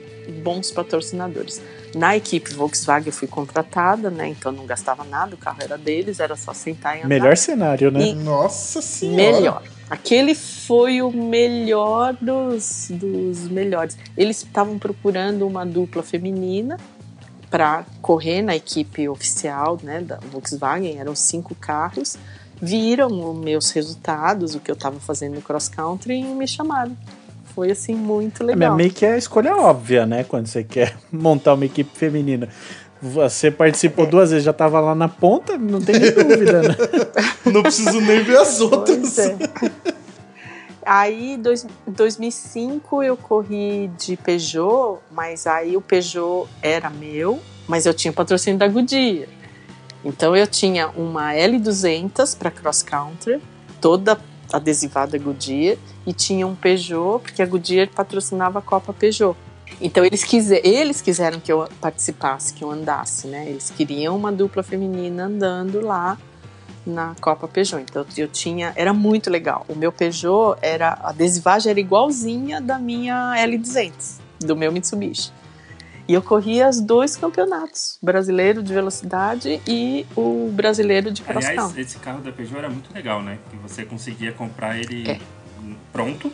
bons 0.44 0.72
patrocinadores. 0.72 1.62
Na 1.94 2.16
equipe 2.16 2.54
Volkswagen 2.54 3.08
eu 3.08 3.14
fui 3.14 3.28
contratada, 3.28 4.10
né? 4.10 4.28
Então 4.28 4.52
não 4.52 4.66
gastava 4.66 5.04
nada, 5.04 5.36
o 5.36 5.38
carro 5.38 5.58
era 5.62 5.78
deles, 5.78 6.20
era 6.20 6.36
só 6.36 6.54
sentar 6.54 6.96
e 6.96 7.00
andar. 7.00 7.10
Melhor 7.10 7.36
cenário, 7.38 7.92
né? 7.92 8.02
E- 8.06 8.14
Nossa 8.16 8.82
senhora. 8.82 9.34
Melhor. 9.40 9.64
Aquele 9.92 10.34
foi 10.34 11.02
o 11.02 11.12
melhor 11.12 12.16
dos, 12.22 12.88
dos 12.90 13.50
melhores. 13.50 13.98
Eles 14.16 14.38
estavam 14.38 14.80
procurando 14.80 15.46
uma 15.46 15.66
dupla 15.66 16.02
feminina 16.02 16.78
para 17.50 17.84
correr 18.02 18.42
na 18.42 18.56
equipe 18.56 19.10
oficial 19.10 19.78
né, 19.84 20.00
da 20.00 20.18
Volkswagen, 20.32 20.98
eram 20.98 21.14
cinco 21.14 21.54
carros. 21.56 22.16
Viram 22.62 23.08
os 23.32 23.38
meus 23.38 23.70
resultados, 23.72 24.56
o 24.56 24.62
que 24.62 24.72
eu 24.72 24.76
estava 24.76 24.98
fazendo 24.98 25.36
no 25.36 25.42
cross 25.42 25.68
country 25.68 26.22
e 26.22 26.24
me 26.24 26.48
chamaram. 26.48 26.96
Foi 27.54 27.70
assim 27.70 27.94
muito 27.94 28.44
É, 28.44 28.46
legal. 28.46 28.74
meio 28.78 28.94
que 28.94 29.06
é 29.06 29.16
a 29.16 29.18
escolha 29.18 29.58
óbvia, 29.58 30.06
né? 30.06 30.24
Quando 30.24 30.48
você 30.48 30.64
quer 30.64 30.96
montar 31.12 31.54
uma 31.56 31.66
equipe 31.66 31.92
feminina. 31.94 32.48
Você 33.02 33.50
participou 33.50 34.06
duas 34.06 34.30
vezes, 34.30 34.46
já 34.46 34.54
tava 34.54 34.80
lá 34.80 34.94
na 34.94 35.10
ponta, 35.10 35.58
não 35.58 35.82
tem 35.82 35.98
nem 35.98 36.12
dúvida, 36.12 36.62
né? 36.62 36.76
Não 37.52 37.64
preciso 37.64 38.00
nem 38.00 38.24
ver 38.24 38.38
as 38.38 38.62
outras. 38.62 39.18
É. 39.18 39.38
Aí, 40.86 41.36
dois, 41.38 41.66
2005, 41.88 43.04
eu 43.04 43.18
corri 43.18 43.90
de 43.98 44.16
Peugeot, 44.18 45.00
mas 45.12 45.48
aí 45.48 45.76
o 45.76 45.82
Peugeot 45.82 46.48
era 46.62 46.90
meu, 46.90 47.40
mas 47.68 47.86
eu 47.86 47.94
tinha 47.94 48.14
patrocínio 48.14 48.60
da 48.60 48.68
Goodyear. 48.68 49.28
Então 50.04 50.36
eu 50.36 50.48
tinha 50.48 50.90
uma 50.90 51.34
L200 51.34 52.38
para 52.38 52.50
cross 52.52 52.84
country, 52.84 53.42
toda 53.80 54.20
adesivada 54.52 55.18
Goodyear, 55.18 55.78
e 56.06 56.14
tinha 56.14 56.46
um 56.46 56.56
Peugeot, 56.56 57.22
porque 57.22 57.42
a 57.42 57.46
Goodyear 57.46 57.90
patrocinava 57.90 58.60
a 58.60 58.62
Copa 58.62 58.94
Peugeot. 58.94 59.36
Então 59.80 60.04
eles, 60.04 60.24
quiser, 60.24 60.66
eles 60.66 61.02
quiseram 61.02 61.40
que 61.40 61.52
eu 61.52 61.68
participasse, 61.80 62.54
que 62.54 62.64
eu 62.64 62.72
andasse, 62.72 63.28
né? 63.28 63.50
Eles 63.50 63.70
queriam 63.70 64.16
uma 64.16 64.32
dupla 64.32 64.64
feminina 64.64 65.26
andando 65.26 65.82
lá 65.82 66.18
na 66.86 67.16
Copa 67.22 67.48
Peugeot. 67.48 67.82
Então 67.82 68.06
eu 68.18 68.28
tinha, 68.28 68.74
era 68.76 68.94
muito 68.94 69.30
legal. 69.30 69.66
O 69.68 69.76
meu 69.76 69.92
Peugeot 69.92 70.58
era 70.62 70.90
a 70.90 71.10
adesivagem 71.10 71.70
era 71.70 71.80
igualzinha 71.80 72.60
da 72.60 72.78
minha 72.78 73.34
L200, 73.38 74.20
do 74.40 74.56
meu 74.56 74.72
Mitsubishi. 74.72 75.32
E 76.08 76.14
eu 76.14 76.22
corria 76.22 76.68
os 76.68 76.82
dois 76.82 77.16
campeonatos, 77.16 77.98
brasileiro 78.02 78.62
de 78.62 78.74
velocidade 78.74 79.62
e 79.68 80.06
o 80.16 80.50
brasileiro 80.52 81.12
de 81.12 81.22
cross 81.22 81.46
Aliás, 81.46 81.78
esse 81.78 81.98
carro 82.00 82.20
da 82.20 82.32
Peugeot 82.32 82.58
era 82.58 82.70
muito 82.70 82.94
legal, 82.94 83.22
né? 83.22 83.38
Que 83.50 83.56
você 83.58 83.86
conseguia 83.86 84.34
comprar 84.34 84.78
ele 84.78 85.10
É. 85.10 85.20
pronto, 85.94 86.32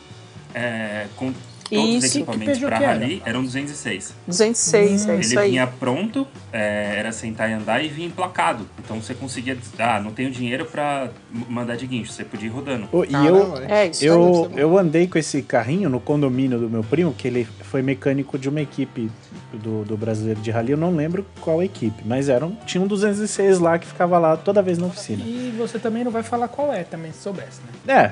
é, 0.53 1.07
com 1.15 1.33
todos 1.69 1.95
os 1.95 2.03
Isso, 2.03 2.11
que 2.13 2.17
equipamentos 2.19 2.59
para 2.59 2.77
rally, 2.79 3.21
eram 3.25 3.43
206. 3.43 4.13
206, 4.27 5.07
é 5.07 5.13
Ele 5.13 5.21
isso 5.21 5.39
aí. 5.39 5.49
vinha 5.51 5.67
pronto, 5.67 6.27
é, 6.57 6.95
era 6.97 7.11
sentar 7.11 7.49
e 7.49 7.53
andar 7.53 7.83
e 7.83 7.87
vinha 7.87 8.07
emplacado. 8.07 8.65
Então 8.83 8.99
você 9.01 9.13
conseguia, 9.13 9.57
ah, 9.77 9.99
não 9.99 10.11
tenho 10.11 10.31
dinheiro 10.31 10.65
pra 10.65 11.09
m- 11.33 11.45
mandar 11.49 11.75
de 11.75 11.85
guincho, 11.85 12.11
você 12.11 12.23
podia 12.23 12.47
ir 12.47 12.51
rodando. 12.51 12.87
Ô, 12.91 13.03
E 13.03 13.13
eu, 13.13 13.57
É 13.69 13.85
isso 13.87 14.03
aí. 14.03 14.09
eu, 14.09 14.51
eu 14.55 14.77
andei 14.77 15.07
com 15.07 15.17
esse 15.17 15.41
carrinho 15.41 15.89
no 15.89 15.99
condomínio 15.99 16.57
do 16.59 16.69
meu 16.69 16.83
primo, 16.83 17.13
que 17.13 17.27
ele 17.27 17.45
foi 17.61 17.81
mecânico 17.81 18.39
de 18.39 18.49
uma 18.49 18.61
equipe 18.61 19.09
do, 19.53 19.83
do 19.85 19.95
brasileiro 19.97 20.39
de 20.41 20.51
rally, 20.51 20.71
eu 20.71 20.77
não 20.77 20.93
lembro 20.95 21.25
qual 21.41 21.61
equipe, 21.63 22.03
mas 22.05 22.27
eram, 22.29 22.51
tinha 22.65 22.81
um 22.83 22.87
206 22.87 23.59
lá 23.59 23.77
que 23.79 23.87
ficava 23.87 24.17
lá 24.19 24.35
toda 24.35 24.61
vez 24.61 24.77
na 24.77 24.87
oficina. 24.87 25.23
E 25.25 25.53
você 25.57 25.79
também 25.79 26.03
não 26.03 26.11
vai 26.11 26.21
falar 26.23 26.47
qual 26.49 26.73
é, 26.73 26.83
também, 26.83 27.11
se 27.13 27.19
soubesse, 27.19 27.61
né? 27.85 27.93
É, 27.93 28.11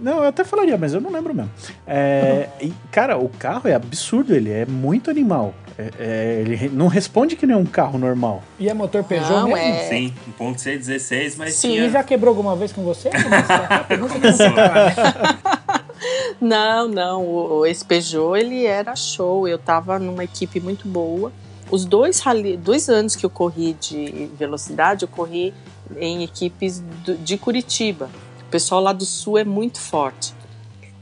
não, 0.00 0.18
eu 0.18 0.24
até 0.28 0.42
falaria, 0.44 0.76
mas 0.78 0.94
eu 0.94 1.00
não 1.00 1.10
lembro 1.10 1.34
mesmo. 1.34 1.50
É, 1.86 2.48
e, 2.60 2.72
cara, 2.90 3.18
o 3.18 3.28
carro 3.28 3.68
é 3.68 3.74
absurdo, 3.74 4.34
ele 4.34 4.50
é 4.50 4.64
muito 4.66 5.10
animal. 5.10 5.54
É- 5.78 5.90
é, 5.98 6.40
ele 6.46 6.68
não 6.70 6.88
responde 6.88 7.36
que 7.36 7.46
nem 7.46 7.56
um 7.56 7.64
carro 7.64 7.79
normal. 7.88 8.42
E 8.58 8.68
é 8.68 8.74
motor 8.74 9.04
Peugeot 9.04 9.30
Não, 9.30 9.48
mesmo? 9.48 9.56
é. 9.58 9.88
Sim, 9.88 10.14
um 10.28 10.32
ponto 10.32 10.60
C 10.60 10.76
16, 10.76 11.36
mas 11.36 11.54
Sim, 11.54 11.68
E 11.68 11.72
tinha... 11.76 11.90
já 11.90 12.02
quebrou 12.02 12.30
alguma 12.30 12.56
vez 12.56 12.72
com 12.72 12.82
você? 12.82 13.10
Não? 16.40 16.88
Não. 16.88 17.26
O, 17.26 17.66
esse 17.66 17.84
Peugeot, 17.84 18.38
ele 18.38 18.64
era 18.64 18.96
show. 18.96 19.46
Eu 19.46 19.58
tava 19.58 19.98
numa 19.98 20.24
equipe 20.24 20.60
muito 20.60 20.88
boa. 20.88 21.32
Os 21.70 21.84
dois, 21.84 22.20
rally, 22.20 22.56
dois 22.56 22.88
anos 22.88 23.14
que 23.14 23.24
eu 23.24 23.30
corri 23.30 23.74
de 23.74 24.28
velocidade, 24.36 25.04
eu 25.04 25.08
corri 25.08 25.54
em 25.98 26.24
equipes 26.24 26.82
de 27.20 27.38
Curitiba. 27.38 28.10
O 28.42 28.50
pessoal 28.50 28.80
lá 28.80 28.92
do 28.92 29.04
Sul 29.04 29.38
é 29.38 29.44
muito 29.44 29.80
forte 29.80 30.34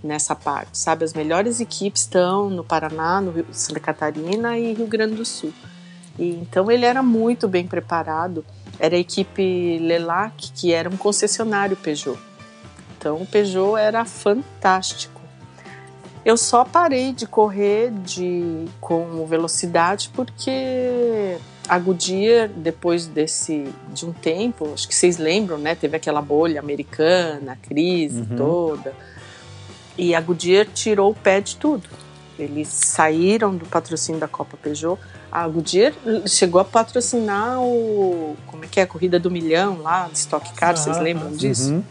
nessa 0.02 0.34
parte, 0.34 0.76
sabe? 0.78 1.04
As 1.04 1.14
melhores 1.14 1.60
equipes 1.60 2.02
estão 2.02 2.50
no 2.50 2.62
Paraná, 2.62 3.20
no 3.20 3.30
Rio, 3.30 3.46
Santa 3.50 3.80
Catarina 3.80 4.58
e 4.58 4.74
Rio 4.74 4.86
Grande 4.86 5.14
do 5.14 5.24
Sul. 5.24 5.52
E, 6.18 6.30
então 6.30 6.70
ele 6.70 6.84
era 6.84 7.02
muito 7.02 7.46
bem 7.46 7.66
preparado. 7.66 8.44
Era 8.78 8.96
a 8.96 8.98
equipe 8.98 9.78
Lelac, 9.80 10.50
que 10.54 10.72
era 10.72 10.88
um 10.88 10.96
concessionário 10.96 11.76
Peugeot. 11.76 12.18
Então 12.96 13.16
o 13.22 13.26
Peugeot 13.26 13.76
era 13.76 14.04
fantástico. 14.04 15.18
Eu 16.24 16.36
só 16.36 16.64
parei 16.64 17.12
de 17.12 17.26
correr 17.26 17.90
de, 17.90 18.64
com 18.80 19.24
velocidade 19.26 20.10
porque 20.14 21.38
a 21.68 21.78
Goodyear, 21.78 22.48
depois 22.48 23.06
desse, 23.06 23.72
de 23.94 24.04
um 24.04 24.12
tempo, 24.12 24.72
acho 24.74 24.86
que 24.88 24.94
vocês 24.94 25.16
lembram, 25.16 25.58
né? 25.58 25.74
Teve 25.74 25.96
aquela 25.96 26.20
bolha 26.20 26.60
americana, 26.60 27.52
a 27.52 27.56
crise 27.56 28.20
Uhum. 28.20 28.36
toda. 28.36 28.94
E 29.96 30.14
a 30.14 30.20
Goodyear 30.20 30.66
tirou 30.66 31.10
o 31.12 31.14
pé 31.14 31.40
de 31.40 31.56
tudo. 31.56 31.88
Eles 32.38 32.68
saíram 32.68 33.54
do 33.56 33.66
patrocínio 33.66 34.20
da 34.20 34.28
Copa 34.28 34.56
Peugeot. 34.56 34.98
A 35.30 35.46
Goodyear 35.48 35.92
chegou 36.26 36.60
a 36.60 36.64
patrocinar 36.64 37.60
o. 37.60 38.36
Como 38.46 38.64
é 38.64 38.68
que 38.68 38.78
é? 38.78 38.84
A 38.84 38.86
corrida 38.86 39.18
do 39.18 39.30
milhão 39.30 39.82
lá, 39.82 40.08
de 40.08 40.18
Stock 40.18 40.52
Car, 40.54 40.76
vocês 40.76 40.96
Aham, 40.96 41.04
lembram 41.04 41.32
disso? 41.32 41.72
Uhum. 41.72 41.84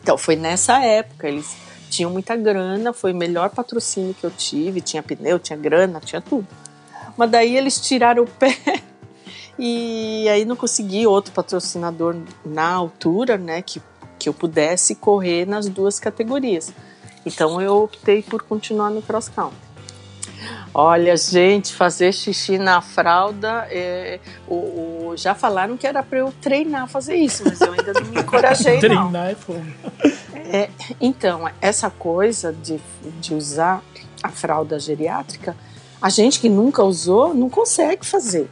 Então, 0.00 0.16
foi 0.16 0.36
nessa 0.36 0.78
época. 0.78 1.28
Eles 1.28 1.56
tinham 1.90 2.10
muita 2.10 2.36
grana, 2.36 2.92
foi 2.92 3.12
o 3.12 3.16
melhor 3.16 3.50
patrocínio 3.50 4.14
que 4.14 4.24
eu 4.24 4.30
tive, 4.30 4.80
tinha 4.80 5.02
pneu, 5.02 5.38
tinha 5.38 5.58
grana, 5.58 6.00
tinha 6.00 6.20
tudo. 6.20 6.46
Mas 7.16 7.30
daí 7.30 7.56
eles 7.56 7.80
tiraram 7.80 8.24
o 8.24 8.26
pé 8.26 8.56
e 9.58 10.28
aí 10.28 10.44
não 10.44 10.56
consegui 10.56 11.06
outro 11.06 11.32
patrocinador 11.32 12.16
na 12.44 12.72
altura, 12.72 13.36
né, 13.38 13.62
que, 13.62 13.80
que 14.18 14.28
eu 14.28 14.34
pudesse 14.34 14.96
correr 14.96 15.46
nas 15.46 15.68
duas 15.68 16.00
categorias. 16.00 16.72
Então 17.24 17.60
eu 17.60 17.84
optei 17.84 18.22
por 18.22 18.42
continuar 18.42 18.90
no 18.90 19.00
cross 19.00 19.28
country. 19.28 19.63
Olha, 20.72 21.16
gente, 21.16 21.72
fazer 21.74 22.12
xixi 22.12 22.58
na 22.58 22.80
fralda, 22.80 23.66
é, 23.70 24.18
o, 24.48 24.54
o- 24.54 25.14
já 25.16 25.34
falaram 25.34 25.76
que 25.76 25.86
era 25.86 26.02
para 26.02 26.18
eu 26.18 26.32
treinar 26.40 26.88
fazer 26.88 27.14
isso, 27.14 27.44
mas 27.46 27.60
eu 27.60 27.72
ainda 27.72 27.92
não 27.92 28.02
me 28.10 28.20
encorajei, 28.20 28.74
não. 28.74 28.80
Treinar 28.80 29.30
é 29.30 29.34
fogo. 29.34 29.64
É, 30.52 30.68
então, 31.00 31.48
essa 31.60 31.88
coisa 31.90 32.52
de, 32.52 32.80
de 33.20 33.34
usar 33.34 33.82
a 34.22 34.28
fralda 34.30 34.78
geriátrica, 34.80 35.56
a 36.02 36.08
gente 36.08 36.40
que 36.40 36.48
nunca 36.48 36.82
usou 36.82 37.32
não 37.34 37.48
consegue 37.48 38.04
fazer. 38.04 38.48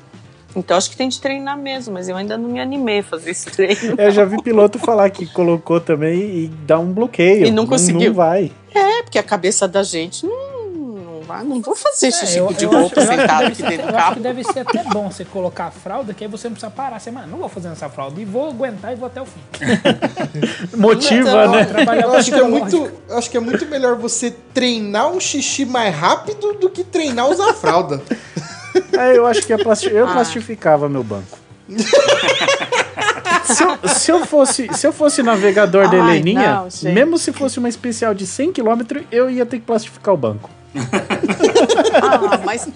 Então, 0.54 0.76
acho 0.76 0.90
que 0.90 0.96
tem 0.96 1.08
de 1.08 1.18
treinar 1.18 1.56
mesmo, 1.56 1.94
mas 1.94 2.08
eu 2.10 2.16
ainda 2.16 2.36
não 2.36 2.50
me 2.50 2.60
animei 2.60 2.98
a 2.98 3.02
fazer 3.02 3.30
esse 3.30 3.50
treino. 3.50 3.94
Eu 3.98 4.10
já 4.10 4.22
vi 4.24 4.40
piloto 4.42 4.78
falar 4.78 5.08
que 5.08 5.24
colocou 5.26 5.80
também 5.80 6.20
e 6.44 6.48
dá 6.66 6.78
um 6.78 6.92
bloqueio. 6.92 7.46
E 7.46 7.50
não 7.50 7.66
conseguiu. 7.66 8.08
Não 8.10 8.14
vai. 8.14 8.52
É, 8.74 9.02
porque 9.02 9.18
a 9.18 9.22
cabeça 9.22 9.66
da 9.66 9.82
gente 9.82 10.26
não, 10.26 10.51
não 11.32 11.48
vai. 11.48 11.56
Não 11.56 11.60
vou 11.60 11.74
fazer 11.76 12.10
xixi 12.12 12.36
É, 12.38 12.40
eu, 12.40 12.52
de 12.52 12.64
eu 12.64 12.70
roupa 12.70 13.00
acho, 13.00 13.00
eu 13.00 13.02
acho 13.02 13.10
que 13.10 13.20
sentado 13.22 13.38
deve 13.40 13.46
aqui 13.52 13.56
ser, 13.62 13.68
dentro 13.68 13.86
do 13.86 13.92
eu 13.92 13.96
acho 13.98 14.06
que 14.08 14.10
carro. 14.10 14.20
deve 14.22 14.44
ser 14.44 14.58
até 14.60 14.84
bom 14.84 15.10
você 15.10 15.24
colocar 15.24 15.64
a 15.66 15.70
fralda, 15.70 16.14
que 16.14 16.24
aí 16.24 16.30
você 16.30 16.48
não 16.48 16.54
precisa 16.54 16.70
parar. 16.70 17.00
Você, 17.00 17.10
mano, 17.10 17.26
não 17.28 17.38
vou 17.38 17.48
fazer 17.48 17.68
essa 17.68 17.88
fralda 17.88 18.20
e 18.20 18.24
vou 18.24 18.48
aguentar 18.48 18.92
e 18.92 18.96
vou 18.96 19.06
até 19.06 19.20
o 19.22 19.26
fim. 19.26 19.40
Motiva, 20.76 21.46
né? 21.48 21.66
Eu 22.02 22.14
acho 22.14 22.30
que, 22.30 22.38
é 22.38 22.42
muito, 22.42 22.90
eu 23.08 23.18
acho 23.18 23.30
que 23.30 23.36
é 23.36 23.40
muito 23.40 23.66
melhor 23.66 23.96
você 23.96 24.30
treinar 24.52 25.08
um 25.10 25.20
xixi 25.20 25.64
mais 25.64 25.94
rápido 25.94 26.54
do 26.54 26.68
que 26.70 26.84
treinar 26.84 27.28
usar 27.28 27.52
fralda. 27.54 28.02
É, 28.98 29.16
eu 29.18 29.26
acho 29.26 29.42
que 29.42 29.52
ia 29.52 29.58
plasti- 29.58 29.90
eu 29.90 30.08
Ah. 30.08 30.12
plastificava 30.12 30.88
meu 30.88 31.04
banco. 31.04 31.38
se, 33.44 33.62
eu, 33.62 33.88
se 33.88 34.10
eu 34.12 34.24
fosse, 34.26 34.66
se 34.72 34.86
eu 34.86 34.92
fosse 34.92 35.22
navegador 35.22 35.90
da 35.90 36.02
Ai, 36.02 36.16
Heleninha, 36.16 36.62
não, 36.82 36.92
mesmo 36.92 37.18
se 37.18 37.32
fosse 37.32 37.58
uma 37.58 37.68
especial 37.68 38.14
de 38.14 38.26
100 38.26 38.52
km, 38.52 38.80
eu 39.10 39.28
ia 39.30 39.44
ter 39.44 39.58
que 39.58 39.66
plastificar 39.66 40.14
o 40.14 40.16
banco. 40.16 40.48
Ah, 41.94 42.40
mas 42.44 42.68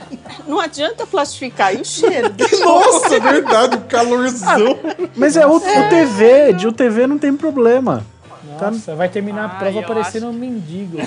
não 0.47 0.61
adianta 0.61 1.07
plastificar. 1.07 1.75
E 1.75 1.81
o 1.81 1.85
cheiro? 1.85 2.33
Nossa, 2.63 3.17
é 3.17 3.21
verdade, 3.21 3.77
o 3.77 3.81
calorzão. 3.83 4.79
Mas 5.17 5.37
é 5.37 5.47
o, 5.47 5.57
o 5.57 5.61
TV, 5.61 6.53
de 6.53 6.67
UTV 6.69 7.07
não 7.07 7.19
tem 7.19 7.35
problema. 7.35 8.05
Nossa, 8.61 8.95
vai 8.95 9.09
terminar 9.09 9.45
a 9.45 9.49
prova 9.51 9.83
parecendo 9.83 10.29
um 10.29 10.33
mendigo. 10.33 10.99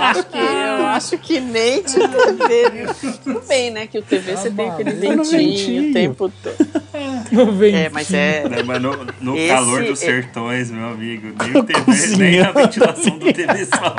acho 0.00 0.24
que 0.24 0.38
eu 0.38 0.86
acho 0.86 1.18
que 1.18 1.40
nem 1.40 1.82
de 1.82 1.94
TV, 1.94 2.70
viu? 2.70 3.14
Tudo 3.22 3.42
bem, 3.46 3.70
né? 3.70 3.86
Que 3.86 3.98
o 3.98 4.02
TV 4.02 4.36
você 4.36 4.50
tem 4.50 4.68
aquele 4.70 4.92
Tá 4.92 5.22
ventinho. 5.22 5.90
o 5.90 5.92
tempo 5.92 6.32
todo. 6.42 6.54
Não. 7.30 7.62
É, 7.64 7.88
mas 7.88 8.12
é. 8.12 8.48
Né, 8.48 8.62
mas 8.64 8.80
no, 8.82 9.06
no 9.20 9.36
Esse 9.36 9.48
calor 9.48 9.84
dos 9.84 10.02
é- 10.02 10.06
sertões, 10.06 10.70
meu 10.70 10.86
amigo, 10.88 11.32
nem 11.40 11.56
o 11.56 11.64
TV, 11.64 12.06
nem 12.16 12.40
a 12.40 12.50
ventilação 12.52 13.18
do 13.18 13.32
TV 13.32 13.66
só. 13.66 13.94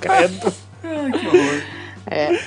Credo. 0.00 0.52
Ai, 0.84 1.12
que 1.12 1.26
horror. 1.26 1.62
é 2.06 2.38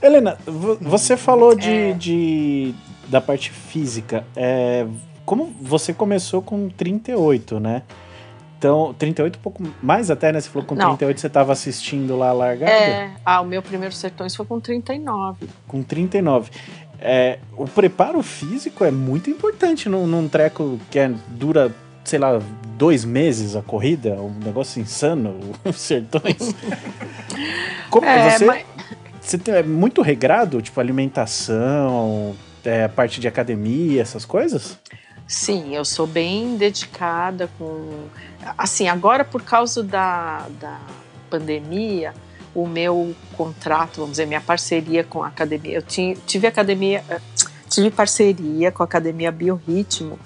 Helena, 0.00 0.38
vo- 0.46 0.78
você 0.80 1.16
falou 1.16 1.54
de, 1.56 1.70
É. 1.70 1.92
de- 1.92 2.74
da 3.08 3.20
parte 3.20 3.50
física. 3.50 4.24
É, 4.36 4.86
como 5.24 5.46
você 5.60 5.92
começou 5.92 6.40
com 6.42 6.68
38, 6.68 7.58
né? 7.58 7.82
Então, 8.58 8.92
38 8.98 9.38
um 9.38 9.42
pouco 9.42 9.62
mais 9.82 10.10
até, 10.10 10.32
né? 10.32 10.40
Você 10.40 10.48
falou 10.48 10.62
que 10.62 10.68
com 10.70 10.74
Não. 10.74 10.88
38 10.96 11.20
você 11.20 11.26
estava 11.28 11.52
assistindo 11.52 12.16
lá 12.16 12.30
a 12.30 12.32
largada. 12.32 12.72
É, 12.72 13.10
ah, 13.24 13.40
o 13.40 13.44
meu 13.44 13.62
primeiro 13.62 13.94
Sertões 13.94 14.34
foi 14.34 14.44
com 14.46 14.58
39. 14.60 15.46
Com 15.66 15.82
39. 15.82 16.50
É, 17.00 17.38
o 17.56 17.64
preparo 17.66 18.20
físico 18.22 18.84
é 18.84 18.90
muito 18.90 19.30
importante 19.30 19.88
num, 19.88 20.06
num 20.06 20.28
treco 20.28 20.80
que 20.90 20.98
é- 20.98 21.12
dura, 21.28 21.72
sei 22.08 22.18
lá, 22.18 22.40
dois 22.76 23.04
meses 23.04 23.54
a 23.54 23.62
corrida, 23.62 24.14
um 24.14 24.32
negócio 24.44 24.80
insano, 24.80 25.38
os 25.64 25.76
sertões. 25.76 26.54
Como 27.90 28.06
É, 28.06 28.30
você, 28.38 28.44
mas- 28.44 28.64
você 29.20 29.38
tem- 29.38 29.54
é 29.54 29.62
muito 29.62 30.00
regrado, 30.02 30.60
tipo 30.62 30.80
alimentação, 30.80 32.34
é, 32.64 32.88
parte 32.88 33.20
de 33.20 33.28
academia, 33.28 34.00
essas 34.02 34.24
coisas? 34.24 34.78
Sim, 35.26 35.74
eu 35.74 35.84
sou 35.84 36.06
bem 36.06 36.56
dedicada 36.56 37.50
com. 37.58 38.06
Assim, 38.56 38.88
agora 38.88 39.24
por 39.24 39.42
causa 39.42 39.82
da, 39.82 40.46
da 40.58 40.80
pandemia, 41.28 42.14
o 42.54 42.66
meu 42.66 43.14
contrato, 43.36 43.96
vamos 43.96 44.12
dizer, 44.12 44.26
minha 44.26 44.40
parceria 44.40 45.04
com 45.04 45.22
a 45.22 45.26
academia. 45.28 45.74
Eu 45.74 45.82
tinha, 45.82 46.16
tive 46.26 46.46
academia, 46.46 47.04
eh, 47.10 47.20
tive 47.68 47.90
parceria 47.90 48.72
com 48.72 48.82
a 48.82 48.86
Academia 48.86 49.30
Biorritmo 49.30 50.18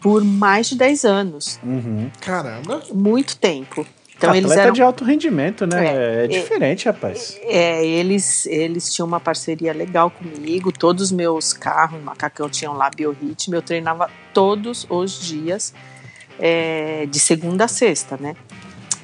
por 0.00 0.24
mais 0.24 0.68
de 0.68 0.76
10 0.76 1.04
anos. 1.04 1.60
Uhum. 1.62 2.10
Caramba. 2.20 2.82
Muito 2.92 3.36
tempo. 3.36 3.86
Então 4.20 4.34
eles 4.34 4.50
Atleta 4.50 4.62
eram. 4.66 4.72
de 4.74 4.82
alto 4.82 5.02
rendimento, 5.02 5.66
né? 5.66 5.86
É, 5.86 6.24
É, 6.24 6.26
diferente, 6.28 6.84
rapaz. 6.84 7.38
É, 7.42 7.84
eles, 7.86 8.44
eles 8.44 8.92
tinham 8.92 9.06
uma 9.08 9.18
parceria 9.18 9.72
legal 9.72 10.10
comigo. 10.10 10.70
Todos 10.70 11.04
os 11.04 11.12
meus 11.12 11.54
carros, 11.54 12.02
macacão, 12.02 12.48
tinham 12.50 12.74
lá 12.74 12.90
biorritmo. 12.90 13.54
Eu 13.54 13.62
treinava 13.62 14.10
todos 14.34 14.86
os 14.90 15.22
dias, 15.22 15.72
é, 16.38 17.06
de 17.06 17.18
segunda 17.18 17.64
a 17.64 17.68
sexta, 17.68 18.18
né? 18.20 18.36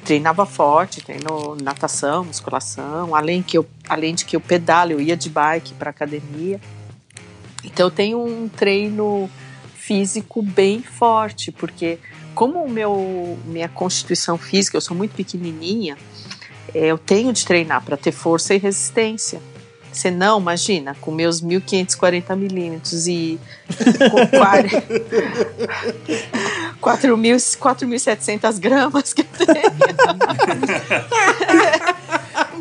Treinava 0.05 0.45
forte, 0.45 1.01
treino 1.01 1.57
natação, 1.63 2.23
musculação, 2.25 3.15
além, 3.15 3.41
que 3.41 3.57
eu, 3.57 3.65
além 3.89 4.13
de 4.13 4.23
que 4.23 4.35
eu 4.35 4.39
pedalo, 4.39 4.91
eu 4.91 5.01
ia 5.01 5.17
de 5.17 5.29
bike 5.29 5.73
para 5.73 5.89
academia. 5.89 6.61
Então 7.63 7.87
eu 7.87 7.91
tenho 7.91 8.23
um 8.23 8.47
treino 8.47 9.27
físico 9.87 10.41
bem 10.41 10.81
forte, 10.81 11.49
porque 11.49 11.97
como 12.35 12.61
o 12.61 12.69
meu 12.69 13.39
minha 13.45 13.69
constituição 13.69 14.37
física, 14.37 14.75
eu 14.75 14.81
sou 14.81 14.97
muito 14.97 15.15
pequenininha, 15.15 15.97
é, 16.73 16.87
eu 16.87 16.97
tenho 16.97 17.31
de 17.31 17.45
treinar 17.45 17.81
para 17.81 17.95
ter 17.95 18.11
força 18.11 18.53
e 18.53 18.57
resistência. 18.57 19.39
Senão, 19.89 20.39
imagina, 20.39 20.93
com 20.99 21.09
meus 21.09 21.39
1540 21.41 22.35
milímetros 22.35 23.07
e 23.07 23.39
com 24.11 24.17
4.000 26.87 27.57
4.700 27.57 28.59
gramas 28.59 29.13
que 29.13 29.21
eu 29.21 29.25
tenho. 29.45 29.71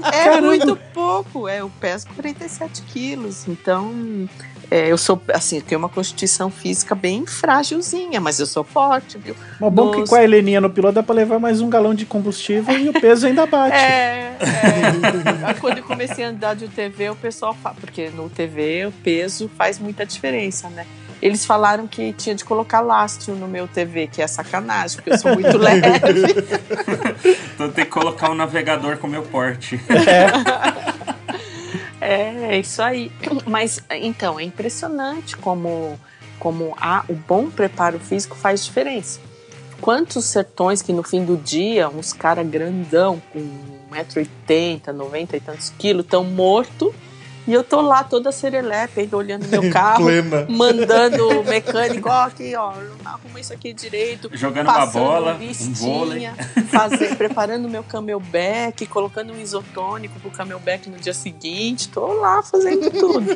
é 0.15 0.41
muito 0.41 0.77
pouco. 0.95 1.49
É, 1.49 1.61
eu 1.61 1.71
peso 1.81 2.07
47 2.15 2.83
quilos. 2.83 3.47
Então, 3.49 3.93
é, 4.71 4.91
eu 4.91 4.99
sou, 4.99 5.21
assim, 5.33 5.57
eu 5.57 5.63
tenho 5.63 5.79
uma 5.79 5.89
constituição 5.89 6.51
física 6.51 6.95
bem 6.95 7.25
frágilzinha, 7.27 8.21
mas 8.21 8.41
eu 8.41 8.47
sou 8.47 8.65
forte, 8.65 9.17
viu? 9.19 9.35
Mas 9.61 9.73
bom 9.73 9.91
que 9.93 9.99
Nos- 10.01 10.11
com 10.11 10.17
a 10.17 10.25
Heleninha 10.25 10.61
no 10.61 10.69
piloto 10.71 10.95
dá 10.95 11.03
pra 11.03 11.15
levar 11.15 11.39
mais 11.39 11.61
um 11.61 11.69
galão 11.71 11.95
de 11.95 12.05
combustível 12.05 12.77
e 12.79 12.89
o 12.89 12.93
peso 12.93 13.27
ainda 13.27 13.47
bate. 13.47 13.77
É, 13.77 14.37
é. 14.41 15.55
Quando 15.61 15.79
eu 15.79 15.85
comecei 15.85 16.25
a 16.25 16.29
andar 16.29 16.55
de 16.57 16.65
UTV, 16.65 17.11
o 17.11 17.17
pessoal 17.17 17.55
fala, 17.55 17.77
porque 17.81 18.11
no 18.11 18.27
UTV 18.27 18.87
o 18.87 18.93
peso 18.93 19.51
faz 19.57 19.79
muita 19.79 20.05
diferença, 20.05 20.69
né? 20.69 20.85
Eles 21.23 21.47
falaram 21.47 21.87
que 21.87 22.13
tinha 22.13 22.35
de 22.35 22.45
colocar 22.45 22.81
lastro 22.81 23.35
no 23.35 23.49
meu 23.49 23.67
TV, 23.67 24.07
que 24.07 24.21
é 24.21 24.27
sacanagem, 24.27 24.97
porque 24.97 25.13
eu 25.15 25.19
sou 25.19 25.33
muito 25.33 25.57
leve. 25.57 25.81
Então 27.55 27.71
tem 27.71 27.85
que 27.87 27.91
colocar 27.91 28.31
um 28.31 28.35
navegador 28.35 28.99
com 28.99 29.07
meu 29.07 29.23
porte. 29.23 29.81
É, 29.89 30.27
é 32.07 32.59
isso 32.59 32.81
aí. 32.81 33.11
Mas 33.47 33.83
então, 33.91 34.39
é 34.39 34.45
impressionante 34.45 35.37
como, 35.37 35.99
como 36.39 36.75
a, 36.81 37.05
o 37.09 37.15
bom 37.15 37.51
preparo 37.51 37.99
físico 37.99 38.37
faz 38.37 38.65
diferença. 38.65 39.21
Quantos 39.81 40.25
sertões 40.25 40.81
que 40.81 40.93
no 40.93 41.03
fim 41.03 41.25
do 41.25 41.37
dia, 41.37 41.89
uns 41.89 42.13
caras 42.13 42.49
grandão, 42.49 43.21
com 43.33 43.41
1,80m, 43.93 44.93
90 44.93 45.37
e 45.37 45.41
tantos 45.41 45.71
quilos, 45.71 46.05
estão 46.05 46.25
mortos, 46.25 46.95
e 47.47 47.53
eu 47.53 47.63
tô 47.63 47.81
lá 47.81 48.03
toda 48.03 48.33
serelepe, 48.33 49.01
ainda 49.01 49.17
olhando 49.17 49.47
meu 49.49 49.69
carro, 49.73 50.05
Plena. 50.05 50.47
mandando 50.49 51.41
o 51.41 51.45
mecânico, 51.45 52.09
ó, 52.09 52.25
aqui, 52.25 52.55
ó, 52.57 52.73
arruma 53.05 53.41
isso 53.41 53.53
aqui 53.53 53.73
direito, 53.73 54.31
Jogando 54.33 54.69
uma 54.69 54.87
bola, 54.87 55.35
um 55.35 55.39
listinha, 55.39 55.75
vôlei. 55.75 56.29
fazer, 56.71 57.17
preparando 57.17 57.69
meu 57.69 57.83
camelback, 57.83 58.87
colocando 58.87 59.33
um 59.33 59.41
isotônico 59.41 60.19
pro 60.21 60.31
camelback 60.31 60.91
no 60.91 60.99
dia 60.99 61.15
seguinte, 61.15 61.89
tô 61.89 62.07
lá 62.15 62.43
fazendo 62.43 62.91
tudo. 62.91 63.27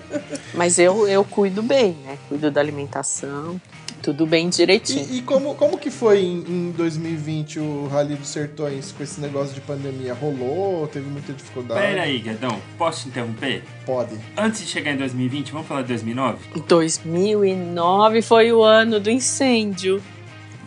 Mas 0.54 0.78
eu, 0.78 1.06
eu 1.06 1.24
cuido 1.24 1.62
bem, 1.62 1.92
né? 2.04 2.18
Cuido 2.28 2.50
da 2.50 2.60
alimentação, 2.60 3.60
tudo 4.02 4.26
bem 4.26 4.48
direitinho. 4.48 5.06
E, 5.10 5.18
e 5.18 5.22
como, 5.22 5.54
como 5.54 5.78
que 5.78 5.90
foi 5.90 6.20
em, 6.20 6.44
em 6.48 6.70
2020 6.72 7.60
o 7.60 7.86
Rally 7.88 8.16
dos 8.16 8.28
Sertões 8.28 8.92
com 8.92 9.02
esse 9.02 9.20
negócio 9.20 9.54
de 9.54 9.60
pandemia? 9.60 10.14
Rolou? 10.14 10.86
Teve 10.88 11.08
muita 11.08 11.32
dificuldade? 11.32 11.80
Pera 11.80 12.02
aí, 12.02 12.18
Guedão, 12.18 12.60
posso 12.76 13.02
te 13.02 13.08
interromper? 13.08 13.62
Pode. 13.84 14.16
Antes 14.36 14.60
de 14.60 14.66
chegar 14.66 14.92
em 14.92 14.96
2020, 14.96 15.52
vamos 15.52 15.66
falar 15.66 15.82
de 15.82 15.88
2009? 15.88 16.38
2009 16.66 18.22
foi 18.22 18.52
o 18.52 18.62
ano 18.62 18.98
do 18.98 19.10
incêndio. 19.10 20.02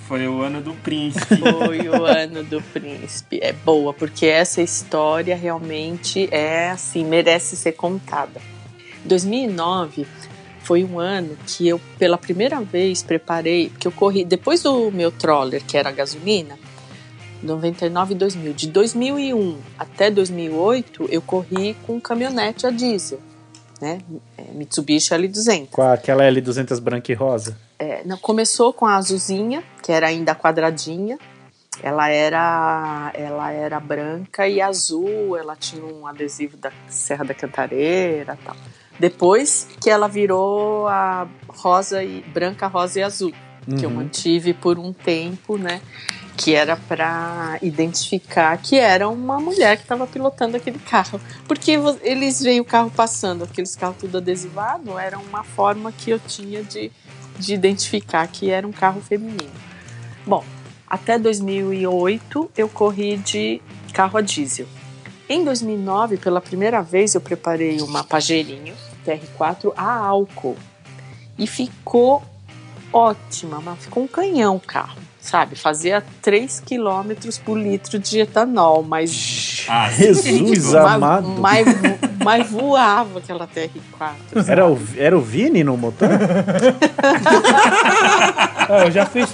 Foi 0.07 0.27
o 0.27 0.41
ano 0.41 0.61
do 0.61 0.73
príncipe. 0.73 1.37
Foi 1.65 1.87
o 1.87 2.05
ano 2.05 2.43
do 2.43 2.61
príncipe. 2.61 3.39
É 3.41 3.53
boa, 3.53 3.93
porque 3.93 4.25
essa 4.25 4.61
história 4.61 5.35
realmente 5.35 6.27
é 6.29 6.71
assim, 6.71 7.05
merece 7.05 7.55
ser 7.55 7.71
contada. 7.71 8.41
2009 9.05 10.05
foi 10.63 10.83
um 10.83 10.99
ano 10.99 11.37
que 11.45 11.67
eu, 11.67 11.79
pela 11.99 12.17
primeira 12.17 12.59
vez, 12.61 13.03
preparei, 13.03 13.69
porque 13.69 13.87
eu 13.87 13.91
corri, 13.91 14.25
depois 14.25 14.63
do 14.63 14.89
meu 14.91 15.11
troller, 15.11 15.63
que 15.63 15.77
era 15.77 15.91
gasolina, 15.91 16.57
99 17.43 18.13
e 18.13 18.17
2000. 18.17 18.53
De 18.53 18.67
2001 18.69 19.57
até 19.77 20.09
2008, 20.09 21.07
eu 21.11 21.21
corri 21.21 21.75
com 21.85 21.99
caminhonete 21.99 22.65
a 22.65 22.71
diesel, 22.71 23.19
né? 23.81 23.99
É, 24.37 24.43
Mitsubishi 24.53 25.13
L200. 25.13 25.67
Com 25.69 25.81
aquela 25.81 26.23
L200 26.23 26.79
branca 26.79 27.11
e 27.11 27.15
rosa. 27.15 27.57
É, 27.77 28.01
não, 28.05 28.17
começou 28.17 28.71
com 28.71 28.85
a 28.85 28.95
azulzinha, 28.95 29.61
que 29.83 29.91
era 29.91 30.07
ainda 30.07 30.33
quadradinha. 30.33 31.19
Ela 31.81 32.07
era, 32.07 33.11
ela 33.15 33.51
era 33.51 33.79
branca 33.79 34.47
e 34.47 34.61
azul, 34.61 35.35
ela 35.35 35.55
tinha 35.55 35.83
um 35.83 36.07
adesivo 36.07 36.55
da 36.55 36.71
Serra 36.87 37.25
da 37.25 37.33
Cantareira 37.33 38.37
tal. 38.45 38.55
Depois 38.99 39.67
que 39.81 39.89
ela 39.89 40.07
virou 40.07 40.87
a 40.87 41.27
rosa 41.47 42.03
e 42.03 42.21
branca, 42.21 42.67
rosa 42.67 42.99
e 42.99 43.03
azul, 43.03 43.33
que 43.77 43.85
eu 43.85 43.89
Uhum. 43.89 43.95
mantive 43.97 44.53
por 44.53 44.77
um 44.77 44.91
tempo, 44.93 45.57
né? 45.57 45.81
Que 46.35 46.53
era 46.55 46.75
para 46.75 47.57
identificar 47.61 48.57
que 48.57 48.77
era 48.77 49.07
uma 49.07 49.39
mulher 49.39 49.77
que 49.77 49.83
estava 49.83 50.05
pilotando 50.07 50.57
aquele 50.57 50.79
carro. 50.79 51.21
Porque 51.47 51.79
eles 52.01 52.41
veem 52.41 52.59
o 52.59 52.65
carro 52.65 52.91
passando, 52.91 53.43
aqueles 53.43 53.75
carros 53.75 53.97
tudo 53.99 54.17
adesivado, 54.17 54.97
era 54.97 55.17
uma 55.17 55.43
forma 55.43 55.91
que 55.91 56.09
eu 56.09 56.19
tinha 56.19 56.63
de, 56.63 56.91
de 57.37 57.53
identificar 57.53 58.27
que 58.27 58.49
era 58.49 58.67
um 58.67 58.71
carro 58.71 58.99
feminino. 59.01 59.51
Bom, 60.25 60.43
até 60.87 61.17
2008 61.19 62.51
eu 62.57 62.67
corri 62.67 63.17
de 63.17 63.61
carro 63.93 64.17
a 64.17 64.21
diesel. 64.21 64.67
Em 65.29 65.43
2009, 65.43 66.17
pela 66.17 66.41
primeira 66.41 66.81
vez, 66.81 67.15
eu 67.15 67.21
preparei 67.21 67.81
uma 67.81 68.03
Pajeirinho 68.03 68.73
TR4 69.05 69.71
a 69.75 69.95
álcool. 69.97 70.57
E 71.37 71.47
ficou 71.47 72.21
ótima, 72.91 73.59
mas 73.63 73.79
ficou 73.79 74.03
um 74.03 74.07
canhão 74.07 74.57
o 74.57 74.59
carro, 74.59 74.97
sabe? 75.19 75.55
Fazia 75.55 76.03
3 76.21 76.59
km 76.61 77.13
por 77.43 77.57
litro 77.57 77.97
de 77.97 78.19
etanol, 78.19 78.83
mas, 78.83 79.65
Ah, 79.67 79.89
Jesus 79.91 80.75
amado. 80.75 81.27
mas, 81.39 81.65
mas 82.23 82.49
voava 82.51 83.17
aquela 83.19 83.47
TR4. 83.47 84.47
Era 84.47 84.67
o, 84.69 84.77
era 84.95 85.17
o 85.17 85.21
Vini 85.21 85.63
no 85.63 85.75
motor? 85.75 86.09
Eu 88.69 88.91
já 88.91 89.05
fiz, 89.05 89.29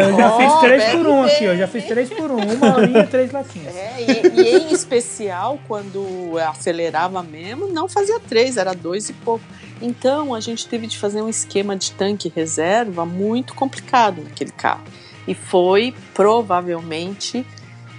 eu 0.00 0.16
já 0.16 0.32
Ó, 0.32 0.38
fiz 0.38 0.60
três 0.60 0.84
por 0.84 1.06
um 1.06 1.22
bem. 1.24 1.34
aqui, 1.34 1.48
ó. 1.48 1.54
Já 1.54 1.68
fiz 1.68 1.84
três 1.84 2.10
por 2.10 2.30
um. 2.30 2.36
Uma 2.36 2.76
horinha, 2.76 3.06
três 3.06 3.30
latinhas. 3.32 3.74
É, 3.76 3.96
e, 3.98 4.40
e 4.40 4.58
em 4.58 4.72
especial, 4.72 5.58
quando 5.66 6.38
acelerava 6.48 7.22
mesmo, 7.22 7.68
não 7.68 7.88
fazia 7.88 8.18
três, 8.20 8.56
era 8.56 8.74
dois 8.74 9.08
e 9.08 9.12
pouco. 9.12 9.44
Então 9.80 10.34
a 10.34 10.40
gente 10.40 10.66
teve 10.66 10.86
de 10.86 10.98
fazer 10.98 11.22
um 11.22 11.28
esquema 11.28 11.76
de 11.76 11.92
tanque 11.92 12.32
reserva 12.34 13.06
muito 13.06 13.54
complicado 13.54 14.22
naquele 14.22 14.50
carro. 14.50 14.84
E 15.26 15.34
foi 15.34 15.94
provavelmente 16.14 17.46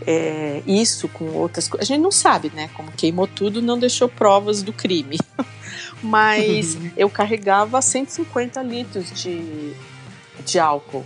é, 0.06 0.62
isso 0.66 1.08
com 1.08 1.26
outras 1.26 1.68
coisas. 1.68 1.88
A 1.88 1.94
gente 1.94 2.02
não 2.02 2.12
sabe, 2.12 2.52
né? 2.56 2.70
Como 2.74 2.92
queimou 2.92 3.28
tudo, 3.28 3.62
não 3.62 3.78
deixou 3.78 4.10
provas 4.10 4.62
do 4.64 4.74
crime. 4.74 5.18
Mas 6.02 6.78
eu 6.96 7.10
carregava 7.10 7.82
150 7.82 8.62
litros 8.64 9.12
de, 9.12 9.74
de 10.46 10.60
álcool 10.60 11.06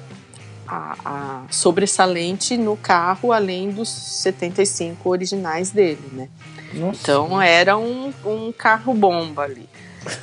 a, 0.68 0.96
a 1.06 1.42
sobressalente 1.50 2.58
no 2.58 2.76
carro, 2.76 3.32
além 3.32 3.70
dos 3.70 3.90
75 3.90 5.10
originais 5.10 5.72
dele, 5.72 6.04
né? 6.12 6.30
Nossa. 6.74 7.00
Então 7.02 7.42
era 7.42 7.78
um, 7.78 8.12
um 8.26 8.52
carro 8.52 8.94
bomba 8.94 9.44
ali, 9.44 9.70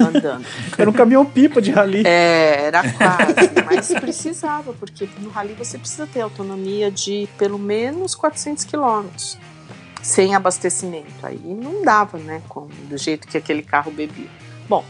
andando. 0.01 0.45
Era 0.77 0.91
um 0.91 0.93
caminhão 0.93 1.25
pipa 1.25 1.63
de 1.63 1.71
rally. 1.71 2.03
É, 2.05 2.65
era 2.67 2.83
quase, 2.93 3.51
mas 3.65 3.89
precisava, 4.01 4.73
porque 4.73 5.09
no 5.21 5.31
rally 5.31 5.55
você 5.55 5.79
precisa 5.79 6.07
ter 6.07 6.21
autonomia 6.21 6.91
de 6.91 7.29
pelo 7.39 7.59
menos 7.59 8.15
400 8.15 8.65
quilômetros 8.65 9.39
sem 10.03 10.35
abastecimento. 10.35 11.15
Aí 11.23 11.39
não 11.39 11.85
dava, 11.85 12.19
né, 12.19 12.43
com, 12.49 12.69
do 12.89 12.99
jeito 12.99 13.29
que 13.29 13.39
aquele 13.39 13.63
carro 13.63 13.93
bebia. 13.93 14.29
Bom, 14.69 14.85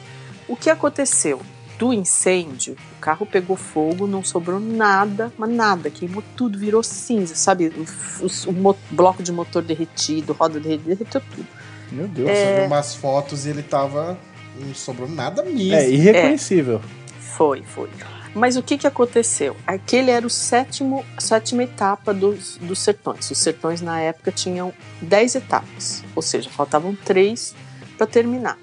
o 0.48 0.56
que 0.56 0.70
aconteceu? 0.70 1.40
Do 1.80 1.94
incêndio, 1.94 2.76
o 2.98 3.00
carro 3.00 3.24
pegou 3.24 3.56
fogo, 3.56 4.06
não 4.06 4.22
sobrou 4.22 4.60
nada, 4.60 5.32
mas 5.38 5.48
nada, 5.50 5.88
queimou 5.88 6.22
tudo, 6.36 6.58
virou 6.58 6.82
cinza, 6.82 7.34
sabe? 7.34 7.72
O, 8.20 8.26
o- 8.26 8.70
o 8.70 8.76
bloco 8.90 9.22
de 9.22 9.32
motor 9.32 9.62
derretido, 9.62 10.34
roda 10.34 10.60
derretida, 10.60 10.94
derreteu 10.94 11.22
tudo. 11.34 11.46
Meu 11.90 12.06
Deus. 12.06 12.28
Eu 12.28 12.60
vi 12.60 12.66
umas 12.66 12.94
fotos 12.94 13.46
e 13.46 13.48
ele 13.48 13.62
tava. 13.62 14.18
Não 14.60 14.74
sobrou 14.74 15.08
nada 15.08 15.42
mesmo. 15.42 15.72
É 15.74 15.88
irreconhecível. 15.88 16.82
Foi, 17.18 17.62
foi. 17.62 17.88
Mas 18.34 18.56
o 18.56 18.62
que, 18.62 18.76
que 18.76 18.86
aconteceu? 18.86 19.56
Aquele 19.66 20.10
era 20.10 20.26
o 20.26 20.30
sétimo, 20.30 21.02
a 21.16 21.20
sétima 21.22 21.62
etapa 21.64 22.12
dos, 22.12 22.58
dos 22.58 22.78
sertões. 22.78 23.30
Os 23.30 23.38
sertões, 23.38 23.80
na 23.80 23.98
época, 24.00 24.30
tinham 24.30 24.70
10 25.00 25.34
etapas, 25.36 26.04
ou 26.14 26.20
seja, 26.20 26.50
faltavam 26.50 26.94
três 26.94 27.54
para 27.96 28.06
terminar. 28.06 28.58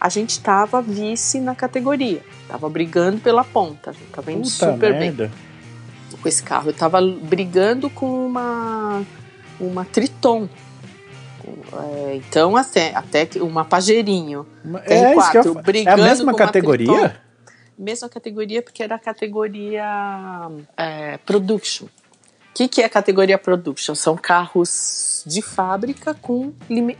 A 0.00 0.08
gente 0.08 0.30
estava 0.30 0.80
vice 0.80 1.40
na 1.40 1.54
categoria, 1.54 2.24
estava 2.50 2.68
brigando 2.68 3.18
pela 3.18 3.44
ponta, 3.44 3.90
a 3.90 3.92
gente 3.92 4.04
estava 4.06 4.32
indo 4.32 4.42
Puta 4.42 4.72
super 4.72 4.92
bem 4.92 5.00
merda. 5.12 5.30
com 6.20 6.28
esse 6.28 6.42
carro. 6.42 6.68
Eu 6.68 6.72
estava 6.72 7.00
brigando 7.00 7.88
com 7.90 8.26
uma, 8.26 9.02
uma 9.60 9.84
Triton. 9.84 10.48
É, 12.04 12.16
então, 12.16 12.56
até, 12.56 12.94
até 12.94 13.24
que 13.26 13.40
uma 13.40 13.64
Tem 14.86 15.04
É, 15.04 15.16
isso 15.16 15.30
que 15.30 15.38
eu 15.38 15.42
fa- 15.54 15.58
É 15.58 15.60
a 15.60 15.62
brigando 15.62 16.02
mesma 16.02 16.34
categoria? 16.34 16.86
Triton. 17.08 17.14
mesma 17.78 18.08
categoria 18.08 18.62
porque 18.62 18.82
era 18.82 18.96
a 18.96 18.98
categoria 18.98 19.84
é, 20.76 21.16
production. 21.18 21.86
O 21.86 22.52
que, 22.54 22.68
que 22.68 22.82
é 22.82 22.84
a 22.84 22.90
categoria 22.90 23.38
production? 23.38 23.94
São 23.94 24.16
carros 24.16 25.22
de 25.26 25.40
fábrica 25.40 26.12
com 26.14 26.52
limi- 26.68 26.98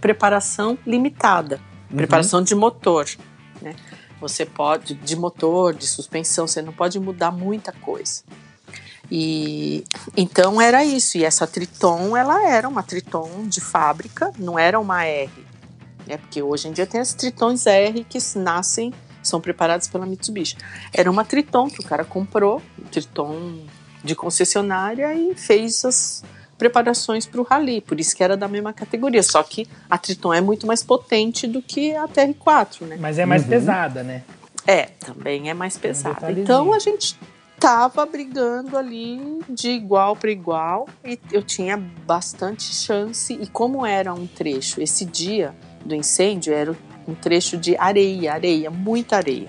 preparação 0.00 0.76
limitada, 0.86 1.60
Uhum. 1.90 1.96
preparação 1.98 2.42
de 2.42 2.54
motor. 2.54 3.06
Né? 3.60 3.74
Você 4.22 4.46
pode, 4.46 4.94
de 4.94 5.16
motor, 5.16 5.74
de 5.74 5.84
suspensão, 5.84 6.46
você 6.46 6.62
não 6.62 6.72
pode 6.72 6.98
mudar 7.00 7.32
muita 7.32 7.72
coisa. 7.72 8.22
E 9.10 9.84
então 10.16 10.60
era 10.60 10.84
isso. 10.84 11.18
E 11.18 11.24
essa 11.24 11.44
Triton, 11.44 12.16
ela 12.16 12.48
era 12.48 12.68
uma 12.68 12.84
Triton 12.84 13.48
de 13.48 13.60
fábrica, 13.60 14.32
não 14.38 14.56
era 14.56 14.78
uma 14.78 15.04
R. 15.04 15.28
Né? 16.06 16.16
Porque 16.18 16.40
hoje 16.40 16.68
em 16.68 16.72
dia 16.72 16.86
tem 16.86 17.00
as 17.00 17.12
Tritons 17.12 17.66
R 17.66 18.04
que 18.04 18.18
nascem 18.36 18.94
são 19.20 19.40
preparados 19.40 19.88
pela 19.88 20.06
Mitsubishi. 20.06 20.56
Era 20.92 21.10
uma 21.10 21.24
Triton 21.24 21.68
que 21.68 21.80
o 21.80 21.84
cara 21.84 22.04
comprou, 22.04 22.62
Triton 22.92 23.66
de 24.04 24.14
concessionária 24.14 25.12
e 25.14 25.34
fez 25.34 25.84
as 25.84 26.24
preparações 26.62 27.26
para 27.26 27.40
o 27.40 27.44
Rally, 27.44 27.80
por 27.80 27.98
isso 27.98 28.14
que 28.14 28.22
era 28.22 28.36
da 28.36 28.46
mesma 28.46 28.72
categoria. 28.72 29.20
Só 29.22 29.42
que 29.42 29.66
a 29.90 29.98
Triton 29.98 30.32
é 30.32 30.40
muito 30.40 30.64
mais 30.64 30.80
potente 30.80 31.48
do 31.48 31.60
que 31.60 31.92
a 31.96 32.06
TR4, 32.06 32.82
né? 32.86 32.96
Mas 33.00 33.18
é 33.18 33.26
mais 33.26 33.42
Uhum. 33.42 33.48
pesada, 33.48 34.04
né? 34.04 34.22
É, 34.64 34.82
também 35.00 35.50
é 35.50 35.54
mais 35.54 35.76
pesada. 35.76 36.14
detalhezinho. 36.14 36.44
Então 36.44 36.72
a 36.72 36.78
gente 36.78 37.18
tava 37.58 38.06
brigando 38.06 38.76
ali 38.78 39.40
de 39.48 39.70
igual 39.70 40.14
para 40.14 40.30
igual 40.30 40.88
e 41.04 41.18
eu 41.32 41.42
tinha 41.42 41.76
bastante 41.76 42.72
chance. 42.72 43.34
E 43.34 43.46
como 43.48 43.84
era 43.84 44.14
um 44.14 44.24
trecho, 44.26 44.80
esse 44.80 45.04
dia 45.04 45.52
do 45.84 45.96
incêndio 45.96 46.54
era 46.54 46.76
um 47.08 47.14
trecho 47.14 47.56
de 47.56 47.76
areia, 47.76 48.34
areia, 48.34 48.70
muita 48.70 49.16
areia. 49.16 49.48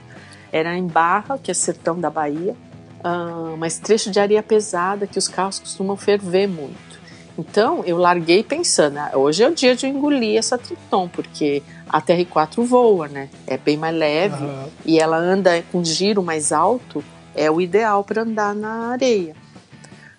Era 0.51 0.75
em 0.75 0.87
Barra, 0.87 1.37
que 1.37 1.51
é 1.51 1.53
sertão 1.53 1.99
da 1.99 2.09
Bahia, 2.09 2.55
ah, 3.03 3.53
mas 3.59 3.77
trecho 3.77 4.09
de 4.09 4.19
areia 4.19 4.41
pesada 4.41 5.05
que 5.05 5.19
os 5.19 5.27
carros 5.27 5.59
costumam 5.59 5.95
ferver 5.95 6.47
muito. 6.47 6.92
Então 7.37 7.83
eu 7.85 7.97
larguei 7.97 8.43
pensando, 8.43 8.97
ah, 8.97 9.11
hoje 9.15 9.43
é 9.43 9.49
o 9.49 9.55
dia 9.55 9.75
de 9.75 9.85
eu 9.85 9.89
engolir 9.89 10.37
essa 10.37 10.57
Triton, 10.57 11.07
porque 11.07 11.63
a 11.89 12.01
TR4 12.01 12.63
voa, 12.63 13.07
né? 13.07 13.29
É 13.47 13.57
bem 13.57 13.77
mais 13.77 13.95
leve 13.95 14.35
Aham. 14.35 14.69
e 14.85 14.99
ela 14.99 15.17
anda 15.17 15.63
com 15.71 15.83
giro 15.83 16.21
mais 16.21 16.51
alto, 16.51 17.03
é 17.35 17.49
o 17.49 17.59
ideal 17.59 18.03
para 18.03 18.21
andar 18.21 18.53
na 18.53 18.91
areia. 18.91 19.35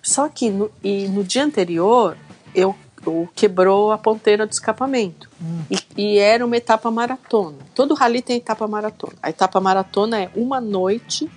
Só 0.01 0.27
que 0.27 0.49
no, 0.49 0.69
e 0.83 1.07
no 1.07 1.23
dia 1.23 1.43
anterior 1.43 2.17
eu, 2.53 2.75
eu 3.05 3.27
quebrou 3.33 3.91
a 3.91 3.97
ponteira 3.97 4.45
do 4.45 4.51
escapamento 4.51 5.29
e, 5.71 5.77
e 5.97 6.17
era 6.19 6.45
uma 6.45 6.57
etapa 6.57 6.91
maratona. 6.91 7.57
Todo 7.73 7.93
rally 7.93 8.21
tem 8.21 8.37
etapa 8.37 8.67
maratona. 8.67 9.13
A 9.23 9.29
etapa 9.29 9.59
maratona 9.59 10.21
é 10.21 10.29
uma 10.35 10.59
noite 10.59 11.29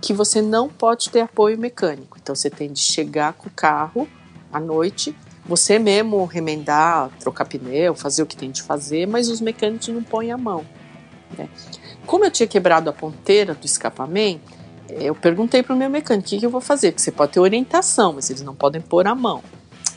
que 0.00 0.12
você 0.12 0.42
não 0.42 0.68
pode 0.68 1.08
ter 1.08 1.20
apoio 1.20 1.56
mecânico. 1.56 2.18
Então 2.20 2.34
você 2.34 2.50
tem 2.50 2.72
de 2.72 2.80
chegar 2.80 3.32
com 3.34 3.48
o 3.48 3.52
carro 3.52 4.08
à 4.52 4.58
noite, 4.60 5.14
você 5.44 5.78
mesmo 5.78 6.24
remendar, 6.24 7.10
trocar 7.20 7.44
pneu, 7.46 7.94
fazer 7.94 8.22
o 8.22 8.26
que 8.26 8.36
tem 8.36 8.50
de 8.50 8.62
fazer, 8.62 9.06
mas 9.06 9.28
os 9.28 9.40
mecânicos 9.40 9.88
não 9.88 10.02
põem 10.02 10.30
a 10.30 10.36
mão. 10.38 10.64
né? 11.36 11.48
Como 12.06 12.24
eu 12.24 12.30
tinha 12.30 12.46
quebrado 12.46 12.90
a 12.90 12.92
ponteira 12.92 13.54
do 13.54 13.64
escapamento, 13.64 14.42
eu 14.88 15.14
perguntei 15.14 15.62
pro 15.62 15.76
meu 15.76 15.88
mecânico, 15.88 16.26
o 16.26 16.30
que, 16.30 16.38
que 16.38 16.46
eu 16.46 16.50
vou 16.50 16.60
fazer? 16.60 16.90
Porque 16.92 17.02
você 17.02 17.12
pode 17.12 17.32
ter 17.32 17.40
orientação, 17.40 18.12
mas 18.14 18.28
eles 18.30 18.42
não 18.42 18.54
podem 18.54 18.80
pôr 18.80 19.06
a 19.06 19.14
mão. 19.14 19.42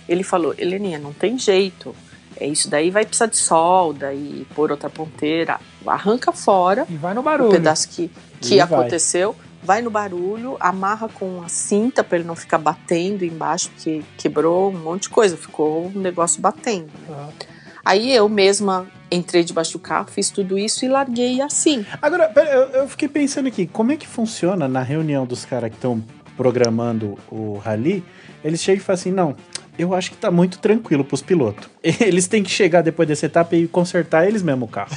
Ele 0.08 0.24
falou, 0.24 0.54
Heleninha, 0.58 1.00
não 1.00 1.14
tem 1.14 1.38
jeito. 1.40 1.96
É 2.38 2.46
isso 2.48 2.70
daí 2.70 2.90
vai 2.92 3.06
precisar 3.06 3.28
de 3.28 3.38
solda 3.38 4.14
e 4.14 4.46
pôr 4.54 4.70
outra 4.72 4.90
ponteira. 4.90 5.60
Arranca 5.86 6.32
fora 6.32 6.86
E 6.90 6.96
vai 6.96 7.14
no 7.14 7.22
o 7.22 7.24
barulho. 7.24 7.52
pedaço 7.52 7.88
que, 7.90 8.12
que 8.42 8.56
E 8.56 8.60
aconteceu, 8.60 9.32
vai. 9.34 9.42
No 9.84 9.90
barulho, 9.90 10.58
amarra 10.60 11.08
com 11.10 11.42
a 11.42 11.50
cinta 11.50 12.04
para 12.04 12.18
ele 12.18 12.28
não 12.28 12.36
ficar 12.36 12.58
batendo 12.58 13.24
embaixo, 13.24 13.70
porque 13.70 14.02
quebrou 14.18 14.72
um 14.72 14.78
monte 14.78 15.04
de 15.04 15.10
coisa, 15.10 15.38
ficou 15.38 15.88
um 15.88 16.00
negócio 16.00 16.42
batendo. 16.42 16.90
Ah. 17.10 17.30
Aí 17.86 18.16
eu 18.16 18.30
mesma 18.30 18.88
entrei 19.12 19.44
debaixo 19.44 19.74
do 19.74 19.80
carro, 19.80 20.08
fiz 20.10 20.30
tudo 20.30 20.58
isso 20.58 20.86
e 20.86 20.88
larguei 20.88 21.42
assim. 21.42 21.86
Agora, 22.02 22.32
eu, 22.74 22.88
fiquei 22.88 23.08
pensando 23.08 23.48
aqui, 23.48 23.68
como 23.68 23.92
é 23.92 23.98
que 23.98 24.08
funciona 24.08 24.68
na 24.68 24.82
reunião 24.82 25.26
dos 25.26 25.46
caras 25.46 25.70
que 25.70 25.76
estão 25.76 26.04
programando 26.38 27.18
o 27.30 27.58
rally? 27.58 28.04
Eles 28.44 28.62
chegam 28.62 28.82
e 28.82 28.84
falam 28.84 29.00
assim, 29.00 29.12
não, 29.12 29.36
eu 29.78 29.94
acho 29.94 30.12
que 30.12 30.18
tá 30.18 30.32
muito 30.32 30.60
tranquilo 30.60 31.04
pros 31.04 31.22
pilotos. 31.22 31.70
Eles 32.00 32.28
têm 32.28 32.42
que 32.42 32.50
chegar 32.50 32.82
depois 32.82 33.08
dessa 33.08 33.26
etapa 33.26 33.56
e 33.56 33.68
consertar 33.68 34.28
eles 34.28 34.42
mesmo 34.42 34.66
o 34.66 34.68
carro. 34.68 34.90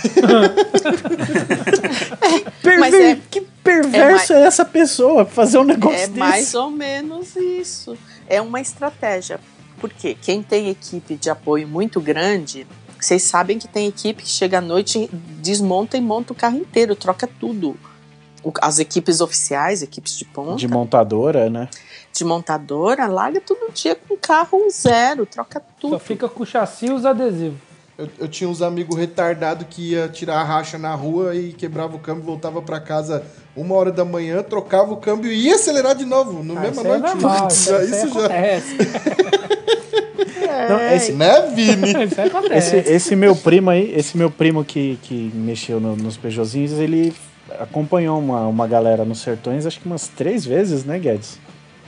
Perver- 2.63 2.79
Mas 2.81 2.95
é- 2.95 3.19
perverso 3.67 4.33
é, 4.33 4.43
essa 4.47 4.65
pessoa 4.65 5.25
pra 5.25 5.35
fazer 5.35 5.59
um 5.59 5.65
negócio 5.65 5.99
É 5.99 6.07
desse? 6.07 6.19
mais 6.19 6.55
ou 6.55 6.71
menos 6.71 7.37
isso. 7.37 7.97
É 8.29 8.41
uma 8.41 8.61
estratégia. 8.61 9.39
Porque 9.79 10.15
quem 10.15 10.43
tem 10.43 10.71
equipe 10.71 11.17
de 11.17 11.29
apoio 11.29 11.69
muito 11.69 12.01
grande, 12.01 12.67
vocês 12.99 13.23
sabem 13.23 13.59
que 13.59 13.69
tem 13.69 13.87
equipe 13.87 14.23
que 14.23 14.29
chega 14.29 14.59
à 14.59 14.61
noite, 14.61 15.09
desmonta 15.13 15.97
e 15.97 16.01
monta 16.01 16.33
o 16.33 16.37
carro 16.37 16.57
inteiro, 16.57 16.97
troca 16.97 17.29
tudo. 17.39 17.77
As 18.63 18.79
equipes 18.79 19.21
oficiais, 19.21 19.83
equipes 19.83 20.17
de 20.17 20.25
ponta, 20.25 20.55
De 20.57 20.67
de, 20.67 20.69
montadora, 20.73 21.51
né? 21.51 21.69
montadora, 22.25 23.07
larga 23.07 23.41
todo 23.41 23.71
dia 23.73 23.95
com 23.95 24.17
carro 24.17 24.67
zero, 24.71 25.27
troca 25.27 25.61
Só 25.61 25.67
tudo. 25.81 25.99
fica 25.99 26.29
com 26.29 26.43
o 26.43 26.47
chassi 26.47 26.87
e 26.87 26.91
os 26.91 27.05
adesivos. 27.05 27.59
Eu, 27.99 28.09
eu 28.19 28.29
tinha 28.29 28.49
uns 28.49 28.61
amigos 28.61 28.95
retardados 28.97 29.67
que 29.71 29.93
ia 29.93 30.07
tirar 30.09 30.41
a 30.41 30.45
racha 30.45 30.77
na 30.79 30.95
rua 30.95 31.35
e 31.35 31.53
quebrava 31.55 31.97
o 31.97 31.99
câmbio, 31.99 32.25
voltava 32.25 32.61
pra 32.61 32.79
casa 32.79 33.23
uma 33.57 33.75
hora 33.75 33.91
da 33.91 34.05
manhã, 34.05 34.43
trocava 34.43 34.93
o 34.93 34.99
câmbio 34.99 35.33
e 35.33 35.47
ia 35.47 35.55
acelerar 35.55 35.95
de 35.95 36.05
novo, 36.05 36.43
no 36.45 36.59
Ah, 36.59 36.63
aí 36.63 36.69
é 36.69 36.71
noite. 36.73 37.01
normal, 37.03 37.49
isso, 37.51 37.71
Já- 37.71 37.83
isso 37.85 37.95
isso 37.95 38.09
já. 38.09 38.27
acontece. 38.27 38.77
Não, 40.69 40.81
esse, 40.95 41.13
Né, 41.13 41.43
Vini? 41.55 41.93
Esse, 42.55 42.77
esse 42.77 43.17
meu 43.17 43.37
primo 43.37 43.71
aí, 43.71 43.93
esse 43.97 44.17
meu 44.17 44.31
primo 44.31 44.65
que, 44.65 44.99
que 45.03 45.31
mexeu 45.35 45.79
no- 45.81 45.97
nos 45.97 46.17
Peugeotzinhos, 46.17 46.73
ele 46.73 47.15
acompanhou 47.61 48.19
uma, 48.19 48.47
uma 48.47 48.67
galera 48.67 49.05
nos 49.05 49.21
sertões, 49.21 49.65
acho 49.67 49.79
que 49.81 49.87
umas 49.87 50.09
três 50.09 50.45
vezes, 50.45 50.85
né, 50.85 50.99
Guedes? 50.99 51.39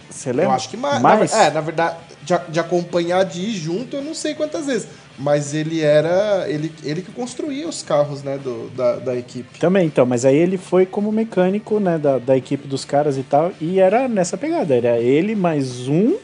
Você 0.08 0.30
lembra? 0.30 0.44
Eu 0.46 0.50
acho 0.52 0.68
que 0.68 0.76
mais. 0.76 1.00
mais. 1.02 1.32
Na, 1.32 1.42
é, 1.44 1.50
na 1.50 1.60
verdade, 1.60 1.96
de, 2.22 2.34
de 2.50 2.60
acompanhar, 2.60 3.24
de 3.24 3.40
ir 3.40 3.52
junto, 3.54 3.96
eu 3.96 4.02
não 4.02 4.14
sei 4.14 4.34
quantas 4.34 4.66
vezes. 4.66 4.88
Mas 5.18 5.52
ele 5.52 5.80
era. 5.80 6.48
Ele, 6.48 6.72
ele 6.84 7.02
que 7.02 7.10
construía 7.10 7.68
os 7.68 7.82
carros, 7.82 8.22
né, 8.22 8.38
do, 8.38 8.70
da, 8.70 8.96
da 8.96 9.16
equipe. 9.16 9.58
Também, 9.58 9.86
então, 9.86 10.06
mas 10.06 10.24
aí 10.24 10.36
ele 10.36 10.56
foi 10.56 10.86
como 10.86 11.10
mecânico, 11.10 11.80
né, 11.80 11.98
da, 11.98 12.18
da 12.18 12.36
equipe 12.36 12.68
dos 12.68 12.84
caras 12.84 13.18
e 13.18 13.22
tal, 13.22 13.52
e 13.60 13.80
era 13.80 14.06
nessa 14.06 14.36
pegada, 14.36 14.74
era 14.74 14.98
ele 14.98 15.34
mais 15.34 15.88
um, 15.88 16.16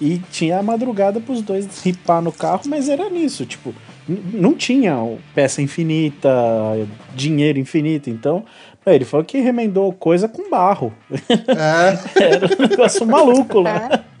e 0.00 0.18
tinha 0.30 0.58
a 0.58 0.62
madrugada 0.62 1.20
pros 1.20 1.42
dois 1.42 1.82
ripar 1.82 2.22
no 2.22 2.32
carro, 2.32 2.62
mas 2.66 2.88
era 2.88 3.10
nisso, 3.10 3.44
tipo, 3.44 3.74
não 4.08 4.54
tinha 4.54 4.96
peça 5.34 5.60
infinita, 5.60 6.30
dinheiro 7.14 7.58
infinito, 7.58 8.08
então, 8.08 8.44
ele 8.86 9.04
falou 9.04 9.24
que 9.24 9.38
remendou 9.38 9.92
coisa 9.92 10.28
com 10.28 10.48
barro, 10.50 10.92
É. 11.10 11.98
era 12.22 12.46
um 12.46 12.68
negócio 12.68 13.06
maluco 13.06 13.60
lá. 13.60 13.88
É. 13.92 14.13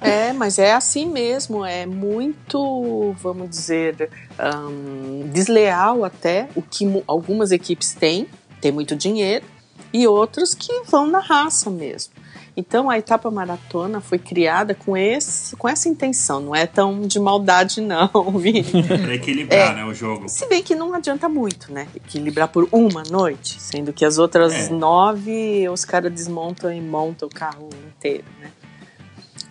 É, 0.00 0.32
mas 0.32 0.58
é 0.58 0.72
assim 0.72 1.06
mesmo, 1.06 1.64
é 1.64 1.84
muito, 1.86 3.14
vamos 3.20 3.50
dizer, 3.50 4.08
ahn, 4.38 5.28
desleal 5.32 6.04
até 6.04 6.48
o 6.54 6.62
que 6.62 6.86
algumas 7.06 7.52
equipes 7.52 7.92
têm, 7.92 8.26
tem 8.60 8.72
muito 8.72 8.96
dinheiro, 8.96 9.44
e 9.92 10.06
outros 10.06 10.54
que 10.54 10.82
vão 10.86 11.06
na 11.06 11.18
raça 11.18 11.68
mesmo. 11.68 12.14
Então 12.56 12.90
a 12.90 12.98
etapa 12.98 13.30
maratona 13.30 14.00
foi 14.00 14.18
criada 14.18 14.74
com, 14.74 14.96
esse, 14.96 15.54
com 15.56 15.68
essa 15.68 15.88
intenção, 15.88 16.40
não 16.40 16.54
é 16.54 16.66
tão 16.66 17.02
de 17.02 17.18
maldade 17.18 17.80
não, 17.80 18.08
Vini. 18.38 18.64
Pra 18.64 19.14
equilibrar, 19.14 19.74
né, 19.74 19.84
o 19.84 19.94
jogo. 19.94 20.28
Se 20.28 20.46
bem 20.48 20.62
que 20.62 20.74
não 20.74 20.92
adianta 20.92 21.28
muito, 21.28 21.72
né? 21.72 21.86
Equilibrar 21.94 22.48
por 22.48 22.68
uma 22.72 23.02
noite, 23.04 23.60
sendo 23.60 23.92
que 23.92 24.04
as 24.04 24.18
outras 24.18 24.52
É. 24.52 24.68
nove 24.70 25.68
os 25.68 25.84
caras 25.84 26.12
desmontam 26.12 26.72
e 26.72 26.80
montam 26.80 27.28
o 27.28 27.30
carro 27.34 27.68
inteiro, 27.96 28.24
né? 28.40 28.50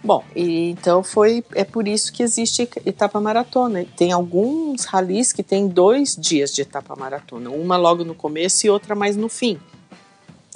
Bom, 0.04 0.24
e 0.34 0.70
então 0.70 1.04
foi 1.04 1.44
é 1.54 1.64
por 1.64 1.88
isso 1.88 2.14
que 2.14 2.24
existe 2.24 2.70
etapa 2.86 3.20
maratona. 3.20 3.86
Tem 3.98 4.12
alguns 4.12 4.86
ralis 4.86 5.34
que 5.34 5.44
tem 5.44 5.68
dois 5.68 6.16
dias 6.16 6.54
de 6.54 6.62
etapa 6.62 6.96
maratona, 6.96 7.50
uma 7.50 7.76
logo 7.76 8.06
no 8.06 8.16
começo 8.16 8.66
e 8.66 8.70
outra 8.70 8.96
mais 8.96 9.18
no 9.18 9.28
fim. 9.28 9.60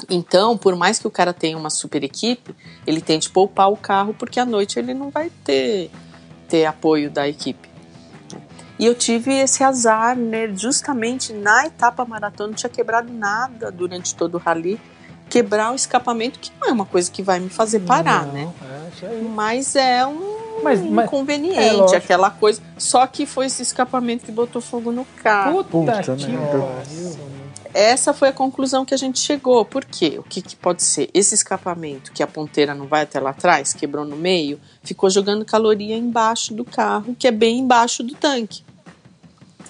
Então, 0.09 0.57
por 0.57 0.75
mais 0.75 0.97
que 0.97 1.07
o 1.07 1.11
cara 1.11 1.33
tenha 1.33 1.57
uma 1.57 1.69
super 1.69 2.03
equipe, 2.03 2.55
ele 2.87 3.01
tem 3.01 3.19
de 3.19 3.29
poupar 3.29 3.71
o 3.71 3.77
carro 3.77 4.13
porque 4.13 4.39
à 4.39 4.45
noite 4.45 4.79
ele 4.79 4.93
não 4.93 5.09
vai 5.09 5.29
ter 5.43 5.91
ter 6.47 6.65
apoio 6.65 7.09
da 7.09 7.27
equipe. 7.27 7.69
E 8.79 8.85
eu 8.85 8.95
tive 8.95 9.33
esse 9.33 9.63
azar, 9.63 10.15
né? 10.15 10.53
Justamente 10.55 11.31
na 11.33 11.65
etapa 11.65 12.05
maratona, 12.05 12.49
não 12.49 12.55
tinha 12.55 12.69
quebrado 12.69 13.11
nada 13.11 13.71
durante 13.71 14.15
todo 14.15 14.35
o 14.35 14.37
rally. 14.37 14.79
Quebrar 15.33 15.71
o 15.71 15.75
escapamento, 15.75 16.37
que 16.37 16.51
não 16.61 16.69
é 16.69 16.71
uma 16.71 16.85
coisa 16.85 17.09
que 17.09 17.23
vai 17.23 17.39
me 17.39 17.49
fazer 17.49 17.79
parar, 17.79 18.27
Não, 18.27 18.33
né? 18.33 18.53
É. 19.01 19.21
Mas 19.33 19.75
é 19.75 20.05
um 20.05 20.61
Mas- 20.63 20.79
mas- 20.79 21.05
é, 21.05 21.07
inconveniente, 21.07 21.75
lógico. 21.75 21.97
aquela 21.97 22.29
coisa. 22.29 22.61
Só 22.77 23.07
que 23.07 23.25
foi 23.25 23.47
esse 23.47 23.63
escapamento 23.63 24.23
que 24.25 24.31
botou 24.31 24.61
fogo 24.61 24.91
no 24.91 25.03
carro. 25.23 25.63
Puta, 25.63 25.93
Puta 26.01 26.15
que. 26.15 27.73
Essa 27.73 28.13
foi 28.13 28.27
a 28.27 28.31
conclusão 28.31 28.85
que 28.85 28.93
a 28.93 28.97
gente 28.97 29.19
chegou. 29.19 29.65
Por 29.65 29.83
quê? 29.83 30.17
O 30.19 30.23
que, 30.23 30.39
que 30.43 30.55
pode 30.55 30.83
ser? 30.83 31.09
Esse 31.15 31.33
escapamento, 31.33 32.11
que 32.11 32.21
a 32.21 32.27
ponteira 32.27 32.75
não 32.75 32.85
vai 32.85 33.01
até 33.01 33.19
lá 33.19 33.31
atrás, 33.31 33.73
quebrou 33.73 34.05
no 34.05 34.15
meio, 34.15 34.59
ficou 34.83 35.09
jogando 35.09 35.43
caloria 35.43 35.97
embaixo 35.97 36.53
do 36.53 36.63
carro, 36.63 37.15
que 37.17 37.27
é 37.27 37.31
bem 37.31 37.57
embaixo 37.57 38.03
do 38.03 38.13
tanque. 38.13 38.63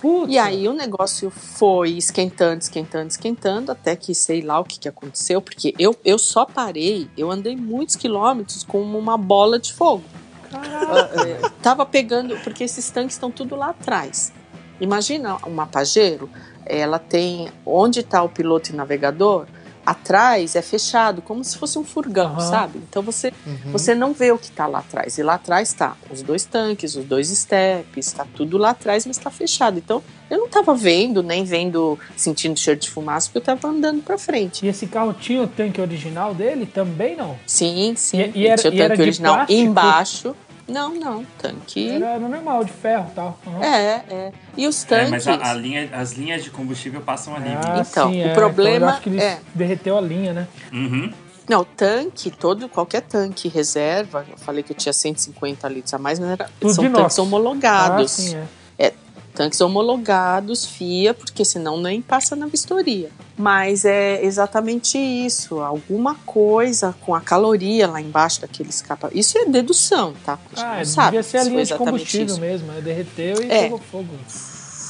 Puta. 0.03 0.29
E 0.29 0.37
aí 0.37 0.67
o 0.67 0.73
negócio 0.73 1.29
foi 1.29 1.91
esquentando, 1.91 2.59
esquentando, 2.59 3.07
esquentando, 3.07 3.71
até 3.71 3.95
que 3.95 4.13
sei 4.13 4.41
lá 4.41 4.59
o 4.59 4.65
que, 4.65 4.77
que 4.77 4.89
aconteceu, 4.89 5.41
porque 5.41 5.73
eu, 5.79 5.95
eu 6.03 6.19
só 6.19 6.45
parei, 6.45 7.09
eu 7.17 7.31
andei 7.31 7.55
muitos 7.55 7.95
quilômetros 7.95 8.65
com 8.65 8.81
uma 8.81 9.17
bola 9.17 9.57
de 9.57 9.71
fogo. 9.71 10.03
É, 10.51 11.49
tava 11.61 11.85
pegando, 11.85 12.37
porque 12.39 12.65
esses 12.65 12.91
tanques 12.91 13.15
estão 13.15 13.31
tudo 13.31 13.55
lá 13.55 13.69
atrás. 13.69 14.33
Imagina 14.81 15.37
uma 15.47 15.65
Pajero, 15.65 16.29
ela 16.65 16.99
tem 16.99 17.49
onde 17.65 18.01
está 18.01 18.21
o 18.21 18.27
piloto 18.27 18.73
e 18.73 18.75
navegador, 18.75 19.47
atrás 19.85 20.55
é 20.55 20.61
fechado, 20.61 21.21
como 21.21 21.43
se 21.43 21.57
fosse 21.57 21.77
um 21.77 21.83
furgão, 21.83 22.31
Aham. 22.31 22.39
sabe? 22.39 22.79
Então 22.89 23.01
você 23.03 23.33
Uhum. 23.45 23.71
você 23.71 23.93
não 23.93 24.13
vê 24.13 24.31
o 24.31 24.37
que 24.37 24.45
está 24.45 24.65
lá 24.67 24.79
atrás. 24.79 25.17
E 25.17 25.23
lá 25.23 25.35
atrás 25.35 25.69
está 25.69 25.95
os 26.09 26.21
dois 26.21 26.45
tanques, 26.45 26.95
os 26.95 27.05
dois 27.05 27.27
steps, 27.29 28.07
está 28.07 28.25
tudo 28.35 28.57
lá 28.57 28.69
atrás, 28.71 29.05
mas 29.05 29.17
está 29.17 29.29
fechado. 29.29 29.77
Então 29.77 30.01
eu 30.29 30.37
não 30.39 30.45
estava 30.47 30.73
vendo, 30.73 31.21
nem 31.21 31.43
vendo, 31.43 31.99
sentindo 32.15 32.57
cheiro 32.57 32.79
de 32.79 32.89
fumaça, 32.89 33.27
porque 33.31 33.49
eu 33.49 33.53
estava 33.55 33.73
andando 33.73 34.01
para 34.01 34.17
frente. 34.17 34.65
E 34.65 34.69
esse 34.69 34.87
carro 34.87 35.13
tinha 35.13 35.43
o 35.43 35.47
tanque 35.47 35.79
original 35.79 36.33
dele? 36.33 36.65
Também 36.65 37.15
não. 37.15 37.37
Sim, 37.45 37.93
sim. 37.95 38.19
E- 38.19 38.31
e 38.39 38.47
era- 38.47 38.61
tinha 38.61 38.73
o 38.73 38.87
tanque 38.89 39.01
original 39.01 39.35
plástico? 39.35 39.59
embaixo. 39.61 40.35
Não, 40.67 40.93
não, 40.95 41.25
tanque. 41.37 41.89
Era 41.89 42.17
no 42.19 42.29
normal, 42.29 42.63
de 42.63 42.71
ferro 42.71 43.07
e 43.11 43.15
tal. 43.15 43.37
Uhum. 43.45 43.63
É, 43.63 44.03
é. 44.09 44.31
E 44.55 44.65
os 44.67 44.83
É, 44.85 44.87
tanques. 44.87 45.09
mas 45.09 45.27
a, 45.27 45.51
a 45.51 45.53
linha, 45.53 45.89
as 45.93 46.13
linhas 46.13 46.43
de 46.43 46.49
combustível 46.49 47.01
passam 47.01 47.35
ali. 47.35 47.49
Ah, 47.49 47.83
Então, 47.85 48.09
sim, 48.09 48.21
o 48.23 48.27
é. 48.27 48.33
problema 48.33 48.85
eu 48.85 48.89
acho 48.89 49.01
que 49.01 49.09
ele 49.09 49.21
é- 49.21 49.39
derreteu 49.53 49.97
a 49.97 50.01
linha, 50.01 50.31
né? 50.33 50.47
Uhum. 50.71 51.11
Não, 51.49 51.61
o 51.61 51.65
tanque, 51.65 52.31
todo, 52.31 52.69
qualquer 52.69 53.01
tanque 53.01 53.49
reserva, 53.49 54.25
eu 54.31 54.37
falei 54.37 54.63
que 54.63 54.71
eu 54.71 54.77
tinha 54.77 54.93
150 54.93 55.67
litros 55.67 55.93
a 55.93 55.97
mais, 55.97 56.17
mas 56.17 56.29
era, 56.29 56.49
Tudo 56.59 56.73
são 56.73 56.89
tanques 56.93 57.17
homologados. 57.19 58.05
Ah, 58.05 58.07
sim, 58.21 58.35
é. 58.35 58.43
Tanques 59.33 59.59
homologados, 59.61 60.65
FIA, 60.65 61.13
porque 61.13 61.43
senão 61.43 61.79
nem 61.79 62.01
passa 62.01 62.35
na 62.35 62.45
vistoria. 62.47 63.09
Mas 63.37 63.83
é 63.85 64.23
exatamente 64.23 64.97
isso, 64.97 65.59
alguma 65.59 66.15
coisa 66.15 66.95
com 67.01 67.15
a 67.15 67.21
caloria 67.21 67.87
lá 67.87 67.99
embaixo 67.99 68.41
daquele 68.41 68.69
escapa. 68.69 69.09
Isso 69.13 69.37
é 69.37 69.45
dedução, 69.45 70.13
tá? 70.23 70.37
A 70.55 70.61
Ah, 70.61 70.77
não 70.77 70.85
sabe 70.85 71.17
devia 71.17 71.23
ser 71.23 71.37
a 71.37 71.39
se 71.41 71.45
foi 71.47 71.53
linha 71.53 71.65
de 71.65 71.73
combustível 71.75 72.25
isso. 72.27 72.39
mesmo. 72.39 72.67
né? 72.67 72.81
Derreteu 72.81 73.41
e 73.43 73.51
É. 73.51 73.63
pegou 73.63 73.79
fogo. 73.79 74.09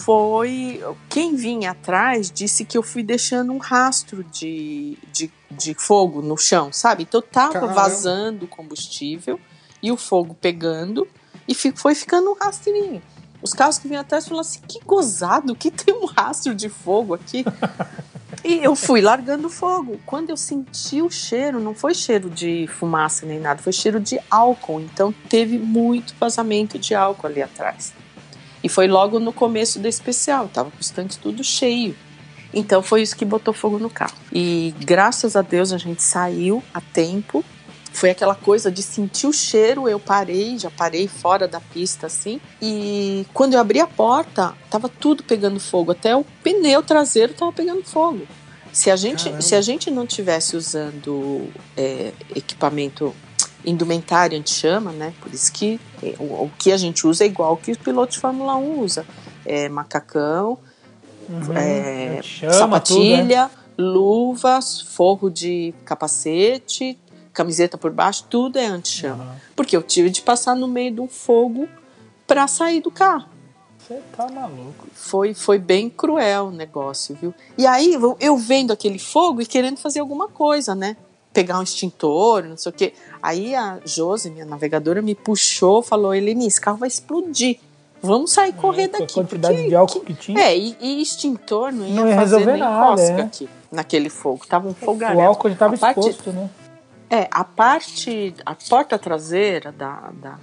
Foi 0.05 0.83
quem 1.09 1.35
vinha 1.35 1.71
atrás 1.71 2.29
disse 2.29 2.65
que 2.65 2.77
eu 2.77 2.83
fui 2.83 3.03
deixando 3.03 3.53
um 3.53 3.57
rastro 3.57 4.23
de, 4.25 4.97
de, 5.13 5.31
de 5.49 5.73
fogo 5.75 6.21
no 6.21 6.37
chão, 6.37 6.73
sabe? 6.73 7.03
Então 7.03 7.21
tava 7.21 7.53
Caramba. 7.53 7.73
vazando 7.73 8.45
o 8.45 8.47
combustível 8.47 9.39
e 9.81 9.91
o 9.91 9.97
fogo 9.97 10.33
pegando 10.39 11.07
e 11.47 11.53
foi 11.55 11.95
ficando 11.95 12.31
um 12.31 12.35
rastrinho. 12.35 13.01
Os 13.43 13.53
carros 13.53 13.77
que 13.77 13.87
vinham 13.87 14.01
atrás 14.01 14.25
falaram 14.25 14.41
assim: 14.41 14.61
que 14.67 14.79
gozado, 14.85 15.53
que 15.53 15.69
tem 15.71 15.93
um 15.93 16.05
rastro 16.05 16.55
de 16.55 16.69
fogo 16.69 17.13
aqui. 17.13 17.43
E 18.43 18.55
eu 18.63 18.75
fui 18.75 19.01
largando 19.01 19.49
fogo. 19.49 19.99
Quando 20.05 20.29
eu 20.29 20.37
senti 20.37 21.01
o 21.01 21.09
cheiro, 21.09 21.59
não 21.59 21.75
foi 21.75 21.93
cheiro 21.93 22.29
de 22.29 22.67
fumaça 22.67 23.25
nem 23.25 23.39
nada, 23.39 23.61
foi 23.61 23.71
cheiro 23.71 23.99
de 23.99 24.19
álcool. 24.31 24.81
Então 24.81 25.13
teve 25.29 25.57
muito 25.57 26.15
vazamento 26.19 26.79
de 26.79 26.95
álcool 26.95 27.27
ali 27.27 27.41
atrás. 27.41 27.93
E 28.63 28.69
foi 28.69 28.87
logo 28.87 29.19
no 29.19 29.33
começo 29.33 29.77
do 29.77 29.87
especial, 29.87 30.47
tava 30.47 30.71
com 30.71 30.79
os 30.79 30.89
tanques 30.89 31.17
tudo 31.17 31.43
cheio. 31.43 31.95
Então 32.53 32.81
foi 32.81 33.01
isso 33.01 33.15
que 33.15 33.25
botou 33.25 33.53
fogo 33.53 33.77
no 33.77 33.89
carro. 33.89 34.15
E 34.31 34.73
graças 34.79 35.35
a 35.35 35.41
Deus 35.41 35.73
a 35.73 35.77
gente 35.77 36.01
saiu 36.01 36.63
a 36.73 36.79
tempo. 36.79 37.43
Foi 37.93 38.09
aquela 38.09 38.35
coisa 38.35 38.71
de 38.71 38.81
sentir 38.81 39.27
o 39.27 39.31
cheiro, 39.31 39.87
eu 39.87 39.99
parei, 39.99 40.57
já 40.57 40.69
parei 40.71 41.07
fora 41.07 41.47
da 41.47 41.61
pista 41.61 42.07
assim. 42.07 42.41
E 42.61 43.25
quando 43.33 43.53
eu 43.53 43.59
abri 43.59 43.79
a 43.79 43.87
porta, 43.87 44.53
tava 44.69 44.89
tudo 44.89 45.23
pegando 45.23 45.59
fogo, 45.59 45.91
até 45.91 46.15
o 46.15 46.25
pneu 46.43 46.81
traseiro 46.81 47.33
tava 47.33 47.53
pegando 47.53 47.83
fogo. 47.83 48.27
Se 48.71 48.89
a 48.89 48.95
gente, 48.95 49.25
Caramba. 49.25 49.41
se 49.43 49.55
a 49.55 49.61
gente 49.61 49.91
não 49.91 50.07
tivesse 50.07 50.57
usando 50.57 51.47
é, 51.77 52.11
equipamento 52.35 53.13
indumentário 53.63 54.37
anti-chama, 54.37 54.91
né? 54.91 55.13
Por 55.21 55.31
isso 55.31 55.51
que 55.53 55.79
é, 56.01 56.15
o, 56.19 56.45
o 56.45 56.51
que 56.57 56.71
a 56.71 56.77
gente 56.77 57.05
usa 57.05 57.23
é 57.23 57.27
igual 57.27 57.55
que 57.55 57.71
o 57.71 57.77
piloto 57.77 58.13
de 58.13 58.19
Fórmula 58.19 58.55
1 58.55 58.79
usa. 58.79 59.05
É 59.45 59.69
macacão, 59.69 60.57
Uhum. 61.29 61.55
é, 61.55 62.19
sapatilha, 62.51 63.49
luvas, 63.77 64.81
forro 64.81 65.29
de 65.29 65.73
capacete, 65.85 66.97
camiseta 67.33 67.77
por 67.77 67.91
baixo, 67.91 68.25
tudo 68.29 68.57
é 68.57 68.65
anti-chama. 68.65 69.23
Uhum. 69.23 69.31
Porque 69.55 69.75
eu 69.75 69.81
tive 69.83 70.09
de 70.09 70.21
passar 70.21 70.55
no 70.55 70.67
meio 70.67 70.93
de 70.93 71.01
um 71.01 71.07
fogo 71.07 71.67
para 72.27 72.47
sair 72.47 72.79
do 72.81 72.91
carro. 72.91 73.25
Você 73.79 73.99
tá 74.15 74.27
maluco. 74.29 74.87
Foi, 74.93 75.33
foi 75.33 75.59
bem 75.59 75.89
cruel 75.89 76.45
o 76.45 76.51
negócio, 76.51 77.17
viu? 77.19 77.33
E 77.57 77.65
aí 77.67 77.97
eu- 78.19 78.37
vendo 78.37 78.71
aquele 78.71 78.97
fogo 78.97 79.41
e 79.41 79.45
querendo 79.45 79.77
fazer 79.77 79.99
alguma 79.99 80.29
coisa, 80.29 80.73
né? 80.73 80.95
Pegar 81.33 81.59
um 81.59 81.63
extintor, 81.63 82.43
não 82.43 82.55
sei 82.55 82.69
o 82.69 82.73
quê. 82.73 82.93
Aí 83.21 83.53
a 83.55 83.79
Josi, 83.83 84.29
minha 84.29 84.45
navegadora, 84.45 85.01
me 85.01 85.15
puxou, 85.15 85.81
falou: 85.81 86.13
Eleni, 86.13 86.47
esse 86.47 86.61
carro 86.61 86.77
vai 86.77 86.87
explodir. 86.87 87.59
Vamos 88.01 88.31
sair 88.31 88.53
correr 88.53 88.87
Com 88.89 88.97
a 88.97 88.99
daqui. 88.99 89.13
quantidade 89.15 89.53
porque- 89.55 89.69
de 89.69 89.75
álcool 89.75 89.99
que 90.01 90.13
tinha. 90.13 90.39
É, 90.39 90.57
e, 90.57 90.77
e 90.79 91.01
extintor 91.01 91.71
não 91.71 91.85
ia, 91.87 91.93
Não 91.95 92.07
ia 92.07 92.15
fazer 92.15 92.35
resolver 92.37 92.51
nem 92.51 92.59
nada, 92.61 93.01
é. 93.01 93.21
aqui, 93.21 93.49
naquele 93.71 94.09
fogo. 94.09 94.45
Tava 94.47 94.67
um 94.67 94.71
o 94.71 94.75
fogaréu. 94.75 95.21
álcool 95.21 95.49
já 95.49 95.55
tava 95.55 95.75
A 95.75 95.77
parte- 95.77 95.99
exposto, 96.01 96.31
né? 96.31 96.49
É, 97.13 97.27
a 97.29 97.43
parte, 97.43 98.33
a 98.43 98.55
porta 98.55 98.97
traseira 98.97 99.71
da, 99.71 100.09
da 100.13 100.39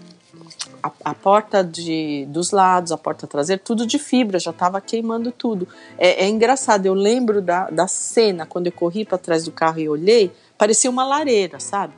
a, 0.81 0.93
a 1.07 1.15
porta 1.15 1.65
de, 1.65 2.25
dos 2.29 2.53
lados, 2.53 2.93
a 2.93 2.97
porta 2.97 3.27
traseira, 3.27 3.61
tudo 3.61 3.85
de 3.85 3.99
fibra, 3.99 4.39
já 4.39 4.53
tava 4.53 4.81
queimando 4.81 5.33
tudo. 5.33 5.67
É, 5.99 6.25
é 6.25 6.29
engraçado, 6.29 6.87
eu 6.87 6.95
lembro 6.95 7.43
da, 7.43 7.69
da 7.71 7.89
cena, 7.89 8.47
quando 8.47 8.69
eu 8.69 8.73
corri 8.73 9.05
para 9.05 9.19
trás 9.19 9.47
do 9.47 9.51
carro 9.51 9.81
e 9.81 9.89
olhei, 9.89 10.31
parecia 10.57 10.89
uma 10.89 11.05
lareira, 11.05 11.59
sabe? 11.59 11.93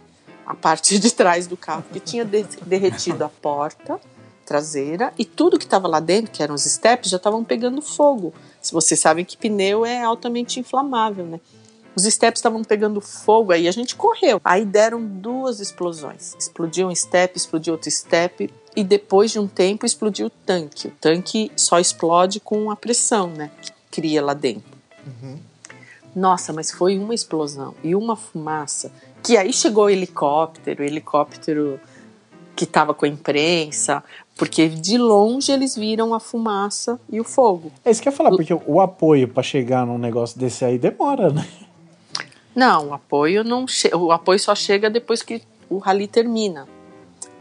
A 0.46 0.54
parte 0.54 0.96
de 0.98 1.12
trás 1.12 1.46
do 1.46 1.56
carro, 1.56 1.84
que 1.92 2.00
tinha 2.00 2.24
de- 2.24 2.46
derretido 2.64 3.22
a 3.24 3.28
porta 3.28 4.00
traseira 4.46 5.12
e 5.18 5.24
tudo 5.26 5.58
que 5.58 5.66
estava 5.66 5.86
lá 5.86 6.00
dentro, 6.00 6.32
que 6.32 6.42
eram 6.42 6.54
os 6.54 6.64
steps, 6.64 7.10
já 7.10 7.18
estavam 7.18 7.44
pegando 7.44 7.82
fogo. 7.82 8.32
Se 8.58 8.72
vocês 8.72 8.98
sabem 8.98 9.22
que 9.22 9.36
pneu 9.36 9.84
é 9.84 10.02
altamente 10.02 10.58
inflamável, 10.58 11.26
né? 11.26 11.40
Os 11.94 12.04
steps 12.04 12.38
estavam 12.38 12.64
pegando 12.64 13.00
fogo, 13.00 13.52
aí 13.52 13.68
a 13.68 13.72
gente 13.72 13.94
correu. 13.94 14.40
Aí 14.42 14.64
deram 14.64 15.04
duas 15.04 15.60
explosões. 15.60 16.34
Explodiu 16.38 16.88
um 16.88 16.94
step, 16.94 17.36
explodiu 17.36 17.74
outro 17.74 17.90
step, 17.90 18.52
e 18.74 18.82
depois 18.82 19.30
de 19.30 19.38
um 19.38 19.46
tempo 19.46 19.84
explodiu 19.84 20.28
o 20.28 20.30
tanque. 20.30 20.88
O 20.88 20.92
tanque 21.00 21.52
só 21.56 21.78
explode 21.78 22.40
com 22.40 22.70
a 22.70 22.76
pressão, 22.76 23.28
né? 23.28 23.50
Que 23.60 23.72
cria 23.90 24.22
lá 24.22 24.32
dentro. 24.34 24.72
Nossa, 26.14 26.52
mas 26.52 26.70
foi 26.70 26.98
uma 26.98 27.14
explosão 27.14 27.74
e 27.82 27.94
uma 27.94 28.16
fumaça. 28.16 28.90
Que 29.22 29.36
aí 29.36 29.52
chegou 29.52 29.84
o 29.84 29.90
helicóptero, 29.90 30.82
o 30.82 30.86
helicóptero 30.86 31.80
que 32.54 32.64
estava 32.64 32.92
com 32.92 33.04
a 33.04 33.08
imprensa, 33.08 34.02
porque 34.36 34.68
de 34.68 34.98
longe 34.98 35.50
eles 35.52 35.74
viram 35.74 36.12
a 36.12 36.20
fumaça 36.20 37.00
e 37.10 37.20
o 37.20 37.24
fogo. 37.24 37.72
É 37.84 37.90
isso 37.90 38.02
que 38.02 38.08
eu 38.08 38.12
ia 38.12 38.16
falar, 38.16 38.30
porque 38.30 38.52
o 38.52 38.80
apoio 38.80 39.28
pra 39.28 39.42
chegar 39.42 39.86
num 39.86 39.98
negócio 39.98 40.38
desse 40.38 40.64
aí 40.64 40.78
demora, 40.78 41.30
né? 41.30 41.46
Não, 42.54 42.88
o 42.88 42.94
apoio 42.94 43.42
não 43.42 43.66
o 43.94 44.12
apoio 44.12 44.38
só 44.38 44.54
chega 44.54 44.90
depois 44.90 45.22
que 45.22 45.42
o 45.68 45.78
rally 45.78 46.06
termina. 46.06 46.68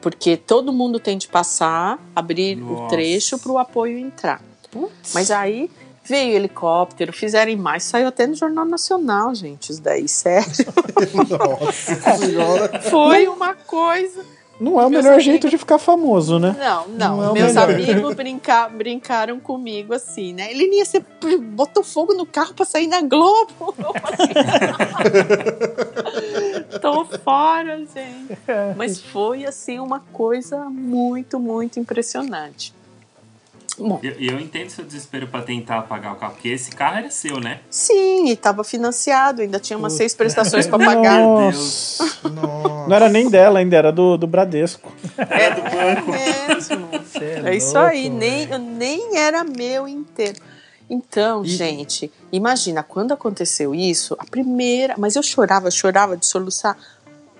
Porque 0.01 0.35
todo 0.35 0.73
mundo 0.73 0.99
tem 0.99 1.17
de 1.17 1.27
passar, 1.27 1.99
abrir 2.15 2.57
o 2.57 2.71
Nossa. 2.71 2.95
trecho 2.95 3.37
para 3.37 3.51
o 3.51 3.57
apoio 3.57 3.97
entrar. 3.97 4.41
Mas 5.13 5.29
aí 5.29 5.69
veio 6.03 6.35
helicóptero, 6.35 7.13
fizeram 7.13 7.55
mais, 7.57 7.83
saiu 7.83 8.07
até 8.07 8.25
no 8.25 8.35
Jornal 8.35 8.65
Nacional, 8.65 9.35
gente, 9.35 9.71
isso 9.71 9.81
daí, 9.81 10.07
sério. 10.07 10.47
Nossa 11.29 12.17
senhora. 12.17 12.81
Foi 12.81 13.27
uma 13.27 13.53
coisa. 13.53 14.25
Não 14.61 14.79
é 14.79 14.85
o 14.85 14.89
Meus 14.89 15.03
melhor 15.03 15.15
amigos- 15.15 15.23
jeito 15.25 15.49
de 15.49 15.57
ficar 15.57 15.79
famoso, 15.79 16.37
né? 16.37 16.55
Não, 16.57 16.87
não. 16.89 17.17
Não 17.17 17.29
é 17.31 17.33
Meus 17.33 17.53
melhor. 17.55 17.69
amigos 17.71 18.13
brinca- 18.15 18.69
brincaram 18.69 19.39
comigo 19.39 19.93
assim, 19.93 20.33
né? 20.33 20.51
Ele 20.51 20.67
você 20.85 21.03
botou 21.39 21.83
fogo 21.83 22.13
no 22.13 22.25
carro 22.25 22.53
pra 22.53 22.65
sair 22.65 22.87
na 22.87 23.01
Globo. 23.01 23.73
Tô 26.81 27.05
fora, 27.05 27.77
gente. 27.79 28.37
Mas 28.75 29.01
foi 29.01 29.45
assim 29.45 29.79
uma 29.79 29.99
coisa 30.13 30.57
muito, 30.69 31.39
muito 31.39 31.79
impressionante. 31.79 32.73
Bom, 33.81 33.99
E 34.03 34.07
eu, 34.07 34.33
eu 34.33 34.39
entendo 34.39 34.69
seu 34.69 34.85
desespero 34.85 35.27
pra 35.27 35.41
tentar 35.41 35.79
apagar 35.79 36.13
o 36.13 36.15
carro, 36.15 36.33
porque 36.33 36.49
esse 36.49 36.71
carro 36.71 36.97
era 36.99 37.09
seu, 37.11 37.39
né? 37.39 37.59
sim, 37.69 38.29
e 38.29 38.35
tava 38.35 38.63
financiado, 38.63 39.41
ainda 39.41 39.59
tinha 39.59 39.77
umas 39.77 39.93
Puta. 39.93 39.97
seis 40.03 40.13
prestações 40.15 40.67
pra 40.67 40.77
pagar. 40.83 41.19
Nossa. 41.19 42.03
Nossa. 42.29 42.87
Não 42.87 42.95
era 42.95 43.09
nem 43.09 43.29
dela, 43.29 43.59
ainda 43.59 43.75
era 43.75 43.91
do, 43.91 44.17
do 44.17 44.27
Bradesco. 44.27 44.91
É 45.17 45.51
do 45.51 45.61
banco. 45.63 46.11
mesmo. 46.11 46.87
Cê 47.05 47.41
É 47.45 47.55
isso 47.55 47.73
louco, 47.73 47.89
aí, 47.89 48.09
nem, 48.09 48.47
nem 48.59 49.17
era 49.17 49.43
meu 49.43 49.87
inteiro. 49.87 50.39
Então, 50.89 51.43
E- 51.43 51.47
gente, 51.47 52.11
imagina, 52.31 52.83
quando 52.83 53.13
aconteceu 53.13 53.73
isso, 53.73 54.15
a 54.19 54.25
primeira. 54.25 54.95
Mas 54.97 55.15
eu 55.15 55.23
chorava, 55.23 55.71
chorava 55.71 56.17
de 56.17 56.25
soluçar. 56.25 56.77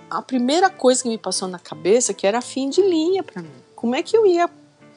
A 0.10 0.22
primeira 0.22 0.70
coisa 0.70 1.04
que 1.04 1.10
me 1.10 1.18
passou 1.18 1.48
na 1.48 1.60
cabeça 1.60 2.14
que 2.14 2.26
era 2.26 2.42
fim 2.42 2.70
de 2.70 2.82
linha 2.82 3.24
pra 3.24 3.42
mim. 3.42 3.50
Como 3.76 3.96
é 3.96 4.02
que 4.04 4.16
eu 4.16 4.26
ia 4.26 4.50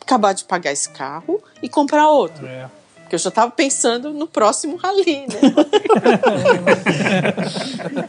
acabar 0.05 0.33
de 0.35 0.45
pagar 0.45 0.73
esse 0.73 0.89
carro 0.91 1.43
e 1.63 1.69
comprar 1.69 2.09
outro? 2.09 2.47
É. 2.47 2.69
Porque 3.01 3.17
eu 3.17 3.19
já 3.19 3.31
tava 3.31 3.51
pensando 3.51 4.15
no 4.15 4.27
próximo 4.27 4.77
rally, 4.77 5.27
né? 5.27 5.55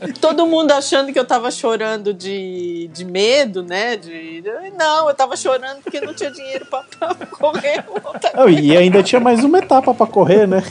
Todo 0.21 0.47
mundo 0.47 0.71
achando 0.71 1.11
que 1.11 1.19
eu 1.19 1.25
tava 1.25 1.51
chorando 1.51 2.13
de, 2.13 2.89
de 2.93 3.03
medo, 3.03 3.61
né? 3.61 3.97
De, 3.97 4.41
não, 4.77 5.09
eu 5.09 5.13
tava 5.13 5.35
chorando 5.35 5.81
porque 5.81 5.99
não 5.99 6.13
tinha 6.13 6.31
dinheiro 6.31 6.65
pra, 6.67 6.83
pra 6.83 7.13
correr 7.25 7.83
outra 7.89 8.31
Oh, 8.37 8.47
e 8.47 8.75
ainda 8.77 9.03
tinha 9.03 9.19
mais 9.19 9.43
uma 9.43 9.59
etapa 9.59 9.93
pra 9.93 10.07
correr, 10.07 10.47
né? 10.47 10.63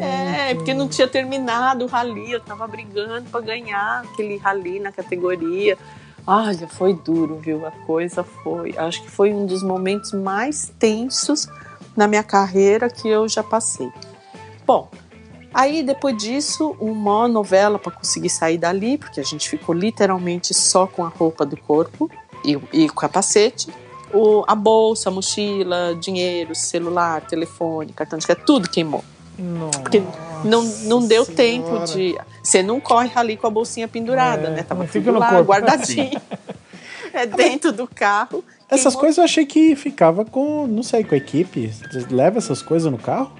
É, 0.00 0.54
porque 0.54 0.72
não 0.72 0.88
tinha 0.88 1.06
terminado 1.06 1.84
o 1.84 1.88
rally, 1.88 2.32
eu 2.32 2.40
tava 2.40 2.66
brigando 2.66 3.28
pra 3.30 3.42
ganhar 3.42 4.02
aquele 4.02 4.38
rally 4.38 4.80
na 4.80 4.90
categoria. 4.90 5.76
Olha, 6.26 6.66
foi 6.66 6.94
duro, 6.94 7.36
viu? 7.36 7.66
A 7.66 7.70
coisa 7.70 8.24
foi. 8.24 8.76
Acho 8.78 9.02
que 9.02 9.10
foi 9.10 9.32
um 9.32 9.44
dos 9.44 9.62
momentos 9.62 10.12
mais 10.12 10.72
tensos 10.78 11.46
na 11.94 12.08
minha 12.08 12.22
carreira 12.22 12.88
que 12.88 13.08
eu 13.08 13.28
já 13.28 13.42
passei. 13.42 13.92
Bom, 14.66 14.88
aí 15.52 15.82
depois 15.82 16.16
disso, 16.16 16.74
uma 16.80 17.28
novela 17.28 17.78
para 17.78 17.92
conseguir 17.92 18.30
sair 18.30 18.56
dali, 18.56 18.96
porque 18.96 19.20
a 19.20 19.24
gente 19.24 19.48
ficou 19.48 19.74
literalmente 19.74 20.54
só 20.54 20.86
com 20.86 21.04
a 21.04 21.08
roupa 21.08 21.44
do 21.44 21.56
corpo 21.58 22.10
e, 22.42 22.58
e 22.72 22.86
o 22.86 22.94
capacete. 22.94 23.70
O, 24.12 24.44
a 24.46 24.54
bolsa, 24.54 25.10
a 25.10 25.12
mochila, 25.12 25.94
dinheiro, 26.00 26.54
celular, 26.54 27.20
telefone, 27.22 27.92
cartão 27.92 28.18
de 28.18 28.24
crédito, 28.24 28.46
tudo 28.46 28.70
queimou. 28.70 29.04
Nossa. 29.38 29.80
Porque 29.80 30.02
não, 30.44 30.62
não 30.62 31.06
deu 31.06 31.24
Senhora. 31.24 31.34
tempo 31.34 31.84
de. 31.86 32.16
Você 32.42 32.62
não 32.62 32.78
corre 32.80 33.10
ali 33.14 33.36
com 33.36 33.46
a 33.46 33.50
bolsinha 33.50 33.88
pendurada, 33.88 34.48
É, 34.48 34.50
né? 34.50 34.62
Tava 34.62 34.86
tudo 34.86 35.12
lá, 35.12 35.30
corpo. 35.30 35.44
guardadinho. 35.44 36.20
É 37.16 37.26
dentro 37.26 37.70
do 37.70 37.86
carro. 37.86 38.44
Essas 38.68 38.96
coisas 38.96 39.18
eu 39.18 39.24
achei 39.24 39.46
que 39.46 39.76
ficava 39.76 40.24
com, 40.24 40.66
não 40.66 40.82
sei, 40.82 41.04
com 41.04 41.14
a 41.14 41.18
equipe. 41.18 41.72
Leva 42.10 42.38
essas 42.38 42.60
coisas 42.60 42.90
no 42.90 42.98
carro? 42.98 43.30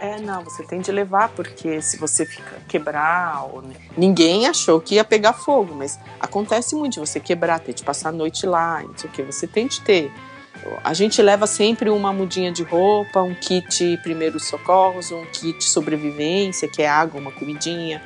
É, 0.00 0.20
não, 0.20 0.42
você 0.42 0.64
tem 0.64 0.80
de 0.80 0.90
levar, 0.90 1.28
porque 1.28 1.80
se 1.80 1.96
você 1.96 2.26
fica 2.26 2.56
quebrar. 2.66 3.44
Ou... 3.44 3.62
Ninguém 3.96 4.48
achou 4.48 4.80
que 4.80 4.96
ia 4.96 5.04
pegar 5.04 5.32
fogo, 5.32 5.76
mas 5.76 5.96
acontece 6.18 6.74
muito 6.74 6.94
de 6.94 6.98
você 6.98 7.20
quebrar, 7.20 7.60
ter 7.60 7.72
de 7.72 7.84
passar 7.84 8.08
a 8.08 8.12
noite 8.12 8.46
lá, 8.46 8.82
não 8.82 8.98
sei 8.98 9.08
o 9.08 9.12
que. 9.12 9.22
Você 9.22 9.46
tem 9.46 9.68
de 9.68 9.80
ter. 9.82 10.12
A 10.84 10.94
gente 10.94 11.20
leva 11.20 11.46
sempre 11.46 11.90
uma 11.90 12.12
mudinha 12.12 12.52
de 12.52 12.62
roupa, 12.62 13.22
um 13.22 13.34
kit 13.34 13.98
primeiros 14.02 14.46
socorros, 14.46 15.10
um 15.10 15.24
kit 15.26 15.64
sobrevivência, 15.64 16.68
que 16.68 16.82
é 16.82 16.88
água, 16.88 17.20
uma 17.20 17.32
comidinha. 17.32 18.02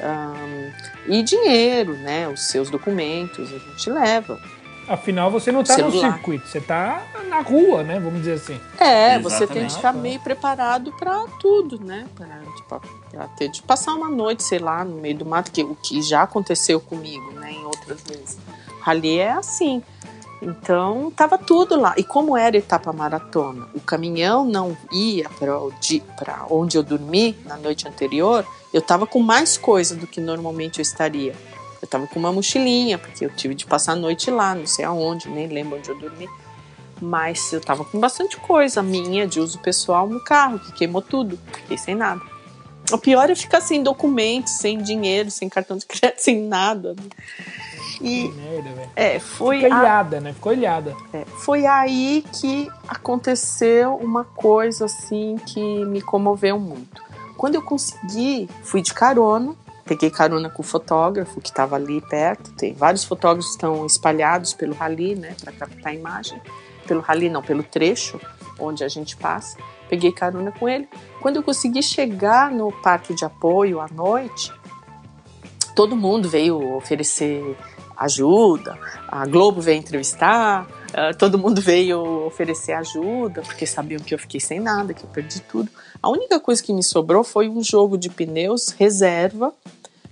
ahn, 0.00 0.72
e 1.06 1.22
dinheiro, 1.22 1.94
né? 1.94 2.28
Os 2.28 2.48
seus 2.48 2.70
documentos, 2.70 3.52
a 3.52 3.58
gente 3.58 3.90
leva. 3.90 4.40
Afinal, 4.88 5.30
você 5.32 5.50
não 5.50 5.64
tá 5.64 5.76
no 5.78 5.90
circuito, 5.90 6.46
você 6.46 6.60
tá 6.60 7.02
na 7.28 7.40
rua, 7.40 7.82
né? 7.82 7.98
Vamos 7.98 8.20
dizer 8.20 8.34
assim. 8.34 8.60
É, 8.78 9.18
você 9.18 9.38
tem 9.38 9.64
Exatamente. 9.64 9.70
que 9.70 9.76
ficar 9.76 9.92
meio 9.92 10.20
preparado 10.20 10.92
pra 10.92 11.26
tudo, 11.40 11.84
né? 11.84 12.06
Pra, 12.14 12.26
tipo, 12.56 12.80
pra 13.10 13.26
ter 13.28 13.48
de 13.48 13.62
passar 13.62 13.94
uma 13.94 14.08
noite, 14.08 14.44
sei 14.44 14.60
lá, 14.60 14.84
no 14.84 14.96
meio 14.96 15.16
do 15.16 15.26
mato, 15.26 15.50
que 15.50 15.64
o 15.64 15.74
que 15.74 16.00
já 16.02 16.22
aconteceu 16.22 16.78
comigo, 16.78 17.32
né? 17.32 17.50
Em 17.50 17.64
outras 17.64 18.00
vezes. 18.02 18.38
Ali 18.84 19.18
é 19.18 19.32
assim. 19.32 19.82
Então, 20.40 21.10
tava 21.16 21.38
tudo 21.38 21.80
lá. 21.80 21.94
E 21.96 22.04
como 22.04 22.36
era 22.36 22.56
etapa 22.56 22.92
maratona, 22.92 23.66
o 23.74 23.80
caminhão 23.80 24.44
não 24.44 24.76
ia 24.92 25.28
para 25.30 26.46
onde 26.50 26.76
eu 26.76 26.82
dormi 26.82 27.36
na 27.44 27.56
noite 27.56 27.88
anterior, 27.88 28.46
eu 28.72 28.82
tava 28.82 29.06
com 29.06 29.20
mais 29.20 29.56
coisa 29.56 29.94
do 29.96 30.06
que 30.06 30.20
normalmente 30.20 30.78
eu 30.78 30.82
estaria. 30.82 31.34
Eu 31.80 31.88
tava 31.88 32.06
com 32.06 32.18
uma 32.18 32.32
mochilinha, 32.32 32.98
porque 32.98 33.24
eu 33.24 33.30
tive 33.30 33.54
de 33.54 33.66
passar 33.66 33.92
a 33.92 33.96
noite 33.96 34.30
lá, 34.30 34.54
não 34.54 34.66
sei 34.66 34.84
aonde, 34.84 35.28
nem 35.28 35.46
lembro 35.46 35.78
onde 35.78 35.88
eu 35.88 35.98
dormi. 35.98 36.28
Mas 37.00 37.52
eu 37.52 37.60
tava 37.60 37.84
com 37.84 38.00
bastante 38.00 38.36
coisa 38.38 38.82
minha 38.82 39.26
de 39.26 39.40
uso 39.40 39.58
pessoal 39.58 40.08
no 40.08 40.22
carro, 40.22 40.58
que 40.58 40.72
queimou 40.72 41.02
tudo. 41.02 41.38
Fiquei 41.52 41.76
sem 41.76 41.94
nada. 41.94 42.20
O 42.92 42.98
pior 42.98 43.28
é 43.28 43.34
ficar 43.34 43.60
sem 43.60 43.82
documentos, 43.82 44.52
sem 44.54 44.78
dinheiro, 44.78 45.30
sem 45.30 45.48
cartão 45.48 45.76
de 45.76 45.86
crédito, 45.86 46.20
sem 46.22 46.40
nada. 46.42 46.94
E 48.00 48.28
Merda, 48.28 48.70
velho. 48.70 48.90
é, 48.96 49.18
foi, 49.18 49.60
Fica 49.62 49.74
a- 49.74 49.78
ilhada, 49.80 50.20
né? 50.20 50.32
Ficou 50.32 50.52
ilhada. 50.52 50.94
é, 51.12 51.24
foi 51.38 51.66
aí 51.66 52.24
que 52.40 52.68
aconteceu 52.86 53.94
uma 53.96 54.24
coisa 54.24 54.84
assim 54.86 55.36
que 55.46 55.84
me 55.86 56.00
comoveu 56.02 56.58
muito. 56.58 57.02
Quando 57.36 57.54
eu 57.54 57.62
consegui, 57.62 58.48
fui 58.62 58.80
de 58.82 58.92
carona, 58.94 59.54
peguei 59.84 60.10
carona 60.10 60.48
com 60.50 60.62
o 60.62 60.64
fotógrafo 60.64 61.40
que 61.40 61.48
estava 61.48 61.76
ali 61.76 62.00
perto. 62.00 62.50
Tem 62.52 62.72
vários 62.74 63.04
fotógrafos 63.04 63.46
que 63.46 63.52
estão 63.56 63.84
espalhados 63.86 64.52
pelo 64.52 64.74
rally, 64.74 65.14
né, 65.14 65.34
para 65.40 65.52
captar 65.52 65.92
a 65.92 65.94
imagem. 65.94 66.40
Pelo 66.86 67.00
rally, 67.00 67.28
não, 67.28 67.42
pelo 67.42 67.62
trecho 67.62 68.20
onde 68.58 68.82
a 68.84 68.88
gente 68.88 69.16
passa. 69.16 69.58
Peguei 69.88 70.10
carona 70.12 70.50
com 70.50 70.68
ele. 70.68 70.88
Quando 71.20 71.36
eu 71.36 71.42
consegui 71.42 71.82
chegar 71.82 72.50
no 72.50 72.72
parque 72.72 73.14
de 73.14 73.24
apoio 73.24 73.80
à 73.80 73.86
noite, 73.88 74.50
todo 75.74 75.94
mundo 75.94 76.28
veio 76.28 76.74
oferecer 76.76 77.56
ajuda, 77.96 78.78
a 79.08 79.26
Globo 79.26 79.60
veio 79.60 79.78
entrevistar, 79.78 80.66
ah, 80.92 81.12
todo 81.14 81.38
mundo 81.38 81.60
veio 81.60 82.26
oferecer 82.26 82.72
ajuda, 82.72 83.42
porque 83.42 83.66
sabiam 83.66 84.00
que 84.00 84.14
eu 84.14 84.18
fiquei 84.18 84.40
sem 84.40 84.60
nada, 84.60 84.94
que 84.94 85.04
eu 85.04 85.10
perdi 85.10 85.40
tudo. 85.40 85.70
A 86.02 86.08
única 86.08 86.38
coisa 86.40 86.62
que 86.62 86.72
me 86.72 86.82
sobrou 86.82 87.24
foi 87.24 87.48
um 87.48 87.62
jogo 87.62 87.98
de 87.98 88.08
pneus 88.08 88.70
reserva 88.70 89.52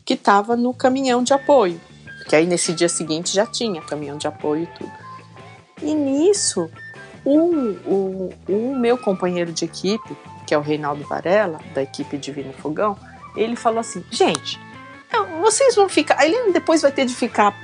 que 0.04 0.14
estava 0.14 0.56
no 0.56 0.74
caminhão 0.74 1.22
de 1.22 1.32
apoio. 1.32 1.80
Que 2.28 2.36
aí 2.36 2.46
nesse 2.46 2.72
dia 2.72 2.88
seguinte 2.88 3.34
já 3.34 3.46
tinha 3.46 3.80
caminhão 3.82 4.16
de 4.16 4.26
apoio 4.26 4.64
e 4.64 4.66
tudo. 4.78 4.92
E 5.82 5.94
nisso, 5.94 6.70
o, 7.24 7.38
o, 7.86 8.32
o 8.48 8.76
meu 8.78 8.96
companheiro 8.98 9.52
de 9.52 9.64
equipe, 9.64 10.16
que 10.46 10.54
é 10.54 10.58
o 10.58 10.62
Reinaldo 10.62 11.04
Varela, 11.04 11.60
da 11.74 11.82
equipe 11.82 12.16
Divino 12.16 12.52
Fogão, 12.52 12.96
ele 13.36 13.56
falou 13.56 13.80
assim: 13.80 14.04
gente, 14.10 14.58
vocês 15.44 15.74
vão 15.74 15.88
ficar. 15.88 16.24
Ele 16.24 16.52
depois 16.52 16.82
vai 16.82 16.90
ter 16.90 17.04
de 17.04 17.14
ficar 17.14 17.54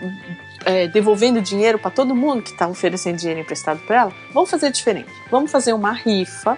é, 0.65 0.87
devolvendo 0.89 1.41
dinheiro 1.41 1.79
para 1.79 1.91
todo 1.91 2.15
mundo 2.15 2.43
que 2.43 2.51
está 2.51 2.69
oferecendo 2.69 3.17
dinheiro 3.17 3.41
emprestado 3.41 3.81
para 3.87 4.01
ela. 4.03 4.13
Vamos 4.33 4.51
fazer 4.51 4.71
diferente. 4.71 5.09
Vamos 5.31 5.51
fazer 5.51 5.73
uma 5.73 5.93
rifa, 5.93 6.57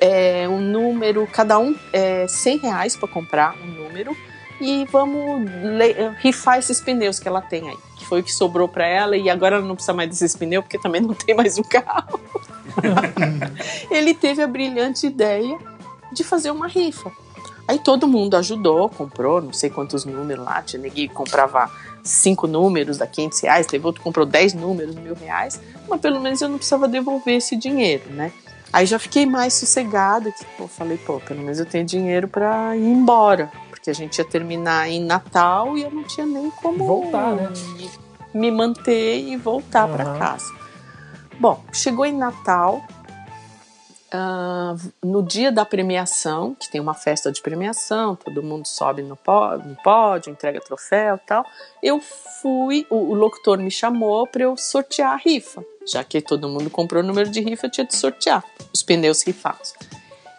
é, 0.00 0.48
um 0.48 0.60
número, 0.60 1.26
cada 1.32 1.58
um 1.58 1.74
é, 1.92 2.26
100 2.28 2.58
reais 2.58 2.96
para 2.96 3.08
comprar 3.08 3.54
um 3.62 3.66
número 3.66 4.16
e 4.60 4.84
vamos 4.92 5.50
le- 5.50 6.14
rifar 6.18 6.58
esses 6.58 6.80
pneus 6.80 7.18
que 7.18 7.26
ela 7.26 7.40
tem 7.40 7.68
aí. 7.70 7.76
Que 7.96 8.04
foi 8.06 8.20
o 8.20 8.22
que 8.22 8.32
sobrou 8.32 8.68
para 8.68 8.86
ela 8.86 9.16
e 9.16 9.28
agora 9.30 9.56
ela 9.56 9.64
não 9.64 9.74
precisa 9.74 9.94
mais 9.94 10.08
desses 10.10 10.36
pneus 10.36 10.64
porque 10.64 10.78
também 10.78 11.00
não 11.00 11.14
tem 11.14 11.34
mais 11.34 11.56
o 11.58 11.64
carro. 11.64 12.20
Ele 13.90 14.14
teve 14.14 14.42
a 14.42 14.46
brilhante 14.46 15.06
ideia 15.06 15.58
de 16.12 16.24
fazer 16.24 16.50
uma 16.50 16.66
rifa. 16.66 17.10
Aí 17.70 17.78
todo 17.78 18.08
mundo 18.08 18.34
ajudou, 18.36 18.88
comprou, 18.88 19.40
não 19.40 19.52
sei 19.52 19.70
quantos 19.70 20.04
números 20.04 20.44
lá. 20.44 20.60
Tinha 20.60 20.82
ninguém 20.82 21.06
que 21.06 21.14
comprava 21.14 21.70
cinco 22.02 22.48
números 22.48 23.00
a 23.00 23.06
500 23.06 23.40
reais, 23.42 23.64
teve 23.64 23.86
outro 23.86 24.00
que 24.00 24.04
comprou 24.04 24.26
10 24.26 24.54
números, 24.54 24.96
mil 24.96 25.14
reais. 25.14 25.60
Mas 25.88 26.00
pelo 26.00 26.18
menos 26.18 26.40
eu 26.42 26.48
não 26.48 26.56
precisava 26.56 26.88
devolver 26.88 27.36
esse 27.36 27.54
dinheiro, 27.54 28.10
né? 28.10 28.32
Aí 28.72 28.86
já 28.86 28.98
fiquei 28.98 29.24
mais 29.24 29.54
sossegada, 29.54 30.32
que 30.32 30.44
pô, 30.58 30.66
falei, 30.66 30.98
pô, 30.98 31.20
pelo 31.20 31.42
menos 31.42 31.60
eu 31.60 31.64
tenho 31.66 31.84
dinheiro 31.84 32.26
para 32.26 32.76
ir 32.76 32.82
embora. 32.88 33.52
Porque 33.70 33.88
a 33.88 33.94
gente 33.94 34.18
ia 34.18 34.24
terminar 34.24 34.90
em 34.90 35.04
Natal 35.04 35.78
e 35.78 35.82
eu 35.84 35.92
não 35.92 36.02
tinha 36.02 36.26
nem 36.26 36.50
como 36.50 36.84
Voltar, 36.84 37.36
né? 37.36 37.52
me 38.34 38.50
manter 38.50 39.20
e 39.28 39.36
voltar 39.36 39.86
para 39.86 40.02
Aham. 40.02 40.18
casa. 40.18 40.52
Bom, 41.38 41.62
chegou 41.72 42.04
em 42.04 42.16
Natal, 42.18 42.82
ah, 44.12 44.74
no 45.02 45.22
dia 45.22 45.52
da 45.52 45.64
premiação, 45.64 46.54
que 46.54 46.70
tem 46.70 46.80
uma 46.80 46.94
festa 46.94 47.30
de 47.30 47.40
premiação, 47.40 48.16
todo 48.16 48.42
mundo 48.42 48.66
sobe 48.66 49.02
no 49.02 49.16
pó- 49.16 49.56
no 49.56 49.76
pódio, 49.76 50.30
entrega 50.30 50.60
troféu 50.60 51.18
tal. 51.26 51.44
Eu 51.82 52.00
fui, 52.00 52.86
o, 52.90 52.96
o 52.96 53.14
locutor 53.14 53.58
me 53.58 53.70
chamou 53.70 54.26
para 54.26 54.42
eu 54.42 54.56
sortear 54.56 55.12
a 55.12 55.16
rifa, 55.16 55.64
já 55.86 56.02
que 56.02 56.20
todo 56.20 56.48
mundo 56.48 56.70
comprou 56.70 57.02
o 57.02 57.06
número 57.06 57.30
de 57.30 57.40
rifa, 57.40 57.66
eu 57.66 57.70
tinha 57.70 57.86
de 57.86 57.94
sortear 57.94 58.44
os 58.72 58.82
pneus 58.82 59.22
rifados. 59.22 59.74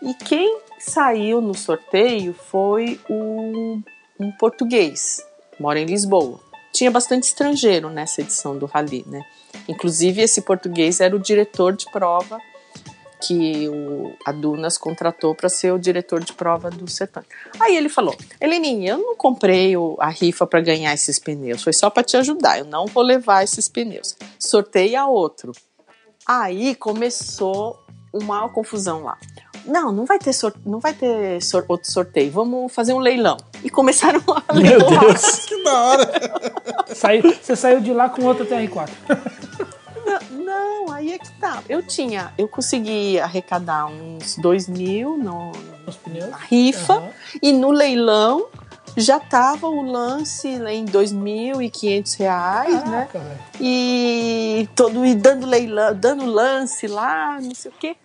E 0.01 0.13
quem 0.13 0.59
saiu 0.79 1.41
no 1.41 1.53
sorteio 1.53 2.33
foi 2.33 2.99
um 3.09 3.81
português, 4.39 5.25
mora 5.59 5.79
em 5.79 5.85
Lisboa. 5.85 6.39
Tinha 6.73 6.89
bastante 6.89 7.23
estrangeiro 7.23 7.89
nessa 7.89 8.21
edição 8.21 8.57
do 8.57 8.65
Rally, 8.65 9.03
né? 9.07 9.21
Inclusive, 9.67 10.21
esse 10.21 10.41
português 10.41 11.01
era 11.01 11.15
o 11.15 11.19
diretor 11.19 11.73
de 11.73 11.85
prova 11.91 12.39
que 13.21 13.69
o, 13.69 14.13
a 14.25 14.31
Dunas 14.31 14.77
contratou 14.77 15.35
para 15.35 15.47
ser 15.49 15.71
o 15.71 15.79
diretor 15.79 16.23
de 16.23 16.33
prova 16.33 16.69
do 16.69 16.89
Sertão. 16.89 17.23
Aí 17.59 17.75
ele 17.77 17.89
falou: 17.89 18.15
Heleninha, 18.39 18.93
eu 18.93 18.97
não 18.97 19.15
comprei 19.15 19.77
o- 19.77 19.95
a 19.99 20.09
rifa 20.09 20.45
para 20.47 20.59
ganhar 20.61 20.93
esses 20.93 21.19
pneus, 21.19 21.63
foi 21.63 21.73
só 21.73 21.89
para 21.89 22.03
te 22.03 22.17
ajudar, 22.17 22.59
eu 22.59 22.65
não 22.65 22.85
vou 22.87 23.03
levar 23.03 23.43
esses 23.43 23.69
pneus. 23.69 24.15
Sorteia 24.39 25.05
outro. 25.05 25.51
Aí 26.27 26.75
começou 26.75 27.77
uma 28.13 28.47
confusão 28.49 29.03
lá. 29.03 29.17
Não, 29.65 29.91
não 29.91 30.05
vai 30.05 30.17
ter, 30.17 30.33
sor- 30.33 30.55
não 30.65 30.79
vai 30.79 30.93
ter 30.93 31.39
sor- 31.41 31.65
outro 31.67 31.91
sorteio, 31.91 32.31
vamos 32.31 32.73
fazer 32.73 32.93
um 32.93 32.99
leilão. 32.99 33.37
E 33.63 33.69
começaram 33.69 34.19
a 34.47 34.53
Meu 34.53 34.63
leiloar. 34.79 34.99
Deus. 35.05 35.35
Que 35.45 35.63
da 35.63 35.81
hora. 35.83 36.11
Saiu- 36.95 37.35
você 37.41 37.55
saiu 37.55 37.79
de 37.79 37.93
lá 37.93 38.09
com 38.09 38.23
outra 38.25 38.43
TR4. 38.45 38.89
Não, 40.29 40.85
não, 40.85 40.91
aí 40.93 41.13
é 41.13 41.17
que 41.19 41.31
tá. 41.39 41.63
Eu 41.69 41.81
tinha, 41.83 42.33
eu 42.37 42.47
consegui 42.47 43.19
arrecadar 43.19 43.85
uns 43.87 44.35
2 44.37 44.67
mil 44.67 45.17
no, 45.17 45.51
Os 45.87 45.95
pneus. 45.97 46.29
na 46.29 46.37
rifa 46.37 46.93
Aham. 46.95 47.09
e 47.41 47.51
no 47.53 47.71
leilão 47.71 48.47
já 48.97 49.19
tava 49.19 49.67
o 49.67 49.81
lance 49.81 50.57
lá 50.59 50.71
em 50.71 50.83
2.500 50.85 52.17
reais, 52.17 52.73
né? 52.85 53.07
Caraca, 53.11 53.19
velho. 53.19 53.39
E 53.59 54.67
todo 54.75 55.05
e 55.05 55.15
dando 55.15 55.45
leilão, 55.47 55.95
dando 55.95 56.25
lance 56.25 56.87
lá, 56.87 57.39
não 57.41 57.55
sei 57.55 57.71
o 57.71 57.73
quê. 57.79 57.95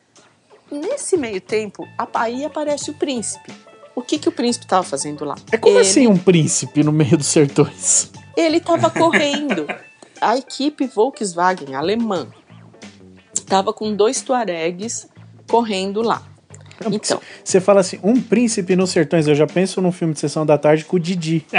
Nesse 0.71 1.17
meio 1.17 1.41
tempo, 1.41 1.87
a- 1.99 2.09
aí 2.15 2.45
aparece 2.45 2.91
o 2.91 2.95
príncipe. 2.95 3.53
O 3.95 4.03
que 4.03 4.19
que 4.19 4.29
o 4.29 4.33
príncipe 4.33 4.65
estava 4.65 4.83
fazendo 4.83 5.25
lá? 5.25 5.35
É 5.51 5.57
como 5.57 5.75
Ele- 5.79 5.89
assim 5.89 6.07
um 6.07 6.19
príncipe 6.19 6.85
no 6.85 6.93
meio 6.93 7.17
dos 7.17 7.27
sertões? 7.29 8.11
Ele 8.37 8.59
estava 8.59 8.91
correndo. 8.91 9.67
A 10.21 10.37
equipe 10.37 10.87
Volkswagen 10.87 11.75
alemã 11.75 12.27
estava 13.35 13.73
com 13.73 13.95
dois 13.95 14.21
tuaregs 14.23 15.09
correndo 15.49 16.03
lá. 16.03 16.23
Então, 16.93 17.21
Você 17.43 17.61
fala 17.61 17.81
assim, 17.81 17.99
um 18.03 18.21
príncipe 18.21 18.77
nos 18.77 18.91
sertões. 18.91 19.27
Eu 19.27 19.35
já 19.35 19.47
penso 19.47 19.81
num 19.81 19.93
filme 19.93 20.13
de 20.15 20.21
sessão 20.21 20.45
da 20.45 20.59
tarde 20.59 20.85
com 20.85 20.97
o 20.97 21.01
Didi. 21.01 21.45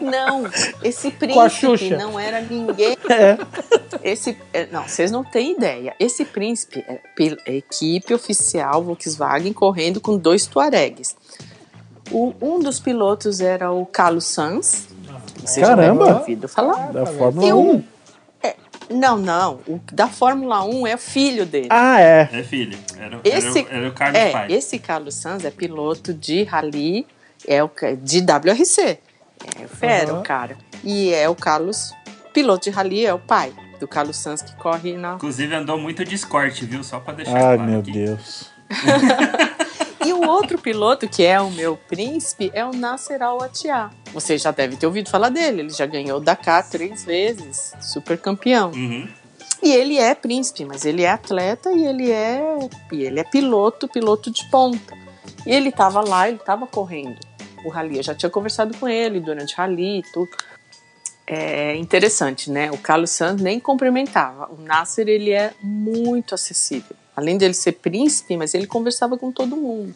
não, 0.00 0.44
esse 0.82 1.10
príncipe 1.10 1.90
não 1.96 2.18
era 2.18 2.40
ninguém. 2.40 2.96
É. 3.10 3.36
Esse, 4.02 4.36
é, 4.52 4.66
não, 4.66 4.84
vocês 4.84 5.10
não 5.10 5.24
têm 5.24 5.52
ideia. 5.52 5.94
Esse 5.98 6.24
príncipe 6.24 6.84
é 6.86 7.00
é 7.44 7.56
equipe 7.56 8.14
oficial 8.14 8.82
Volkswagen 8.82 9.52
correndo 9.52 10.00
com 10.00 10.16
dois 10.16 10.46
tuaregs. 10.46 11.16
O- 12.10 12.32
um 12.40 12.60
dos 12.60 12.78
pilotos 12.80 13.40
era 13.40 13.70
o 13.72 13.84
Carlos 13.84 14.24
Sanz. 14.26 14.88
Vocês 15.36 15.66
Caramba! 15.66 16.18
ouvido 16.18 16.48
falar. 16.48 16.92
Da 16.92 17.06
Fórmula 17.06 17.46
Eu- 17.46 17.60
1. 17.60 17.84
Não, 18.92 19.16
não. 19.16 19.60
O 19.68 19.80
da 19.92 20.08
Fórmula 20.08 20.64
1 20.64 20.84
é 20.86 20.96
filho 20.96 21.46
dele. 21.46 21.68
Ah, 21.70 22.00
é. 22.00 22.28
É 22.32 22.42
filho. 22.42 22.76
Era, 22.98 23.20
Esse- 23.22 23.60
era, 23.60 23.68
o- 23.68 23.72
era 23.78 23.88
o 23.88 23.92
Carlos 23.92 24.18
É, 24.20 24.30
Pai. 24.32 24.52
esse 24.52 24.78
Carlos 24.80 25.14
Sanz 25.14 25.44
é 25.44 25.50
piloto 25.52 26.12
de 26.12 26.42
rally, 26.42 27.06
é 27.46 27.62
o 27.62 27.70
de 28.02 28.20
WRC. 28.20 28.98
É 29.60 29.66
fera, 29.68 30.10
Aham. 30.10 30.20
o 30.20 30.22
cara. 30.24 30.56
E 30.82 31.14
é 31.14 31.28
o 31.28 31.36
Carlos, 31.36 31.92
piloto 32.34 32.64
de 32.64 32.70
rally, 32.70 33.06
é 33.06 33.14
o 33.14 33.18
pai 33.20 33.52
do 33.78 33.86
Carlos 33.86 34.16
Sanz 34.16 34.42
que 34.42 34.54
corre 34.56 34.96
na. 34.96 35.14
Inclusive 35.14 35.54
andou 35.54 35.78
muito 35.78 36.04
de 36.04 36.16
escorte, 36.16 36.64
viu? 36.66 36.82
Só 36.82 36.98
pra 36.98 37.14
deixar 37.14 37.36
Ai, 37.36 37.56
claro 37.56 37.62
meu 37.70 37.80
aqui. 37.80 37.92
Deus. 37.92 38.50
E 40.04 40.12
o 40.12 40.26
outro 40.26 40.58
piloto, 40.58 41.08
que 41.08 41.24
é 41.24 41.40
o 41.40 41.50
meu 41.50 41.76
príncipe, 41.76 42.50
é 42.54 42.64
o 42.64 42.72
Nasser 42.72 43.22
Al-Attiyah. 43.22 43.90
Você 44.12 44.38
já 44.38 44.50
deve 44.50 44.76
ter 44.76 44.86
ouvido 44.86 45.10
falar 45.10 45.28
dele. 45.28 45.60
Ele 45.60 45.70
já 45.70 45.86
ganhou 45.86 46.18
o 46.18 46.20
Dakar 46.20 46.68
três 46.68 47.04
vezes, 47.04 47.72
super 47.80 48.18
campeão. 48.18 48.70
Uhum. 48.70 49.08
E 49.62 49.72
ele 49.72 49.98
é 49.98 50.14
príncipe, 50.14 50.64
mas 50.64 50.86
ele 50.86 51.02
é 51.02 51.10
atleta 51.10 51.70
e 51.70 51.86
ele 51.86 52.10
é, 52.10 52.40
e 52.90 53.02
ele 53.02 53.20
é 53.20 53.24
piloto, 53.24 53.86
piloto 53.86 54.30
de 54.30 54.48
ponta. 54.50 54.96
E 55.46 55.52
ele 55.52 55.68
estava 55.68 56.00
lá, 56.00 56.28
ele 56.28 56.38
estava 56.38 56.66
correndo 56.66 57.18
o 57.64 57.68
rally. 57.68 57.98
Eu 57.98 58.02
já 58.02 58.14
tinha 58.14 58.30
conversado 58.30 58.76
com 58.78 58.88
ele 58.88 59.20
durante 59.20 59.54
o 59.54 59.56
rally 59.58 59.98
e 59.98 60.02
tudo. 60.02 60.30
É 61.26 61.76
interessante, 61.76 62.50
né? 62.50 62.70
O 62.72 62.78
Carlos 62.78 63.10
Santos 63.10 63.42
nem 63.42 63.60
cumprimentava. 63.60 64.50
O 64.50 64.60
Nasser, 64.60 65.08
ele 65.08 65.30
é 65.30 65.52
muito 65.62 66.34
acessível. 66.34 66.96
Além 67.20 67.36
dele 67.36 67.52
ser 67.52 67.72
príncipe, 67.72 68.34
mas 68.34 68.54
ele 68.54 68.66
conversava 68.66 69.18
com 69.18 69.30
todo 69.30 69.54
mundo. 69.54 69.94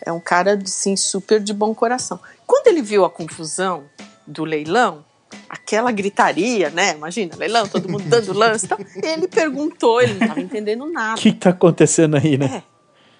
É 0.00 0.12
um 0.12 0.20
cara, 0.20 0.56
assim, 0.62 0.96
super 0.96 1.40
de 1.40 1.52
bom 1.52 1.74
coração. 1.74 2.20
Quando 2.46 2.68
ele 2.68 2.80
viu 2.80 3.04
a 3.04 3.10
confusão 3.10 3.82
do 4.24 4.44
leilão, 4.44 5.04
aquela 5.48 5.90
gritaria, 5.90 6.70
né? 6.70 6.92
Imagina, 6.92 7.34
leilão, 7.34 7.66
todo 7.66 7.88
mundo 7.88 8.04
dando 8.04 8.32
lance 8.38 8.66
e 8.66 8.68
tal. 8.68 8.78
Ele 9.02 9.26
perguntou, 9.26 10.00
ele 10.00 10.14
não 10.14 10.22
estava 10.22 10.40
entendendo 10.40 10.84
O 10.84 10.92
nada. 10.92 11.20
que 11.20 11.32
tá 11.32 11.50
acontecendo 11.50 12.16
aí, 12.16 12.38
né? 12.38 12.46
É, 12.58 12.62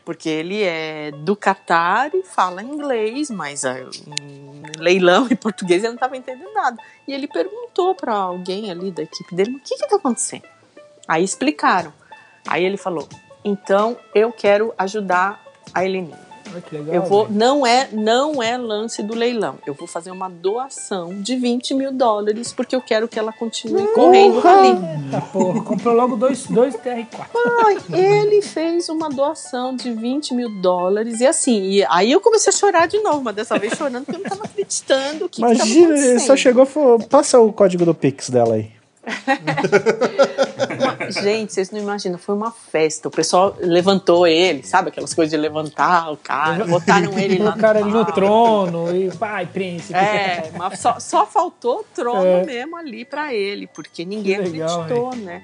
porque 0.05 0.28
ele 0.28 0.62
é 0.62 1.11
do 1.11 1.35
Catar 1.35 2.15
e 2.15 2.23
fala 2.23 2.62
inglês, 2.62 3.28
mas 3.28 3.65
ah, 3.65 3.81
em 3.81 4.62
leilão 4.78 5.27
em 5.28 5.35
português 5.35 5.82
ele 5.82 5.89
não 5.89 5.94
estava 5.97 6.16
entendendo 6.16 6.53
nada. 6.55 6.77
E 7.09 7.12
ele 7.12 7.27
perguntou 7.27 7.93
para 7.93 8.15
alguém 8.15 8.70
ali 8.70 8.93
da 8.93 9.03
equipe 9.03 9.35
dele: 9.35 9.57
o 9.57 9.61
que 9.61 9.74
está 9.74 9.97
acontecendo? 9.97 10.44
Aí 11.09 11.24
explicaram. 11.24 11.93
Aí 12.47 12.64
ele 12.64 12.77
falou: 12.77 13.09
então 13.44 13.97
eu 14.14 14.32
quero 14.32 14.74
ajudar 14.78 15.43
a 15.73 15.85
Heleninha. 15.85 16.27
Que 16.60 16.77
legal. 16.77 16.94
Eu 16.94 17.02
vou, 17.02 17.27
velho. 17.27 17.39
não 17.39 17.66
é, 17.66 17.89
não 17.93 18.43
é 18.43 18.56
lance 18.56 19.02
do 19.02 19.14
leilão. 19.14 19.56
Eu 19.66 19.74
vou 19.74 19.86
fazer 19.86 20.10
uma 20.10 20.28
doação 20.28 21.20
de 21.20 21.36
20 21.36 21.74
mil 21.74 21.93
dólares 21.93 22.52
porque 22.52 22.74
eu 22.74 22.81
quero 22.81 23.09
que 23.09 23.18
ela 23.18 23.32
continue 23.32 23.86
correndo 23.89 24.36
o 24.36 24.40
rally. 24.40 24.68
Eita 24.68 25.20
porra, 25.32 25.62
comprou 25.62 25.94
logo 25.94 26.16
dois, 26.16 26.47
dois 26.47 26.74
TR4. 26.77 27.06
Ai, 27.64 27.77
ele 27.93 28.43
fez 28.43 28.89
uma 28.89 29.09
doação 29.09 29.74
de 29.74 29.93
20 29.93 30.35
mil 30.35 30.60
dólares 30.60 31.20
e 31.20 31.27
assim, 31.27 31.62
e 31.62 31.85
aí 31.89 32.12
eu 32.12 32.20
comecei 32.20 32.51
a 32.51 32.56
chorar 32.56 32.86
de 32.86 32.98
novo, 33.01 33.23
mas 33.23 33.35
dessa 33.35 33.59
vez 33.59 33.74
chorando 33.74 34.05
porque 34.05 34.20
eu 34.20 34.23
não 34.23 34.31
tava 34.31 34.44
acreditando 34.44 35.28
que 35.28 35.36
que 35.36 35.40
tava 35.40 35.55
Imagina, 35.55 35.98
ele 35.98 36.20
só 36.20 36.36
chegou 36.36 36.62
e 36.62 36.66
falou: 36.66 36.98
passa 37.01 37.39
o 37.40 37.52
código 37.52 37.85
do 37.85 37.94
Pix 37.94 38.31
dela 38.31 38.55
aí. 38.55 38.76
Uma- 40.78 41.11
Gente, 41.11 41.53
vocês 41.53 41.70
não 41.70 41.78
imaginam, 41.81 42.19
foi 42.19 42.35
uma 42.35 42.51
festa. 42.51 43.09
O 43.09 43.11
pessoal 43.11 43.55
levantou 43.61 44.27
ele, 44.27 44.62
sabe 44.65 44.89
aquelas 44.89 45.15
coisas 45.15 45.31
de 45.31 45.37
levantar 45.37 46.11
o 46.12 46.16
cara, 46.16 46.65
botaram 46.65 47.16
ele 47.19 47.39
lá 47.43 47.55
o 47.55 47.59
cara 47.59 47.81
no 47.81 47.93
palco. 47.93 48.12
trono 48.12 48.97
e 48.97 49.11
pai, 49.16 49.47
príncipe. 49.47 49.95
É, 49.95 50.51
mas 50.57 50.78
só, 50.81 50.99
só 50.99 51.27
faltou 51.27 51.81
o 51.81 51.85
trono 51.95 52.24
É. 52.27 52.45
mesmo 52.45 52.77
ali 52.77 53.05
pra 53.05 53.33
ele, 53.33 53.66
porque 53.69 54.05
ninguém 54.05 54.39
legal, 54.39 54.81
acreditou, 54.83 55.15
né? 55.16 55.43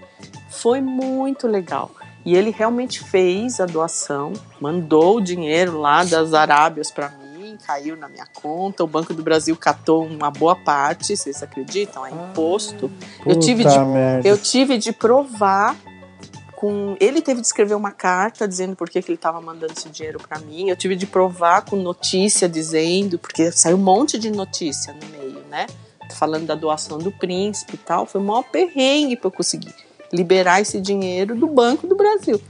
Foi 0.51 0.81
muito 0.81 1.47
legal. 1.47 1.91
E 2.25 2.37
ele 2.37 2.51
realmente 2.51 3.03
fez 3.03 3.59
a 3.61 3.67
doação, 3.67 4.33
mandou 4.61 5.17
o 5.17 5.21
dinheiro 5.21 5.81
lá 5.81 6.05
das 6.05 6.33
Arábias 6.35 6.89
pra 6.91 7.09
mim, 7.09 7.22
caiu 7.67 7.97
na 7.97 8.09
minha 8.09 8.27
conta. 8.27 8.85
O 8.85 8.87
Banco 8.87 9.15
do 9.15 9.23
Brasil 9.23 9.57
catou 9.57 10.05
uma 10.05 10.31
boa 10.31 10.57
parte, 10.57 11.17
vocês 11.17 11.43
acreditam? 11.43 12.05
É 12.05 12.11
imposto. 12.11 12.91
eu 13.25 13.39
tive 13.39 13.65
de 13.65 13.79
merda. 13.79 14.29
eu 14.29 14.37
tive 14.37 14.79
de 14.79 14.93
provar 14.93 15.77
com. 16.63 16.97
Ele 17.01 17.21
teve 17.21 17.41
de 17.41 17.47
escrever 17.49 17.75
uma 17.75 17.91
carta 17.91 18.47
dizendo 18.47 18.77
por 18.77 18.89
que, 18.89 19.03
que 19.03 19.11
ele 19.11 19.17
estava 19.17 19.41
mandando 19.41 19.73
esse 19.73 19.89
dinheiro 19.89 20.21
para 20.21 20.39
mim. 20.39 20.69
Eu 20.69 20.77
tive 20.77 20.95
de 20.95 21.07
provar 21.07 21.63
com 21.63 21.75
notícia 21.75 22.49
dizendo, 22.49 23.19
porque 23.19 23.51
saiu 23.51 23.77
um 23.77 23.81
monte 23.81 24.17
de 24.17 24.31
notícia 24.31 24.95
no 24.95 25.07
meio, 25.09 25.43
né? 25.51 25.67
Falando 26.13 26.47
da 26.47 26.55
doação 26.55 26.99
do 26.99 27.11
príncipe 27.11 27.75
e 27.75 27.79
tal. 27.79 28.07
Foi 28.07 28.21
o 28.21 28.25
maior 28.25 28.45
perrengue 28.45 29.17
para 29.17 29.27
eu 29.27 29.33
conseguir 29.33 29.75
liberar 30.13 30.61
esse 30.61 30.81
dinheiro 30.81 31.35
do 31.35 31.49
Banco 31.49 31.87
do 31.87 31.97
Brasil. 31.97 32.41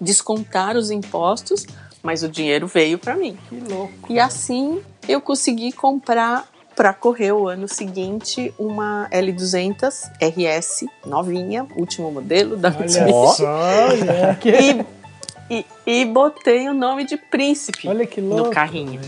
Descontar 0.00 0.76
os 0.76 0.90
impostos, 0.90 1.66
mas 2.02 2.22
o 2.22 2.28
dinheiro 2.28 2.66
veio 2.66 2.98
para 2.98 3.14
mim. 3.16 3.36
Que 3.48 3.60
louco. 3.60 4.12
E 4.12 4.18
assim 4.18 4.80
eu 5.08 5.20
consegui 5.20 5.72
comprar 5.72 6.48
para 6.74 6.94
correr 6.94 7.32
o 7.32 7.46
ano 7.46 7.68
seguinte 7.68 8.54
uma 8.58 9.08
L200 9.12 10.10
RS 10.20 10.86
novinha, 11.04 11.66
último 11.76 12.10
modelo 12.10 12.56
da 12.56 12.70
Mitsubishi. 12.70 13.36
só, 13.36 13.44
olha 13.90 14.38
que, 14.40 14.50
E, 14.50 14.86
e, 15.50 15.66
e 15.86 16.04
botei 16.06 16.68
o 16.68 16.74
nome 16.74 17.04
de 17.04 17.16
Príncipe 17.16 17.88
olha 17.88 18.06
que 18.06 18.20
louco. 18.20 18.44
no 18.44 18.50
carrinho. 18.50 19.00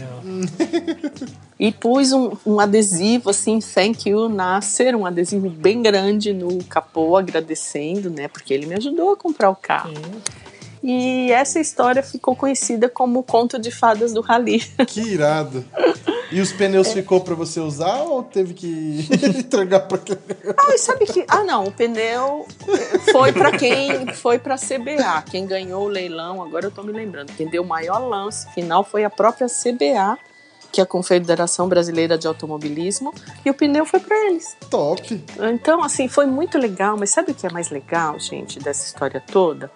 E 1.58 1.70
pus 1.70 2.12
um, 2.12 2.32
um 2.44 2.58
adesivo 2.58 3.30
assim, 3.30 3.60
thank 3.60 4.08
you, 4.08 4.28
Nasser, 4.28 4.96
um 4.96 5.06
adesivo 5.06 5.48
bem 5.48 5.80
grande 5.80 6.32
no 6.32 6.62
capô, 6.64 7.16
agradecendo, 7.16 8.10
né? 8.10 8.26
Porque 8.26 8.52
ele 8.52 8.66
me 8.66 8.74
ajudou 8.74 9.12
a 9.12 9.16
comprar 9.16 9.48
o 9.48 9.54
carro. 9.54 9.94
Sim. 9.94 10.42
E 10.82 11.30
essa 11.30 11.60
história 11.60 12.02
ficou 12.02 12.34
conhecida 12.34 12.88
como 12.88 13.20
o 13.20 13.22
Conto 13.22 13.58
de 13.58 13.70
Fadas 13.70 14.12
do 14.12 14.20
Rally. 14.20 14.60
Que 14.86 15.00
irado. 15.00 15.64
E 16.32 16.40
os 16.40 16.50
pneus 16.52 16.88
É. 16.88 16.94
ficou 16.94 17.20
pra 17.20 17.34
você 17.34 17.60
usar 17.60 18.02
ou 18.02 18.22
teve 18.22 18.52
que 18.54 19.06
entregar 19.38 19.80
pra 19.80 19.98
quem? 19.98 20.16
Ah, 20.58 20.74
e 20.74 20.78
sabe 20.78 21.04
que. 21.06 21.24
Ah, 21.28 21.44
não, 21.44 21.64
o 21.64 21.72
pneu 21.72 22.46
foi 23.12 23.32
pra 23.32 23.52
quem. 23.52 24.06
Foi 24.14 24.38
pra 24.38 24.56
CBA. 24.56 25.22
Quem 25.30 25.46
ganhou 25.46 25.84
o 25.84 25.88
leilão, 25.88 26.42
agora 26.42 26.66
eu 26.66 26.70
tô 26.70 26.82
me 26.82 26.92
lembrando. 26.92 27.32
Quem 27.34 27.46
deu 27.48 27.62
o 27.62 27.66
maior 27.66 27.98
lance 27.98 28.50
final 28.54 28.82
foi 28.82 29.04
a 29.04 29.10
própria 29.10 29.46
CBA, 29.46 30.18
que 30.72 30.80
é 30.80 30.84
a 30.84 30.86
Confederação 30.86 31.68
Brasileira 31.68 32.16
de 32.16 32.26
Automobilismo, 32.26 33.12
e 33.44 33.50
o 33.50 33.54
pneu 33.54 33.84
foi 33.84 34.00
pra 34.00 34.16
eles. 34.26 34.56
Top. 34.70 35.22
Então, 35.52 35.82
assim, 35.84 36.08
foi 36.08 36.24
muito 36.26 36.56
legal, 36.58 36.96
mas 36.98 37.10
sabe 37.10 37.32
o 37.32 37.34
que 37.34 37.46
é 37.46 37.50
mais 37.52 37.68
legal, 37.68 38.18
gente, 38.18 38.58
dessa 38.58 38.86
história 38.86 39.22
toda? 39.30 39.70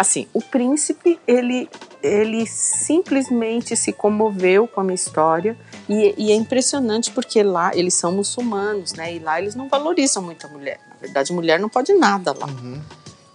Assim, 0.00 0.26
o 0.32 0.40
príncipe, 0.40 1.20
ele, 1.26 1.68
ele 2.02 2.46
simplesmente 2.46 3.76
se 3.76 3.92
comoveu 3.92 4.66
com 4.66 4.80
a 4.80 4.82
minha 4.82 4.94
história 4.94 5.58
e, 5.86 6.14
e 6.16 6.32
é 6.32 6.34
impressionante 6.34 7.10
porque 7.10 7.42
lá 7.42 7.70
eles 7.74 7.92
são 7.92 8.10
muçulmanos, 8.10 8.94
né? 8.94 9.14
E 9.14 9.18
lá 9.18 9.38
eles 9.38 9.54
não 9.54 9.68
valorizam 9.68 10.22
muito 10.22 10.46
a 10.46 10.48
mulher. 10.48 10.80
Na 10.88 10.96
verdade, 10.96 11.34
mulher 11.34 11.60
não 11.60 11.68
pode 11.68 11.92
nada 11.92 12.32
lá. 12.32 12.48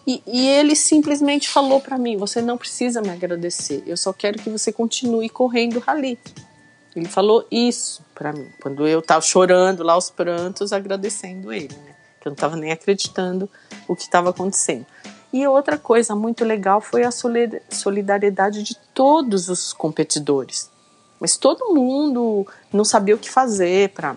E, 0.08 0.24
e 0.26 0.48
ele 0.48 0.76
simplesmente 0.76 1.48
falou 1.48 1.80
pra 1.80 2.00
mim: 2.00 2.18
você 2.18 2.42
não 2.42 2.58
precisa 2.58 3.00
me 3.00 3.12
agradecer, 3.12 3.84
eu 3.86 3.96
só 3.96 4.12
quero 4.12 4.40
que 4.40 4.50
você 4.50 4.74
continue 4.74 5.30
correndo 5.30 5.76
o 5.78 5.80
rally. 5.80 6.18
Ele 6.96 7.08
falou 7.08 7.46
isso 7.52 8.04
pra 8.16 8.34
mim, 8.34 8.50
quando 8.60 8.88
eu 8.88 9.04
tava 9.04 9.22
chorando 9.22 9.84
lá 9.84 9.94
aos 9.94 10.10
prantos, 10.10 10.74
agradecendo 10.74 11.54
ele, 11.54 11.76
né? 11.86 11.94
Que 12.20 12.28
eu 12.28 12.32
não 12.32 12.36
tava 12.36 12.56
nem 12.56 12.72
acreditando 12.72 13.48
o 13.88 13.96
que 13.96 14.02
estava 14.02 14.32
acontecendo. 14.32 14.88
E 15.36 15.46
outra 15.46 15.78
coisa 15.78 16.16
muito 16.16 16.46
legal 16.46 16.80
foi 16.80 17.04
a 17.04 17.12
solid- 17.12 17.62
solidariedade 17.70 18.64
de 18.64 18.74
todos 18.94 19.50
os 19.50 19.74
competidores. 19.74 20.72
Mas 21.20 21.36
todo 21.36 21.74
mundo 21.74 22.48
não 22.72 22.86
sabia 22.86 23.14
o 23.16 23.18
que 23.18 23.30
fazer 23.30 23.90
para 23.90 24.16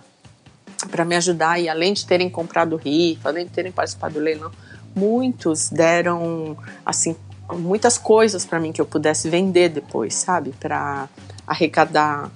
para 0.92 1.04
me 1.04 1.16
ajudar 1.16 1.58
e 1.58 1.68
além 1.68 1.92
de 1.92 2.06
terem 2.06 2.30
comprado 2.30 2.76
rifa, 2.76 3.30
além 3.30 3.46
de 3.46 3.50
terem 3.50 3.72
participado 3.72 4.14
do 4.14 4.20
leilão, 4.20 4.52
muitos 4.94 5.68
deram 5.70 6.56
assim 6.86 7.16
muitas 7.52 7.98
coisas 7.98 8.46
para 8.46 8.60
mim 8.60 8.70
que 8.70 8.80
eu 8.80 8.86
pudesse 8.86 9.28
vender 9.28 9.70
depois, 9.70 10.14
sabe, 10.14 10.54
para 10.60 11.08
arrecadar 11.44 12.30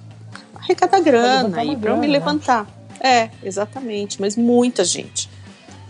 arrecadar 0.55 0.99
grana 0.99 1.63
e 1.63 1.77
para 1.77 1.91
eu 1.91 1.95
me 1.95 2.07
né? 2.07 2.11
levantar. 2.11 2.67
É, 2.99 3.29
exatamente, 3.41 4.19
mas 4.19 4.35
muita 4.35 4.83
gente. 4.83 5.29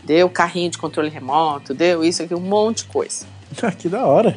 Deu 0.03 0.29
carrinho 0.29 0.69
de 0.69 0.77
controle 0.77 1.09
remoto, 1.09 1.73
deu 1.73 2.03
isso 2.03 2.23
aqui, 2.23 2.35
um 2.35 2.39
monte 2.39 2.79
de 2.79 2.85
coisa. 2.85 3.25
Ah, 3.61 3.71
que 3.77 3.87
da 3.87 4.05
hora. 4.05 4.35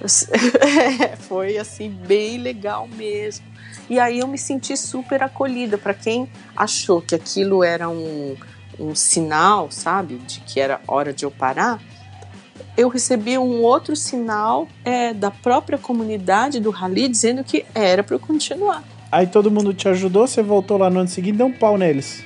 É, 1.00 1.16
foi 1.18 1.56
assim 1.58 1.90
bem 1.90 2.38
legal 2.38 2.88
mesmo. 2.88 3.44
E 3.88 3.98
aí 3.98 4.18
eu 4.18 4.26
me 4.26 4.38
senti 4.38 4.76
super 4.76 5.22
acolhida 5.22 5.78
para 5.78 5.94
quem 5.94 6.28
achou 6.56 7.00
que 7.00 7.14
aquilo 7.14 7.62
era 7.62 7.88
um, 7.88 8.36
um 8.78 8.94
sinal, 8.94 9.70
sabe, 9.70 10.16
de 10.18 10.40
que 10.40 10.60
era 10.60 10.80
hora 10.88 11.12
de 11.12 11.24
eu 11.24 11.30
parar. 11.30 11.80
Eu 12.76 12.88
recebi 12.88 13.38
um 13.38 13.62
outro 13.62 13.96
sinal 13.96 14.68
é, 14.84 15.14
da 15.14 15.30
própria 15.30 15.78
comunidade 15.78 16.60
do 16.60 16.70
Rally 16.70 17.08
dizendo 17.08 17.42
que 17.42 17.64
era 17.74 18.02
para 18.02 18.16
eu 18.16 18.20
continuar. 18.20 18.84
Aí 19.10 19.26
todo 19.26 19.50
mundo 19.50 19.72
te 19.72 19.88
ajudou, 19.88 20.26
você 20.26 20.42
voltou 20.42 20.76
lá 20.76 20.90
no 20.90 21.00
ano 21.00 21.08
seguinte 21.08 21.34
e 21.34 21.38
deu 21.38 21.46
um 21.46 21.52
pau 21.52 21.78
neles. 21.78 22.24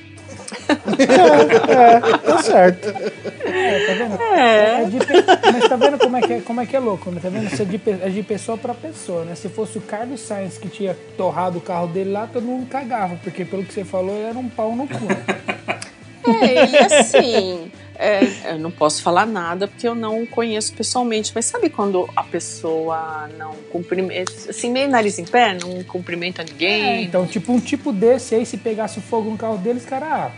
É, 0.99 2.13
é, 2.13 2.17
tá 2.17 2.43
certo. 2.43 2.87
É, 3.45 3.85
tá 3.85 3.93
vendo? 3.93 4.21
É. 4.21 4.81
É 4.81 4.85
de 4.85 4.97
Mas 5.53 5.69
tá 5.69 5.75
vendo 5.75 5.97
como 5.97 6.17
é 6.17 6.21
que 6.21 6.33
é, 6.33 6.41
como 6.41 6.61
é, 6.61 6.65
que 6.65 6.75
é 6.75 6.79
louco? 6.79 7.11
né? 7.11 7.19
Tá 7.21 7.29
vendo? 7.29 7.45
Isso 7.45 7.61
é 7.61 7.65
de, 7.65 7.81
é 8.01 8.09
de 8.09 8.23
pessoa 8.23 8.57
pra 8.57 8.73
pessoa, 8.73 9.25
né? 9.25 9.35
Se 9.35 9.49
fosse 9.49 9.77
o 9.77 9.81
Carlos 9.81 10.21
Sainz 10.21 10.57
que 10.57 10.69
tinha 10.69 10.95
torrado 11.17 11.57
o 11.57 11.61
carro 11.61 11.87
dele 11.87 12.11
lá, 12.11 12.27
todo 12.27 12.43
mundo 12.43 12.67
cagava, 12.67 13.15
porque 13.23 13.45
pelo 13.45 13.63
que 13.63 13.73
você 13.73 13.83
falou, 13.83 14.15
ele 14.15 14.27
era 14.27 14.37
um 14.37 14.49
pau 14.49 14.75
no 14.75 14.87
cu. 14.87 15.07
É, 16.27 16.63
ele 16.63 16.77
assim. 16.77 17.71
É, 18.01 18.53
eu 18.53 18.57
não 18.57 18.71
posso 18.71 19.03
falar 19.03 19.27
nada 19.27 19.67
porque 19.67 19.87
eu 19.87 19.93
não 19.93 20.25
conheço 20.25 20.73
pessoalmente. 20.73 21.31
Mas 21.35 21.45
sabe 21.45 21.69
quando 21.69 22.09
a 22.15 22.23
pessoa 22.23 23.29
não 23.37 23.53
cumprimenta, 23.71 24.31
assim, 24.49 24.71
meio 24.71 24.89
nariz 24.89 25.19
em 25.19 25.23
pé, 25.23 25.55
não 25.61 25.83
cumprimenta 25.83 26.43
ninguém? 26.43 26.83
É, 26.83 27.01
então, 27.03 27.27
tipo, 27.27 27.53
um 27.53 27.59
tipo 27.59 27.93
desse 27.93 28.33
aí, 28.33 28.43
se 28.43 28.57
pegasse 28.57 28.97
o 28.97 29.01
fogo 29.03 29.29
no 29.29 29.37
carro 29.37 29.59
deles, 29.59 29.85
cara, 29.85 30.07
ah, 30.07 30.31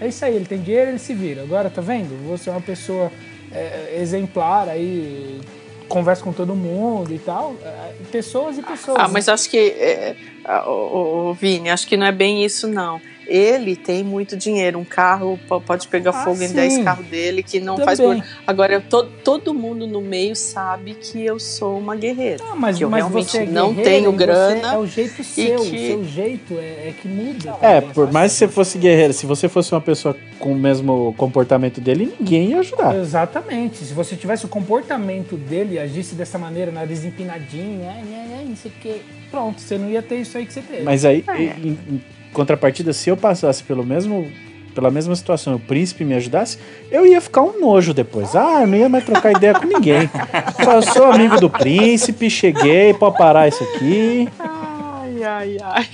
é 0.00 0.06
isso 0.06 0.24
aí, 0.24 0.36
ele 0.36 0.44
tem 0.44 0.62
dinheiro, 0.62 0.92
ele 0.92 1.00
se 1.00 1.12
vira. 1.12 1.42
Agora, 1.42 1.68
tá 1.68 1.80
vendo? 1.80 2.16
Você 2.28 2.48
é 2.48 2.52
uma 2.52 2.60
pessoa 2.60 3.10
é, 3.50 3.98
exemplar 4.00 4.68
aí, 4.68 5.40
conversa 5.88 6.22
com 6.22 6.32
todo 6.32 6.54
mundo 6.54 7.12
e 7.12 7.18
tal. 7.18 7.56
É, 7.64 7.92
pessoas 8.12 8.56
e 8.56 8.62
pessoas. 8.62 8.98
Ah, 9.00 9.08
né? 9.08 9.14
mas 9.14 9.28
acho 9.28 9.50
que, 9.50 9.58
é, 9.58 10.14
ah, 10.44 10.70
ô, 10.70 11.30
ô, 11.30 11.34
Vini, 11.34 11.70
acho 11.70 11.88
que 11.88 11.96
não 11.96 12.06
é 12.06 12.12
bem 12.12 12.44
isso, 12.44 12.68
não. 12.68 13.00
Ele 13.32 13.76
tem 13.76 14.02
muito 14.02 14.36
dinheiro, 14.36 14.76
um 14.76 14.84
carro 14.84 15.38
po- 15.46 15.60
pode 15.60 15.86
pegar 15.86 16.10
Ah, 16.10 16.24
fogo 16.24 16.42
em 16.42 16.48
sim. 16.48 16.54
10 16.54 16.78
carros 16.78 17.06
dele 17.06 17.44
que 17.44 17.60
não 17.60 17.74
Também. 17.76 17.84
faz 17.86 18.00
barulho. 18.00 18.24
Agora, 18.44 18.80
to, 18.80 19.04
todo 19.22 19.54
mundo 19.54 19.86
no 19.86 20.00
meio 20.00 20.34
sabe 20.34 20.94
que 20.94 21.24
eu 21.24 21.38
sou 21.38 21.78
uma 21.78 21.94
guerreira. 21.94 22.42
Ah, 22.50 22.56
mas, 22.56 22.76
que 22.78 22.82
eu 22.84 22.90
mas 22.90 22.98
realmente 23.04 23.30
você 23.30 23.38
é 23.42 23.46
não 23.46 23.68
guerreira 23.72 23.90
tenho 23.90 24.10
você 24.10 24.16
grana 24.18 24.74
É 24.74 24.78
o 24.78 24.84
jeito 24.86 25.22
seu, 25.22 25.44
que- 25.44 25.54
o 25.54 25.64
seu 25.86 26.04
jeito 26.04 26.54
é, 26.54 26.88
é 26.88 26.94
que 27.00 27.06
muda. 27.06 27.56
É, 27.62 27.80
por 27.80 28.10
mais 28.12 28.32
que 28.32 28.38
você 28.38 28.48
fosse 28.48 28.78
guerreiro, 28.78 29.12
se 29.12 29.26
você 29.26 29.48
fosse 29.48 29.72
uma 29.72 29.80
pessoa 29.80 30.16
com 30.40 30.50
o 30.50 30.56
mesmo 30.56 31.14
comportamento 31.16 31.80
dele, 31.80 32.12
ninguém 32.18 32.50
ia 32.50 32.58
ajudar. 32.58 32.96
Exatamente. 32.96 33.84
Se 33.84 33.94
você 33.94 34.16
tivesse 34.16 34.44
o 34.44 34.48
comportamento 34.48 35.36
dele 35.36 35.74
e 35.74 35.78
agisse 35.78 36.16
dessa 36.16 36.36
maneira, 36.36 36.72
nariz 36.72 37.04
empinadinho, 37.04 37.82
ai, 37.88 38.02
ai, 38.12 38.26
ai, 38.38 38.44
não 38.48 38.56
sei 38.56 38.72
o 38.72 38.74
quê, 38.80 38.96
pronto, 39.30 39.60
você 39.60 39.78
não 39.78 39.88
ia 39.88 40.02
ter 40.02 40.16
isso 40.16 40.36
aí 40.36 40.44
que 40.46 40.52
você 40.52 40.62
teve. 40.62 40.82
Mas 40.82 41.04
aí, 41.04 41.22
É. 41.28 41.32
em, 41.60 41.68
em 41.88 42.02
contrapartida, 42.32 42.92
se 42.92 43.10
eu 43.10 43.16
passasse 43.16 43.62
pelo 43.62 43.84
mesmo, 43.84 44.30
pela 44.74 44.90
mesma 44.90 45.14
situação 45.14 45.56
o 45.56 45.60
príncipe 45.60 46.04
me 46.04 46.14
ajudasse, 46.14 46.58
eu 46.90 47.06
ia 47.06 47.20
ficar 47.20 47.42
um 47.42 47.60
nojo 47.60 47.92
depois. 47.92 48.34
Ah, 48.34 48.62
eu 48.62 48.66
não 48.66 48.78
ia 48.78 48.88
mais 48.88 49.04
trocar 49.04 49.32
ideia 49.32 49.54
com 49.54 49.66
ninguém. 49.66 50.08
Só 50.62 50.80
sou 50.80 51.12
amigo 51.12 51.40
do 51.40 51.50
príncipe, 51.50 52.30
cheguei, 52.30 52.94
pode 52.94 53.16
parar 53.16 53.48
isso 53.48 53.62
aqui. 53.64 54.28
Ai, 54.38 55.22
ai, 55.24 55.56
ai. 55.62 55.88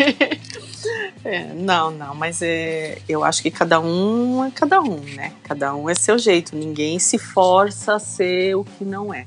É, 1.25 1.53
não, 1.55 1.91
não, 1.91 2.15
mas 2.15 2.41
é, 2.41 2.99
eu 3.09 3.25
acho 3.25 3.43
que 3.43 3.51
cada 3.51 3.81
um 3.81 4.45
é 4.45 4.51
cada 4.53 4.81
um, 4.81 5.01
né? 5.01 5.33
Cada 5.43 5.75
um 5.75 5.91
é 5.91 5.95
seu 5.95 6.17
jeito. 6.17 6.55
Ninguém 6.55 7.01
se 7.01 7.19
força 7.19 7.95
a 7.95 7.99
ser 7.99 8.55
o 8.55 8.63
que 8.63 8.85
não 8.85 9.13
é. 9.13 9.27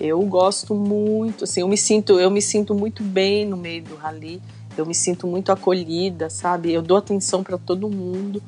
Eu 0.00 0.20
gosto 0.22 0.74
muito, 0.74 1.44
assim, 1.44 1.60
eu 1.60 1.68
me 1.68 1.76
sinto, 1.76 2.18
eu 2.18 2.30
me 2.30 2.42
sinto 2.42 2.74
muito 2.74 3.04
bem 3.04 3.46
no 3.46 3.56
meio 3.56 3.82
do 3.84 3.94
rally. 3.94 4.42
Eu 4.80 4.86
me 4.86 4.94
sinto 4.94 5.26
muito 5.26 5.52
acolhida, 5.52 6.28
sabe? 6.30 6.72
Eu 6.72 6.82
dou 6.82 6.96
atenção 6.96 7.42
para 7.42 7.56
todo 7.58 7.88
mundo. 7.88 8.42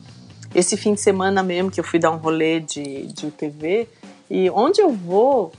Esse 0.54 0.76
fim 0.76 0.94
de 0.94 1.00
semana 1.00 1.42
mesmo 1.42 1.70
que 1.70 1.80
eu 1.80 1.84
fui 1.84 1.98
dar 1.98 2.10
um 2.10 2.16
rolê 2.16 2.60
de, 2.60 3.06
de 3.06 3.26
UTV 3.26 3.88
e 4.30 4.50
onde 4.50 4.80
eu 4.80 4.90
vou 4.90 5.52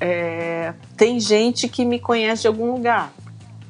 é, 0.00 0.74
tem 0.96 1.20
gente 1.20 1.68
que 1.68 1.84
me 1.84 1.98
conhece 1.98 2.42
de 2.42 2.48
algum 2.48 2.72
lugar. 2.72 3.12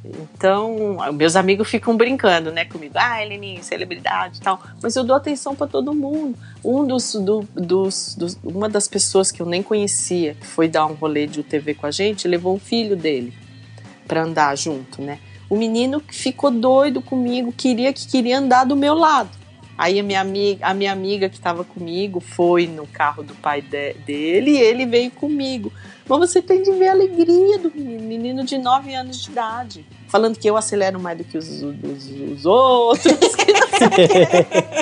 Então, 0.04 0.96
meus 1.14 1.36
amigos 1.36 1.68
ficam 1.68 1.96
brincando, 1.96 2.50
né, 2.50 2.64
comigo. 2.64 2.94
Ah, 2.96 3.22
Heleninha, 3.22 3.62
celebridade 3.62 4.38
e 4.38 4.40
tal. 4.40 4.60
Mas 4.82 4.96
eu 4.96 5.04
dou 5.04 5.14
atenção 5.14 5.54
para 5.54 5.66
todo 5.68 5.94
mundo. 5.94 6.36
Um 6.64 6.84
dos, 6.84 7.14
do- 7.14 7.46
dos, 7.54 8.16
dos- 8.16 8.36
uma 8.42 8.68
das 8.68 8.88
pessoas 8.88 9.30
que 9.30 9.40
eu 9.40 9.46
nem 9.46 9.62
conhecia, 9.62 10.34
que 10.34 10.46
foi 10.46 10.66
dar 10.68 10.86
um 10.86 10.94
rolê 10.94 11.26
de 11.26 11.38
UTV 11.40 11.74
com 11.74 11.86
a 11.86 11.90
gente, 11.92 12.26
levou 12.26 12.54
um 12.54 12.58
filho 12.58 12.96
dele 12.96 13.32
para 14.08 14.24
andar 14.24 14.56
junto, 14.56 15.00
né? 15.00 15.20
O 15.52 15.56
menino 15.58 16.02
ficou 16.08 16.50
doido 16.50 17.02
comigo, 17.02 17.52
queria 17.52 17.92
que 17.92 18.08
queria 18.08 18.38
andar 18.38 18.64
do 18.64 18.74
meu 18.74 18.94
lado. 18.94 19.28
Aí 19.76 20.00
a 20.00 20.02
minha 20.02 20.18
amiga, 20.18 20.66
a 20.66 20.72
minha 20.72 20.90
amiga 20.90 21.28
que 21.28 21.36
estava 21.36 21.62
comigo 21.62 22.20
foi 22.20 22.66
no 22.66 22.86
carro 22.86 23.22
do 23.22 23.34
pai 23.34 23.60
de- 23.60 23.92
dele 24.06 24.52
e 24.52 24.58
ele 24.58 24.86
veio 24.86 25.10
comigo. 25.10 25.70
Mas 26.08 26.18
você 26.20 26.40
tem 26.40 26.62
de 26.62 26.72
ver 26.72 26.88
a 26.88 26.92
alegria 26.92 27.58
do 27.58 27.70
menino, 27.70 28.02
menino 28.02 28.44
de 28.44 28.56
9 28.56 28.94
anos 28.94 29.22
de 29.22 29.30
idade, 29.30 29.84
falando 30.08 30.38
que 30.38 30.48
eu 30.48 30.56
acelero 30.56 30.98
mais 30.98 31.18
do 31.18 31.24
que 31.24 31.36
os, 31.36 31.62
os- 31.62 32.10
os 32.32 32.46
outros. 32.46 33.12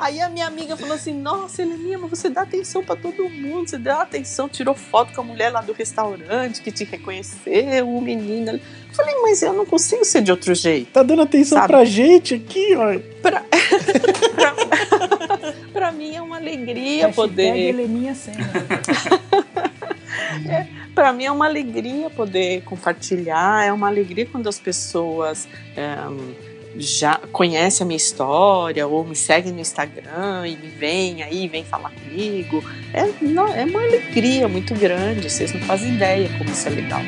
Aí 0.00 0.20
a 0.20 0.28
minha 0.28 0.46
amiga 0.46 0.76
falou 0.76 0.94
assim: 0.94 1.14
Nossa, 1.14 1.62
Heleninha, 1.62 1.98
mas 1.98 2.10
você 2.10 2.28
dá 2.28 2.42
atenção 2.42 2.84
pra 2.84 2.94
todo 2.96 3.28
mundo, 3.30 3.68
você 3.70 3.78
dá 3.78 4.02
atenção, 4.02 4.48
tirou 4.48 4.74
foto 4.74 5.12
com 5.14 5.20
a 5.20 5.24
mulher 5.24 5.50
lá 5.50 5.60
do 5.60 5.72
restaurante 5.72 6.60
que 6.60 6.70
te 6.70 6.84
reconheceu, 6.84 7.88
o 7.88 8.00
menino. 8.00 8.60
Eu 8.96 9.04
falei, 9.04 9.14
mas 9.20 9.42
eu 9.42 9.52
não 9.52 9.66
consigo 9.66 10.04
ser 10.06 10.22
de 10.22 10.30
outro 10.30 10.54
jeito. 10.54 10.90
Tá 10.90 11.02
dando 11.02 11.20
atenção 11.20 11.58
Sabe? 11.58 11.68
pra 11.68 11.84
gente 11.84 12.34
aqui, 12.34 12.74
ó. 12.74 12.98
Pra 15.72 15.92
mim 15.92 16.14
é 16.14 16.22
uma 16.22 16.36
alegria 16.36 17.08
Hashtag 17.08 17.14
poder. 17.14 17.56
Heleninha 17.56 18.14
Senna. 18.14 18.38
Para 20.94 21.12
mim 21.12 21.24
é 21.24 21.30
uma 21.30 21.44
alegria 21.44 22.08
poder 22.08 22.62
compartilhar, 22.62 23.66
é 23.66 23.70
uma 23.70 23.86
alegria 23.86 24.24
quando 24.24 24.48
as 24.48 24.58
pessoas 24.58 25.46
ehm, 25.76 26.32
já 26.78 27.20
conhecem 27.32 27.84
a 27.84 27.86
minha 27.86 27.98
história 27.98 28.86
ou 28.86 29.04
me 29.04 29.14
seguem 29.14 29.52
no 29.52 29.60
Instagram 29.60 30.46
e 30.46 30.56
me 30.56 30.68
vêm 30.68 31.22
aí, 31.22 31.46
vêm 31.48 31.64
falar 31.64 31.90
comigo. 31.90 32.64
É, 32.94 33.10
não, 33.20 33.46
é 33.46 33.66
uma 33.66 33.82
alegria 33.82 34.48
muito 34.48 34.74
grande, 34.74 35.28
vocês 35.28 35.52
não 35.52 35.60
fazem 35.62 35.94
ideia 35.94 36.30
como 36.38 36.50
isso 36.50 36.66
é 36.66 36.70
legal. 36.70 37.02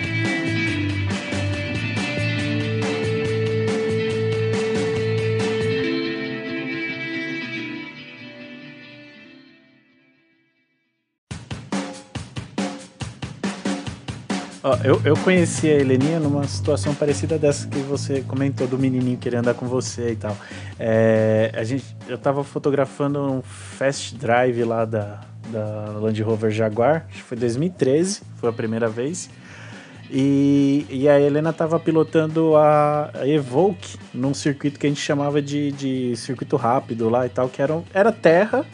Ó, 14.62 14.76
eu, 14.82 15.00
eu 15.04 15.16
conheci 15.18 15.68
a 15.68 15.74
Heleninha 15.74 16.18
numa 16.18 16.46
situação 16.48 16.92
parecida 16.92 17.38
dessa 17.38 17.68
que 17.68 17.78
você 17.78 18.22
comentou 18.22 18.66
do 18.66 18.76
menininho 18.76 19.16
querendo 19.16 19.40
andar 19.40 19.54
com 19.54 19.66
você 19.66 20.10
e 20.12 20.16
tal. 20.16 20.36
É, 20.78 21.52
a 21.54 21.62
gente, 21.62 21.84
eu 22.08 22.18
tava 22.18 22.42
fotografando 22.42 23.20
um 23.20 23.42
fast 23.42 24.16
drive 24.16 24.64
lá 24.64 24.84
da, 24.84 25.20
da 25.50 25.92
Land 26.00 26.20
Rover 26.22 26.50
Jaguar, 26.50 27.06
acho 27.08 27.18
que 27.18 27.22
foi 27.22 27.36
2013, 27.36 28.22
foi 28.36 28.50
a 28.50 28.52
primeira 28.52 28.88
vez. 28.88 29.30
E, 30.10 30.86
e 30.88 31.08
a 31.08 31.20
Helena 31.20 31.52
tava 31.52 31.78
pilotando 31.78 32.56
a, 32.56 33.10
a 33.14 33.28
Evoque 33.28 33.96
num 34.12 34.32
circuito 34.34 34.80
que 34.80 34.86
a 34.86 34.88
gente 34.88 35.00
chamava 35.00 35.40
de, 35.40 35.70
de 35.72 36.16
circuito 36.16 36.56
rápido 36.56 37.08
lá 37.08 37.26
e 37.26 37.28
tal, 37.28 37.48
que 37.48 37.60
era, 37.60 37.80
era 37.92 38.10
terra, 38.10 38.64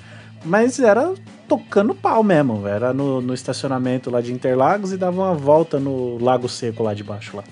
mas 0.44 0.78
era 0.78 1.12
tocando 1.48 1.94
pau 1.94 2.22
mesmo. 2.22 2.66
Era 2.66 2.92
no, 2.92 3.20
no 3.20 3.34
estacionamento 3.34 4.10
lá 4.10 4.20
de 4.20 4.32
Interlagos 4.32 4.92
e 4.92 4.96
dava 4.96 5.20
uma 5.22 5.34
volta 5.34 5.78
no 5.78 6.18
Lago 6.22 6.48
Seco 6.48 6.82
lá 6.82 6.94
de 6.94 7.04
baixo 7.04 7.36
lá. 7.36 7.44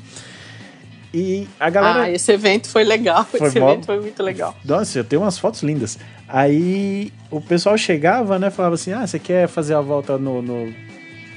E 1.15 1.47
a 1.61 1.69
galera. 1.69 2.03
Ah, 2.05 2.11
esse 2.11 2.33
evento 2.33 2.69
foi 2.69 2.85
legal, 2.85 3.25
Foi 3.25 3.47
esse 3.47 3.61
mó- 3.61 3.71
evento 3.71 3.87
foi 3.87 4.01
muito 4.01 4.23
legal. 4.23 4.57
Nossa, 4.65 4.99
eu 4.99 5.05
tenho 5.05 5.21
umas 5.23 5.39
fotos 5.39 5.63
lindas. 5.63 5.99
Aí 6.27 7.13
o 7.31 7.39
pessoal 7.41 7.77
chegava, 7.77 8.39
né? 8.39 8.51
Falava 8.51 8.77
assim: 8.77 8.93
ah, 8.93 9.07
você 9.07 9.19
quer 9.19 9.47
fazer 9.47 9.75
a 9.75 9.81
volta 9.83 10.17
no, 10.17 10.41
no, 10.41 10.73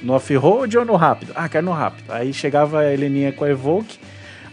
no 0.01 0.13
off-road 0.13 0.77
ou 0.77 0.85
no 0.85 0.95
rápido? 0.95 1.33
Ah, 1.35 1.49
quero 1.49 1.65
no 1.65 1.73
rápido. 1.73 2.09
Aí 2.09 2.33
chegava 2.33 2.79
a 2.79 2.93
Heleninha 2.93 3.33
com 3.33 3.43
a 3.43 3.49
Evoque. 3.49 3.99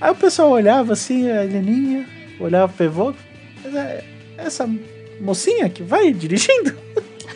Aí 0.01 0.11
o 0.11 0.15
pessoal 0.16 0.51
olhava 0.51 0.93
assim, 0.95 1.31
a 1.31 1.45
Heleninha, 1.45 2.05
olhava 2.41 2.73
pra 2.73 2.85
Evoque. 2.87 3.19
Mas 3.62 3.74
é 3.77 4.05
essa 4.37 4.69
mocinha 5.20 5.69
que 5.69 5.85
vai 5.85 6.12
dirigindo? 6.12 6.74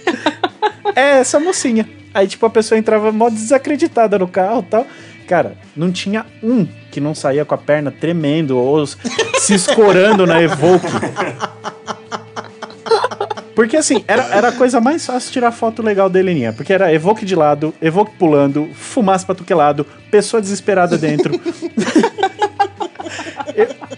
é 0.94 1.18
essa 1.18 1.38
mocinha. 1.38 1.88
Aí, 2.12 2.26
tipo, 2.26 2.44
a 2.46 2.50
pessoa 2.50 2.78
entrava 2.78 3.12
mó 3.12 3.28
desacreditada 3.28 4.18
no 4.18 4.28
carro 4.28 4.64
e 4.66 4.70
tal. 4.70 4.86
Cara, 5.26 5.56
não 5.76 5.90
tinha 5.90 6.24
um 6.42 6.66
que 6.90 7.00
não 7.00 7.14
saía 7.14 7.44
com 7.44 7.54
a 7.54 7.58
perna 7.58 7.90
tremendo 7.90 8.56
ou 8.56 8.86
se 8.86 9.54
escorando 9.54 10.26
na 10.26 10.40
Evoque. 10.40 10.86
Porque 13.54 13.76
assim, 13.76 14.04
era, 14.06 14.22
era 14.34 14.48
a 14.48 14.52
coisa 14.52 14.80
mais 14.80 15.04
fácil 15.04 15.32
tirar 15.32 15.50
foto 15.50 15.82
legal 15.82 16.08
da 16.08 16.20
Heleninha. 16.20 16.52
Porque 16.52 16.72
era 16.72 16.92
Evoque 16.92 17.24
de 17.24 17.34
lado, 17.34 17.74
Evoque 17.82 18.12
pulando, 18.18 18.68
fumaça 18.74 19.26
pra 19.26 19.34
que 19.34 19.52
é 19.52 19.84
pessoa 20.10 20.40
desesperada 20.40 20.96
dentro. 20.96 21.38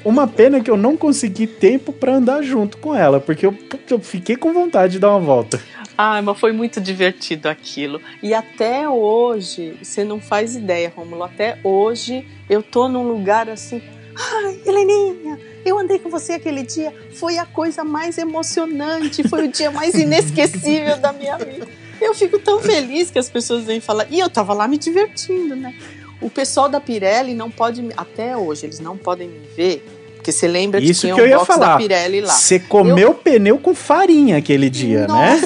Uma 0.04 0.26
pena 0.26 0.60
que 0.60 0.70
eu 0.70 0.76
não 0.76 0.96
consegui 0.96 1.46
tempo 1.46 1.92
pra 1.92 2.14
andar 2.14 2.42
junto 2.42 2.78
com 2.78 2.94
ela, 2.94 3.20
porque 3.20 3.44
eu, 3.44 3.56
eu 3.90 3.98
fiquei 3.98 4.36
com 4.36 4.52
vontade 4.52 4.94
de 4.94 4.98
dar 4.98 5.10
uma 5.10 5.20
volta. 5.20 5.60
Ai, 5.96 6.22
mas 6.22 6.38
foi 6.38 6.52
muito 6.52 6.80
divertido 6.80 7.48
aquilo. 7.48 8.00
E 8.22 8.32
até 8.32 8.88
hoje, 8.88 9.76
você 9.82 10.04
não 10.04 10.20
faz 10.20 10.54
ideia, 10.54 10.92
Romulo, 10.94 11.24
até 11.24 11.58
hoje 11.64 12.24
eu 12.48 12.62
tô 12.62 12.88
num 12.88 13.02
lugar 13.02 13.48
assim. 13.48 13.82
Ai, 14.16 14.60
Heleninha, 14.64 15.38
eu 15.64 15.78
andei 15.78 15.98
com 15.98 16.08
você 16.08 16.34
aquele 16.34 16.62
dia, 16.62 16.94
foi 17.14 17.38
a 17.38 17.44
coisa 17.44 17.84
mais 17.84 18.16
emocionante, 18.16 19.28
foi 19.28 19.46
o 19.46 19.52
dia 19.52 19.70
mais 19.70 19.94
inesquecível 19.94 20.96
da 20.98 21.12
minha 21.12 21.36
vida. 21.36 21.66
Eu 22.00 22.14
fico 22.14 22.38
tão 22.38 22.60
feliz 22.60 23.10
que 23.10 23.18
as 23.18 23.28
pessoas 23.28 23.64
vêm 23.64 23.80
falar. 23.80 24.06
E 24.10 24.20
eu 24.20 24.30
tava 24.30 24.52
lá 24.54 24.68
me 24.68 24.78
divertindo, 24.78 25.56
né? 25.56 25.74
O 26.20 26.28
pessoal 26.28 26.68
da 26.68 26.80
Pirelli 26.80 27.34
não 27.34 27.50
pode, 27.50 27.86
até 27.96 28.36
hoje, 28.36 28.66
eles 28.66 28.80
não 28.80 28.96
podem 28.96 29.28
me 29.28 29.40
ver, 29.56 29.84
porque 30.16 30.32
você 30.32 30.48
lembra 30.48 30.80
Isso 30.80 30.94
que 31.02 31.06
tinha 31.06 31.14
que 31.14 31.20
eu 31.20 31.24
um 31.24 31.28
ia 31.28 31.36
box 31.36 31.46
falar. 31.46 31.72
da 31.72 31.76
Pirelli 31.76 32.20
lá. 32.20 32.32
Você 32.32 32.58
comeu 32.58 33.14
pneu 33.14 33.58
com 33.58 33.74
farinha 33.74 34.36
aquele 34.36 34.68
dia, 34.68 35.06
né? 35.06 35.40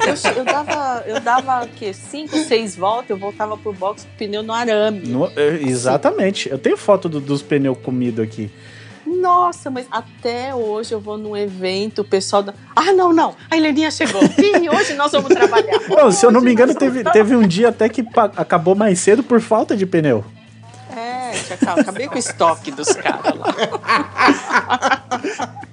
Nossa, 0.00 0.28
eu, 0.30 0.36
eu 0.38 0.44
dava, 0.44 1.04
eu 1.06 1.20
dava 1.20 1.64
o 1.64 1.68
quê? 1.68 1.92
Cinco, 1.92 2.34
seis 2.38 2.74
voltas, 2.74 3.10
eu 3.10 3.18
voltava 3.18 3.56
pro 3.58 3.72
box 3.72 4.04
com 4.04 4.16
pneu 4.16 4.42
no 4.42 4.52
arame. 4.52 5.00
No- 5.06 5.30
é, 5.36 5.60
exatamente. 5.66 6.48
Eu 6.48 6.58
tenho 6.58 6.76
foto 6.78 7.08
do- 7.08 7.20
dos 7.20 7.42
pneus 7.42 7.76
comidos 7.82 8.24
aqui. 8.24 8.50
Nossa, 9.18 9.70
mas 9.70 9.86
até 9.90 10.54
hoje 10.54 10.92
eu 10.92 11.00
vou 11.00 11.18
num 11.18 11.36
evento, 11.36 12.02
o 12.02 12.04
pessoal 12.04 12.42
da. 12.42 12.54
Ah, 12.76 12.92
não, 12.92 13.12
não, 13.12 13.34
a 13.50 13.56
Heleninha 13.56 13.90
chegou. 13.90 14.22
Ih, 14.22 14.68
hoje 14.70 14.94
nós 14.94 15.10
vamos 15.10 15.28
trabalhar. 15.28 15.80
Não, 15.88 16.12
se 16.12 16.24
eu 16.24 16.30
não 16.30 16.40
me 16.40 16.52
engano, 16.52 16.74
teve, 16.74 17.02
vamos 17.02 17.12
teve 17.12 17.34
um 17.34 17.46
dia 17.46 17.70
até 17.70 17.88
que 17.88 18.06
acabou 18.36 18.74
mais 18.74 19.00
cedo 19.00 19.22
por 19.22 19.40
falta 19.40 19.76
de 19.76 19.84
pneu. 19.84 20.24
É, 20.96 21.32
já 21.34 21.74
acabei 21.74 22.06
com 22.06 22.14
o 22.14 22.18
estoque 22.18 22.70
dos 22.70 22.92
caras 22.94 23.34
lá. 23.36 23.54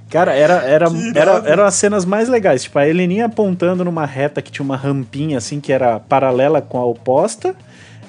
Cara, 0.09 0.34
era, 0.34 0.53
era, 0.64 0.88
era, 1.14 1.31
eram 1.45 1.65
as 1.65 1.76
cenas 1.76 2.05
mais 2.05 2.30
legais. 2.30 2.64
Tipo, 2.64 2.80
a 2.80 2.88
Heleninha 2.88 3.26
apontando 3.26 3.84
numa 3.84 4.05
reta 4.05 4.41
que 4.41 4.51
tinha 4.51 4.64
uma 4.64 4.77
rampinha 4.77 5.38
assim, 5.38 5.59
que 5.59 5.72
era 5.72 5.99
paralela 5.99 6.61
com 6.61 6.80
a 6.80 6.85
oposta. 6.85 7.55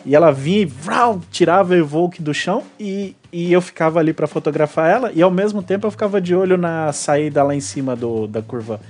E 0.06 0.14
ela 0.14 0.30
vinha 0.30 0.60
e 0.60 0.64
vrau, 0.64 1.20
tirava 1.30 1.74
a 1.74 1.76
Evoque 1.76 2.22
do 2.22 2.32
chão 2.32 2.62
e, 2.78 3.16
e 3.32 3.52
eu 3.52 3.60
ficava 3.60 3.98
ali 3.98 4.12
pra 4.12 4.26
fotografar 4.26 4.90
ela. 4.90 5.12
E 5.14 5.22
ao 5.22 5.30
mesmo 5.30 5.62
tempo 5.62 5.86
eu 5.86 5.90
ficava 5.90 6.20
de 6.20 6.34
olho 6.34 6.56
na 6.56 6.92
saída 6.92 7.42
lá 7.42 7.54
em 7.54 7.60
cima 7.60 7.94
do, 7.94 8.26
da 8.26 8.42
curva. 8.42 8.80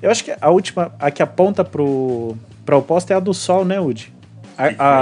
Eu 0.00 0.10
acho 0.10 0.24
que 0.24 0.34
a 0.40 0.50
última, 0.50 0.92
a 0.98 1.10
que 1.10 1.22
aponta 1.22 1.64
pro, 1.64 2.36
pra 2.64 2.76
oposta 2.76 3.12
é 3.12 3.16
a 3.16 3.20
do 3.20 3.34
sol, 3.34 3.64
né, 3.64 3.80
Udi? 3.80 4.12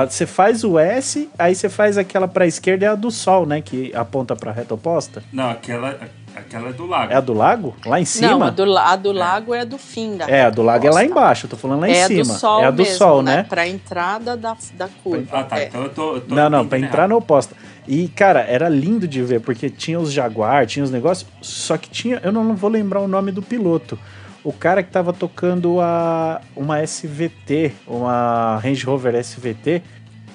Você 0.09 0.27
faz 0.27 0.65
o 0.65 0.79
S, 0.79 1.31
aí 1.39 1.55
você 1.55 1.69
faz 1.69 1.97
aquela 1.97 2.29
pra 2.29 2.47
esquerda, 2.47 2.85
é 2.85 2.89
a 2.89 2.95
do 2.95 3.11
sol, 3.11 3.47
né? 3.47 3.63
Que 3.63 3.91
aponta 3.95 4.37
pra 4.37 4.53
reta 4.53 4.75
oposta. 4.75 5.23
Não, 5.33 5.51
aquela, 5.51 5.99
aquela 6.47 6.71
é 6.71 6.73
do 6.73 6.87
lago. 6.87 7.13
É 7.13 7.17
a 7.17 7.21
do 7.21 7.33
lago? 7.33 7.77
Lá 7.85 8.01
em 8.01 8.05
cima? 8.05 8.29
Não, 8.31 8.43
a 8.43 8.51
do, 8.51 8.79
a 8.79 8.97
do 8.97 9.13
lago 9.13 9.55
é 9.55 9.65
do 9.65 9.77
fim 9.79 10.17
da 10.17 10.29
É, 10.29 10.45
a 10.45 10.51
do 10.51 10.63
lago 10.63 10.87
é 10.87 10.91
lá 10.91 11.05
embaixo, 11.05 11.47
eu 11.47 11.51
tô 11.51 11.57
falando 11.57 11.81
lá 11.81 11.89
em 11.89 11.93
é 11.93 12.07
cima. 12.07 12.21
a 12.21 12.25
do 12.25 12.39
sol 12.39 12.63
é 12.63 12.67
a 12.67 12.71
do 12.71 12.83
mesmo, 12.83 12.97
sol, 12.97 13.23
né? 13.23 13.43
Pra 13.43 13.67
entrada 13.67 14.37
da, 14.37 14.57
da 14.75 14.89
curva. 15.03 15.27
Ah, 15.33 15.45
tá. 15.45 15.59
É. 15.59 15.67
Então 15.67 15.83
eu 15.83 15.91
tô. 15.91 16.15
Eu 16.17 16.21
tô 16.23 16.35
Não, 16.35 16.49
não, 16.49 16.67
pra 16.67 16.79
entrar 16.79 17.09
na 17.09 17.17
oposta. 17.17 17.55
E, 17.87 18.09
cara, 18.09 18.41
era 18.41 18.69
lindo 18.69 19.07
de 19.07 19.23
ver, 19.23 19.41
porque 19.41 19.71
tinha 19.71 19.99
os 19.99 20.13
Jaguar, 20.13 20.67
tinha 20.67 20.85
os 20.85 20.91
negócios, 20.91 21.29
só 21.41 21.77
que 21.77 21.89
tinha, 21.89 22.21
eu 22.23 22.33
não 22.33 22.57
vou 22.57 22.69
lembrar 22.69 23.01
o 23.01 23.07
nome 23.07 23.31
do 23.31 23.43
piloto. 23.43 23.99
O 24.43 24.53
cara 24.53 24.83
que 24.83 24.91
tava 24.91 25.13
tocando 25.13 25.81
a 25.81 26.41
uma 26.55 26.81
SVT, 26.81 27.73
uma 27.87 28.59
Range 28.63 28.85
Rover 28.85 29.15
SVT, 29.17 29.83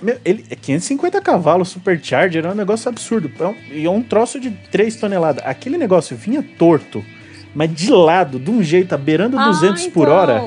meu, 0.01 0.17
ele 0.25 0.45
é 0.49 0.55
550 0.55 1.21
cavalos, 1.21 1.69
supercharger, 1.69 2.43
era 2.43 2.53
um 2.53 2.57
negócio 2.57 2.89
absurdo. 2.89 3.31
É 3.39 3.45
um- 3.45 3.55
E 3.71 3.85
é 3.85 3.89
um 3.89 4.01
troço 4.01 4.39
de 4.39 4.51
3 4.71 4.95
toneladas. 4.95 5.43
Aquele 5.45 5.77
negócio 5.77 6.15
vinha 6.17 6.43
torto, 6.57 7.03
mas 7.53 7.73
de 7.73 7.91
lado, 7.91 8.39
de 8.39 8.49
um 8.49 8.61
jeito, 8.63 8.97
beirando 8.97 9.37
200 9.37 9.87
por 9.87 10.03
então, 10.07 10.15
hora. 10.15 10.43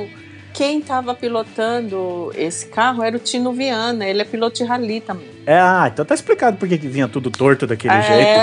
Quem 0.52 0.80
tava 0.80 1.14
pilotando 1.16 2.30
esse 2.36 2.66
carro 2.66 3.02
era 3.02 3.16
o 3.16 3.18
Tino 3.18 3.52
Viana, 3.52 4.06
ele 4.06 4.22
é 4.22 4.24
piloto 4.24 4.56
de 4.58 4.62
rally 4.64 5.00
também. 5.00 5.26
É, 5.44 5.58
ah, 5.58 5.90
então 5.92 6.04
tá 6.04 6.14
explicado 6.14 6.56
por 6.56 6.68
que 6.68 6.76
vinha 6.76 7.08
tudo 7.08 7.28
torto 7.28 7.66
daquele 7.66 7.92
é, 7.92 8.02
jeito. 8.02 8.40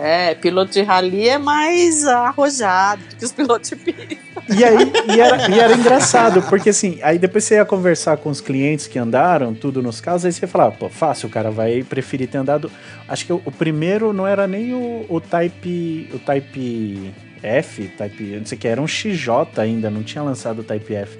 é, 0.00 0.34
piloto 0.40 0.70
de 0.72 0.82
rally 0.82 1.28
é 1.28 1.36
mais 1.36 2.06
arrojado 2.06 3.02
do 3.02 3.16
que 3.16 3.24
os 3.24 3.32
pilotos 3.32 3.68
de 3.70 3.76
pista. 3.76 4.16
E 4.48 4.64
aí, 4.64 4.92
e 5.14 5.20
era, 5.20 5.50
e 5.50 5.58
era 5.58 5.74
engraçado, 5.74 6.42
porque 6.42 6.70
assim, 6.70 6.98
aí 7.02 7.18
depois 7.18 7.44
você 7.44 7.56
ia 7.56 7.64
conversar 7.64 8.16
com 8.16 8.30
os 8.30 8.40
clientes 8.40 8.86
que 8.86 8.98
andaram, 8.98 9.54
tudo 9.54 9.82
nos 9.82 10.00
carros, 10.00 10.24
aí 10.24 10.32
você 10.32 10.46
falava, 10.46 10.72
pô, 10.72 10.88
fácil, 10.88 11.28
o 11.28 11.30
cara 11.30 11.50
vai 11.50 11.82
preferir 11.82 12.28
ter 12.28 12.38
andado. 12.38 12.70
Acho 13.06 13.26
que 13.26 13.32
o, 13.32 13.42
o 13.44 13.52
primeiro 13.52 14.12
não 14.12 14.26
era 14.26 14.46
nem 14.46 14.72
o, 14.72 15.04
o 15.08 15.20
Type. 15.20 16.08
O 16.14 16.18
Type 16.18 17.12
F, 17.42 17.88
Type. 17.96 18.22
Não 18.36 18.46
sei 18.46 18.56
o 18.56 18.60
que, 18.60 18.68
era 18.68 18.80
um 18.80 18.86
XJ 18.86 19.28
ainda, 19.58 19.90
não 19.90 20.02
tinha 20.02 20.22
lançado 20.22 20.60
o 20.60 20.64
Type 20.64 20.94
F. 20.94 21.18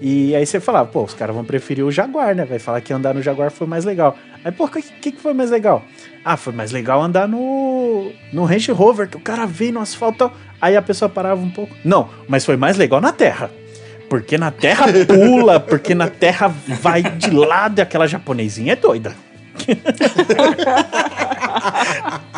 E 0.00 0.36
aí 0.36 0.44
você 0.44 0.60
falava, 0.60 0.88
pô, 0.88 1.04
os 1.04 1.14
caras 1.14 1.34
vão 1.34 1.44
preferir 1.44 1.84
o 1.84 1.90
Jaguar, 1.90 2.34
né? 2.34 2.44
Vai 2.44 2.58
falar 2.58 2.80
que 2.82 2.92
andar 2.92 3.14
no 3.14 3.22
Jaguar 3.22 3.50
foi 3.50 3.66
mais 3.66 3.84
legal. 3.84 4.16
Aí, 4.44 4.52
pô, 4.52 4.64
o 4.64 4.68
que, 4.68 4.82
que 4.82 5.12
que 5.12 5.20
foi 5.20 5.32
mais 5.32 5.50
legal? 5.50 5.82
Ah, 6.22 6.36
foi 6.36 6.52
mais 6.52 6.70
legal 6.70 7.00
andar 7.00 7.26
no, 7.26 8.12
no 8.32 8.44
Range 8.44 8.70
Rover, 8.72 9.08
que 9.08 9.16
o 9.16 9.20
cara 9.20 9.46
veio 9.46 9.72
no 9.72 9.80
asfalto. 9.80 10.30
Aí 10.60 10.76
a 10.76 10.82
pessoa 10.82 11.08
parava 11.08 11.40
um 11.40 11.50
pouco. 11.50 11.74
Não, 11.84 12.08
mas 12.28 12.44
foi 12.44 12.56
mais 12.56 12.76
legal 12.76 13.00
na 13.00 13.12
terra. 13.12 13.50
Porque 14.08 14.38
na 14.38 14.50
terra 14.50 14.86
pula, 15.06 15.58
porque 15.60 15.94
na 15.94 16.08
terra 16.08 16.48
vai 16.48 17.02
de 17.02 17.30
lado 17.30 17.78
e 17.78 17.82
aquela 17.82 18.06
japonesinha 18.06 18.74
é 18.74 18.76
doida. 18.76 19.16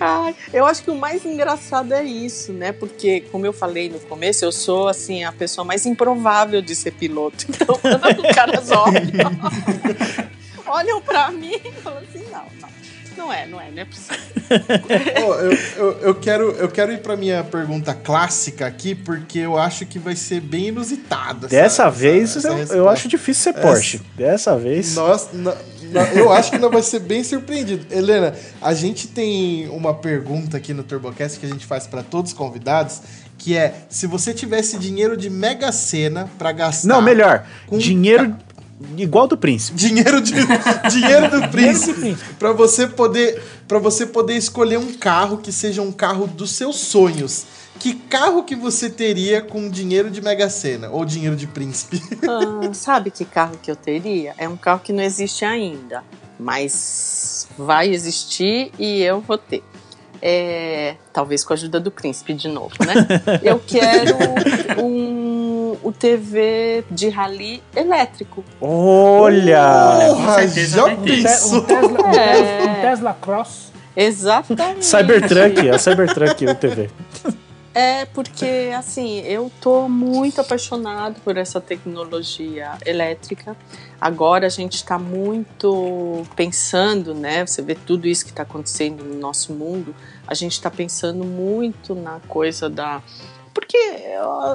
Ai, 0.00 0.34
eu 0.52 0.66
acho 0.66 0.82
que 0.82 0.90
o 0.90 0.94
mais 0.94 1.24
engraçado 1.24 1.94
é 1.94 2.02
isso, 2.02 2.52
né? 2.52 2.72
Porque, 2.72 3.22
como 3.32 3.46
eu 3.46 3.52
falei 3.52 3.88
no 3.88 3.98
começo, 4.00 4.44
eu 4.44 4.52
sou 4.52 4.88
assim 4.88 5.24
a 5.24 5.32
pessoa 5.32 5.64
mais 5.64 5.86
improvável 5.86 6.60
de 6.60 6.74
ser 6.74 6.92
piloto. 6.92 7.46
Então, 7.54 7.78
quando 7.78 8.20
os 8.20 8.34
caras 8.34 8.70
olham, 8.70 9.30
olham 10.66 11.00
pra 11.00 11.30
mim 11.30 11.58
e 11.64 11.72
falam 11.72 12.00
assim, 12.00 12.24
não, 12.30 12.44
não. 12.60 12.73
Não 13.24 13.32
é, 13.32 13.46
não 13.46 13.58
é, 13.60 13.70
não 13.70 13.82
é 13.82 13.84
possível. 13.86 14.18
Ó, 15.26 15.34
eu, 15.40 15.52
eu, 15.76 15.92
eu 16.00 16.14
quero, 16.14 16.50
eu 16.52 16.68
quero 16.68 16.92
ir 16.92 16.98
pra 16.98 17.16
minha 17.16 17.42
pergunta 17.42 17.94
clássica 17.94 18.66
aqui, 18.66 18.94
porque 18.94 19.38
eu 19.38 19.56
acho 19.58 19.86
que 19.86 19.98
vai 19.98 20.14
ser 20.14 20.40
bem 20.42 20.66
inusitada. 20.68 21.46
essa- 21.46 21.56
Dessa 21.56 21.82
essa- 21.84 21.90
vez 21.90 22.36
essa 22.36 22.48
eu, 22.48 22.52
eu 22.52 22.58
resposta. 22.58 22.90
acho 22.90 23.08
difícil 23.08 23.42
ser 23.54 23.60
Porsche. 23.60 24.02
Dessa 24.14 24.58
vez. 24.58 24.94
Na- 24.94 26.12
eu 26.14 26.30
acho 26.32 26.50
que 26.50 26.58
nós 26.58 26.70
vai 26.70 26.82
ser 26.82 26.98
bem 27.00 27.22
surpreendido. 27.24 27.86
Helena, 27.90 28.34
a 28.60 28.74
gente 28.74 29.08
tem 29.08 29.68
uma 29.70 29.94
pergunta 29.94 30.56
aqui 30.58 30.74
no 30.74 30.82
TurboCast 30.82 31.38
que 31.38 31.46
a 31.46 31.48
gente 31.48 31.64
faz 31.64 31.86
pra 31.86 32.02
todos 32.02 32.32
os 32.32 32.36
convidados, 32.36 33.00
que 33.38 33.56
é 33.56 33.72
se 33.88 34.06
você 34.06 34.34
tivesse 34.34 34.76
dinheiro 34.78 35.16
de 35.16 35.30
Mega 35.30 35.70
Sena 35.72 36.28
pra 36.38 36.52
gastar. 36.52 36.88
Não, 36.88 37.00
melhor. 37.00 37.46
Com- 37.66 37.78
Dinheiro 37.78 38.36
igual 38.96 39.26
do 39.26 39.36
príncipe. 39.36 39.76
Dinheiro, 39.76 40.20
de, 40.20 40.34
dinheiro 40.90 41.30
do 41.30 41.48
príncipe 41.48 42.16
para 42.38 42.52
você 42.52 42.86
poder 42.86 43.42
para 43.66 43.78
você 43.78 44.06
poder 44.06 44.36
escolher 44.36 44.78
um 44.78 44.92
carro 44.92 45.38
que 45.38 45.50
seja 45.50 45.80
um 45.80 45.92
carro 45.92 46.26
dos 46.26 46.52
seus 46.52 46.76
sonhos. 46.76 47.46
Que 47.78 47.94
carro 47.94 48.44
que 48.44 48.54
você 48.54 48.88
teria 48.88 49.42
com 49.42 49.68
dinheiro 49.68 50.10
de 50.10 50.22
Mega 50.22 50.48
Sena 50.48 50.90
ou 50.90 51.04
dinheiro 51.04 51.36
de 51.36 51.46
príncipe? 51.46 52.00
Ah, 52.26 52.72
sabe 52.72 53.10
que 53.10 53.24
carro 53.24 53.58
que 53.62 53.70
eu 53.70 53.76
teria? 53.76 54.34
É 54.38 54.48
um 54.48 54.56
carro 54.56 54.80
que 54.80 54.92
não 54.92 55.02
existe 55.02 55.44
ainda, 55.44 56.02
mas 56.38 57.46
vai 57.58 57.88
existir 57.90 58.72
e 58.78 59.02
eu 59.02 59.20
vou 59.20 59.36
ter. 59.36 59.62
É, 60.22 60.96
talvez 61.12 61.44
com 61.44 61.52
a 61.52 61.56
ajuda 61.56 61.78
do 61.78 61.90
príncipe 61.90 62.32
de 62.32 62.48
novo, 62.48 62.74
né? 62.80 62.94
Eu 63.44 63.58
quero 63.58 64.16
um, 64.82 65.23
o 65.84 65.92
TV 65.92 66.84
de 66.90 67.08
rally 67.10 67.62
elétrico. 67.76 68.42
Olha! 68.60 69.98
Porra, 70.08 70.34
certeza 70.48 70.76
já. 70.76 70.84
Um 70.86 70.96
Te- 71.04 71.22
pensou? 71.22 71.58
Um 71.58 71.64
Tesla, 71.64 71.98
É. 72.16 72.32
Tesla- 72.32 72.70
um 72.70 72.80
Tesla 72.80 73.16
Cross. 73.20 73.72
Exatamente. 73.96 74.84
Cybertruck, 74.86 75.70
a 75.70 75.78
Cybertruck 75.78 76.46
o 76.46 76.54
TV. 76.54 76.90
É 77.76 78.04
porque, 78.06 78.70
assim, 78.76 79.18
eu 79.22 79.50
tô 79.60 79.88
muito 79.88 80.40
apaixonado 80.40 81.20
por 81.24 81.36
essa 81.36 81.60
tecnologia 81.60 82.72
elétrica. 82.86 83.56
Agora 84.00 84.46
a 84.46 84.48
gente 84.48 84.74
está 84.74 84.96
muito 84.96 86.22
pensando, 86.36 87.12
né? 87.14 87.44
Você 87.44 87.62
vê 87.62 87.74
tudo 87.74 88.06
isso 88.06 88.24
que 88.24 88.30
está 88.30 88.44
acontecendo 88.44 89.02
no 89.04 89.16
nosso 89.18 89.52
mundo. 89.52 89.92
A 90.26 90.34
gente 90.34 90.52
está 90.52 90.70
pensando 90.70 91.24
muito 91.24 91.94
na 91.96 92.20
coisa 92.28 92.70
da. 92.70 93.02
Porque, 93.52 93.76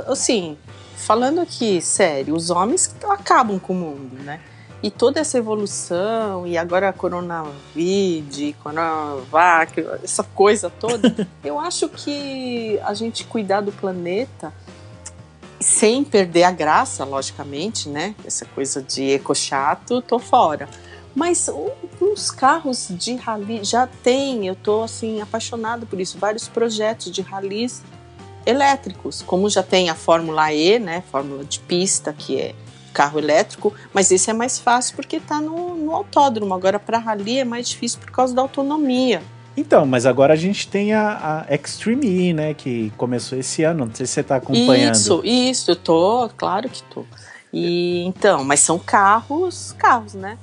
assim, 0.08 0.58
falando 1.00 1.40
aqui 1.40 1.82
sério, 1.82 2.36
os 2.36 2.50
homens 2.50 2.94
acabam 3.10 3.60
com 3.60 3.74
o 3.74 3.76
mundo, 3.76 4.22
né? 4.22 4.42
E 4.82 4.90
toda 4.90 5.20
essa 5.20 5.38
evolução, 5.38 6.48
e 6.48 6.58
agora 6.58 6.90
a 6.90 6.94
Coronavírus, 6.94 8.56
Coronavac, 8.64 9.74
essa 10.04 10.24
coisa 10.24 10.70
toda, 10.70 11.28
eu 11.44 11.60
acho 11.60 11.90
que 11.90 12.80
a 12.84 12.94
gente 12.94 13.26
cuidar 13.26 13.62
do 13.62 13.72
planeta 13.72 14.54
sem 15.60 16.04
perder 16.06 16.44
a 16.44 16.52
graça, 16.52 17.04
logicamente, 17.04 17.90
né? 17.90 18.16
Essa 18.24 18.46
coisa 18.46 18.82
de 18.82 19.12
eco 19.12 19.36
chato, 19.36 20.02
tô 20.02 20.18
fora. 20.18 20.70
Mas 21.14 21.50
uns 22.00 22.32
carros 22.32 22.88
de 22.92 23.16
rally 23.16 23.64
já 23.64 23.88
tem, 23.88 24.48
eu 24.48 24.56
tô 24.56 24.84
assim 24.84 25.22
apaixonado 25.22 25.86
por 25.86 26.00
isso, 26.00 26.18
vários 26.18 26.48
projetos 26.48 27.12
de 27.12 27.22
rallies 27.22 27.82
elétricos, 28.50 29.22
como 29.22 29.50
já 29.50 29.64
tem 29.64 29.90
a 29.90 29.96
Fórmula 29.96 30.52
E, 30.54 30.80
né? 30.80 31.04
Fórmula 31.12 31.44
de 31.44 31.60
pista, 31.60 32.14
que 32.14 32.40
é 32.40 32.56
carro 32.94 33.20
elétrico, 33.20 33.74
mas 33.94 34.12
esse 34.12 34.30
é 34.30 34.34
mais 34.34 34.60
fácil 34.60 34.96
porque 34.96 35.18
está 35.18 35.40
no, 35.40 35.76
no 35.76 35.94
autódromo. 35.94 36.54
Agora, 36.54 36.80
para 36.80 36.98
rally 36.98 37.40
é 37.40 37.46
mais 37.46 37.70
difícil 37.70 38.00
por 38.00 38.12
causa 38.12 38.34
da 38.34 38.42
autonomia. 38.42 39.22
Então, 39.56 39.86
mas 39.86 40.06
agora 40.06 40.34
a 40.34 40.38
gente 40.38 40.68
tem 40.68 40.94
a, 40.94 41.46
a 41.50 41.54
Extreme 41.54 42.08
E, 42.08 42.34
né? 42.34 42.54
Que 42.54 42.92
começou 42.98 43.38
esse 43.38 43.64
ano. 43.64 43.86
Não 43.86 43.96
sei 43.96 44.06
se 44.06 44.14
você 44.14 44.24
tá 44.24 44.38
acompanhando. 44.38 44.96
Isso, 44.96 45.22
isso, 45.24 45.72
eu 45.72 45.76
tô, 45.76 46.30
claro 46.36 46.70
que 46.70 46.82
tô. 46.84 47.06
E 47.52 48.04
então, 48.04 48.44
mas 48.44 48.60
são 48.60 48.80
carros, 48.80 49.76
carros, 49.78 50.14
né? 50.14 50.38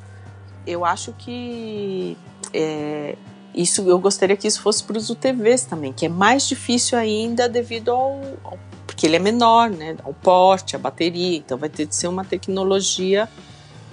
Eu 0.67 0.85
acho 0.85 1.13
que 1.13 2.17
é, 2.53 3.17
isso, 3.57 3.83
eu 3.89 3.99
gostaria 3.99 4.37
que 4.37 4.47
isso 4.47 4.61
fosse 4.61 4.85
para 4.85 4.99
os 4.99 5.09
UTVs 5.11 5.65
também, 5.65 5.93
que 5.93 6.07
é 6.07 6.09
mais 6.09 6.47
difícil 6.47 6.99
ainda 6.99 7.49
devido 7.49 7.91
ao, 7.91 8.21
ao- 8.45 8.59
porque 8.87 9.07
ele 9.07 9.17
é 9.17 9.19
menor, 9.19 9.71
né? 9.71 9.97
O 10.05 10.13
porte, 10.15 10.77
a 10.77 10.79
bateria, 10.79 11.37
então 11.39 11.57
vai 11.59 11.69
ter 11.69 11.87
que 11.87 11.95
ser 11.97 12.09
uma 12.09 12.25
tecnologia 12.25 13.29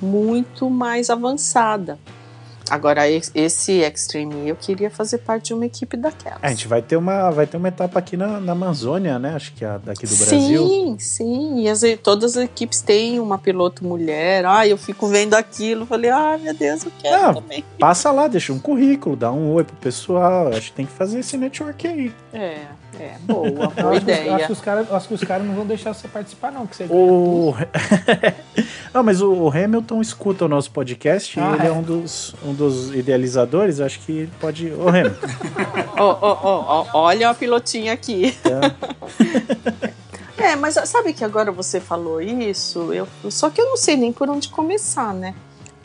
muito 0.01 0.69
mais 0.69 1.09
avançada. 1.09 1.97
Agora, 2.69 3.09
es- 3.09 3.31
esse 3.35 3.71
Extreme 3.81 4.47
eu 4.49 4.55
queria 4.55 4.89
fazer 4.89 5.17
parte 5.19 5.47
de 5.47 5.53
uma 5.53 5.65
equipe 5.65 5.97
daquelas. 5.97 6.39
A 6.41 6.49
gente 6.49 6.67
vai 6.67 6.81
ter 6.81 6.95
uma, 6.95 7.29
vai 7.29 7.45
ter 7.45 7.57
uma 7.57 7.67
etapa 7.67 7.99
aqui 7.99 8.15
na, 8.15 8.39
na 8.39 8.53
Amazônia, 8.53 9.19
né? 9.19 9.33
Acho 9.35 9.53
que 9.53 9.65
é 9.65 9.67
a 9.67 9.77
daqui 9.77 10.05
do 10.07 10.15
Brasil. 10.15 10.67
Sim, 10.67 10.95
sim. 10.99 11.59
E 11.61 11.69
as, 11.69 11.81
todas 12.01 12.37
as 12.37 12.43
equipes 12.45 12.81
têm 12.81 13.19
uma 13.19 13.37
piloto 13.37 13.83
mulher. 13.85 14.45
Ah, 14.45 14.65
eu 14.67 14.77
fico 14.77 15.07
vendo 15.07 15.33
aquilo. 15.33 15.85
Falei, 15.85 16.09
ah, 16.09 16.37
meu 16.41 16.53
Deus, 16.53 16.83
eu 16.85 16.91
quero 16.99 17.25
Ah, 17.29 17.33
também. 17.33 17.63
Passa 17.77 18.11
lá, 18.11 18.27
deixa 18.27 18.53
um 18.53 18.59
currículo, 18.59 19.15
dá 19.15 19.31
um 19.31 19.51
oi 19.53 19.63
pro 19.63 19.75
pessoal. 19.75 20.47
Acho 20.47 20.71
que 20.71 20.77
tem 20.77 20.85
que 20.85 20.91
fazer 20.93 21.19
esse 21.19 21.37
network 21.37 21.85
aí. 21.87 22.13
É, 22.33 22.59
é, 22.99 23.15
boa, 23.21 23.49
boa 23.49 23.67
acho, 23.67 24.05
que, 24.05 24.11
eu 24.11 24.15
ideia. 24.15 24.35
acho 24.35 24.45
que 24.47 24.51
os 24.51 24.61
caras 24.61 24.91
acho 24.91 25.07
que 25.07 25.13
os 25.13 25.23
caras 25.23 25.45
não 25.45 25.53
vão 25.55 25.65
deixar 25.65 25.93
você 25.93 26.07
participar, 26.07 26.51
não. 26.51 26.65
Que 26.67 26.75
você 26.75 26.85
O... 26.89 27.53
não, 28.93 29.03
mas 29.03 29.21
o 29.21 29.47
Hamilton 29.49 30.01
escuta 30.01 30.45
o 30.45 30.47
nosso 30.47 30.71
podcast 30.71 31.39
Ah, 31.39 31.51
e 31.51 31.55
ele 31.55 31.63
é. 31.63 31.69
é. 31.69 31.71
um, 31.71 31.81
dos, 31.81 32.35
um 32.45 32.53
dos 32.53 32.93
idealizadores. 32.93 33.79
Acho 33.79 33.99
que 34.01 34.11
ele 34.11 34.31
pode. 34.39 34.71
Ô, 34.71 34.89
Hamilton. 34.89 35.27
Ó, 35.97 36.17
ó, 36.21 36.37
ó, 36.43 36.85
ó, 36.93 37.01
olha 37.03 37.29
a 37.29 37.33
pilotinha 37.33 37.93
aqui. 37.93 38.35
É, 40.37 40.55
mas 40.55 40.73
sabe 40.89 41.13
que 41.13 41.23
agora 41.23 41.51
você 41.51 41.79
falou 41.79 42.19
isso? 42.19 42.91
Eu, 42.91 43.07
só 43.29 43.49
que 43.49 43.61
eu 43.61 43.65
não 43.69 43.77
sei 43.77 43.95
nem 43.95 44.11
por 44.11 44.29
onde 44.29 44.49
começar, 44.49 45.13
né? 45.13 45.33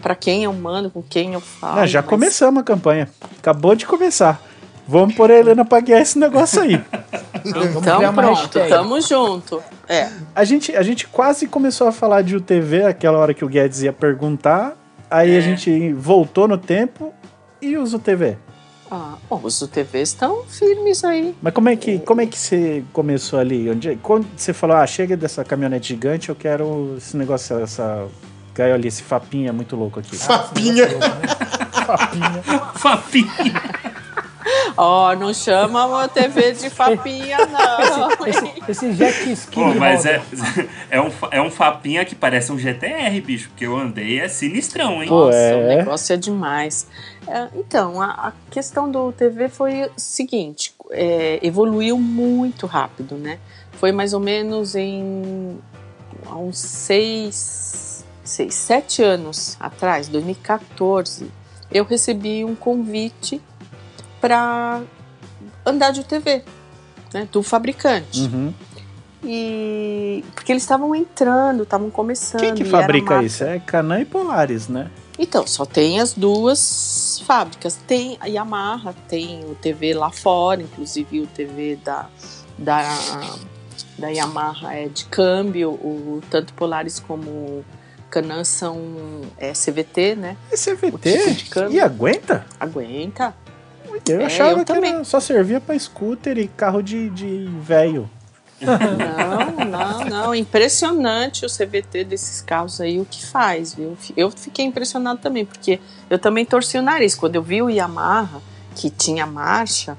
Pra 0.03 0.15
quem 0.15 0.45
eu 0.45 0.53
mando, 0.53 0.91
com 0.91 1.03
quem 1.03 1.35
eu 1.35 1.41
falo. 1.41 1.81
Ah, 1.81 1.87
já 1.87 2.01
mas- 2.01 2.09
começamos 2.09 2.61
a 2.61 2.65
campanha. 2.65 3.09
Acabou 3.39 3.75
de 3.77 3.87
começar. 3.87 4.41
Vamos 4.89 5.15
por 5.15 5.31
a 5.31 5.35
Helena 5.37 5.65
pra 5.67 5.81
guiar 5.81 6.01
esse 6.01 6.19
negócio 6.19 6.63
aí. 6.63 6.83
Então 7.45 8.13
pronto, 8.15 8.59
tamo 8.69 9.01
junto. 9.03 9.63
É, 9.87 10.09
A 10.35 10.45
gente, 10.45 10.75
a 10.75 10.83
gente 10.83 11.07
quase 11.07 11.47
começou 11.47 11.87
a 11.87 11.93
falar 11.93 12.23
de 12.23 12.35
UTV 12.37 12.85
aquela 12.85 13.19
hora 13.19 13.35
que 13.35 13.45
o 13.45 13.49
Guedes 13.49 13.83
ia 13.83 13.93
perguntar. 13.93 14.77
Aí 15.11 15.37
a 15.37 15.41
gente 15.41 15.93
voltou 15.93 16.49
no 16.49 16.57
tempo 16.59 17.13
e 17.61 17.77
usa 17.77 17.97
o 17.97 18.01
TV. 18.01 18.37
ah, 18.91 19.15
bom, 19.29 19.41
os 19.43 19.61
UTVs 19.61 20.09
estão 20.11 20.43
firmes 20.47 21.05
aí. 21.05 21.35
Mas 21.43 21.53
como 21.53 21.69
é 21.69 21.77
que, 21.77 21.99
como 22.01 22.21
é 22.23 22.27
que 22.27 22.39
você 22.39 22.83
começou 22.93 23.39
ali? 23.39 23.71
Onde, 23.71 23.97
quando 24.03 24.27
você 24.37 24.53
falou, 24.55 24.77
ah, 24.77 24.87
chega 24.87 25.17
dessa 25.17 25.45
caminhonete 25.45 25.89
gigante, 25.89 26.29
eu 26.31 26.35
quero 26.35 26.95
esse 26.97 27.17
negócio, 27.17 27.59
essa 27.61 28.07
gaiola, 28.55 28.87
esse 28.87 29.03
fapinha 29.03 29.53
muito 29.53 29.77
louco 29.77 30.01
aqui. 30.01 30.17
Papinha. 30.27 30.87
Fapinha. 32.75 33.63
Ó, 34.77 35.15
não 35.15 35.33
chama 35.35 35.87
o 35.87 36.05
UTV 36.05 36.53
de 36.53 36.71
papinha, 36.71 37.39
não. 37.47 38.27
Esse, 38.27 38.53
esse 38.69 38.93
jet 38.93 39.33
ski 39.33 39.55
Pô, 39.55 39.75
mas 39.75 40.07
é, 40.07 40.23
é, 40.91 41.01
um, 41.01 41.11
é 41.31 41.43
um 41.43 41.51
Fapinha 41.51 42.05
que 42.05 42.15
parece 42.15 42.53
um 42.53 42.59
GTR, 42.59 43.21
bicho. 43.25 43.49
Porque 43.49 43.67
eu 43.67 43.77
andei, 43.77 44.21
é 44.21 44.29
sinistrão, 44.29 45.03
hein? 45.03 45.09
Pô, 45.09 45.27
Nossa, 45.27 45.37
é. 45.37 45.57
o 45.57 45.77
negócio 45.79 46.13
é 46.13 46.17
demais. 46.17 46.87
É, 47.27 47.49
então, 47.55 48.01
a, 48.01 48.29
a 48.29 48.33
questão 48.51 48.91
do 48.91 49.13
TV 49.13 49.49
foi 49.49 49.85
o 49.85 49.91
seguinte: 49.97 50.75
é, 50.91 51.39
evoluiu 51.43 51.99
muito 51.99 52.67
rápido, 52.67 53.17
né? 53.17 53.39
Foi 53.73 53.93
mais 53.93 54.13
ou 54.13 54.21
menos 54.21 54.75
em 54.75 55.59
há 56.27 56.37
uns 56.37 56.59
seis, 56.59 58.05
seis, 58.25 58.55
sete 58.55 59.03
anos 59.03 59.57
atrás, 59.61 60.09
2014, 60.09 61.31
eu 61.71 61.85
recebi 61.85 62.45
um 62.45 62.55
convite 62.55 63.41
para 64.21 64.83
andar 65.65 65.91
de 65.93 66.05
TV, 66.05 66.43
né, 67.13 67.29
do 67.31 67.43
fabricante. 67.43 68.23
Uhum. 68.23 68.53
E 69.23 70.25
porque 70.35 70.53
eles 70.53 70.63
estavam 70.63 70.95
entrando, 70.95 71.65
estavam 71.65 71.91
começando. 71.91 72.41
Quem 72.41 72.55
que 72.55 72.65
fabrica 72.65 73.23
isso? 73.23 73.43
É 73.45 73.59
Canan 73.59 74.01
e 74.01 74.05
Polaris, 74.05 74.69
né? 74.69 74.91
Então, 75.19 75.45
só 75.47 75.67
tem 75.67 76.01
as 76.01 76.13
duas 76.13 77.21
fábricas. 77.27 77.77
Tem 77.87 78.17
a 78.21 78.27
Yamaha, 78.27 78.95
tem 79.09 79.45
o 79.45 79.57
TV 79.57 79.93
lá 79.93 80.11
fora, 80.11 80.63
inclusive 80.63 81.21
o 81.21 81.27
TV 81.27 81.77
da, 81.85 82.09
da, 82.57 82.85
da 83.99 84.09
Yamaha 84.09 84.75
é 84.75 84.87
de 84.87 85.05
câmbio, 85.07 85.71
o, 85.71 86.23
tanto 86.31 86.55
Polaris 86.55 87.01
como 87.01 87.29
o 87.29 87.65
Canan 88.09 88.45
são 88.45 88.81
é, 89.37 89.53
CVT, 89.53 90.15
né? 90.15 90.37
E 90.53 90.57
CVT? 90.57 91.35
Tipo. 91.35 91.71
E 91.71 91.81
aguenta? 91.81 92.47
Aguenta. 92.61 93.35
Eu 94.07 94.21
É, 94.21 94.25
achava 94.27 94.61
eu 94.61 94.65
que 94.65 94.73
era- 94.73 95.05
só 95.05 95.19
servia 95.21 95.61
pra 95.61 95.79
scooter 95.79 96.37
e 96.39 96.49
carro 96.49 96.83
de, 96.83 97.09
de 97.11 97.49
velho. 97.61 98.09
Não, 98.61 99.65
não, 99.65 100.05
não. 100.05 100.35
Impressionante 100.35 101.47
o 101.47 101.49
CVT 101.49 102.05
desses 102.05 102.41
carros 102.41 102.81
aí, 102.81 102.99
o 103.01 103.05
que 103.05 103.25
faz, 103.25 103.75
viu? 103.75 103.97
Eu 104.17 104.31
fiquei 104.31 104.65
impressionado 104.65 105.21
também, 105.21 105.45
porque 105.45 105.79
eu 106.11 106.19
também 106.19 106.45
torci 106.45 106.77
o 106.79 106.83
nariz. 106.83 107.15
Quando 107.15 107.37
eu 107.37 107.43
vi 107.43 107.63
o 107.63 107.71
Yamaha, 107.71 108.41
que 108.75 108.91
tinha 108.91 109.27
marcha, 109.27 109.97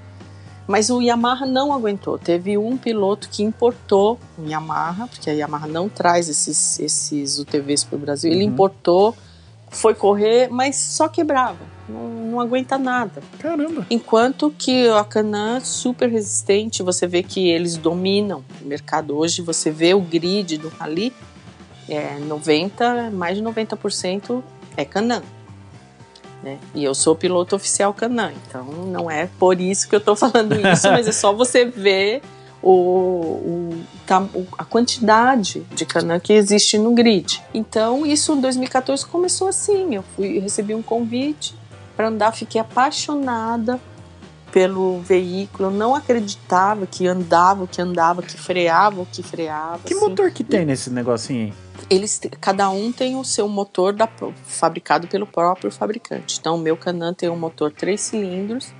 mas 0.68 0.90
o 0.90 1.02
Yamaha 1.02 1.46
não 1.46 1.74
aguentou. 1.74 2.18
Teve 2.18 2.58
um 2.58 2.78
piloto 2.78 3.30
que 3.30 3.44
importou 3.44 4.20
o 4.38 4.46
Yamaha, 4.48 5.08
porque 5.08 5.30
a 5.30 5.34
Yamaha 5.34 5.68
não 5.68 5.88
traz 5.90 6.28
esses, 6.30 6.80
esses 6.80 7.40
UTVs 7.40 7.84
para 7.86 7.96
o 7.96 8.00
Brasil. 8.00 8.32
Ele 8.32 8.44
Uhum. 8.44 8.50
importou, 8.52 9.16
foi 9.70 9.94
correr, 9.96 10.50
mas 10.52 10.76
só 10.76 11.08
quebrava. 11.08 11.58
Não, 11.90 12.08
não 12.32 12.40
aguenta 12.40 12.78
nada. 12.78 13.22
Caramba. 13.40 13.86
Enquanto 13.90 14.54
que 14.58 14.88
a 14.90 15.04
Canan 15.04 15.60
super 15.62 16.10
resistente, 16.10 16.84
você 16.84 17.08
vê 17.08 17.24
que 17.24 17.50
eles 17.50 17.76
dominam 17.78 18.44
o 18.62 18.66
mercado 18.66 19.18
hoje, 19.18 19.42
você 19.42 19.72
vê 19.72 19.94
o 19.94 20.00
grid 20.02 20.58
do 20.58 20.70
Rally, 20.70 21.12
é 21.88 22.20
90, 22.20 23.10
mais 23.12 23.36
de 23.38 23.44
90% 23.44 24.44
é 24.78 24.86
Canan. 24.86 25.24
Né? 26.44 26.58
E 26.74 26.84
eu 26.84 26.94
sou 26.96 27.16
piloto 27.16 27.56
oficial 27.56 27.94
Canan, 27.94 28.32
então 28.48 28.64
não 28.64 29.10
é 29.12 29.28
por 29.40 29.60
isso 29.60 29.90
que 29.90 29.96
eu 29.96 30.00
tô 30.00 30.16
falando 30.16 30.54
isso, 30.72 30.88
mas 30.90 31.08
é 31.08 31.12
só 31.12 31.34
você 31.34 31.66
ver 31.66 32.22
o, 32.62 32.70
o- 32.72 33.84
tá- 34.06 34.26
a 34.58 34.64
quantidade 34.64 35.66
de 35.74 35.86
Canan 35.86 36.20
que 36.20 36.32
existe 36.32 36.78
no 36.78 36.94
grid. 36.94 37.42
Então, 37.54 38.06
isso 38.06 38.34
em 38.34 38.40
2014 38.42 39.06
começou 39.06 39.48
assim. 39.50 39.96
Eu 39.96 40.04
fui 40.16 40.40
recebi 40.40 40.74
um 40.76 40.82
convite 40.82 41.56
para 42.00 42.08
andar, 42.08 42.32
fiquei 42.32 42.62
apaixonada 42.62 43.78
pelo 44.54 45.02
veículo, 45.02 45.68
eu 45.68 45.72
não 45.74 45.94
acreditava 45.94 46.88
que 46.88 47.06
andava, 47.06 47.68
que 47.68 47.82
andava, 47.82 48.22
que 48.22 48.38
freava, 48.40 49.06
que 49.12 49.22
freava. 49.22 49.80
Que 49.80 49.94
assim. 49.94 50.02
motor 50.02 50.32
que 50.32 50.42
tem 50.42 50.66
nesse 50.66 50.90
negocinho 50.90 51.48
aí? 51.48 51.54
Eles, 51.90 52.22
cada 52.40 52.70
um 52.70 52.90
tem 52.94 53.18
o 53.18 53.26
seu 53.26 53.50
motor 53.50 53.92
da- 53.92 54.08
fabricado 54.46 55.10
pelo 55.10 55.28
próprio 55.28 55.70
fabricante. 55.70 56.38
Então, 56.40 56.56
o 56.56 56.58
meu 56.58 56.78
Canan 56.78 57.14
tem 57.14 57.28
um 57.30 57.36
motor 57.36 57.70
3 57.70 58.00
cilindros 58.00 58.72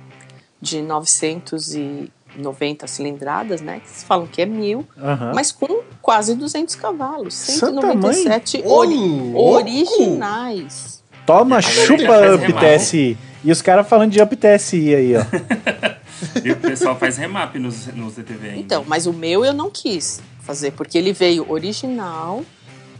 de 0.58 0.80
990 0.80 2.86
cilindradas, 2.86 3.60
né? 3.60 3.80
Que 3.80 3.88
se 3.90 4.02
falam 4.06 4.26
que 4.26 4.40
é 4.40 4.46
mil, 4.46 4.86
mas 5.34 5.52
com 5.52 5.82
quase 6.00 6.34
200 6.34 6.74
cavalos. 6.74 7.34
Santa 7.34 7.82
197 7.82 8.62
Ô, 8.64 8.76
ori- 8.78 9.34
originais. 9.36 10.99
Toma, 11.26 11.60
chupa 11.62 12.06
faz 12.06 12.34
Up 12.34 12.44
remar. 12.46 12.78
TSI. 12.78 13.18
E 13.44 13.50
os 13.52 13.62
caras 13.62 13.88
falando 13.88 14.10
de 14.10 14.20
Up 14.20 14.34
TSI 14.36 14.94
aí, 14.94 15.14
ó. 15.16 15.22
E 16.44 16.50
o 16.52 16.56
pessoal 16.56 16.98
faz 16.98 17.16
remap 17.16 17.54
nos, 17.56 17.86
nos 17.94 18.18
ETV 18.18 18.48
ainda. 18.48 18.60
Então, 18.60 18.84
mas 18.86 19.06
o 19.06 19.12
meu 19.12 19.42
eu 19.42 19.54
não 19.54 19.70
quis 19.70 20.20
fazer, 20.42 20.72
porque 20.72 20.98
ele 20.98 21.14
veio 21.14 21.50
original, 21.50 22.42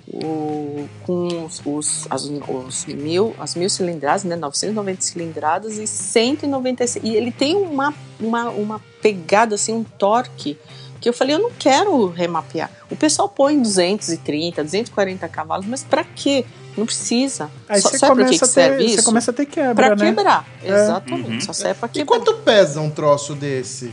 o- 0.08 0.88
com 1.04 1.44
os, 1.44 1.60
os- 1.64 2.06
as, 2.08 2.24
os 2.24 2.86
mil, 2.86 3.34
as 3.38 3.54
mil 3.54 3.68
cilindradas, 3.68 4.24
né? 4.24 4.36
990 4.36 5.02
cilindradas 5.02 5.76
e 5.76 5.86
196. 5.86 7.04
E 7.04 7.14
ele 7.14 7.30
tem 7.30 7.54
uma, 7.56 7.92
uma, 8.18 8.48
uma 8.48 8.80
pegada, 9.02 9.54
assim, 9.54 9.74
um 9.74 9.84
torque, 9.84 10.56
que 10.98 11.06
eu 11.08 11.12
falei, 11.12 11.34
eu 11.34 11.40
não 11.40 11.50
quero 11.58 12.06
remapear. 12.08 12.70
O 12.90 12.96
pessoal 12.96 13.28
põe 13.28 13.60
230, 13.60 14.64
240 14.64 15.28
cavalos, 15.28 15.66
mas 15.66 15.82
pra 15.84 16.04
quê? 16.04 16.44
Não 16.76 16.86
precisa. 16.86 17.50
Aí 17.68 17.80
Só, 17.80 17.88
você 17.90 17.98
sabe 17.98 18.12
por 18.12 18.18
que 18.18 18.24
começa, 18.24 18.38
que 18.38 18.44
a 18.44 18.48
ter, 18.48 18.52
serve 18.70 18.88
você 18.88 18.94
isso? 18.94 19.04
começa 19.04 19.30
a 19.30 19.34
ter 19.34 19.46
quebra, 19.46 19.74
Pra 19.74 19.96
né? 19.96 20.06
quebrar, 20.14 20.46
exatamente. 20.62 21.30
Uhum. 21.30 21.40
Só 21.40 21.52
serve 21.52 21.80
pra 21.80 21.88
E 21.88 21.92
quebrar. 21.92 22.06
quanto 22.18 22.34
pesa 22.42 22.80
um 22.80 22.90
troço 22.90 23.34
desse? 23.34 23.92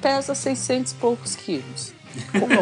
Pesa 0.00 0.34
600 0.34 0.92
e 0.92 0.94
poucos 0.94 1.34
quilos. 1.36 1.92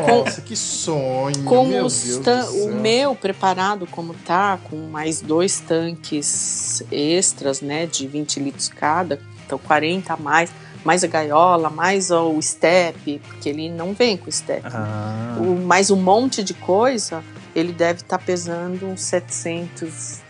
Nossa, 0.09 0.41
que 0.41 0.57
sonho. 0.57 1.45
Com 1.45 1.66
meu 1.66 1.85
os 1.85 2.03
Deus 2.03 2.24
tan- 2.24 2.41
do 2.47 2.51
céu. 2.53 2.65
o 2.69 2.74
meu 2.74 3.15
preparado 3.15 3.87
como 3.87 4.15
tá, 4.15 4.59
com 4.70 4.77
mais 4.89 5.20
dois 5.20 5.61
tanques 5.61 6.83
extras, 6.91 7.61
né, 7.61 7.87
de 7.87 8.07
20 8.07 8.41
litros 8.41 8.69
cada, 8.69 9.20
então 9.47 9.59
40 9.59 10.15
a 10.15 10.16
mais, 10.16 10.51
mais 10.85 11.05
a 11.05 11.07
gaiola, 11.07 11.69
mais 11.70 12.11
o 12.11 12.41
step, 12.41 13.20
porque 13.29 13.49
ele 13.51 13.69
não 13.70 13.93
vem 13.93 14.16
com 14.16 14.31
step. 14.31 14.62
Ah, 14.65 15.37
O, 15.39 15.55
mais 15.65 15.91
um 15.91 15.97
monte 15.97 16.43
de 16.43 16.55
coisa, 16.55 17.23
ele 17.55 17.73
deve 17.73 18.01
estar 18.01 18.19
pesando 18.19 18.87
uns 18.87 19.03
700, 19.03 20.20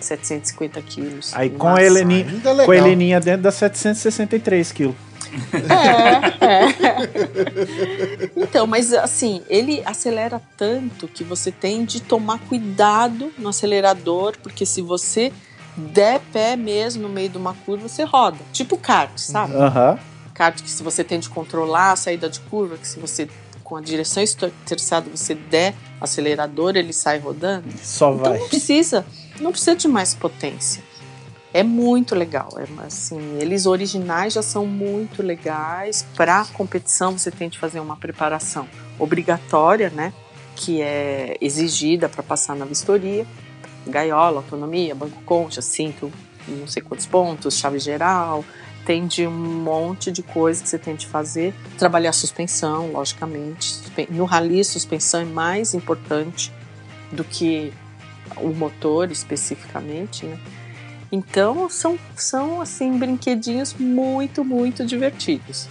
750 0.00 0.82
quilos. 0.82 1.32
Aí 1.34 1.50
com 1.50 1.68
a. 1.68 1.82
Heleninha, 1.82 2.26
é 2.26 2.64
com 2.64 2.70
a 2.70 2.76
Heleninha 2.76 3.20
dentro 3.20 3.42
dá 3.42 3.50
763 3.50 4.72
quilos. 4.72 4.96
É, 5.52 6.44
é. 6.46 6.66
Então, 8.36 8.66
mas 8.66 8.92
assim, 8.92 9.42
ele 9.48 9.82
acelera 9.84 10.40
tanto 10.56 11.08
que 11.08 11.24
você 11.24 11.50
tem 11.50 11.84
de 11.84 12.00
tomar 12.00 12.38
cuidado 12.40 13.32
no 13.36 13.48
acelerador, 13.48 14.36
porque 14.42 14.64
se 14.64 14.80
você 14.80 15.32
der 15.76 16.20
pé 16.32 16.56
mesmo 16.56 17.02
no 17.02 17.08
meio 17.08 17.28
de 17.28 17.36
uma 17.36 17.54
curva, 17.54 17.88
você 17.88 18.04
roda. 18.04 18.38
Tipo 18.52 18.78
kart, 18.78 19.18
sabe? 19.18 19.54
Aham. 19.54 19.98
Kart 20.32 20.62
que 20.62 20.70
se 20.70 20.82
você 20.82 21.02
tem 21.02 21.18
de 21.18 21.28
controlar 21.28 21.92
a 21.92 21.96
saída 21.96 22.28
de 22.28 22.40
curva, 22.40 22.76
que 22.76 22.86
se 22.86 22.98
você 22.98 23.28
com 23.62 23.76
a 23.76 23.80
direção 23.80 24.22
terçada 24.64 25.10
você 25.10 25.34
der 25.34 25.74
acelerador, 26.00 26.76
ele 26.76 26.92
sai 26.92 27.18
rodando. 27.18 27.66
Só 27.82 28.12
Então 28.12 28.30
vai. 28.30 28.38
não 28.38 28.48
precisa, 28.48 29.06
não 29.40 29.50
precisa 29.50 29.76
de 29.76 29.88
mais 29.88 30.14
potência. 30.14 30.82
É 31.54 31.62
muito 31.62 32.14
legal, 32.14 32.50
é 32.58 32.86
assim, 32.86 33.38
eles 33.40 33.64
originais 33.64 34.34
já 34.34 34.42
são 34.42 34.66
muito 34.66 35.22
legais. 35.22 36.04
Para 36.14 36.44
competição 36.52 37.16
você 37.16 37.30
tem 37.30 37.48
de 37.48 37.58
fazer 37.58 37.80
uma 37.80 37.96
preparação 37.96 38.68
obrigatória, 38.98 39.88
né, 39.88 40.12
que 40.54 40.82
é 40.82 41.36
exigida 41.40 42.08
para 42.08 42.22
passar 42.22 42.54
na 42.56 42.66
vistoria. 42.66 43.26
Gaiola, 43.86 44.38
autonomia, 44.38 44.94
banco 44.94 45.22
concha, 45.24 45.62
cinto, 45.62 46.12
não 46.46 46.66
sei 46.66 46.82
quantos 46.82 47.06
pontos, 47.06 47.56
chave 47.56 47.78
geral, 47.78 48.44
tem 48.86 49.06
de 49.06 49.26
um 49.26 49.32
monte 49.32 50.10
de 50.12 50.22
coisa 50.22 50.62
que 50.62 50.68
você 50.68 50.78
tem 50.78 50.94
de 50.94 51.06
fazer. 51.06 51.52
Trabalhar 51.76 52.12
suspensão, 52.12 52.92
logicamente. 52.92 53.74
No 54.08 54.24
rally, 54.24 54.64
suspensão 54.64 55.20
é 55.20 55.24
mais 55.24 55.74
importante 55.74 56.52
do 57.12 57.24
que 57.24 57.72
o 58.36 58.48
motor 58.48 59.10
especificamente, 59.10 60.24
né? 60.26 60.38
Então 61.12 61.68
são, 61.68 61.98
são 62.16 62.60
assim 62.60 62.96
brinquedinhos 62.98 63.74
muito, 63.74 64.44
muito 64.44 64.84
divertidos. 64.86 65.68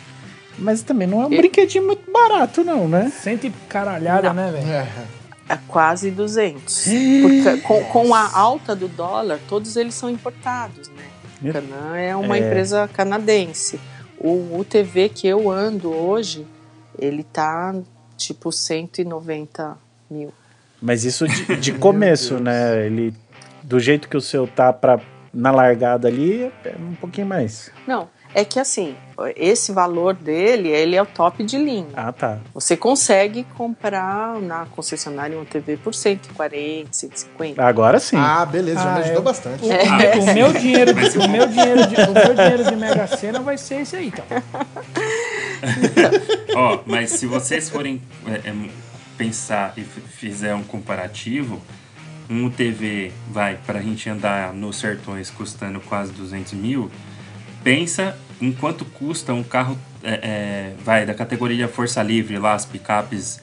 Mas 0.58 0.82
também 0.82 1.08
não 1.08 1.22
é 1.22 1.28
um 1.28 1.34
E- 1.34 1.38
brinquedinho 1.38 1.86
muito 1.86 2.10
barato, 2.12 2.64
não, 2.64 2.88
né? 2.88 3.12
Sente 3.22 3.52
caralhada, 3.68 4.30
Não. 4.32 4.36
né, 4.46 4.52
velho? 4.52 4.68
É. 4.72 4.88
É 5.48 5.58
quase 5.68 6.10
200. 6.10 6.86
Porque 7.22 7.58
com, 7.62 7.84
com 7.84 8.16
a 8.16 8.32
alta 8.36 8.76
do 8.76 8.88
dólar, 8.88 9.40
todos 9.48 9.76
eles 9.76 9.94
são 9.94 10.10
importados, 10.10 10.88
né? 10.90 11.04
Meu- 11.42 11.54
Canan 11.54 11.98
é 11.98 12.16
uma 12.16 12.38
É. 12.38 12.40
empresa 12.48 12.88
canadense. 12.88 13.80
O 14.18 14.58
UTV 14.60 15.10
que 15.10 15.28
eu 15.28 15.50
ando 15.52 15.92
hoje, 15.94 16.48
ele 16.98 17.24
tá 17.24 17.76
tipo 18.18 18.52
190 18.52 19.78
mil. 20.10 20.32
Mas 20.82 21.04
isso 21.04 21.28
de, 21.28 21.56
de 21.58 21.74
começo, 21.74 22.40
né? 22.40 22.86
Ele, 22.86 23.14
do 23.64 23.80
jeito 23.80 24.08
que 24.08 24.16
o 24.18 24.22
seu 24.22 24.48
tá 24.48 24.72
pra, 24.72 25.00
na 25.34 25.52
largada 25.52 26.08
ali, 26.08 26.44
é 26.64 26.76
um 26.80 26.96
pouquinho 26.96 27.28
mais. 27.28 27.72
Não, 27.88 28.08
é 28.36 28.44
que 28.44 28.60
assim, 28.60 28.98
esse 29.38 29.72
valor 29.72 30.14
dele, 30.14 30.68
ele 30.68 30.94
é 30.94 31.02
o 31.02 31.06
top 31.06 31.42
de 31.42 31.58
linha. 31.58 31.88
Ah, 31.96 32.12
tá. 32.12 32.40
Você 32.54 32.76
consegue 32.76 33.46
comprar 33.56 34.42
na 34.42 34.66
concessionária 34.66 35.40
um 35.40 35.46
TV 35.46 35.78
por 35.78 35.96
140, 35.96 36.90
150. 36.92 37.66
Agora 37.66 37.98
sim. 37.98 38.18
Ah, 38.18 38.46
beleza, 38.46 38.82
já 38.82 38.92
Ah, 38.92 38.96
me 38.96 39.00
ajudou 39.04 39.22
é. 39.22 39.24
bastante. 39.24 39.72
É. 39.72 39.84
O, 39.86 39.96
meu, 39.96 40.20
o 40.20 40.34
meu 40.34 40.54
dinheiro, 40.54 40.92
o 40.92 41.30
meu 41.30 41.48
dinheiro 41.48 41.88
de, 41.88 41.96
o 41.96 42.14
meu 42.14 42.36
dinheiro 42.36 42.64
de 42.66 42.76
Mega 42.76 43.08
Sena 43.08 43.40
vai 43.40 43.58
ser 43.58 43.84
esse 43.84 43.96
aí, 43.96 44.08
então. 44.08 44.26
Ó, 46.54 46.80
mas 46.86 47.12
se 47.12 47.26
vocês 47.26 47.70
forem 47.70 48.02
é, 48.28 48.50
é, 48.50 48.54
pensar 49.18 49.72
e 49.78 49.82
fizer 49.84 50.54
um 50.54 50.64
comparativo, 50.64 51.62
um 52.30 52.48
UTV 52.48 53.14
vai 53.32 53.58
pra 53.66 53.80
gente 53.80 54.10
andar 54.10 54.54
nos 54.54 54.78
sertões 54.78 55.30
custando 55.30 55.80
quase 55.80 56.12
200 56.12 56.52
mil, 56.52 56.92
pensa 57.64 58.18
em 58.42 58.52
quanto 58.52 58.84
custa 58.86 59.34
um 59.34 59.44
carro, 59.44 59.78
é, 60.04 60.14
é, 60.22 60.74
vai, 60.84 61.06
da 61.06 61.14
categoria 61.14 61.68
Força 61.68 62.02
Livre 62.04 62.38
lá, 62.38 62.54
as 62.54 62.66
picapes 62.66 63.40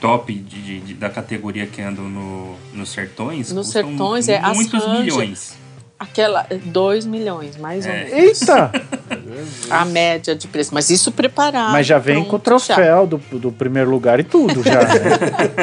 top 0.00 0.32
de, 0.32 0.60
de- 0.62 0.80
de- 0.80 0.94
da 0.94 1.08
categoria 1.08 1.66
que 1.66 1.80
andam 1.80 2.04
no, 2.04 2.54
nos 2.74 2.90
sertões. 2.90 3.50
Nos 3.52 3.70
sertões, 3.70 4.28
é, 4.28 4.38
as 4.38 4.54
muitos 4.56 4.82
Ranger. 4.84 5.00
milhões. 5.00 5.54
Aquela 5.98 6.46
2 6.66 7.06
milhões, 7.06 7.56
mais 7.56 7.86
ou 7.86 7.92
É. 7.92 8.04
menos. 8.04 8.42
Eita! 8.42 8.70
A 9.70 9.84
média 9.86 10.34
de 10.36 10.46
preço. 10.46 10.74
Mas 10.74 10.90
isso 10.90 11.10
preparado. 11.10 11.72
Mas 11.72 11.86
já 11.86 11.98
vem 11.98 12.18
um 12.18 12.24
com 12.24 12.36
o 12.36 12.38
troféu. 12.38 13.06
do, 13.06 13.16
do 13.38 13.50
primeiro 13.50 13.90
lugar 13.90 14.20
e 14.20 14.24
tudo 14.24 14.62
já. 14.62 14.82
Né? 14.82 15.56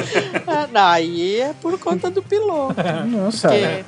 É, 0.76 0.80
Aí 0.80 1.40
é 1.40 1.54
por 1.62 1.78
conta 1.78 2.10
do 2.10 2.24
piloto. 2.24 2.76
Nossa. 3.08 3.50
Porque 3.50 3.86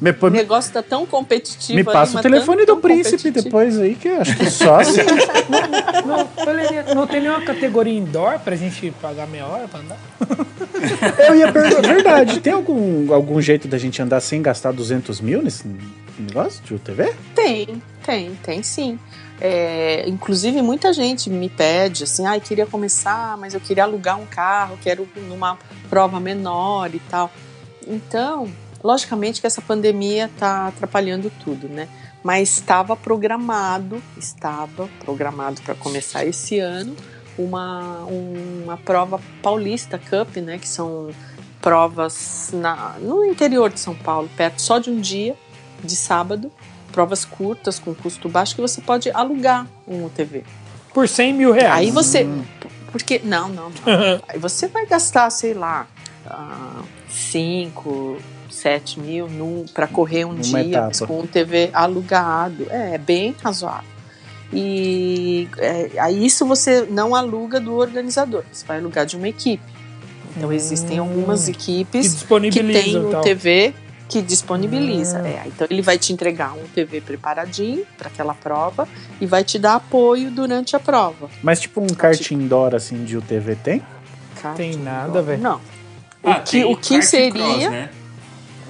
Me, 0.00 0.14
o 0.20 0.30
negócio 0.30 0.72
tá 0.72 0.82
tão 0.82 1.04
competitivo. 1.04 1.74
me 1.74 1.80
ali, 1.80 1.84
passa 1.92 2.18
o 2.18 2.22
telefone 2.22 2.64
tão- 2.64 2.76
do 2.76 2.80
tão 2.80 2.90
príncipe 2.90 3.30
depois 3.32 3.78
aí, 3.80 3.96
que 3.96 4.06
eu 4.08 4.20
acho 4.20 4.36
que 4.36 4.48
só 4.48 4.76
assim. 4.80 5.00
Não, 6.06 6.44
Valeria, 6.44 6.94
não 6.94 7.06
tem 7.06 7.20
nenhuma 7.20 7.42
categoria 7.42 7.98
indoor 7.98 8.38
pra 8.38 8.54
gente 8.54 8.92
pagar 9.02 9.26
meia 9.26 9.46
hora 9.46 9.66
pra 9.66 9.80
andar? 9.80 9.98
Eu 11.28 11.34
ia 11.34 11.52
perguntar, 11.52 11.80
verdade, 11.82 12.40
tem 12.40 12.52
algum, 12.52 13.12
algum 13.12 13.40
jeito 13.40 13.66
da 13.66 13.76
gente 13.78 14.00
andar 14.00 14.20
sem 14.20 14.40
gastar 14.40 14.72
200 14.72 15.20
mil 15.20 15.42
nesse 15.42 15.64
negócio 16.18 16.62
de 16.62 16.74
UTV? 16.74 17.12
Tem, 17.34 17.82
tem, 18.04 18.34
tem 18.42 18.62
sim. 18.62 18.98
É, 19.40 20.04
inclusive, 20.08 20.62
muita 20.62 20.92
gente 20.92 21.28
me 21.30 21.48
pede 21.48 22.04
assim, 22.04 22.26
ah, 22.26 22.38
queria 22.38 22.66
começar, 22.66 23.36
mas 23.36 23.54
eu 23.54 23.60
queria 23.60 23.84
alugar 23.84 24.18
um 24.20 24.26
carro, 24.26 24.78
quero 24.80 25.08
numa 25.28 25.58
prova 25.90 26.18
menor 26.20 26.92
e 26.94 26.98
tal. 27.10 27.30
Então, 27.86 28.48
logicamente 28.88 29.38
que 29.38 29.46
essa 29.46 29.60
pandemia 29.60 30.30
está 30.32 30.68
atrapalhando 30.68 31.30
tudo, 31.44 31.68
né? 31.68 31.86
Mas 32.24 32.48
estava 32.54 32.96
programado, 32.96 34.02
estava 34.16 34.88
programado 35.04 35.60
para 35.60 35.74
começar 35.74 36.24
esse 36.24 36.58
ano 36.58 36.96
uma, 37.36 38.06
uma 38.06 38.78
prova 38.78 39.20
paulista 39.42 39.98
Cup, 39.98 40.38
né? 40.38 40.56
Que 40.56 40.66
são 40.66 41.10
provas 41.60 42.48
na, 42.54 42.96
no 42.98 43.26
interior 43.26 43.70
de 43.70 43.78
São 43.78 43.94
Paulo, 43.94 44.30
perto 44.34 44.62
só 44.62 44.78
de 44.78 44.88
um 44.88 44.98
dia, 44.98 45.36
de 45.84 45.94
sábado, 45.94 46.50
provas 46.90 47.26
curtas 47.26 47.78
com 47.78 47.94
custo 47.94 48.26
baixo 48.26 48.54
que 48.54 48.60
você 48.62 48.80
pode 48.80 49.10
alugar 49.10 49.66
um 49.86 50.06
UTV. 50.06 50.44
Por 50.94 51.06
100 51.06 51.34
mil 51.34 51.52
reais. 51.52 51.80
Aí 51.80 51.90
você. 51.90 52.26
Porque. 52.90 53.20
Não, 53.22 53.50
não, 53.50 53.68
não. 53.68 53.74
Aí 54.26 54.38
você 54.38 54.66
vai 54.66 54.86
gastar, 54.86 55.28
sei 55.28 55.52
lá, 55.52 55.86
5, 57.10 58.16
7 58.50 59.00
mil 59.00 59.28
para 59.74 59.86
correr 59.86 60.24
um 60.24 60.30
Uma 60.30 60.40
dia 60.40 60.60
etapa. 60.60 61.06
com 61.06 61.20
um 61.20 61.26
TV 61.26 61.70
alugado. 61.72 62.66
É, 62.70 62.94
é 62.94 62.98
bem 62.98 63.34
razoável. 63.42 63.88
E 64.52 65.48
é, 65.58 65.90
aí 65.98 66.24
isso 66.24 66.46
você 66.46 66.86
não 66.88 67.14
aluga 67.14 67.60
do 67.60 67.74
organizador, 67.76 68.44
você 68.50 68.64
vai 68.66 68.78
alugar 68.78 69.04
de 69.04 69.16
uma 69.16 69.28
equipe. 69.28 69.62
Então 70.36 70.52
existem 70.52 71.00
Hum. 71.00 71.04
algumas 71.04 71.44
que 71.46 71.50
equipes 71.50 72.08
que 72.08 72.14
disponibiliza 72.14 72.82
tem 72.82 72.96
o 72.96 73.10
tal. 73.10 73.22
TV 73.22 73.74
que 74.08 74.22
disponibiliza. 74.22 75.20
Hum. 75.20 75.26
É, 75.26 75.42
então 75.46 75.66
ele 75.70 75.82
vai 75.82 75.98
te 75.98 76.12
entregar 76.14 76.54
um 76.54 76.66
TV 76.74 77.00
preparadinho 77.02 77.84
para 77.98 78.08
aquela 78.08 78.32
prova 78.34 78.88
e 79.20 79.26
vai 79.26 79.44
te 79.44 79.58
dar 79.58 79.74
apoio 79.74 80.30
durante 80.30 80.74
a 80.74 80.80
prova. 80.80 81.28
Mas 81.42 81.60
tipo 81.60 81.82
um 81.82 81.88
kart 81.88 82.30
indoor 82.30 82.74
assim 82.74 83.04
de 83.04 83.18
UTV 83.18 83.54
tem? 83.56 83.82
Kart 84.40 84.56
Tem 84.56 84.76
nada, 84.76 85.20
velho. 85.20 85.42
Não. 85.42 85.60
Ah, 86.24 86.38
o 86.38 86.42
que, 86.42 86.64
o 86.64 86.76
que 86.76 87.02
seria 87.02 87.32
cross, 87.44 87.70
né? 87.70 87.90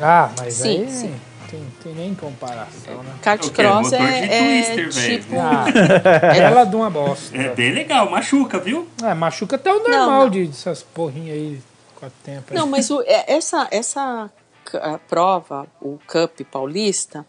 Ah, 0.00 0.30
mas 0.38 0.54
Sim, 0.54 0.82
aí 0.84 0.90
sim. 0.90 1.20
Tem, 1.50 1.66
tem 1.82 1.94
nem 1.94 2.14
comparação, 2.14 3.02
né? 3.02 3.14
kart 3.22 3.40
quero 3.40 3.52
cross 3.70 3.92
é, 3.94 4.24
é 4.24 4.74
twister, 4.74 5.20
tipo 5.22 5.36
Ah, 5.40 5.64
ela 6.36 6.64
de 6.64 6.76
uma 6.76 6.90
bosta. 6.90 7.34
É 7.36 7.54
bem 7.54 7.72
legal, 7.72 8.10
machuca, 8.10 8.58
viu? 8.58 8.86
É, 9.02 9.14
machuca 9.14 9.56
até 9.56 9.72
o 9.72 9.78
normal 9.78 10.24
não. 10.24 10.30
de 10.30 10.46
dessas 10.46 10.82
porrinhas 10.82 11.36
aí, 11.36 11.62
quatro 11.98 12.16
tempos. 12.22 12.52
Não, 12.54 12.66
mas 12.66 12.90
o- 12.90 13.02
é- 13.02 13.24
essa, 13.32 13.66
essa 13.70 14.30
a 14.74 14.98
prova, 14.98 15.66
o 15.80 15.98
Cup 16.06 16.38
Paulista, 16.50 17.24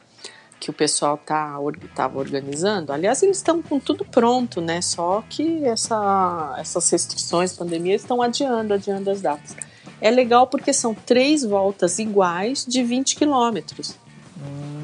que 0.60 0.70
o 0.70 0.74
pessoal 0.74 1.18
tá, 1.18 1.56
estava 1.86 2.20
organizando, 2.20 2.92
aliás, 2.92 3.24
eles 3.24 3.38
estão 3.38 3.62
com 3.62 3.80
tudo 3.80 4.04
pronto, 4.04 4.60
né? 4.60 4.82
Só 4.82 5.24
que 5.30 5.64
essa, 5.64 6.56
essas 6.58 6.90
restrições, 6.90 7.54
pandemia, 7.54 7.96
estão 7.96 8.22
adiando, 8.22 8.74
adiando 8.74 9.10
as 9.10 9.22
datas. 9.22 9.56
É 10.02 10.10
legal 10.10 10.48
porque 10.48 10.72
são 10.74 10.94
três 10.94 11.44
voltas 11.44 12.00
iguais 12.00 12.66
de 12.66 12.84
20 12.84 13.16
quilômetros. 13.16 13.96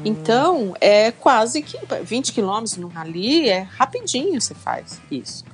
Então, 0.04 0.76
é 0.80 1.10
quase 1.10 1.62
que 1.62 1.78
20 2.04 2.32
quilômetros 2.32 2.76
no 2.76 2.88
rally 2.88 3.48
é 3.48 3.62
rapidinho 3.62 4.40
você 4.40 4.54
faz 4.54 5.00
isso. 5.10 5.44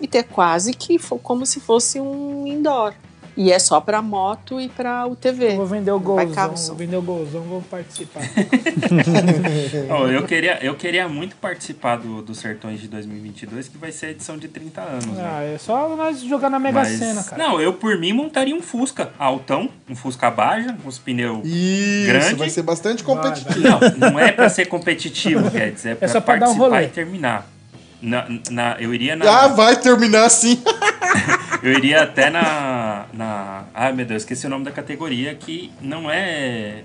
E 0.00 0.08
é 0.16 0.22
quase 0.22 0.72
que 0.72 0.98
como 1.22 1.44
se 1.44 1.58
fosse 1.58 2.00
um 2.00 2.46
indoor. 2.46 2.94
E 3.40 3.52
é 3.52 3.58
só 3.60 3.80
para 3.80 4.02
moto 4.02 4.60
e 4.60 4.68
para 4.68 5.02
Eu 5.02 5.12
UTV. 5.12 5.54
vou 5.54 5.64
vender 5.64 5.92
o 5.92 6.00
Vai 6.00 6.26
golzão, 6.26 6.66
vou 6.66 6.74
vender 6.76 6.96
o 6.96 7.02
golzão, 7.02 7.40
vou 7.42 7.62
participar. 7.62 8.20
Ó, 9.90 10.08
eu, 10.08 10.24
queria, 10.24 10.58
eu 10.60 10.74
queria 10.74 11.08
muito 11.08 11.36
participar 11.36 11.96
do, 11.98 12.20
do 12.20 12.34
Sertões 12.34 12.80
de 12.80 12.88
2022, 12.88 13.68
que 13.68 13.78
vai 13.78 13.92
ser 13.92 14.06
a 14.06 14.10
edição 14.10 14.36
de 14.36 14.48
30 14.48 14.80
anos, 14.80 15.06
né? 15.06 15.22
ah, 15.24 15.42
é 15.44 15.56
só 15.56 15.94
nós 15.94 16.20
jogar 16.22 16.50
na 16.50 16.58
Mega 16.58 16.80
Mas- 16.80 16.98
Sena, 16.98 17.22
cara. 17.22 17.40
Não, 17.40 17.60
eu 17.60 17.72
por 17.74 17.96
mim 17.96 18.12
montaria 18.12 18.56
um 18.56 18.60
Fusca 18.60 19.12
altão, 19.16 19.68
um 19.88 19.94
Fusca 19.94 20.28
Baja, 20.32 20.76
com 20.82 20.88
os 20.88 20.98
pneus. 20.98 21.40
Isso, 21.44 22.06
Grande. 22.08 22.34
vai 22.34 22.50
ser 22.50 22.62
bastante 22.62 23.04
competitivo. 23.04 23.60
Não, 23.60 24.10
não 24.10 24.18
é 24.18 24.32
pra 24.32 24.48
ser 24.48 24.66
competitivo, 24.66 25.48
quer 25.52 25.70
dizer, 25.70 25.96
é 26.00 26.06
dar 26.08 26.18
um 26.18 26.22
participar 26.22 26.54
rolê. 26.56 26.84
e 26.86 26.88
terminar. 26.88 27.46
Na, 28.02 28.26
na- 28.50 28.76
eu 28.80 28.92
iria 28.94 29.14
na. 29.16 29.44
Ah, 29.44 29.48
vai 29.48 29.76
terminar 29.76 30.24
assim. 30.24 30.60
Eu 31.62 31.72
iria 31.72 32.02
até 32.02 32.30
na, 32.30 33.06
na. 33.12 33.64
Ai 33.74 33.92
meu 33.92 34.06
Deus, 34.06 34.22
esqueci 34.22 34.46
o 34.46 34.50
nome 34.50 34.64
da 34.64 34.70
categoria 34.70 35.34
que 35.34 35.72
não 35.80 36.10
é 36.10 36.84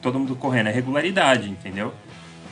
todo 0.00 0.18
mundo 0.18 0.34
correndo, 0.36 0.68
é 0.68 0.72
regularidade, 0.72 1.48
entendeu? 1.48 1.92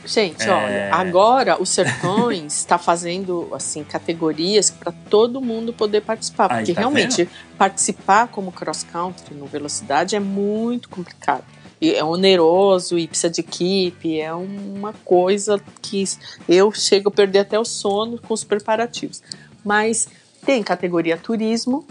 Gente, 0.03 0.43
É. 0.43 0.51
olha, 0.51 0.95
agora 0.95 1.61
o 1.61 1.65
Sertões 1.65 2.57
está 2.57 2.77
fazendo 2.77 3.49
assim 3.53 3.83
categorias 3.83 4.71
para 4.71 4.91
todo 4.91 5.39
mundo 5.39 5.71
poder 5.73 6.01
participar, 6.01 6.51
Aí, 6.51 6.57
porque 6.59 6.73
tá 6.73 6.81
realmente 6.81 7.29
participar 7.57 8.27
como 8.27 8.51
cross 8.51 8.83
country 8.83 9.35
no 9.35 9.45
velocidade 9.45 10.15
é 10.15 10.19
muito 10.19 10.89
complicado. 10.89 11.43
E 11.79 11.93
é 11.93 12.03
oneroso 12.03 12.97
e 12.97 13.07
precisa 13.07 13.29
de 13.29 13.41
equipe, 13.41 14.19
é 14.19 14.33
uma 14.33 14.93
coisa 15.05 15.59
que 15.81 16.03
eu 16.47 16.71
chego 16.71 17.09
a 17.09 17.11
perder 17.11 17.39
até 17.39 17.59
o 17.59 17.65
sono 17.65 18.19
com 18.19 18.33
os 18.33 18.43
preparativos. 18.43 19.21
Mas 19.63 20.07
tem 20.45 20.63
categoria 20.63 21.17
turismo 21.17 21.85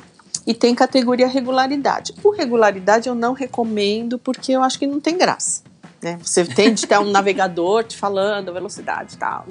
e 0.47 0.55
tem 0.55 0.75
categoria 0.75 1.27
regularidade. 1.27 2.15
O 2.23 2.31
regularidade 2.31 3.09
eu 3.09 3.15
não 3.15 3.33
recomendo 3.33 4.19
porque 4.19 4.53
eu 4.53 4.63
acho 4.63 4.79
que 4.79 4.87
não 4.87 5.01
tem 5.01 5.17
graça. 5.17 5.63
Né? 6.03 6.19
Você 6.23 6.45
tem 6.45 6.73
de 6.73 6.87
ter 6.87 6.99
um 6.99 7.11
navegador 7.13 7.85
te 7.85 7.97
falando 7.97 8.49
a 8.49 8.53
velocidade 8.53 9.15
e 9.15 9.19
tal. 9.19 9.47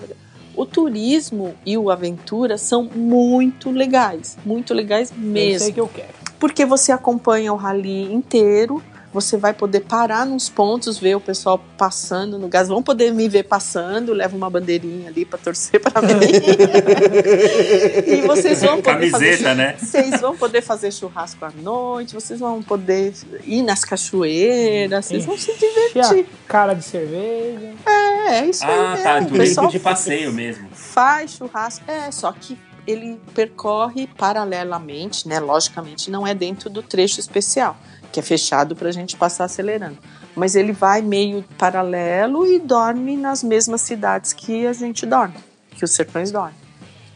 O 0.56 0.66
turismo 0.66 1.56
e 1.66 1.78
o 1.78 1.90
aventura 1.90 2.58
são 2.58 2.84
muito 2.84 3.72
legais, 3.72 4.38
muito 4.46 4.74
legais 4.74 5.10
sei 5.10 5.18
mesmo. 5.20 5.74
que 5.74 5.80
eu 5.80 5.88
quero. 5.88 6.14
Porque 6.40 6.66
você 6.66 6.92
acompanha 6.92 7.54
o 7.54 7.56
rally 7.56 8.12
inteiro, 8.12 8.82
você 9.12 9.38
vai 9.38 9.54
poder 9.54 9.82
parar 9.82 10.26
nos 10.26 10.50
pontos, 10.50 11.00
ver 11.00 11.16
o 11.16 11.20
pessoal 11.20 11.60
passando 11.78 12.38
no 12.38 12.48
gás. 12.48 12.68
Vão 12.68 12.84
poder 12.84 13.12
me 13.12 13.28
ver 13.28 13.44
passando, 13.44 14.14
leva 14.14 14.36
uma 14.38 14.50
bandeirinha 14.50 15.10
ali 15.10 15.26
para 15.26 15.40
torcer 15.40 15.80
para 15.80 16.02
mim. 16.02 16.16
e 18.06 18.22
vocês 18.22 18.62
vão 18.62 18.82
poder 18.82 19.10
fazer 19.10 19.26
Camiseta, 19.26 19.56
né? 19.56 19.76
vocês 19.80 20.22
vão 20.22 20.38
poder 20.38 20.62
fazer 20.62 20.92
churrasco 20.92 21.44
à 21.44 21.52
noite, 21.52 22.14
vocês 22.14 22.40
vão 22.40 22.62
poder 22.62 23.14
ir 23.46 23.64
nas 23.64 23.84
cachoeiras, 23.84 25.06
vocês 25.06 25.26
vão 25.26 25.38
se 25.38 25.54
divertir. 25.58 26.26
cara 26.48 26.74
de 26.74 26.84
cerveja. 26.84 27.74
É, 27.86 28.40
é 28.40 28.46
isso 28.46 28.64
Ah, 28.64 28.94
aí 28.94 29.04
tá, 29.04 29.14
mesmo. 29.16 29.28
O 29.28 29.32
turismo 29.32 29.68
de 29.70 29.80
passeio 29.80 30.32
mesmo. 30.34 30.68
faz 30.74 31.32
churrasco. 31.32 31.84
É, 31.90 32.12
só 32.12 32.32
que 32.32 32.58
ele 32.86 33.20
percorre 33.34 34.08
paralelamente, 34.18 35.28
né? 35.28 35.40
Logicamente, 35.40 36.10
não 36.10 36.26
é 36.26 36.34
dentro 36.34 36.70
do 36.70 36.82
trecho 36.82 37.20
especial, 37.20 37.78
que 38.12 38.20
é 38.20 38.24
fechado 38.24 38.76
para 38.76 38.90
a 38.90 38.92
gente 38.92 39.16
passar 39.16 39.46
acelerando. 39.46 39.98
Mas 40.36 40.56
ele 40.56 40.72
vai 40.72 41.02
meio 41.02 41.44
paralelo 41.58 42.46
e 42.46 42.60
dorme 42.60 43.18
nas 43.18 43.44
mesmas 43.44 43.82
cidades 43.82 44.34
que 44.34 44.66
a 44.66 44.74
gente 44.74 45.06
dorme, 45.06 45.36
que 45.72 45.84
os 45.84 45.92
sertões 45.92 46.32
dormem. 46.32 46.56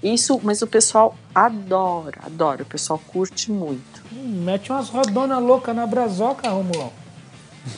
Isso, 0.02 0.40
mas 0.44 0.62
o 0.62 0.68
pessoal 0.68 1.16
adora, 1.34 2.20
adora, 2.26 2.64
o 2.64 2.66
pessoal 2.66 3.02
curte 3.08 3.50
muito. 3.50 4.04
Hum, 4.12 4.42
mete 4.44 4.72
umas 4.72 4.90
rodonas 4.90 5.42
loucas 5.42 5.74
na 5.74 5.88
brazoca, 5.88 6.50
Romulão. 6.50 6.92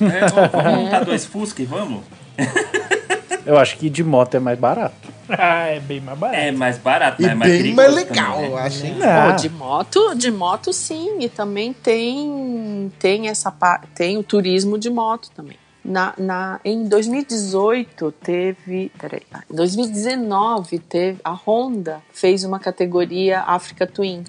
É, 0.01 0.25
ó, 0.25 0.61
vamos 0.63 0.83
montar 0.83 1.05
dois 1.05 1.25
Fusca 1.25 1.61
e 1.61 1.65
vamos? 1.65 2.03
Eu 3.45 3.57
acho 3.57 3.77
que 3.77 3.89
de 3.89 4.03
moto 4.03 4.35
é 4.35 4.39
mais 4.39 4.57
barato. 4.57 4.95
Ah, 5.29 5.67
é 5.67 5.79
bem 5.79 5.99
mais 6.01 6.17
barato. 6.17 6.39
É 6.39 6.51
mais 6.51 6.77
barato, 6.77 7.21
E 7.21 7.25
mas 7.25 7.31
é 7.31 7.35
mais 7.35 7.61
bem 7.63 7.73
mais 7.73 7.93
legal, 7.93 8.33
também, 8.35 8.49
eu 8.49 8.55
né? 8.55 8.61
acho, 8.61 8.85
hein? 8.85 8.95
Pô, 8.95 9.35
de 9.35 9.49
moto, 9.49 10.15
de 10.15 10.31
moto 10.31 10.73
sim, 10.73 11.17
e 11.19 11.29
também 11.29 11.73
tem 11.73 12.91
tem 12.99 13.27
essa 13.27 13.51
tem 13.93 14.17
o 14.17 14.23
turismo 14.23 14.77
de 14.77 14.89
moto 14.89 15.29
também. 15.35 15.57
Na, 15.83 16.13
na, 16.17 16.59
em 16.65 16.85
2018 16.87 18.11
teve, 18.13 18.91
peraí, 18.99 19.21
ah, 19.31 19.43
em 19.51 19.55
2019 19.55 20.79
teve 20.79 21.19
a 21.23 21.31
Honda 21.31 22.01
fez 22.11 22.43
uma 22.43 22.59
categoria 22.59 23.41
Africa 23.41 23.85
Twin. 23.85 24.23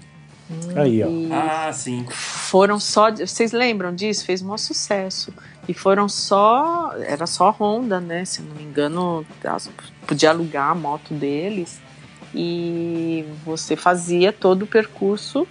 Aí, 0.76 1.02
ó. 1.02 1.08
Ah, 1.32 1.72
sim. 1.72 2.06
foram 2.08 2.78
só, 2.78 3.10
vocês 3.10 3.52
lembram 3.52 3.94
disso? 3.94 4.24
Fez 4.24 4.42
um 4.42 4.56
sucesso. 4.56 5.32
E 5.68 5.74
foram 5.74 6.08
só, 6.08 6.92
era 7.04 7.26
só 7.26 7.50
Honda, 7.50 8.00
né? 8.00 8.24
Se 8.24 8.40
não 8.40 8.54
me 8.54 8.62
engano, 8.62 9.26
podia 10.06 10.30
alugar 10.30 10.70
a 10.70 10.74
moto 10.74 11.12
deles 11.12 11.80
e 12.32 13.24
você 13.44 13.74
fazia 13.74 14.32
todo 14.32 14.62
o 14.62 14.66
percurso 14.66 15.46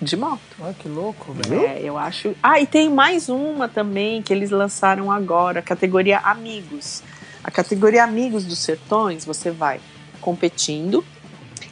de 0.00 0.16
moto. 0.16 0.40
Olha 0.60 0.74
que 0.74 0.88
louco, 0.88 1.32
velho. 1.32 1.66
É, 1.66 1.80
eu 1.82 1.98
acho. 1.98 2.34
Ah, 2.42 2.60
e 2.60 2.66
tem 2.66 2.88
mais 2.88 3.28
uma 3.28 3.68
também 3.68 4.22
que 4.22 4.32
eles 4.32 4.50
lançaram 4.50 5.10
agora, 5.10 5.58
a 5.58 5.62
categoria 5.62 6.18
Amigos. 6.18 7.02
A 7.42 7.50
categoria 7.50 8.04
Amigos 8.04 8.44
dos 8.44 8.58
Sertões, 8.58 9.24
você 9.24 9.50
vai 9.50 9.80
competindo 10.20 11.04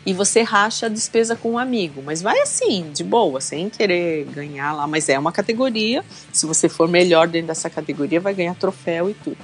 e 0.06 0.14
você 0.14 0.40
racha 0.42 0.86
a 0.86 0.88
despesa 0.88 1.34
com 1.34 1.50
um 1.52 1.58
amigo. 1.58 2.00
Mas 2.02 2.22
vai 2.22 2.38
assim, 2.40 2.90
de 2.94 3.02
boa, 3.02 3.40
sem 3.40 3.68
querer 3.68 4.24
ganhar 4.26 4.72
lá. 4.72 4.86
Mas 4.86 5.08
é 5.08 5.18
uma 5.18 5.32
categoria. 5.32 6.04
Se 6.32 6.46
você 6.46 6.68
for 6.68 6.88
melhor 6.88 7.26
dentro 7.26 7.48
dessa 7.48 7.68
categoria, 7.68 8.20
vai 8.20 8.32
ganhar 8.32 8.54
troféu 8.54 9.10
e 9.10 9.14
tudo. 9.14 9.36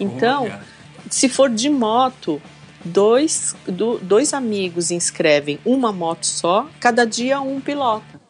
Então, 0.00 0.42
Olha. 0.44 0.60
se 1.08 1.28
for 1.28 1.48
de 1.48 1.70
moto, 1.70 2.42
dois, 2.84 3.54
do- 3.66 3.98
dois 3.98 4.34
amigos 4.34 4.90
inscrevem 4.90 5.58
uma 5.64 5.92
moto 5.92 6.26
só, 6.26 6.68
cada 6.80 7.04
dia 7.06 7.40
um 7.40 7.60
pilota. 7.60 8.20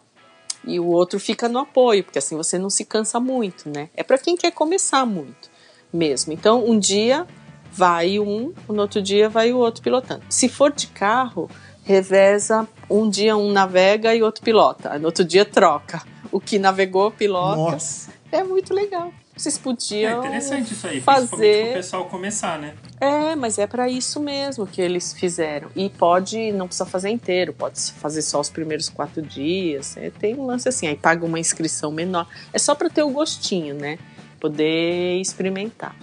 E 0.66 0.78
o 0.78 0.86
outro 0.88 1.18
fica 1.18 1.48
no 1.48 1.58
apoio, 1.60 2.04
porque 2.04 2.18
assim 2.18 2.36
você 2.36 2.58
não 2.58 2.68
se 2.68 2.84
cansa 2.84 3.18
muito, 3.18 3.68
né? 3.70 3.88
É 3.94 4.02
para 4.02 4.18
quem 4.18 4.36
quer 4.36 4.50
começar 4.50 5.06
muito 5.06 5.48
mesmo. 5.90 6.34
Então, 6.34 6.68
um 6.68 6.78
dia 6.78 7.26
vai 7.72 8.18
um, 8.18 8.52
no 8.68 8.82
outro 8.82 9.00
dia 9.00 9.28
vai 9.28 9.52
o 9.52 9.56
outro 9.58 9.82
pilotando. 9.82 10.22
Se 10.28 10.48
for 10.48 10.70
de 10.72 10.88
carro, 10.88 11.48
reveza, 11.88 12.68
um 12.90 13.08
dia 13.08 13.34
um 13.34 13.50
navega 13.50 14.14
e 14.14 14.22
outro 14.22 14.44
pilota. 14.44 14.98
No 14.98 15.06
outro 15.06 15.24
dia 15.24 15.46
troca. 15.46 16.02
O 16.30 16.38
que 16.38 16.58
navegou, 16.58 17.10
pilota. 17.10 17.56
Nossa. 17.56 18.10
É 18.30 18.44
muito 18.44 18.74
legal. 18.74 19.10
Vocês 19.34 19.56
É 19.56 19.60
podiam 19.60 20.18
interessante 20.18 20.72
isso 20.72 20.86
aí, 20.86 21.00
principalmente 21.00 21.30
fazer 21.30 21.64
pro 21.64 21.72
pessoal 21.74 22.04
começar, 22.06 22.58
né? 22.58 22.74
é, 23.00 23.36
mas 23.36 23.56
é 23.56 23.66
para 23.68 23.88
isso 23.88 24.20
mesmo 24.20 24.66
que 24.66 24.82
eles 24.82 25.12
fizeram. 25.14 25.70
E 25.74 25.88
pode, 25.88 26.52
não 26.52 26.66
precisa 26.66 26.84
fazer 26.84 27.08
inteiro, 27.08 27.54
pode 27.54 27.80
fazer 27.92 28.20
só 28.20 28.40
os 28.40 28.50
primeiros 28.50 28.88
quatro 28.88 29.22
dias. 29.22 29.96
É, 29.96 30.10
tem 30.10 30.34
um 30.34 30.44
lance 30.44 30.68
assim, 30.68 30.88
aí 30.88 30.96
paga 30.96 31.24
uma 31.24 31.38
inscrição 31.38 31.90
menor. 31.90 32.26
É 32.52 32.58
só 32.58 32.74
para 32.74 32.90
ter 32.90 33.04
o 33.04 33.10
gostinho, 33.10 33.74
né? 33.76 33.96
Poder 34.40 35.20
experimentar. 35.20 35.96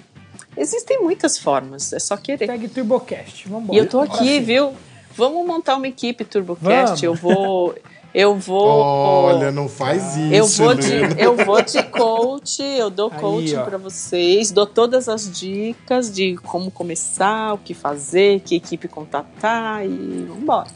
Existem 0.57 0.99
muitas 1.01 1.37
formas, 1.37 1.91
é 1.93 1.99
só 1.99 2.15
querer. 2.15 2.47
Segue 2.47 2.69
Turbocast. 2.69 3.47
Vambora. 3.49 3.77
E 3.77 3.79
eu 3.79 3.87
tô 3.87 3.99
aqui, 3.99 4.35
sim. 4.35 4.41
viu? 4.41 4.73
Vamos 5.15 5.45
montar 5.45 5.75
uma 5.75 5.87
equipe 5.87 6.23
TurboCast. 6.25 6.71
Vamos. 6.71 7.03
Eu 7.03 7.13
vou. 7.15 7.75
Eu 8.15 8.33
vou. 8.37 8.65
Olha, 8.65 9.51
não 9.51 9.67
faz 9.67 10.15
isso. 10.15 10.33
Eu 10.33 10.47
vou, 10.47 10.73
de, 10.73 10.93
Helena. 10.93 11.15
eu 11.19 11.35
vou 11.35 11.61
de 11.61 11.83
coach, 11.83 12.63
eu 12.63 12.89
dou 12.89 13.11
coaching 13.11 13.57
ó. 13.57 13.65
pra 13.65 13.77
vocês, 13.77 14.51
dou 14.51 14.65
todas 14.65 15.09
as 15.09 15.29
dicas 15.29 16.09
de 16.09 16.37
como 16.37 16.71
começar, 16.71 17.53
o 17.53 17.57
que 17.57 17.73
fazer, 17.73 18.39
que 18.39 18.55
equipe 18.55 18.87
contatar 18.87 19.85
e 19.85 20.25
vambora. 20.29 20.69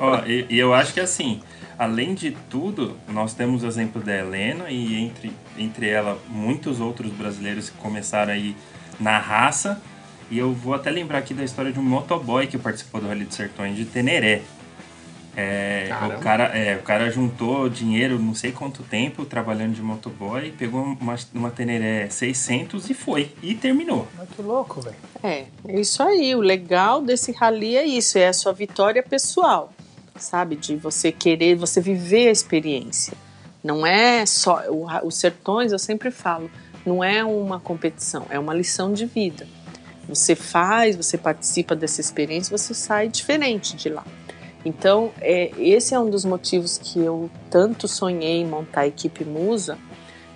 Ó, 0.00 0.18
e, 0.26 0.46
e 0.50 0.58
eu 0.58 0.74
acho 0.74 0.92
que 0.92 0.98
assim, 0.98 1.40
além 1.78 2.12
de 2.12 2.32
tudo, 2.50 2.96
nós 3.06 3.34
temos 3.34 3.62
o 3.62 3.68
exemplo 3.68 4.02
da 4.02 4.12
Helena 4.12 4.68
e 4.68 4.96
entre, 4.96 5.32
entre 5.56 5.88
ela 5.88 6.18
muitos 6.28 6.80
outros 6.80 7.12
brasileiros 7.12 7.70
que 7.70 7.76
começaram 7.78 8.32
aí 8.32 8.56
na 8.98 9.18
raça. 9.18 9.80
E 10.34 10.38
eu 10.40 10.52
vou 10.52 10.74
até 10.74 10.90
lembrar 10.90 11.18
aqui 11.18 11.32
da 11.32 11.44
história 11.44 11.70
de 11.70 11.78
um 11.78 11.82
motoboy 11.84 12.48
que 12.48 12.58
participou 12.58 13.00
do 13.00 13.06
Rally 13.06 13.24
dos 13.24 13.36
Sertões 13.36 13.76
de 13.76 13.84
Teneré. 13.84 14.42
É, 15.36 15.88
o, 16.08 16.20
cara, 16.20 16.44
é, 16.46 16.74
o 16.74 16.82
cara 16.82 17.08
juntou 17.08 17.68
dinheiro 17.68 18.18
não 18.18 18.34
sei 18.34 18.50
quanto 18.50 18.82
tempo 18.82 19.24
trabalhando 19.24 19.74
de 19.74 19.80
motoboy, 19.80 20.50
pegou 20.50 20.82
uma, 21.00 21.14
uma 21.32 21.52
Teneré 21.52 22.08
600 22.08 22.90
e 22.90 22.94
foi. 22.94 23.30
E 23.44 23.54
terminou. 23.54 24.08
Olha 24.18 24.26
que 24.26 24.42
louco, 24.42 24.80
velho. 24.80 24.96
É, 25.22 25.44
é 25.68 25.80
isso 25.80 26.02
aí. 26.02 26.34
O 26.34 26.40
legal 26.40 27.00
desse 27.00 27.30
rally 27.30 27.76
é 27.76 27.86
isso, 27.86 28.18
é 28.18 28.26
a 28.26 28.32
sua 28.32 28.52
vitória 28.52 29.04
pessoal, 29.04 29.72
sabe? 30.16 30.56
De 30.56 30.74
você 30.74 31.12
querer, 31.12 31.54
você 31.54 31.80
viver 31.80 32.26
a 32.26 32.32
experiência. 32.32 33.16
Não 33.62 33.86
é 33.86 34.26
só. 34.26 34.64
o 34.68 34.88
Os 35.06 35.14
sertões, 35.14 35.70
eu 35.70 35.78
sempre 35.78 36.10
falo, 36.10 36.50
não 36.84 37.04
é 37.04 37.24
uma 37.24 37.60
competição, 37.60 38.26
é 38.30 38.36
uma 38.36 38.52
lição 38.52 38.92
de 38.92 39.06
vida. 39.06 39.46
Você 40.08 40.34
faz, 40.34 40.96
você 40.96 41.16
participa 41.16 41.74
dessa 41.74 42.00
experiência, 42.00 42.56
você 42.56 42.74
sai 42.74 43.08
diferente 43.08 43.74
de 43.76 43.88
lá. 43.88 44.04
Então, 44.64 45.10
é, 45.20 45.50
esse 45.58 45.94
é 45.94 45.98
um 46.00 46.08
dos 46.08 46.24
motivos 46.24 46.78
que 46.78 46.98
eu 46.98 47.30
tanto 47.50 47.86
sonhei 47.86 48.40
em 48.40 48.46
montar 48.46 48.82
a 48.82 48.86
equipe 48.86 49.24
Musa, 49.24 49.78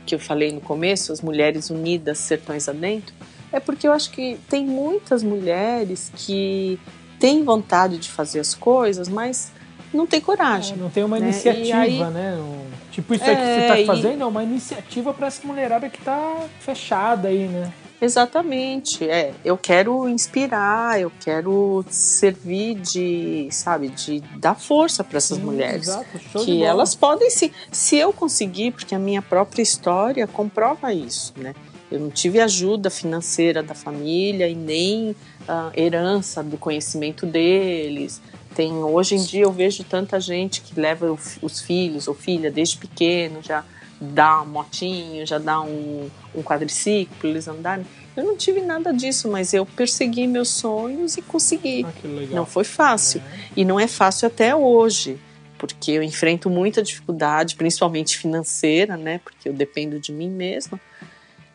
que 0.07 0.15
eu 0.15 0.19
falei 0.19 0.53
no 0.53 0.61
começo, 0.61 1.12
as 1.12 1.20
mulheres 1.20 1.70
unidas 1.70 2.19
sertões 2.19 2.69
adentro, 2.69 3.15
é 3.53 3.59
porque 3.61 3.86
eu 3.89 3.93
acho 3.93 4.11
que 4.11 4.39
tem 4.49 4.66
muitas 4.66 5.23
mulheres 5.23 6.12
que 6.15 6.78
têm 7.19 7.43
vontade 7.45 7.99
de 7.99 8.11
fazer 8.11 8.40
as 8.40 8.55
coisas, 8.55 9.09
mas 9.09 9.51
não 9.93 10.07
tem 10.07 10.19
É, 10.19 10.23
coragem. 10.23 10.77
não 10.77 10.90
tem 10.90 11.03
uma 11.05 11.19
né? 11.19 11.27
iniciativa, 11.28 11.66
E 11.66 11.73
aí- 11.73 11.99
né? 12.11 12.35
Um- 12.36 12.69
tipo 12.90 13.15
isso 13.15 13.24
aí 13.24 13.35
que 13.36 13.43
É, 13.43 13.61
você 13.62 13.66
tá 13.69 13.81
e- 13.81 13.86
fazendo 13.86 14.23
é 14.23 14.27
uma 14.27 14.43
iniciativa 14.43 15.15
pra 15.15 15.27
essa 15.28 15.47
mulherada 15.47 15.89
que 15.89 15.99
tá 16.03 16.36
fechada 16.61 17.28
aí, 17.28 17.47
né? 17.49 17.73
Exatamente, 18.01 19.09
é. 19.09 19.35
Eu 19.45 19.59
quero 19.59 20.09
inspirar, 20.09 21.01
eu 21.01 21.11
quero 21.20 21.85
servir 21.91 22.77
de, 22.77 23.49
sabe, 23.51 23.89
de 23.89 24.20
dar 24.37 24.55
força 24.55 25.03
para 25.03 25.19
essas 25.19 25.39
Sim, 25.39 25.45
mulheres. 25.45 25.89
exato, 25.89 26.19
show 26.19 26.45
que 26.45 26.62
elas 26.62 26.95
podem 26.95 27.29
se, 27.29 27.53
se 27.73 27.97
eu 27.97 28.12
conseguir, 28.12 28.70
porque 28.70 28.95
a 28.95 28.99
minha 28.99 29.20
própria 29.20 29.62
história 29.62 30.27
comprova 30.27 30.93
isso, 30.93 31.35
né? 31.37 31.55
Eu 31.91 31.99
não 31.99 32.11
tive 32.11 32.39
ajuda 32.39 32.91
financeira 32.91 33.62
da 33.62 33.75
família 33.75 34.47
e 34.47 34.55
nem 34.55 35.16
ah, 35.49 35.73
herança 35.75 36.43
do 36.43 36.59
conhecimento 36.59 37.25
deles. 37.27 38.20
Tem 38.55 38.73
hoje 38.73 39.15
em 39.15 39.25
dia 39.25 39.45
eu 39.45 39.53
vejo 39.53 39.83
tanta 39.85 40.20
gente 40.20 40.61
que 40.61 40.79
leva 40.79 41.16
os 41.41 41.61
filhos 41.61 42.07
ou 42.07 42.15
filha 42.15 42.51
desde 42.51 42.77
pequeno 42.77 43.41
já 43.43 43.65
dá 44.01 44.43
um 44.43 44.47
motinho, 44.47 45.27
já 45.27 45.39
dá 45.39 45.61
um, 45.61 46.09
um 46.35 46.43
quadriciclo 46.43 47.29
eles 47.29 47.49
andarem. 47.49 47.85
Eu 48.16 48.25
não 48.25 48.37
tive 48.37 48.61
nada 48.61 48.93
disso, 48.93 49.29
mas 49.29 49.55
eu 49.55 49.65
persegui 49.65 50.27
meus 50.27 50.49
sonhos 50.49 51.16
e 51.16 51.23
consegui. 51.23 51.85
Ah. 51.85 52.35
Não 52.35 52.45
foi 52.45 52.65
fácil. 52.65 53.23
E 53.57 53.65
não 53.65 53.79
é 53.79 53.87
fácil 53.87 54.27
até 54.27 54.55
hoje, 54.55 55.19
porque 55.57 55.93
eu 55.93 56.03
enfrento 56.03 56.51
muita 56.51 56.83
dificuldade, 56.83 57.55
principalmente 57.55 58.19
financeira, 58.19 58.97
né? 58.97 59.20
Porque 59.23 59.49
eu 59.49 59.53
dependo 59.53 60.01
de 60.01 60.12
mim 60.12 60.31
mesma. 60.31 60.81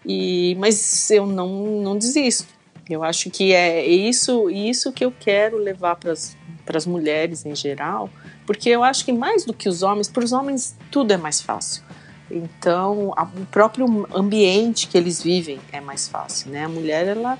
E, 0.05 0.55
mas 0.59 1.09
eu 1.11 1.25
não, 1.25 1.81
não 1.81 1.97
desisto. 1.97 2.47
Eu 2.89 3.03
acho 3.03 3.29
que 3.29 3.53
é 3.53 3.85
isso, 3.85 4.49
isso 4.49 4.91
que 4.91 5.05
eu 5.05 5.13
quero 5.17 5.57
levar 5.57 5.95
para 5.95 6.11
as 6.11 6.85
mulheres 6.85 7.45
em 7.45 7.55
geral, 7.55 8.09
porque 8.45 8.69
eu 8.69 8.83
acho 8.83 9.05
que 9.05 9.13
mais 9.13 9.45
do 9.45 9.53
que 9.53 9.69
os 9.69 9.83
homens, 9.83 10.09
para 10.09 10.23
os 10.23 10.33
homens 10.33 10.75
tudo 10.91 11.11
é 11.11 11.17
mais 11.17 11.41
fácil. 11.41 11.81
Então, 12.31 13.13
a- 13.15 13.23
o 13.23 13.45
próprio 13.47 14.07
ambiente 14.13 14.87
que 14.87 14.97
eles 14.97 15.21
vivem 15.21 15.59
é 15.71 15.79
mais 15.81 16.07
fácil, 16.07 16.49
né? 16.51 16.65
A 16.65 16.69
mulher, 16.69 17.07
ela 17.07 17.37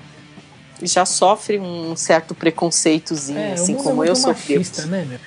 já 0.82 1.04
sofre 1.06 1.58
um 1.58 1.96
certo 1.96 2.34
preconceitozinho, 2.34 3.38
É, 3.38 3.52
assim 3.52 3.74
como 3.74 4.04
é 4.04 4.10
eu 4.10 4.16
sofri. 4.16 4.58
né, 4.86 5.04
meu? 5.08 5.18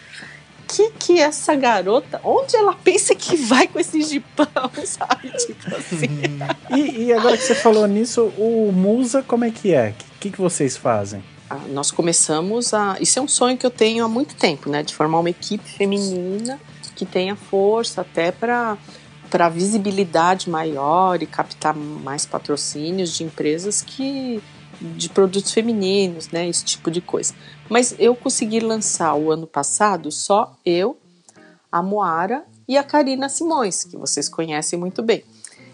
Que 0.67 0.91
que 0.99 1.19
essa 1.19 1.55
garota, 1.55 2.19
onde 2.25 2.55
ela 2.55 2.73
pensa 2.75 3.15
que 3.15 3.37
vai 3.37 3.67
com 3.69 3.79
esse 3.79 4.01
jipão, 4.01 4.45
sabe? 4.85 5.31
Tipo 5.31 5.75
assim. 5.75 6.07
E, 6.69 7.05
e 7.05 7.13
agora 7.13 7.37
que 7.37 7.43
você 7.43 7.55
falou 7.55 7.87
nisso, 7.87 8.25
o 8.37 8.71
Musa, 8.73 9.23
como 9.23 9.45
é 9.45 9.49
que 9.51 9.73
é? 9.73 9.89
O 9.91 10.19
que, 10.19 10.29
que 10.29 10.37
vocês 10.41 10.75
fazem? 10.75 11.23
Ah, 11.49 11.61
nós 11.69 11.91
começamos 11.91 12.73
a. 12.73 12.97
Isso 12.99 13.17
é 13.17 13.21
um 13.21 13.27
sonho 13.27 13.57
que 13.57 13.65
eu 13.65 13.69
tenho 13.71 14.03
há 14.03 14.09
muito 14.09 14.35
tempo, 14.35 14.69
né? 14.69 14.83
De 14.83 14.93
formar 14.93 15.19
uma 15.19 15.29
equipe 15.29 15.63
feminina 15.69 16.59
que 16.93 17.05
tenha 17.05 17.37
força 17.37 18.01
até 18.01 18.33
para 18.33 18.77
para 19.29 19.49
visibilidade 19.49 20.49
maior 20.49 21.21
e 21.21 21.25
captar 21.25 21.75
mais 21.75 22.25
patrocínios 22.25 23.13
de 23.13 23.23
empresas 23.23 23.81
que 23.81 24.41
de 24.79 25.09
produtos 25.09 25.51
femininos, 25.51 26.29
né? 26.29 26.47
Esse 26.47 26.63
tipo 26.63 26.91
de 26.91 27.01
coisa. 27.01 27.33
Mas 27.69 27.95
eu 27.97 28.15
consegui 28.15 28.59
lançar 28.59 29.15
o 29.15 29.31
ano 29.31 29.47
passado 29.47 30.11
só 30.11 30.55
eu, 30.65 30.97
a 31.71 31.81
Moara 31.81 32.43
e 32.67 32.77
a 32.77 32.83
Karina 32.83 33.27
Simões, 33.27 33.83
que 33.83 33.97
vocês 33.97 34.29
conhecem 34.29 34.77
muito 34.77 35.01
bem. 35.01 35.23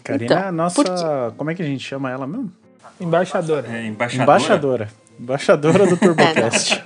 Karina 0.02 0.24
Então, 0.24 0.38
é 0.38 0.48
a 0.48 0.52
nossa. 0.52 0.74
por 0.74 0.84
quê? 0.84 1.34
Como 1.36 1.50
é 1.50 1.54
que 1.54 1.62
a 1.62 1.66
gente 1.66 1.84
chama 1.84 2.10
ela 2.10 2.26
mesmo? 2.26 2.52
Embaixadora. 3.00 3.68
É, 3.68 3.86
embaixadora. 3.86 4.22
Embaixadora. 4.22 4.90
Embaixadora 5.18 5.86
do 5.86 5.96
TurboCast. 5.98 6.84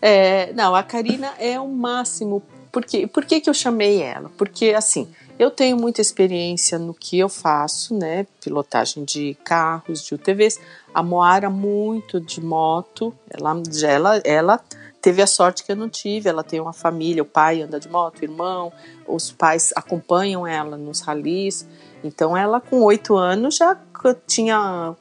É, 0.00 0.52
não, 0.52 0.74
a 0.74 0.82
Karina 0.82 1.32
é 1.38 1.58
o 1.58 1.68
máximo. 1.68 2.42
Porque, 2.70 3.06
por 3.06 3.24
que, 3.24 3.40
que 3.40 3.50
eu 3.50 3.54
chamei 3.54 4.02
ela? 4.02 4.30
Porque, 4.36 4.70
assim, 4.70 5.08
eu 5.38 5.50
tenho 5.50 5.76
muita 5.76 6.00
experiência 6.00 6.78
no 6.78 6.94
que 6.94 7.18
eu 7.18 7.28
faço, 7.28 7.96
né? 7.96 8.26
Pilotagem 8.40 9.04
de 9.04 9.36
carros, 9.44 10.04
de 10.04 10.14
UTVs. 10.14 10.60
A 10.94 11.02
Moara, 11.02 11.48
muito 11.48 12.20
de 12.20 12.40
moto. 12.40 13.14
Ela, 13.30 13.62
ela, 13.82 14.22
ela 14.24 14.60
teve 15.00 15.22
a 15.22 15.26
sorte 15.26 15.64
que 15.64 15.72
eu 15.72 15.76
não 15.76 15.88
tive. 15.88 16.28
Ela 16.28 16.44
tem 16.44 16.60
uma 16.60 16.72
família, 16.72 17.22
o 17.22 17.26
pai 17.26 17.62
anda 17.62 17.80
de 17.80 17.88
moto, 17.88 18.20
o 18.20 18.24
irmão. 18.24 18.72
Os 19.06 19.32
pais 19.32 19.72
acompanham 19.74 20.46
ela 20.46 20.76
nos 20.76 21.00
ralis. 21.00 21.66
Então, 22.04 22.36
ela, 22.36 22.60
com 22.60 22.82
oito 22.82 23.16
anos, 23.16 23.56
já 23.56 23.78
tinha 24.26 24.94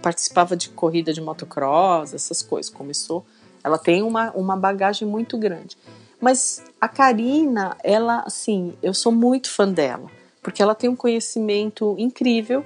participava 0.00 0.56
de 0.56 0.68
corrida 0.70 1.12
de 1.12 1.20
motocross, 1.20 2.14
essas 2.14 2.42
coisas. 2.42 2.70
Começou. 2.70 3.24
Ela 3.62 3.78
tem 3.78 4.02
uma, 4.02 4.30
uma 4.32 4.56
bagagem 4.56 5.06
muito 5.06 5.36
grande. 5.36 5.76
Mas 6.20 6.64
a 6.80 6.88
Karina, 6.88 7.76
ela, 7.84 8.22
assim, 8.26 8.74
eu 8.82 8.94
sou 8.94 9.12
muito 9.12 9.50
fã 9.50 9.68
dela, 9.68 10.10
porque 10.42 10.62
ela 10.62 10.74
tem 10.74 10.88
um 10.88 10.96
conhecimento 10.96 11.94
incrível 11.98 12.64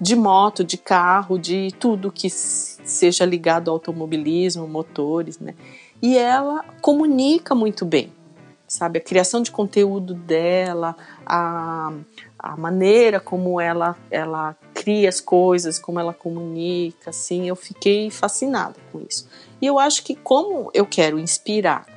de 0.00 0.16
moto, 0.16 0.64
de 0.64 0.76
carro, 0.76 1.38
de 1.38 1.72
tudo 1.78 2.12
que 2.12 2.28
seja 2.28 3.24
ligado 3.24 3.68
ao 3.68 3.76
automobilismo, 3.76 4.66
motores, 4.66 5.38
né? 5.38 5.54
E 6.02 6.18
ela 6.18 6.64
comunica 6.82 7.54
muito 7.54 7.86
bem, 7.86 8.12
sabe? 8.66 8.98
A 8.98 9.02
criação 9.02 9.40
de 9.40 9.50
conteúdo 9.50 10.12
dela, 10.12 10.96
a, 11.24 11.92
a 12.38 12.56
maneira 12.56 13.20
como 13.20 13.60
ela, 13.60 13.96
ela 14.10 14.56
cria 14.74 15.08
as 15.08 15.20
coisas, 15.20 15.78
como 15.78 16.00
ela 16.00 16.12
comunica, 16.12 17.10
assim, 17.10 17.48
eu 17.48 17.56
fiquei 17.56 18.10
fascinada 18.10 18.74
com 18.92 19.00
isso. 19.08 19.28
E 19.62 19.66
eu 19.66 19.78
acho 19.78 20.04
que 20.04 20.14
como 20.14 20.70
eu 20.74 20.84
quero 20.84 21.18
inspirar 21.18 21.93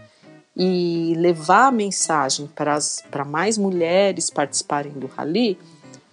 e 0.60 1.14
levar 1.16 1.68
a 1.68 1.72
mensagem 1.72 2.48
para, 2.48 3.24
mais 3.24 3.60
mulheres 3.60 4.32
participarem 4.32 4.92
do 4.92 5.06
rally, 5.06 5.56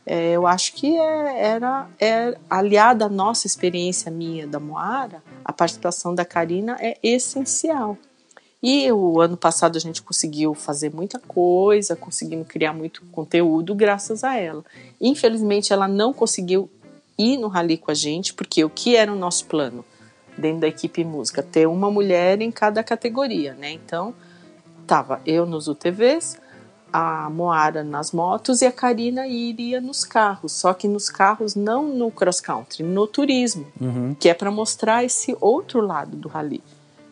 é, 0.05 0.33
eu 0.33 0.47
acho 0.47 0.75
que 0.75 0.95
é, 0.99 1.47
era 1.47 1.89
é, 1.99 2.37
aliada 2.51 3.07
à 3.07 3.09
nossa 3.09 3.47
experiência 3.47 4.11
minha 4.11 4.47
da 4.47 4.61
Moara, 4.61 5.23
a 5.43 5.51
participação 5.51 6.15
da 6.15 6.27
Karina 6.27 6.77
é 6.79 6.99
essencial. 7.03 7.97
E 8.63 8.91
o 8.93 9.19
ano 9.19 9.37
passado 9.37 9.77
a 9.77 9.81
gente 9.81 10.03
conseguiu 10.03 10.55
fazer 10.55 10.93
muita 10.95 11.19
coisa, 11.19 11.97
conseguimos 11.97 12.47
criar 12.47 12.75
muito 12.75 13.03
conteúdo 13.13 13.75
graças 13.75 14.25
a 14.25 14.37
ela. 14.37 14.63
Infelizmente 15.01 15.73
ela 15.73 15.89
não 15.89 16.13
conseguiu 16.13 16.71
ir 17.19 17.39
no 17.39 17.49
rally 17.49 17.79
com 17.79 17.91
a 17.91 17.95
gente, 17.95 18.35
porque 18.35 18.63
o 18.63 18.69
que 18.69 18.95
era 18.95 19.11
o 19.11 19.17
nosso 19.17 19.47
plano 19.47 19.85
dentro 20.37 20.61
da 20.61 20.69
equipe 20.69 21.03
música? 21.03 21.43
Ter 21.43 21.67
uma 21.67 21.91
mulher 21.91 22.43
em 22.43 22.51
cada 22.51 22.83
categoria, 22.83 23.55
né? 23.55 23.71
Então, 23.71 24.15
tava 24.87 25.21
eu 25.27 25.47
nos 25.47 25.69
UTVs, 25.69 26.39
a 26.93 27.29
Moara 27.29 27.83
nas 27.83 28.13
motos 28.13 28.63
e 28.63 28.67
a 28.67 28.71
Karina 28.73 29.27
iria 29.27 29.81
nos 29.81 30.05
carros, 30.05 30.53
só 30.53 30.73
que 30.73 30.87
nos 30.87 31.11
carros 31.11 31.57
não 31.57 31.89
no 31.89 32.11
cross 32.11 32.41
country, 32.41 32.85
no 32.85 33.07
turismo, 33.07 33.67
Uhum. 33.81 34.15
que 34.15 34.29
é 34.29 34.35
para 34.35 34.51
mostrar 34.51 35.03
esse 35.03 35.37
outro 35.41 35.81
lado 35.81 36.17
do 36.17 36.29
rally, 36.29 36.63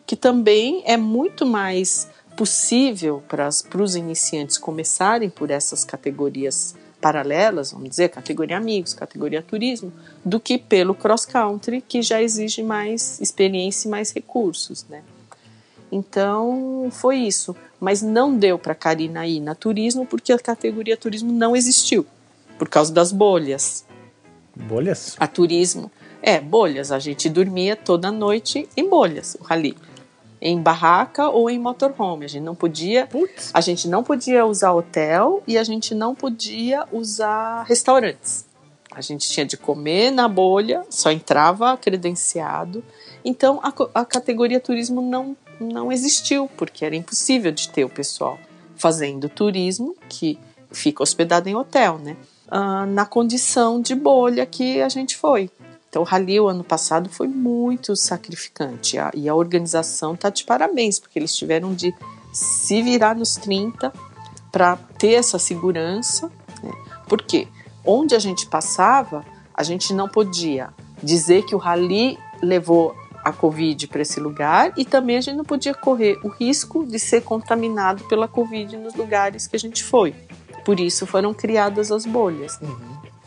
que 0.05 0.15
também 0.15 0.81
é 0.85 0.95
muito 0.95 1.45
mais 1.45 2.07
possível 2.37 3.21
para 3.27 3.49
os 3.49 3.95
iniciantes 3.95 4.57
começarem 4.57 5.29
por 5.29 5.51
essas 5.51 5.83
categorias 5.83 6.75
paralelas, 7.01 7.73
vamos 7.73 7.89
dizer, 7.89 8.07
categoria 8.09 8.55
amigos, 8.57 8.93
categoria 8.93 9.41
turismo, 9.41 9.91
do 10.23 10.39
que 10.39 10.57
pelo 10.57 10.95
cross 10.95 11.25
country, 11.25 11.81
que 11.81 12.01
já 12.01 12.21
exige 12.21 12.63
mais 12.63 13.19
experiência 13.19 13.89
e 13.89 13.91
mais 13.91 14.13
recursos, 14.13 14.85
né? 14.89 15.03
Então 15.93 16.89
foi 16.91 17.17
isso, 17.17 17.55
mas 17.79 18.01
não 18.01 18.35
deu 18.35 18.57
para 18.57 18.73
Karina 18.73 19.27
ir 19.27 19.39
na 19.39 19.53
turismo 19.53 20.07
porque 20.07 20.33
a 20.33 20.39
categoria 20.39 20.97
turismo 20.97 21.31
não 21.31 21.55
existiu 21.55 22.03
por 22.57 22.67
causa 22.67 22.91
das 22.91 23.11
bolhas. 23.11 23.85
Bolhas? 24.55 25.15
A 25.19 25.27
turismo 25.27 25.91
é 26.19 26.39
bolhas, 26.39 26.91
a 26.91 26.97
gente 26.97 27.29
dormia 27.29 27.75
toda 27.75 28.11
noite 28.11 28.67
em 28.75 28.89
bolhas, 28.89 29.37
o 29.39 29.43
rally, 29.43 29.77
em 30.41 30.59
barraca 30.59 31.29
ou 31.29 31.47
em 31.47 31.59
motorhome. 31.59 32.25
A 32.25 32.27
gente 32.27 32.43
não 32.43 32.55
podia, 32.55 33.05
Putz. 33.05 33.51
a 33.53 33.61
gente 33.61 33.87
não 33.87 34.03
podia 34.03 34.47
usar 34.47 34.73
hotel 34.73 35.43
e 35.45 35.59
a 35.59 35.63
gente 35.63 35.93
não 35.93 36.15
podia 36.15 36.87
usar 36.91 37.63
restaurantes. 37.63 38.45
A 38.91 39.01
gente 39.01 39.29
tinha 39.29 39.45
de 39.45 39.57
comer 39.57 40.11
na 40.11 40.27
bolha, 40.27 40.83
só 40.89 41.11
entrava 41.11 41.77
credenciado. 41.77 42.83
Então 43.23 43.59
a, 43.61 44.01
a 44.01 44.05
categoria 44.05 44.59
turismo 44.59 45.01
não, 45.01 45.35
não 45.59 45.91
existiu, 45.91 46.49
porque 46.57 46.85
era 46.85 46.95
impossível 46.95 47.51
de 47.51 47.69
ter 47.69 47.83
o 47.85 47.89
pessoal 47.89 48.39
fazendo 48.75 49.29
turismo, 49.29 49.95
que 50.09 50.37
fica 50.71 51.03
hospedado 51.03 51.47
em 51.47 51.55
hotel, 51.55 51.97
né? 51.99 52.17
Ah, 52.49 52.85
na 52.85 53.05
condição 53.05 53.81
de 53.81 53.95
bolha 53.95 54.45
que 54.45 54.81
a 54.81 54.89
gente 54.89 55.15
foi. 55.15 55.49
Então, 55.89 56.01
o 56.01 56.05
Rally 56.05 56.39
o 56.39 56.47
ano 56.47 56.63
passado 56.63 57.07
foi 57.09 57.27
muito 57.27 57.95
sacrificante 57.95 58.97
a- 58.97 59.11
e 59.13 59.29
a 59.29 59.35
organização 59.35 60.15
tá 60.15 60.29
de 60.29 60.43
parabéns, 60.43 60.99
porque 60.99 61.19
eles 61.19 61.35
tiveram 61.35 61.73
de 61.73 61.93
se 62.31 62.81
virar 62.81 63.15
nos 63.15 63.35
30 63.35 63.93
para 64.51 64.75
ter 64.97 65.13
essa 65.13 65.37
segurança. 65.37 66.31
Né? 66.63 66.71
Porque 67.07 67.47
onde 67.85 68.15
a 68.15 68.19
gente 68.19 68.47
passava, 68.47 69.23
a 69.53 69.61
gente 69.61 69.93
não 69.93 70.09
podia 70.09 70.69
dizer 71.01 71.45
que 71.45 71.53
o 71.53 71.59
Rally 71.59 72.17
levou 72.41 72.95
a 73.23 73.31
Covid 73.31 73.87
para 73.87 74.01
esse 74.01 74.19
lugar 74.19 74.73
e 74.75 74.83
também 74.83 75.17
a 75.17 75.21
gente 75.21 75.37
não 75.37 75.45
podia 75.45 75.73
correr 75.73 76.19
o 76.23 76.27
risco 76.27 76.85
de 76.85 76.99
ser 76.99 77.21
contaminado 77.21 78.03
pela 78.05 78.27
Covid 78.27 78.75
nos 78.77 78.95
lugares 78.95 79.47
que 79.47 79.55
a 79.55 79.59
gente 79.59 79.83
foi. 79.83 80.13
Por 80.65 80.79
isso 80.79 81.05
foram 81.05 81.33
criadas 81.33 81.91
as 81.91 82.05
bolhas. 82.05 82.59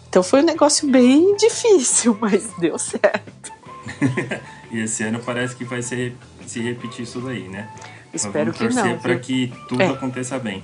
Então 0.08 0.22
foi 0.22 0.42
um 0.42 0.44
negócio 0.44 0.90
bem 0.90 1.34
difícil, 1.38 2.16
mas 2.20 2.50
deu 2.58 2.78
certo. 2.78 3.52
e 4.70 4.80
esse 4.80 5.02
ano 5.02 5.20
parece 5.24 5.56
que 5.56 5.64
vai 5.64 5.82
ser, 5.82 6.16
se 6.46 6.60
repetir 6.60 7.04
isso 7.04 7.20
daí, 7.20 7.48
né? 7.48 7.68
Espero 8.12 8.52
que 8.52 8.68
não. 8.68 8.98
para 8.98 9.18
que 9.18 9.52
tudo 9.68 9.82
é. 9.82 9.88
aconteça 9.88 10.38
bem. 10.38 10.62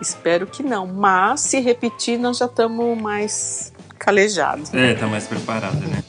Espero 0.00 0.46
que 0.46 0.62
não. 0.62 0.86
Mas 0.86 1.40
se 1.42 1.60
repetir, 1.60 2.18
nós 2.18 2.38
já 2.38 2.46
estamos 2.46 3.00
mais 3.00 3.72
calejados. 3.98 4.72
É, 4.74 4.94
tá 4.94 5.06
mais 5.06 5.26
preparado, 5.26 5.80
né? 5.86 6.02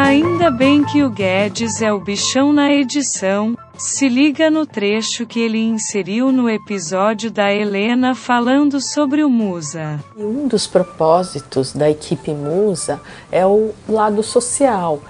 Ainda 0.00 0.48
bem 0.48 0.84
que 0.84 1.02
o 1.02 1.10
Guedes 1.10 1.82
é 1.82 1.92
o 1.92 1.98
bichão 1.98 2.52
na 2.52 2.72
edição. 2.72 3.58
Se 3.76 4.08
liga 4.08 4.48
no 4.48 4.64
trecho 4.64 5.26
que 5.26 5.40
ele 5.40 5.58
inseriu 5.58 6.30
no 6.30 6.48
episódio 6.48 7.32
da 7.32 7.52
Helena 7.52 8.14
falando 8.14 8.80
sobre 8.80 9.24
o 9.24 9.28
Musa. 9.28 9.98
Um 10.16 10.46
dos 10.46 10.68
propósitos 10.68 11.72
da 11.72 11.90
equipe 11.90 12.30
Musa 12.30 13.00
é 13.30 13.44
o 13.44 13.72
lado 13.88 14.22
social. 14.22 15.00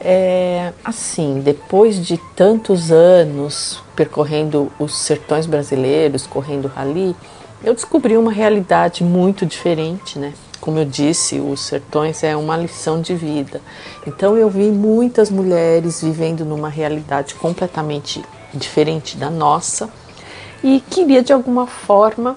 É, 0.00 0.72
assim, 0.84 1.40
depois 1.44 1.96
de 2.06 2.16
tantos 2.36 2.92
anos 2.92 3.82
percorrendo 3.96 4.70
os 4.78 4.96
sertões 4.96 5.46
brasileiros, 5.46 6.28
correndo 6.28 6.68
rally, 6.68 7.14
eu 7.62 7.74
descobri 7.74 8.16
uma 8.16 8.30
realidade 8.30 9.02
muito 9.02 9.44
diferente, 9.44 10.16
né? 10.16 10.32
Como 10.60 10.78
eu 10.78 10.84
disse, 10.84 11.38
os 11.38 11.60
sertões 11.60 12.22
é 12.24 12.36
uma 12.36 12.56
lição 12.56 13.00
de 13.00 13.14
vida. 13.14 13.60
Então 14.06 14.36
eu 14.36 14.50
vi 14.50 14.70
muitas 14.70 15.30
mulheres 15.30 16.02
vivendo 16.02 16.44
numa 16.44 16.68
realidade 16.68 17.34
completamente 17.34 18.24
diferente 18.52 19.16
da 19.16 19.30
nossa 19.30 19.88
e 20.62 20.80
queria 20.90 21.22
de 21.22 21.32
alguma 21.32 21.66
forma 21.66 22.36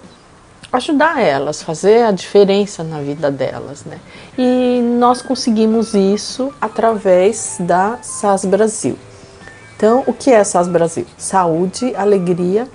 ajudar 0.72 1.22
elas, 1.22 1.61
fazer 1.61 2.03
a 2.03 2.11
diferença 2.11 2.84
na 2.84 3.02
vida 3.02 3.30
delas, 3.30 3.84
né? 3.84 3.99
E 4.38 4.80
nós 4.98 5.22
conseguimos 5.22 5.93
isso 5.93 6.53
através 6.61 7.57
da 7.60 7.99
SAS 8.02 8.45
Brasil. 8.45 8.98
Então, 9.76 10.03
o 10.07 10.14
que 10.14 10.31
é 10.31 10.43
SAS 10.43 10.68
Brasil? 10.68 11.06
Saúde, 11.18 11.93
alegria 11.95 12.68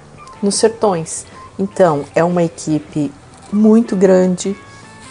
nos 0.42 0.56
sertões. 0.56 1.24
Então, 1.58 2.04
é 2.14 2.22
uma 2.22 2.42
equipe 2.42 3.10
muito 3.50 3.96
grande, 3.96 4.56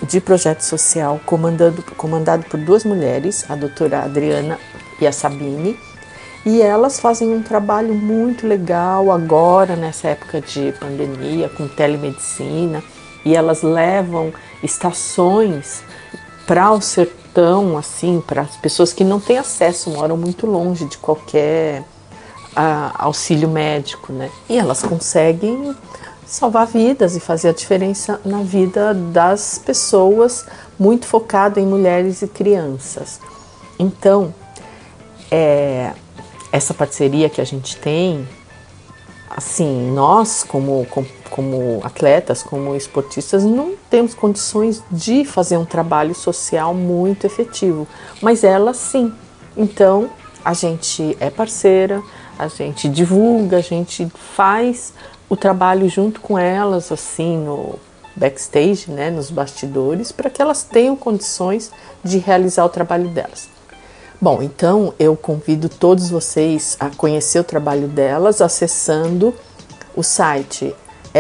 de 0.08 0.22
projeto 0.22 0.62
social 0.62 1.20
comandado, 1.26 1.84
comandado 1.98 2.46
por 2.46 2.60
duas 2.60 2.84
mulheres, 2.84 3.46
a 3.50 3.56
doutora 3.56 4.04
Adriana 4.04 4.60
e 5.00 5.08
a 5.08 5.12
Sabine, 5.12 5.78
e 6.46 6.62
elas 6.62 7.00
fazem 7.00 7.34
um 7.34 7.42
trabalho 7.42 7.94
muito 7.94 8.48
legal 8.48 9.12
agora, 9.12 9.76
nessa 9.76 10.10
época 10.10 10.40
de 10.40 10.74
pandemia, 10.80 11.50
com 11.50 11.68
telemedicina, 11.68 12.84
e 13.26 13.36
elas 13.36 13.64
levam 13.64 14.32
estações 14.62 15.84
para 16.46 16.72
o 16.72 16.80
sertão, 16.80 17.76
assim, 17.78 18.24
para 18.26 18.44
as 18.44 18.56
pessoas 18.58 18.94
que 18.94 19.04
não 19.04 19.20
têm 19.20 19.40
acesso, 19.40 19.90
moram 19.90 20.16
muito 20.16 20.46
longe 20.46 20.86
de 20.86 21.00
qualquer 21.00 21.84
a, 22.56 23.04
auxílio 23.04 23.50
médico, 23.50 24.14
né? 24.14 24.30
E 24.48 24.58
elas 24.58 24.84
conseguem 24.84 25.76
salvar 26.26 26.68
vidas 26.68 27.16
e 27.16 27.20
fazer 27.20 27.50
a 27.50 27.54
diferença 27.54 28.20
na 28.26 28.40
vida 28.40 28.94
das 28.94 29.58
pessoas, 29.58 30.46
muito 30.78 31.06
focado 31.06 31.60
em 31.60 31.66
mulheres 31.66 32.22
e 32.22 32.28
crianças. 32.28 33.20
Então, 33.78 34.34
é, 35.30 35.94
essa 36.52 36.74
parceria 36.74 37.30
que 37.30 37.42
a 37.42 37.44
gente 37.44 37.78
tem, 37.78 38.28
assim, 39.30 39.92
nós 39.92 40.44
como, 40.44 40.86
como, 40.90 41.08
como 41.30 41.82
atletas, 41.84 42.42
como 42.42 42.76
esportistas, 42.76 43.44
não 43.44 43.74
temos 43.90 44.14
condições 44.14 44.82
de 44.90 45.26
fazer 45.26 45.58
um 45.58 45.66
trabalho 45.66 46.16
social 46.16 46.74
muito 46.74 47.26
efetivo, 47.26 47.88
mas 48.22 48.44
elas 48.44 48.78
sim. 48.78 49.14
Então, 49.56 50.10
a 50.44 50.54
gente 50.54 51.18
é 51.20 51.30
parceira, 51.30 52.02
a 52.38 52.48
gente 52.48 52.88
divulga, 52.88 53.58
a 53.58 53.62
gente 53.62 54.08
faz 54.36 54.94
o 55.30 55.36
trabalho 55.36 55.90
junto 55.90 56.20
com 56.22 56.38
elas, 56.38 56.92
assim, 56.92 57.38
no 57.38 57.76
backstage, 58.16 58.90
né, 58.90 59.10
nos 59.10 59.30
bastidores, 59.30 60.12
para 60.12 60.30
que 60.30 60.42
elas 60.42 60.64
tenham 60.64 60.96
condições 60.96 61.72
de 62.04 62.18
realizar 62.18 62.66
o 62.66 62.70
trabalho 62.70 63.10
delas. 63.10 63.50
Bom, 64.22 64.42
então 64.42 64.94
eu 64.98 65.16
convido 65.16 65.68
todos 65.68 66.10
vocês 66.10 66.78
a 66.80 66.90
conhecer 66.90 67.40
o 67.40 67.44
trabalho 67.44 67.88
delas 67.88 68.42
acessando 68.42 69.34
o 69.96 70.02
site 70.02 70.74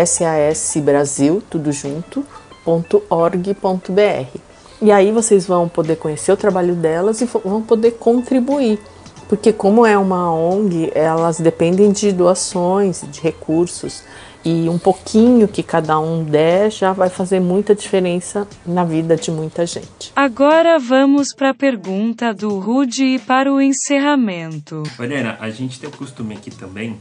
sasbrasil, 0.05 1.43
tudo 1.49 1.71
junto, 1.71 2.25
.org.br. 2.65 4.39
E 4.81 4.91
aí 4.91 5.11
vocês 5.11 5.45
vão 5.45 5.69
poder 5.69 5.97
conhecer 5.97 6.31
o 6.31 6.37
trabalho 6.37 6.75
delas 6.75 7.21
e 7.21 7.25
vão 7.25 7.61
poder 7.61 7.91
contribuir 7.91 8.79
porque 9.27 9.51
como 9.51 9.85
é 9.85 9.97
uma 9.97 10.33
ONG, 10.33 10.91
elas 10.93 11.39
dependem 11.39 11.91
de 11.91 12.11
doações, 12.11 13.03
de 13.11 13.21
recursos, 13.21 14.03
e 14.45 14.69
um 14.69 14.77
pouquinho 14.77 15.47
que 15.47 15.63
cada 15.63 15.99
um 15.99 16.23
der 16.23 16.71
já 16.71 16.93
vai 16.93 17.09
fazer 17.09 17.39
muita 17.39 17.73
diferença 17.73 18.47
na 18.63 18.83
vida 18.83 19.15
de 19.15 19.31
muita 19.31 19.65
gente. 19.65 20.13
Agora 20.15 20.77
vamos 20.77 21.33
para 21.33 21.49
a 21.49 21.53
pergunta 21.53 22.31
do 22.31 22.59
Rudy 22.59 23.15
e 23.15 23.19
para 23.19 23.51
o 23.51 23.59
encerramento. 23.59 24.83
Helena, 24.99 25.35
a 25.39 25.49
gente 25.49 25.79
tem 25.79 25.89
o 25.89 25.91
costume 25.91 26.35
aqui 26.35 26.51
também 26.51 26.99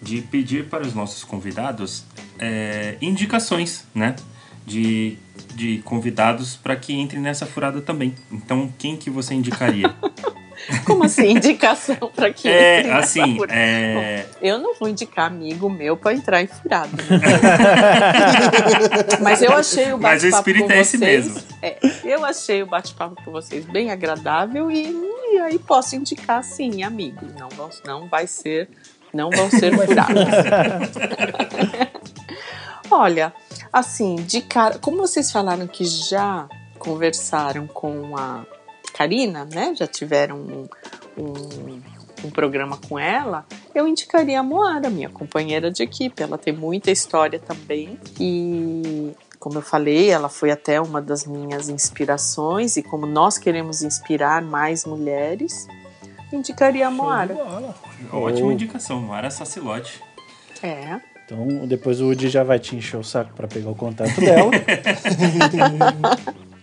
de 0.00 0.22
pedir 0.22 0.66
para 0.68 0.86
os 0.86 0.94
nossos 0.94 1.24
convidados 1.24 2.04
é, 2.38 2.96
indicações, 3.02 3.84
né? 3.92 4.14
De, 4.64 5.16
de 5.54 5.78
convidados 5.78 6.54
para 6.54 6.76
que 6.76 6.92
entrem 6.92 7.20
nessa 7.20 7.44
furada 7.44 7.80
também. 7.80 8.14
Então, 8.30 8.72
quem 8.78 8.96
que 8.96 9.10
você 9.10 9.34
indicaria? 9.34 9.92
Como 10.84 11.04
assim, 11.04 11.30
indicação 11.30 11.96
para 12.14 12.32
quem? 12.32 12.50
É, 12.50 12.92
assim, 12.92 13.38
é... 13.48 14.24
Bom, 14.24 14.38
eu 14.42 14.58
não 14.58 14.74
vou 14.74 14.88
indicar 14.88 15.26
amigo 15.26 15.70
meu 15.70 15.96
para 15.96 16.12
entrar 16.12 16.42
em 16.42 16.46
furado. 16.46 16.90
Né? 16.96 17.04
Mas 19.22 19.42
eu 19.42 19.52
achei 19.52 19.92
o 19.92 19.98
bate-papo 19.98 20.02
Mas 20.02 20.24
o 20.24 20.28
espírito 20.28 20.72
é 20.72 20.80
esse 20.80 20.98
mesmo. 20.98 21.40
É, 21.62 21.78
eu 22.04 22.24
achei 22.24 22.62
o 22.62 22.66
bate-papo 22.66 23.22
com 23.24 23.30
vocês 23.30 23.64
bem 23.64 23.90
agradável 23.90 24.70
e, 24.70 24.94
e, 25.32 25.38
aí 25.38 25.58
posso 25.58 25.96
indicar 25.96 26.42
sim, 26.44 26.82
amigos. 26.82 27.32
Não, 27.38 27.48
vão, 27.50 27.70
não 27.84 28.08
vai 28.08 28.26
ser, 28.26 28.68
não 29.12 29.30
vão 29.30 29.50
ser 29.50 29.74
furados. 29.74 30.14
Olha, 32.90 33.32
assim, 33.72 34.16
de 34.16 34.40
cara, 34.40 34.78
como 34.78 34.98
vocês 34.98 35.30
falaram 35.30 35.66
que 35.66 35.84
já 35.84 36.48
conversaram 36.78 37.66
com 37.66 38.16
a 38.16 38.46
Karina, 38.98 39.44
né? 39.44 39.72
Já 39.76 39.86
tiveram 39.86 40.36
um, 40.36 40.68
um, 41.16 41.80
um 42.24 42.30
programa 42.30 42.76
com 42.76 42.98
ela. 42.98 43.46
Eu 43.72 43.86
indicaria 43.86 44.40
a 44.40 44.42
Moara, 44.42 44.90
minha 44.90 45.08
companheira 45.08 45.70
de 45.70 45.84
equipe. 45.84 46.20
Ela 46.20 46.36
tem 46.36 46.52
muita 46.52 46.90
história 46.90 47.38
também 47.38 47.96
e 48.18 49.12
como 49.38 49.58
eu 49.58 49.62
falei, 49.62 50.10
ela 50.10 50.28
foi 50.28 50.50
até 50.50 50.80
uma 50.80 51.00
das 51.00 51.24
minhas 51.24 51.68
inspirações 51.68 52.76
e 52.76 52.82
como 52.82 53.06
nós 53.06 53.38
queremos 53.38 53.82
inspirar 53.82 54.42
mais 54.42 54.84
mulheres, 54.84 55.68
indicaria 56.32 56.88
a 56.88 56.90
Moara. 56.90 57.36
Ótima 58.12 58.52
indicação, 58.52 59.00
Moara 59.00 59.30
Sacilote. 59.30 60.02
É. 60.60 61.00
Então 61.24 61.68
depois 61.68 62.00
o 62.00 62.06
Woody 62.06 62.28
já 62.28 62.42
vai 62.42 62.58
te 62.58 62.74
encher 62.74 62.96
o 62.96 63.04
saco 63.04 63.32
para 63.32 63.46
pegar 63.46 63.70
o 63.70 63.76
contato 63.76 64.20
dela. 64.20 64.50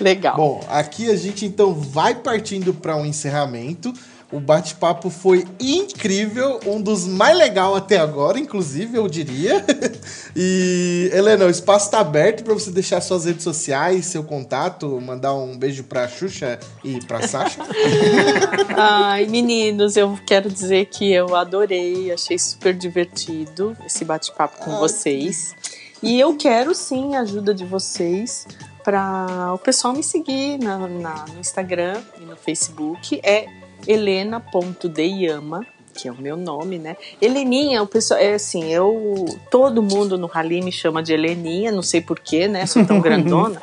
Legal. 0.00 0.36
Bom, 0.36 0.64
aqui 0.68 1.10
a 1.10 1.16
gente 1.16 1.44
então 1.44 1.74
vai 1.74 2.14
partindo 2.14 2.72
para 2.72 2.96
um 2.96 3.04
encerramento. 3.04 3.92
O 4.32 4.40
bate-papo 4.40 5.10
foi 5.10 5.44
incrível, 5.60 6.58
um 6.66 6.80
dos 6.80 7.06
mais 7.06 7.36
legais 7.36 7.76
até 7.76 7.98
agora, 7.98 8.38
inclusive, 8.38 8.96
eu 8.96 9.06
diria. 9.06 9.62
E, 10.34 11.10
Helena, 11.12 11.44
o 11.44 11.50
espaço 11.50 11.84
está 11.84 12.00
aberto 12.00 12.42
para 12.42 12.54
você 12.54 12.70
deixar 12.70 13.02
suas 13.02 13.26
redes 13.26 13.44
sociais, 13.44 14.06
seu 14.06 14.24
contato, 14.24 14.98
mandar 14.98 15.34
um 15.34 15.58
beijo 15.58 15.84
para 15.84 16.04
a 16.04 16.08
Xuxa 16.08 16.58
e 16.82 16.98
para 17.04 17.28
Sasha. 17.28 17.60
Ai, 18.74 19.26
meninos, 19.26 19.94
eu 19.94 20.18
quero 20.26 20.48
dizer 20.50 20.86
que 20.86 21.12
eu 21.12 21.36
adorei, 21.36 22.10
achei 22.10 22.38
super 22.38 22.72
divertido 22.72 23.76
esse 23.84 24.06
bate-papo 24.06 24.56
com 24.64 24.70
Ai, 24.70 24.78
vocês. 24.78 25.54
E 26.02 26.18
eu 26.18 26.34
quero 26.38 26.74
sim 26.74 27.14
a 27.14 27.20
ajuda 27.20 27.52
de 27.52 27.66
vocês 27.66 28.46
para 28.84 29.52
o 29.54 29.58
pessoal 29.58 29.94
me 29.94 30.02
seguir 30.02 30.58
na, 30.58 30.78
na, 30.88 31.24
no 31.32 31.40
Instagram 31.40 32.00
e 32.20 32.24
no 32.24 32.36
Facebook. 32.36 33.20
É 33.22 33.46
helena.deyama, 33.86 35.66
que 35.94 36.08
é 36.08 36.12
o 36.12 36.20
meu 36.20 36.36
nome, 36.36 36.78
né? 36.78 36.96
Heleninha, 37.20 37.82
o 37.82 37.86
pessoal, 37.86 38.20
é 38.20 38.34
assim, 38.34 38.72
eu 38.72 39.24
todo 39.50 39.82
mundo 39.82 40.16
no 40.16 40.26
Rally 40.26 40.62
me 40.62 40.72
chama 40.72 41.02
de 41.02 41.12
Heleninha, 41.12 41.70
não 41.70 41.82
sei 41.82 42.00
porquê, 42.00 42.48
né? 42.48 42.66
Sou 42.66 42.84
tão 42.86 43.00
grandona. 43.00 43.60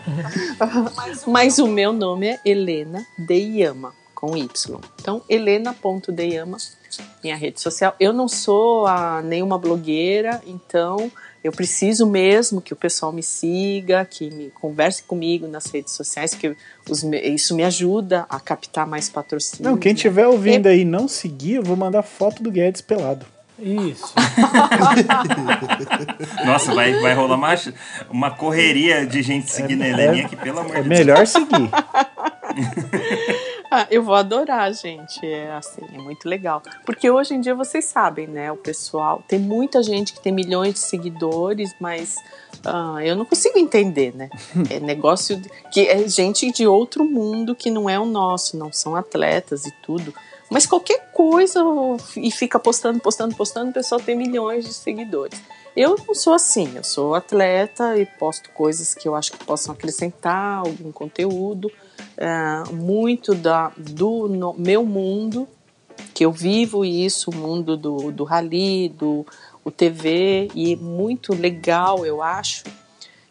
Mas 1.27 1.59
o 1.59 1.67
meu 1.67 1.93
nome 1.93 2.27
é 2.27 2.39
Helena 2.45 3.05
Deyama 3.17 3.93
com 4.13 4.35
Y. 4.35 4.79
Então, 4.99 5.21
helena.deyama, 5.29 6.57
minha 7.23 7.35
rede 7.35 7.61
social. 7.61 7.95
Eu 7.99 8.13
não 8.13 8.27
sou 8.27 8.85
a, 8.87 9.21
nenhuma 9.21 9.57
blogueira, 9.57 10.41
então 10.45 11.11
eu 11.43 11.51
preciso 11.51 12.05
mesmo 12.05 12.61
que 12.61 12.73
o 12.73 12.75
pessoal 12.75 13.11
me 13.11 13.23
siga, 13.23 14.05
que 14.05 14.29
me 14.29 14.49
converse 14.51 15.01
comigo 15.03 15.47
nas 15.47 15.65
redes 15.67 15.93
sociais, 15.93 16.33
que 16.33 16.55
os, 16.89 17.03
isso 17.03 17.55
me 17.55 17.63
ajuda 17.63 18.25
a 18.29 18.39
captar 18.39 18.85
mais 18.85 19.09
patrocínio. 19.09 19.71
Não, 19.71 19.77
quem 19.77 19.93
estiver 19.93 20.27
ouvindo 20.27 20.67
aí 20.67 20.83
não 20.83 21.07
seguir, 21.07 21.55
eu 21.55 21.63
vou 21.63 21.77
mandar 21.77 22.03
foto 22.03 22.43
do 22.43 22.51
Guedes 22.51 22.81
pelado. 22.81 23.25
Isso. 23.61 24.13
Nossa, 26.45 26.73
vai, 26.73 26.93
vai 27.01 27.13
rolar 27.13 27.35
uma, 27.35 27.55
uma 28.09 28.31
correria 28.31 29.05
de 29.05 29.21
gente 29.21 29.51
seguindo 29.51 29.81
a 29.81 29.87
Heleninha 29.87 30.25
aqui, 30.25 30.35
pelo 30.37 30.59
amor 30.59 30.77
É 30.77 30.81
de 30.81 30.87
Deus. 30.87 30.99
melhor 30.99 31.27
seguir. 31.27 31.69
Ah, 33.79 33.87
eu 33.89 34.03
vou 34.03 34.13
adorar, 34.13 34.73
gente. 34.73 35.25
É 35.25 35.53
assim, 35.53 35.81
é 35.93 35.97
muito 35.97 36.27
legal. 36.27 36.61
Porque 36.85 37.09
hoje 37.09 37.33
em 37.33 37.39
dia 37.39 37.55
vocês 37.55 37.85
sabem, 37.85 38.27
né? 38.27 38.51
O 38.51 38.57
pessoal 38.57 39.23
tem 39.25 39.39
muita 39.39 39.81
gente 39.81 40.11
que 40.11 40.19
tem 40.19 40.33
milhões 40.33 40.73
de 40.73 40.79
seguidores, 40.81 41.73
mas 41.79 42.17
ah, 42.65 42.97
eu 43.01 43.15
não 43.15 43.23
consigo 43.23 43.57
entender, 43.57 44.13
né? 44.13 44.29
É 44.69 44.81
negócio 44.81 45.37
de- 45.37 45.49
que 45.71 45.87
é 45.87 46.05
gente 46.09 46.51
de 46.51 46.67
outro 46.67 47.05
mundo 47.05 47.55
que 47.55 47.71
não 47.71 47.89
é 47.89 47.97
o 47.97 48.05
nosso, 48.05 48.57
não 48.57 48.73
são 48.73 48.97
atletas 48.97 49.65
e 49.65 49.71
tudo. 49.81 50.13
Mas 50.49 50.65
qualquer 50.65 51.11
coisa 51.13 51.63
e 52.17 52.29
fica 52.31 52.59
postando, 52.59 52.99
postando, 52.99 53.33
postando, 53.33 53.69
o 53.69 53.73
pessoal 53.73 54.01
tem 54.01 54.15
milhões 54.15 54.65
de 54.65 54.73
seguidores. 54.73 55.39
Eu 55.73 55.95
não 56.05 56.13
sou 56.13 56.33
assim, 56.33 56.73
eu 56.75 56.83
sou 56.83 57.15
atleta 57.15 57.97
e 57.97 58.05
posto 58.05 58.49
coisas 58.49 58.93
que 58.93 59.07
eu 59.07 59.15
acho 59.15 59.31
que 59.31 59.45
possam 59.45 59.73
acrescentar 59.73 60.57
algum 60.57 60.91
conteúdo 60.91 61.71
é, 62.17 62.71
muito 62.73 63.33
da, 63.35 63.71
do 63.77 64.27
no- 64.27 64.53
meu 64.53 64.85
mundo, 64.85 65.47
que 66.13 66.25
eu 66.25 66.31
vivo 66.31 66.83
isso, 66.83 67.29
o 67.31 67.35
mundo 67.35 67.75
do, 67.77 68.11
do 68.11 68.23
rally, 68.23 68.89
do 68.89 69.25
o 69.63 69.71
TV, 69.71 70.47
e 70.55 70.75
muito 70.75 71.33
legal, 71.35 72.05
eu 72.05 72.21
acho, 72.23 72.63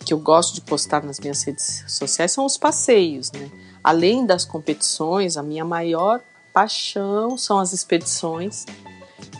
que 0.04 0.12
eu 0.14 0.18
gosto 0.18 0.54
de 0.54 0.60
postar 0.60 1.02
nas 1.02 1.18
minhas 1.18 1.42
redes 1.42 1.84
sociais, 1.88 2.32
são 2.32 2.44
os 2.44 2.56
passeios, 2.56 3.32
né? 3.32 3.50
Além 3.82 4.24
das 4.26 4.44
competições, 4.44 5.36
a 5.36 5.42
minha 5.42 5.64
maior 5.64 6.20
paixão 6.52 7.36
são 7.38 7.58
as 7.58 7.72
expedições. 7.72 8.66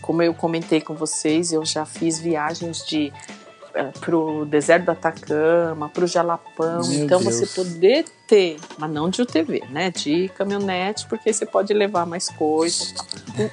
Como 0.01 0.21
eu 0.21 0.33
comentei 0.33 0.81
com 0.81 0.95
vocês, 0.95 1.51
eu 1.53 1.63
já 1.65 1.85
fiz 1.85 2.19
viagens 2.19 2.85
de 2.85 3.11
para 3.99 4.15
o 4.15 4.45
deserto 4.45 4.85
do 4.85 4.91
Atacama, 4.91 5.89
para 5.89 6.03
o 6.03 6.07
Jalapão. 6.07 6.81
Meu 6.87 7.03
então 7.03 7.19
Deus. 7.21 7.35
você 7.35 7.63
poder 7.63 8.05
ter, 8.27 8.57
mas 8.77 8.91
não 8.91 9.09
de 9.09 9.21
UTV, 9.21 9.63
né? 9.69 9.91
De 9.91 10.29
caminhonete, 10.29 11.07
porque 11.07 11.31
você 11.31 11.45
pode 11.45 11.73
levar 11.73 12.05
mais 12.05 12.29
coisas. 12.29 12.93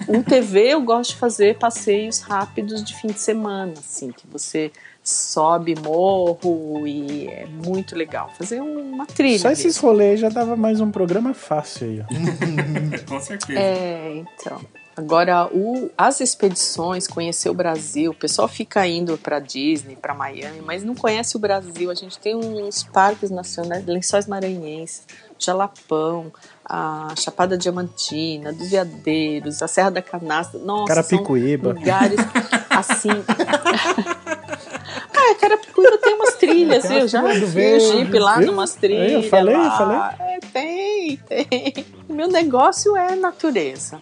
Um, 0.08 0.18
um 0.18 0.22
TV 0.22 0.74
eu 0.74 0.82
gosto 0.82 1.10
de 1.10 1.16
fazer 1.16 1.56
passeios 1.56 2.20
rápidos 2.20 2.82
de 2.84 2.94
fim 2.94 3.08
de 3.08 3.20
semana, 3.20 3.72
assim, 3.76 4.12
que 4.12 4.26
você 4.26 4.70
sobe 5.02 5.76
morro 5.76 6.86
e 6.86 7.28
é 7.28 7.46
muito 7.46 7.94
legal. 7.94 8.30
Fazer 8.36 8.60
uma 8.60 9.06
trilha. 9.06 9.38
Só 9.38 9.50
esses 9.50 9.76
rolês 9.76 10.18
já 10.18 10.28
dava 10.28 10.56
mais 10.56 10.80
um 10.80 10.90
programa 10.90 11.32
fácil 11.32 11.86
aí, 11.86 12.00
ó. 12.00 12.04
Com 13.08 13.20
certeza. 13.20 13.58
É, 13.58 14.16
então. 14.16 14.60
Agora, 14.96 15.46
o- 15.52 15.90
as 15.96 16.20
expedições, 16.22 17.06
conhecer 17.06 17.50
o 17.50 17.54
Brasil, 17.54 18.12
o 18.12 18.14
pessoal 18.14 18.48
fica 18.48 18.86
indo 18.86 19.18
para 19.18 19.38
Disney, 19.38 19.94
para 19.94 20.14
Miami, 20.14 20.62
mas 20.64 20.82
não 20.82 20.94
conhece 20.94 21.36
o 21.36 21.38
Brasil. 21.38 21.90
A 21.90 21.94
gente 21.94 22.18
tem 22.18 22.34
uns 22.34 22.82
parques 22.82 23.30
nacionais, 23.30 23.84
Lençóis 23.84 24.26
Maranhenses, 24.26 25.02
Jalapão, 25.38 26.32
a 26.64 27.12
Chapada 27.18 27.58
Diamantina, 27.58 28.54
dos 28.54 28.70
Veadeiros, 28.70 29.60
a 29.62 29.68
Serra 29.68 29.90
da 29.90 30.00
Canastra. 30.00 30.58
Nossa, 30.60 30.86
Carapicuíba. 30.86 31.74
lugares 31.74 32.18
assim. 32.70 33.10
ah, 35.14 35.34
Carapicuíba 35.38 35.98
tem 35.98 36.14
umas 36.14 36.34
trilhas, 36.36 36.82
Tem 36.84 36.92
umas 36.92 37.02
eu 37.02 37.08
já 37.08 37.22
fui 37.22 37.40
verde, 37.44 37.86
Jeep 37.86 38.18
lá 38.18 38.38
viu? 38.38 38.46
numas 38.46 38.74
trilhas. 38.74 39.12
eu 39.24 39.30
falei, 39.30 39.54
eu 39.54 39.58
lá. 39.62 39.76
falei. 40.12 40.34
É, 40.36 40.38
tem, 40.40 41.16
tem. 41.18 41.86
O 42.08 42.14
meu 42.14 42.28
negócio 42.28 42.96
é 42.96 43.14
natureza. 43.14 44.00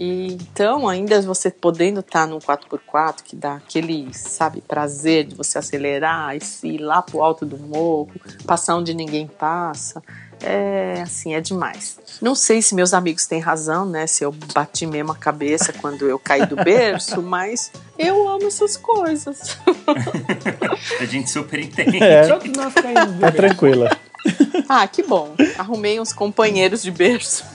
E, 0.00 0.34
então, 0.34 0.88
ainda 0.88 1.20
você 1.22 1.50
podendo 1.50 1.98
estar 1.98 2.24
num 2.24 2.38
4x4, 2.38 3.16
que 3.24 3.34
dá 3.34 3.56
aquele, 3.56 4.14
sabe, 4.14 4.60
prazer 4.60 5.24
de 5.24 5.34
você 5.34 5.58
acelerar 5.58 6.36
e 6.36 6.40
se 6.40 6.68
ir 6.68 6.78
lá 6.78 7.02
pro 7.02 7.20
alto 7.20 7.44
do 7.44 7.58
morro, 7.58 8.08
passar 8.46 8.76
onde 8.76 8.94
ninguém 8.94 9.26
passa, 9.26 10.00
é 10.40 11.02
assim, 11.02 11.34
é 11.34 11.40
demais. 11.40 11.98
Não 12.22 12.36
sei 12.36 12.62
se 12.62 12.76
meus 12.76 12.94
amigos 12.94 13.26
têm 13.26 13.40
razão, 13.40 13.86
né? 13.86 14.06
Se 14.06 14.24
eu 14.24 14.30
bati 14.54 14.86
mesmo 14.86 15.10
a 15.10 15.16
cabeça 15.16 15.72
quando 15.72 16.08
eu 16.08 16.16
caí 16.16 16.46
do 16.46 16.54
berço, 16.54 17.20
mas 17.22 17.72
eu 17.98 18.28
amo 18.28 18.46
essas 18.46 18.76
coisas. 18.76 19.58
A 21.00 21.04
gente 21.06 21.28
super 21.28 21.58
entende. 21.60 22.00
É, 22.00 22.24
Todos 22.28 22.52
nós 22.56 22.72
caímos. 22.72 23.18
tá 23.20 23.32
tranquila. 23.32 23.90
Ah, 24.68 24.86
que 24.86 25.02
bom. 25.02 25.34
Arrumei 25.56 25.98
uns 25.98 26.12
companheiros 26.12 26.82
de 26.82 26.90
berço. 26.90 27.42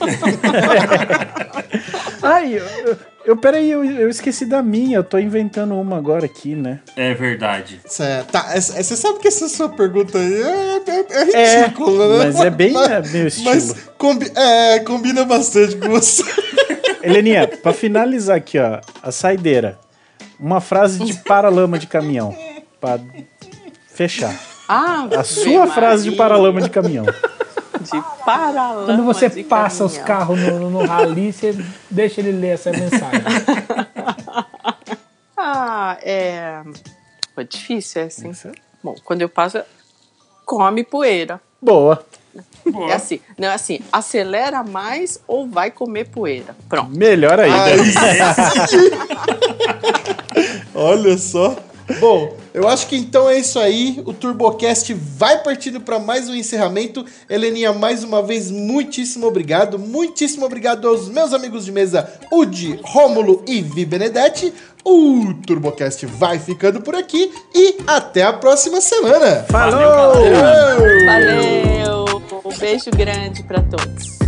Ai, 2.22 2.54
eu, 2.58 2.96
eu, 3.24 3.36
peraí, 3.36 3.70
eu, 3.70 3.84
eu 3.84 4.08
esqueci 4.08 4.44
da 4.46 4.62
minha, 4.62 4.96
eu 4.96 5.04
tô 5.04 5.18
inventando 5.18 5.74
uma 5.74 5.96
agora 5.96 6.24
aqui, 6.26 6.54
né? 6.54 6.80
É 6.96 7.14
verdade. 7.14 7.80
Cê- 7.86 8.22
tá, 8.32 8.46
é- 8.52 8.58
é- 8.58 8.60
você 8.60 8.96
sabe 8.96 9.18
que 9.20 9.28
essa 9.28 9.48
sua 9.48 9.68
pergunta 9.68 10.18
aí 10.18 10.42
é, 10.42 10.82
é- 10.86 11.06
é 11.10 11.32
É, 11.42 11.62
ridícula, 11.62 12.08
né? 12.18 12.24
mas 12.24 12.40
é 12.40 12.50
bem 12.50 12.74
é, 12.76 13.00
meu 13.08 13.26
estilo. 13.28 13.50
Mas 13.50 13.74
combi- 13.98 14.32
é, 14.34 14.80
combina 14.80 15.24
bastante 15.24 15.76
com 15.76 15.88
você. 15.90 16.22
Heleninha, 17.02 17.46
pra 17.46 17.72
finalizar 17.72 18.36
aqui, 18.36 18.58
ó, 18.58 18.80
a 19.02 19.12
saideira. 19.12 19.78
Uma 20.40 20.60
frase 20.60 21.04
de 21.04 21.14
paralama 21.22 21.78
de 21.78 21.86
caminhão. 21.86 22.34
Pra 22.80 22.98
fechar. 23.88 24.34
Ah, 24.68 25.08
A 25.18 25.24
sua 25.24 25.66
frase 25.66 26.08
de 26.10 26.16
paralama 26.16 26.60
de 26.60 26.70
caminhão. 26.70 27.04
De 27.04 28.02
paralama 28.24 28.86
Quando 28.86 29.04
você 29.04 29.28
de 29.28 29.44
passa 29.44 29.84
os 29.84 29.98
caminhão. 29.98 30.18
carros 30.18 30.40
no, 30.40 30.70
no 30.70 30.84
rally, 30.86 31.32
você 31.32 31.54
deixa 31.90 32.20
ele 32.20 32.32
ler 32.32 32.54
essa 32.54 32.70
mensagem. 32.70 33.20
Ah, 35.36 35.98
é. 36.02 36.62
Foi 37.34 37.44
difícil, 37.44 38.00
é 38.00 38.04
assim. 38.06 38.30
Isso 38.30 38.48
é- 38.48 38.52
Bom, 38.82 38.94
quando 39.04 39.20
eu 39.22 39.28
passo, 39.28 39.60
come 40.46 40.82
poeira. 40.84 41.38
Boa. 41.60 42.02
Boa. 42.64 42.90
É 42.90 42.94
assim, 42.94 43.20
não 43.38 43.48
é 43.48 43.54
assim, 43.54 43.80
acelera 43.92 44.62
mais 44.62 45.20
ou 45.26 45.46
vai 45.46 45.70
comer 45.70 46.06
poeira. 46.08 46.56
Pronto. 46.68 46.96
Melhor 46.96 47.38
ainda. 47.38 47.64
Aí 47.64 47.78
sim. 48.68 48.78
Olha 50.74 51.18
só. 51.18 51.56
Bom, 52.00 52.34
eu 52.52 52.66
acho 52.66 52.86
que 52.86 52.96
então 52.96 53.28
é 53.28 53.38
isso 53.38 53.58
aí. 53.58 54.02
O 54.06 54.12
TurboCast 54.12 54.94
vai 54.94 55.42
partindo 55.42 55.80
para 55.80 55.98
mais 55.98 56.28
um 56.28 56.34
encerramento. 56.34 57.04
Heleninha, 57.28 57.72
mais 57.72 58.02
uma 58.02 58.22
vez, 58.22 58.50
muitíssimo 58.50 59.26
obrigado. 59.26 59.78
Muitíssimo 59.78 60.46
obrigado 60.46 60.88
aos 60.88 61.08
meus 61.08 61.32
amigos 61.32 61.64
de 61.64 61.72
mesa, 61.72 62.10
Udi, 62.32 62.78
Rômulo 62.82 63.44
e 63.46 63.60
Vi 63.60 63.84
Benedetti. 63.84 64.52
O 64.84 65.32
TurboCast 65.46 66.04
vai 66.06 66.38
ficando 66.38 66.80
por 66.80 66.94
aqui 66.94 67.32
e 67.54 67.76
até 67.86 68.22
a 68.22 68.32
próxima 68.32 68.80
semana. 68.80 69.44
Falou! 69.48 70.14
Valeu! 70.24 71.06
Valeu! 71.06 72.22
Um 72.44 72.58
beijo 72.58 72.90
grande 72.90 73.42
pra 73.42 73.62
todos. 73.62 74.23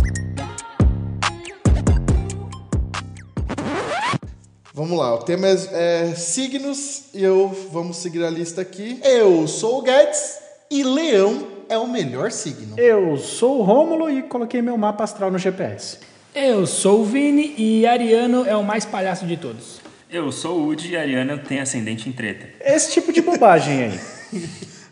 Vamos 4.77 4.95
lá, 4.95 5.15
o 5.15 5.17
tema 5.17 5.47
é, 5.47 6.11
é 6.11 6.13
signos 6.13 7.05
e 7.11 7.23
eu 7.23 7.49
vamos 7.71 7.97
seguir 7.97 8.23
a 8.23 8.29
lista 8.29 8.61
aqui. 8.61 8.99
Eu 9.03 9.47
sou 9.47 9.79
o 9.79 9.81
Guedes 9.81 10.37
e 10.69 10.83
Leão 10.83 11.47
é 11.67 11.75
o 11.79 11.87
melhor 11.87 12.31
signo. 12.31 12.75
Eu 12.77 13.17
sou 13.17 13.57
o 13.57 13.63
Rômulo 13.63 14.07
e 14.07 14.21
coloquei 14.21 14.61
meu 14.61 14.77
mapa 14.77 15.03
astral 15.03 15.31
no 15.31 15.39
GPS. 15.39 15.97
Eu 16.35 16.67
sou 16.67 17.01
o 17.01 17.03
Vini 17.03 17.55
e 17.57 17.87
Ariano 17.87 18.45
é 18.45 18.55
o 18.55 18.63
mais 18.63 18.85
palhaço 18.85 19.25
de 19.25 19.35
todos. 19.35 19.81
Eu 20.11 20.31
sou 20.31 20.59
o 20.59 20.67
Udi 20.67 20.91
e 20.91 20.95
a 20.95 21.01
Ariana 21.01 21.39
tem 21.39 21.59
ascendente 21.59 22.07
em 22.07 22.11
treta. 22.11 22.47
Esse 22.59 22.91
tipo 22.91 23.11
de 23.11 23.23
bobagem 23.23 23.81
aí. 23.81 23.99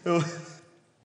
Eu, 0.03 0.23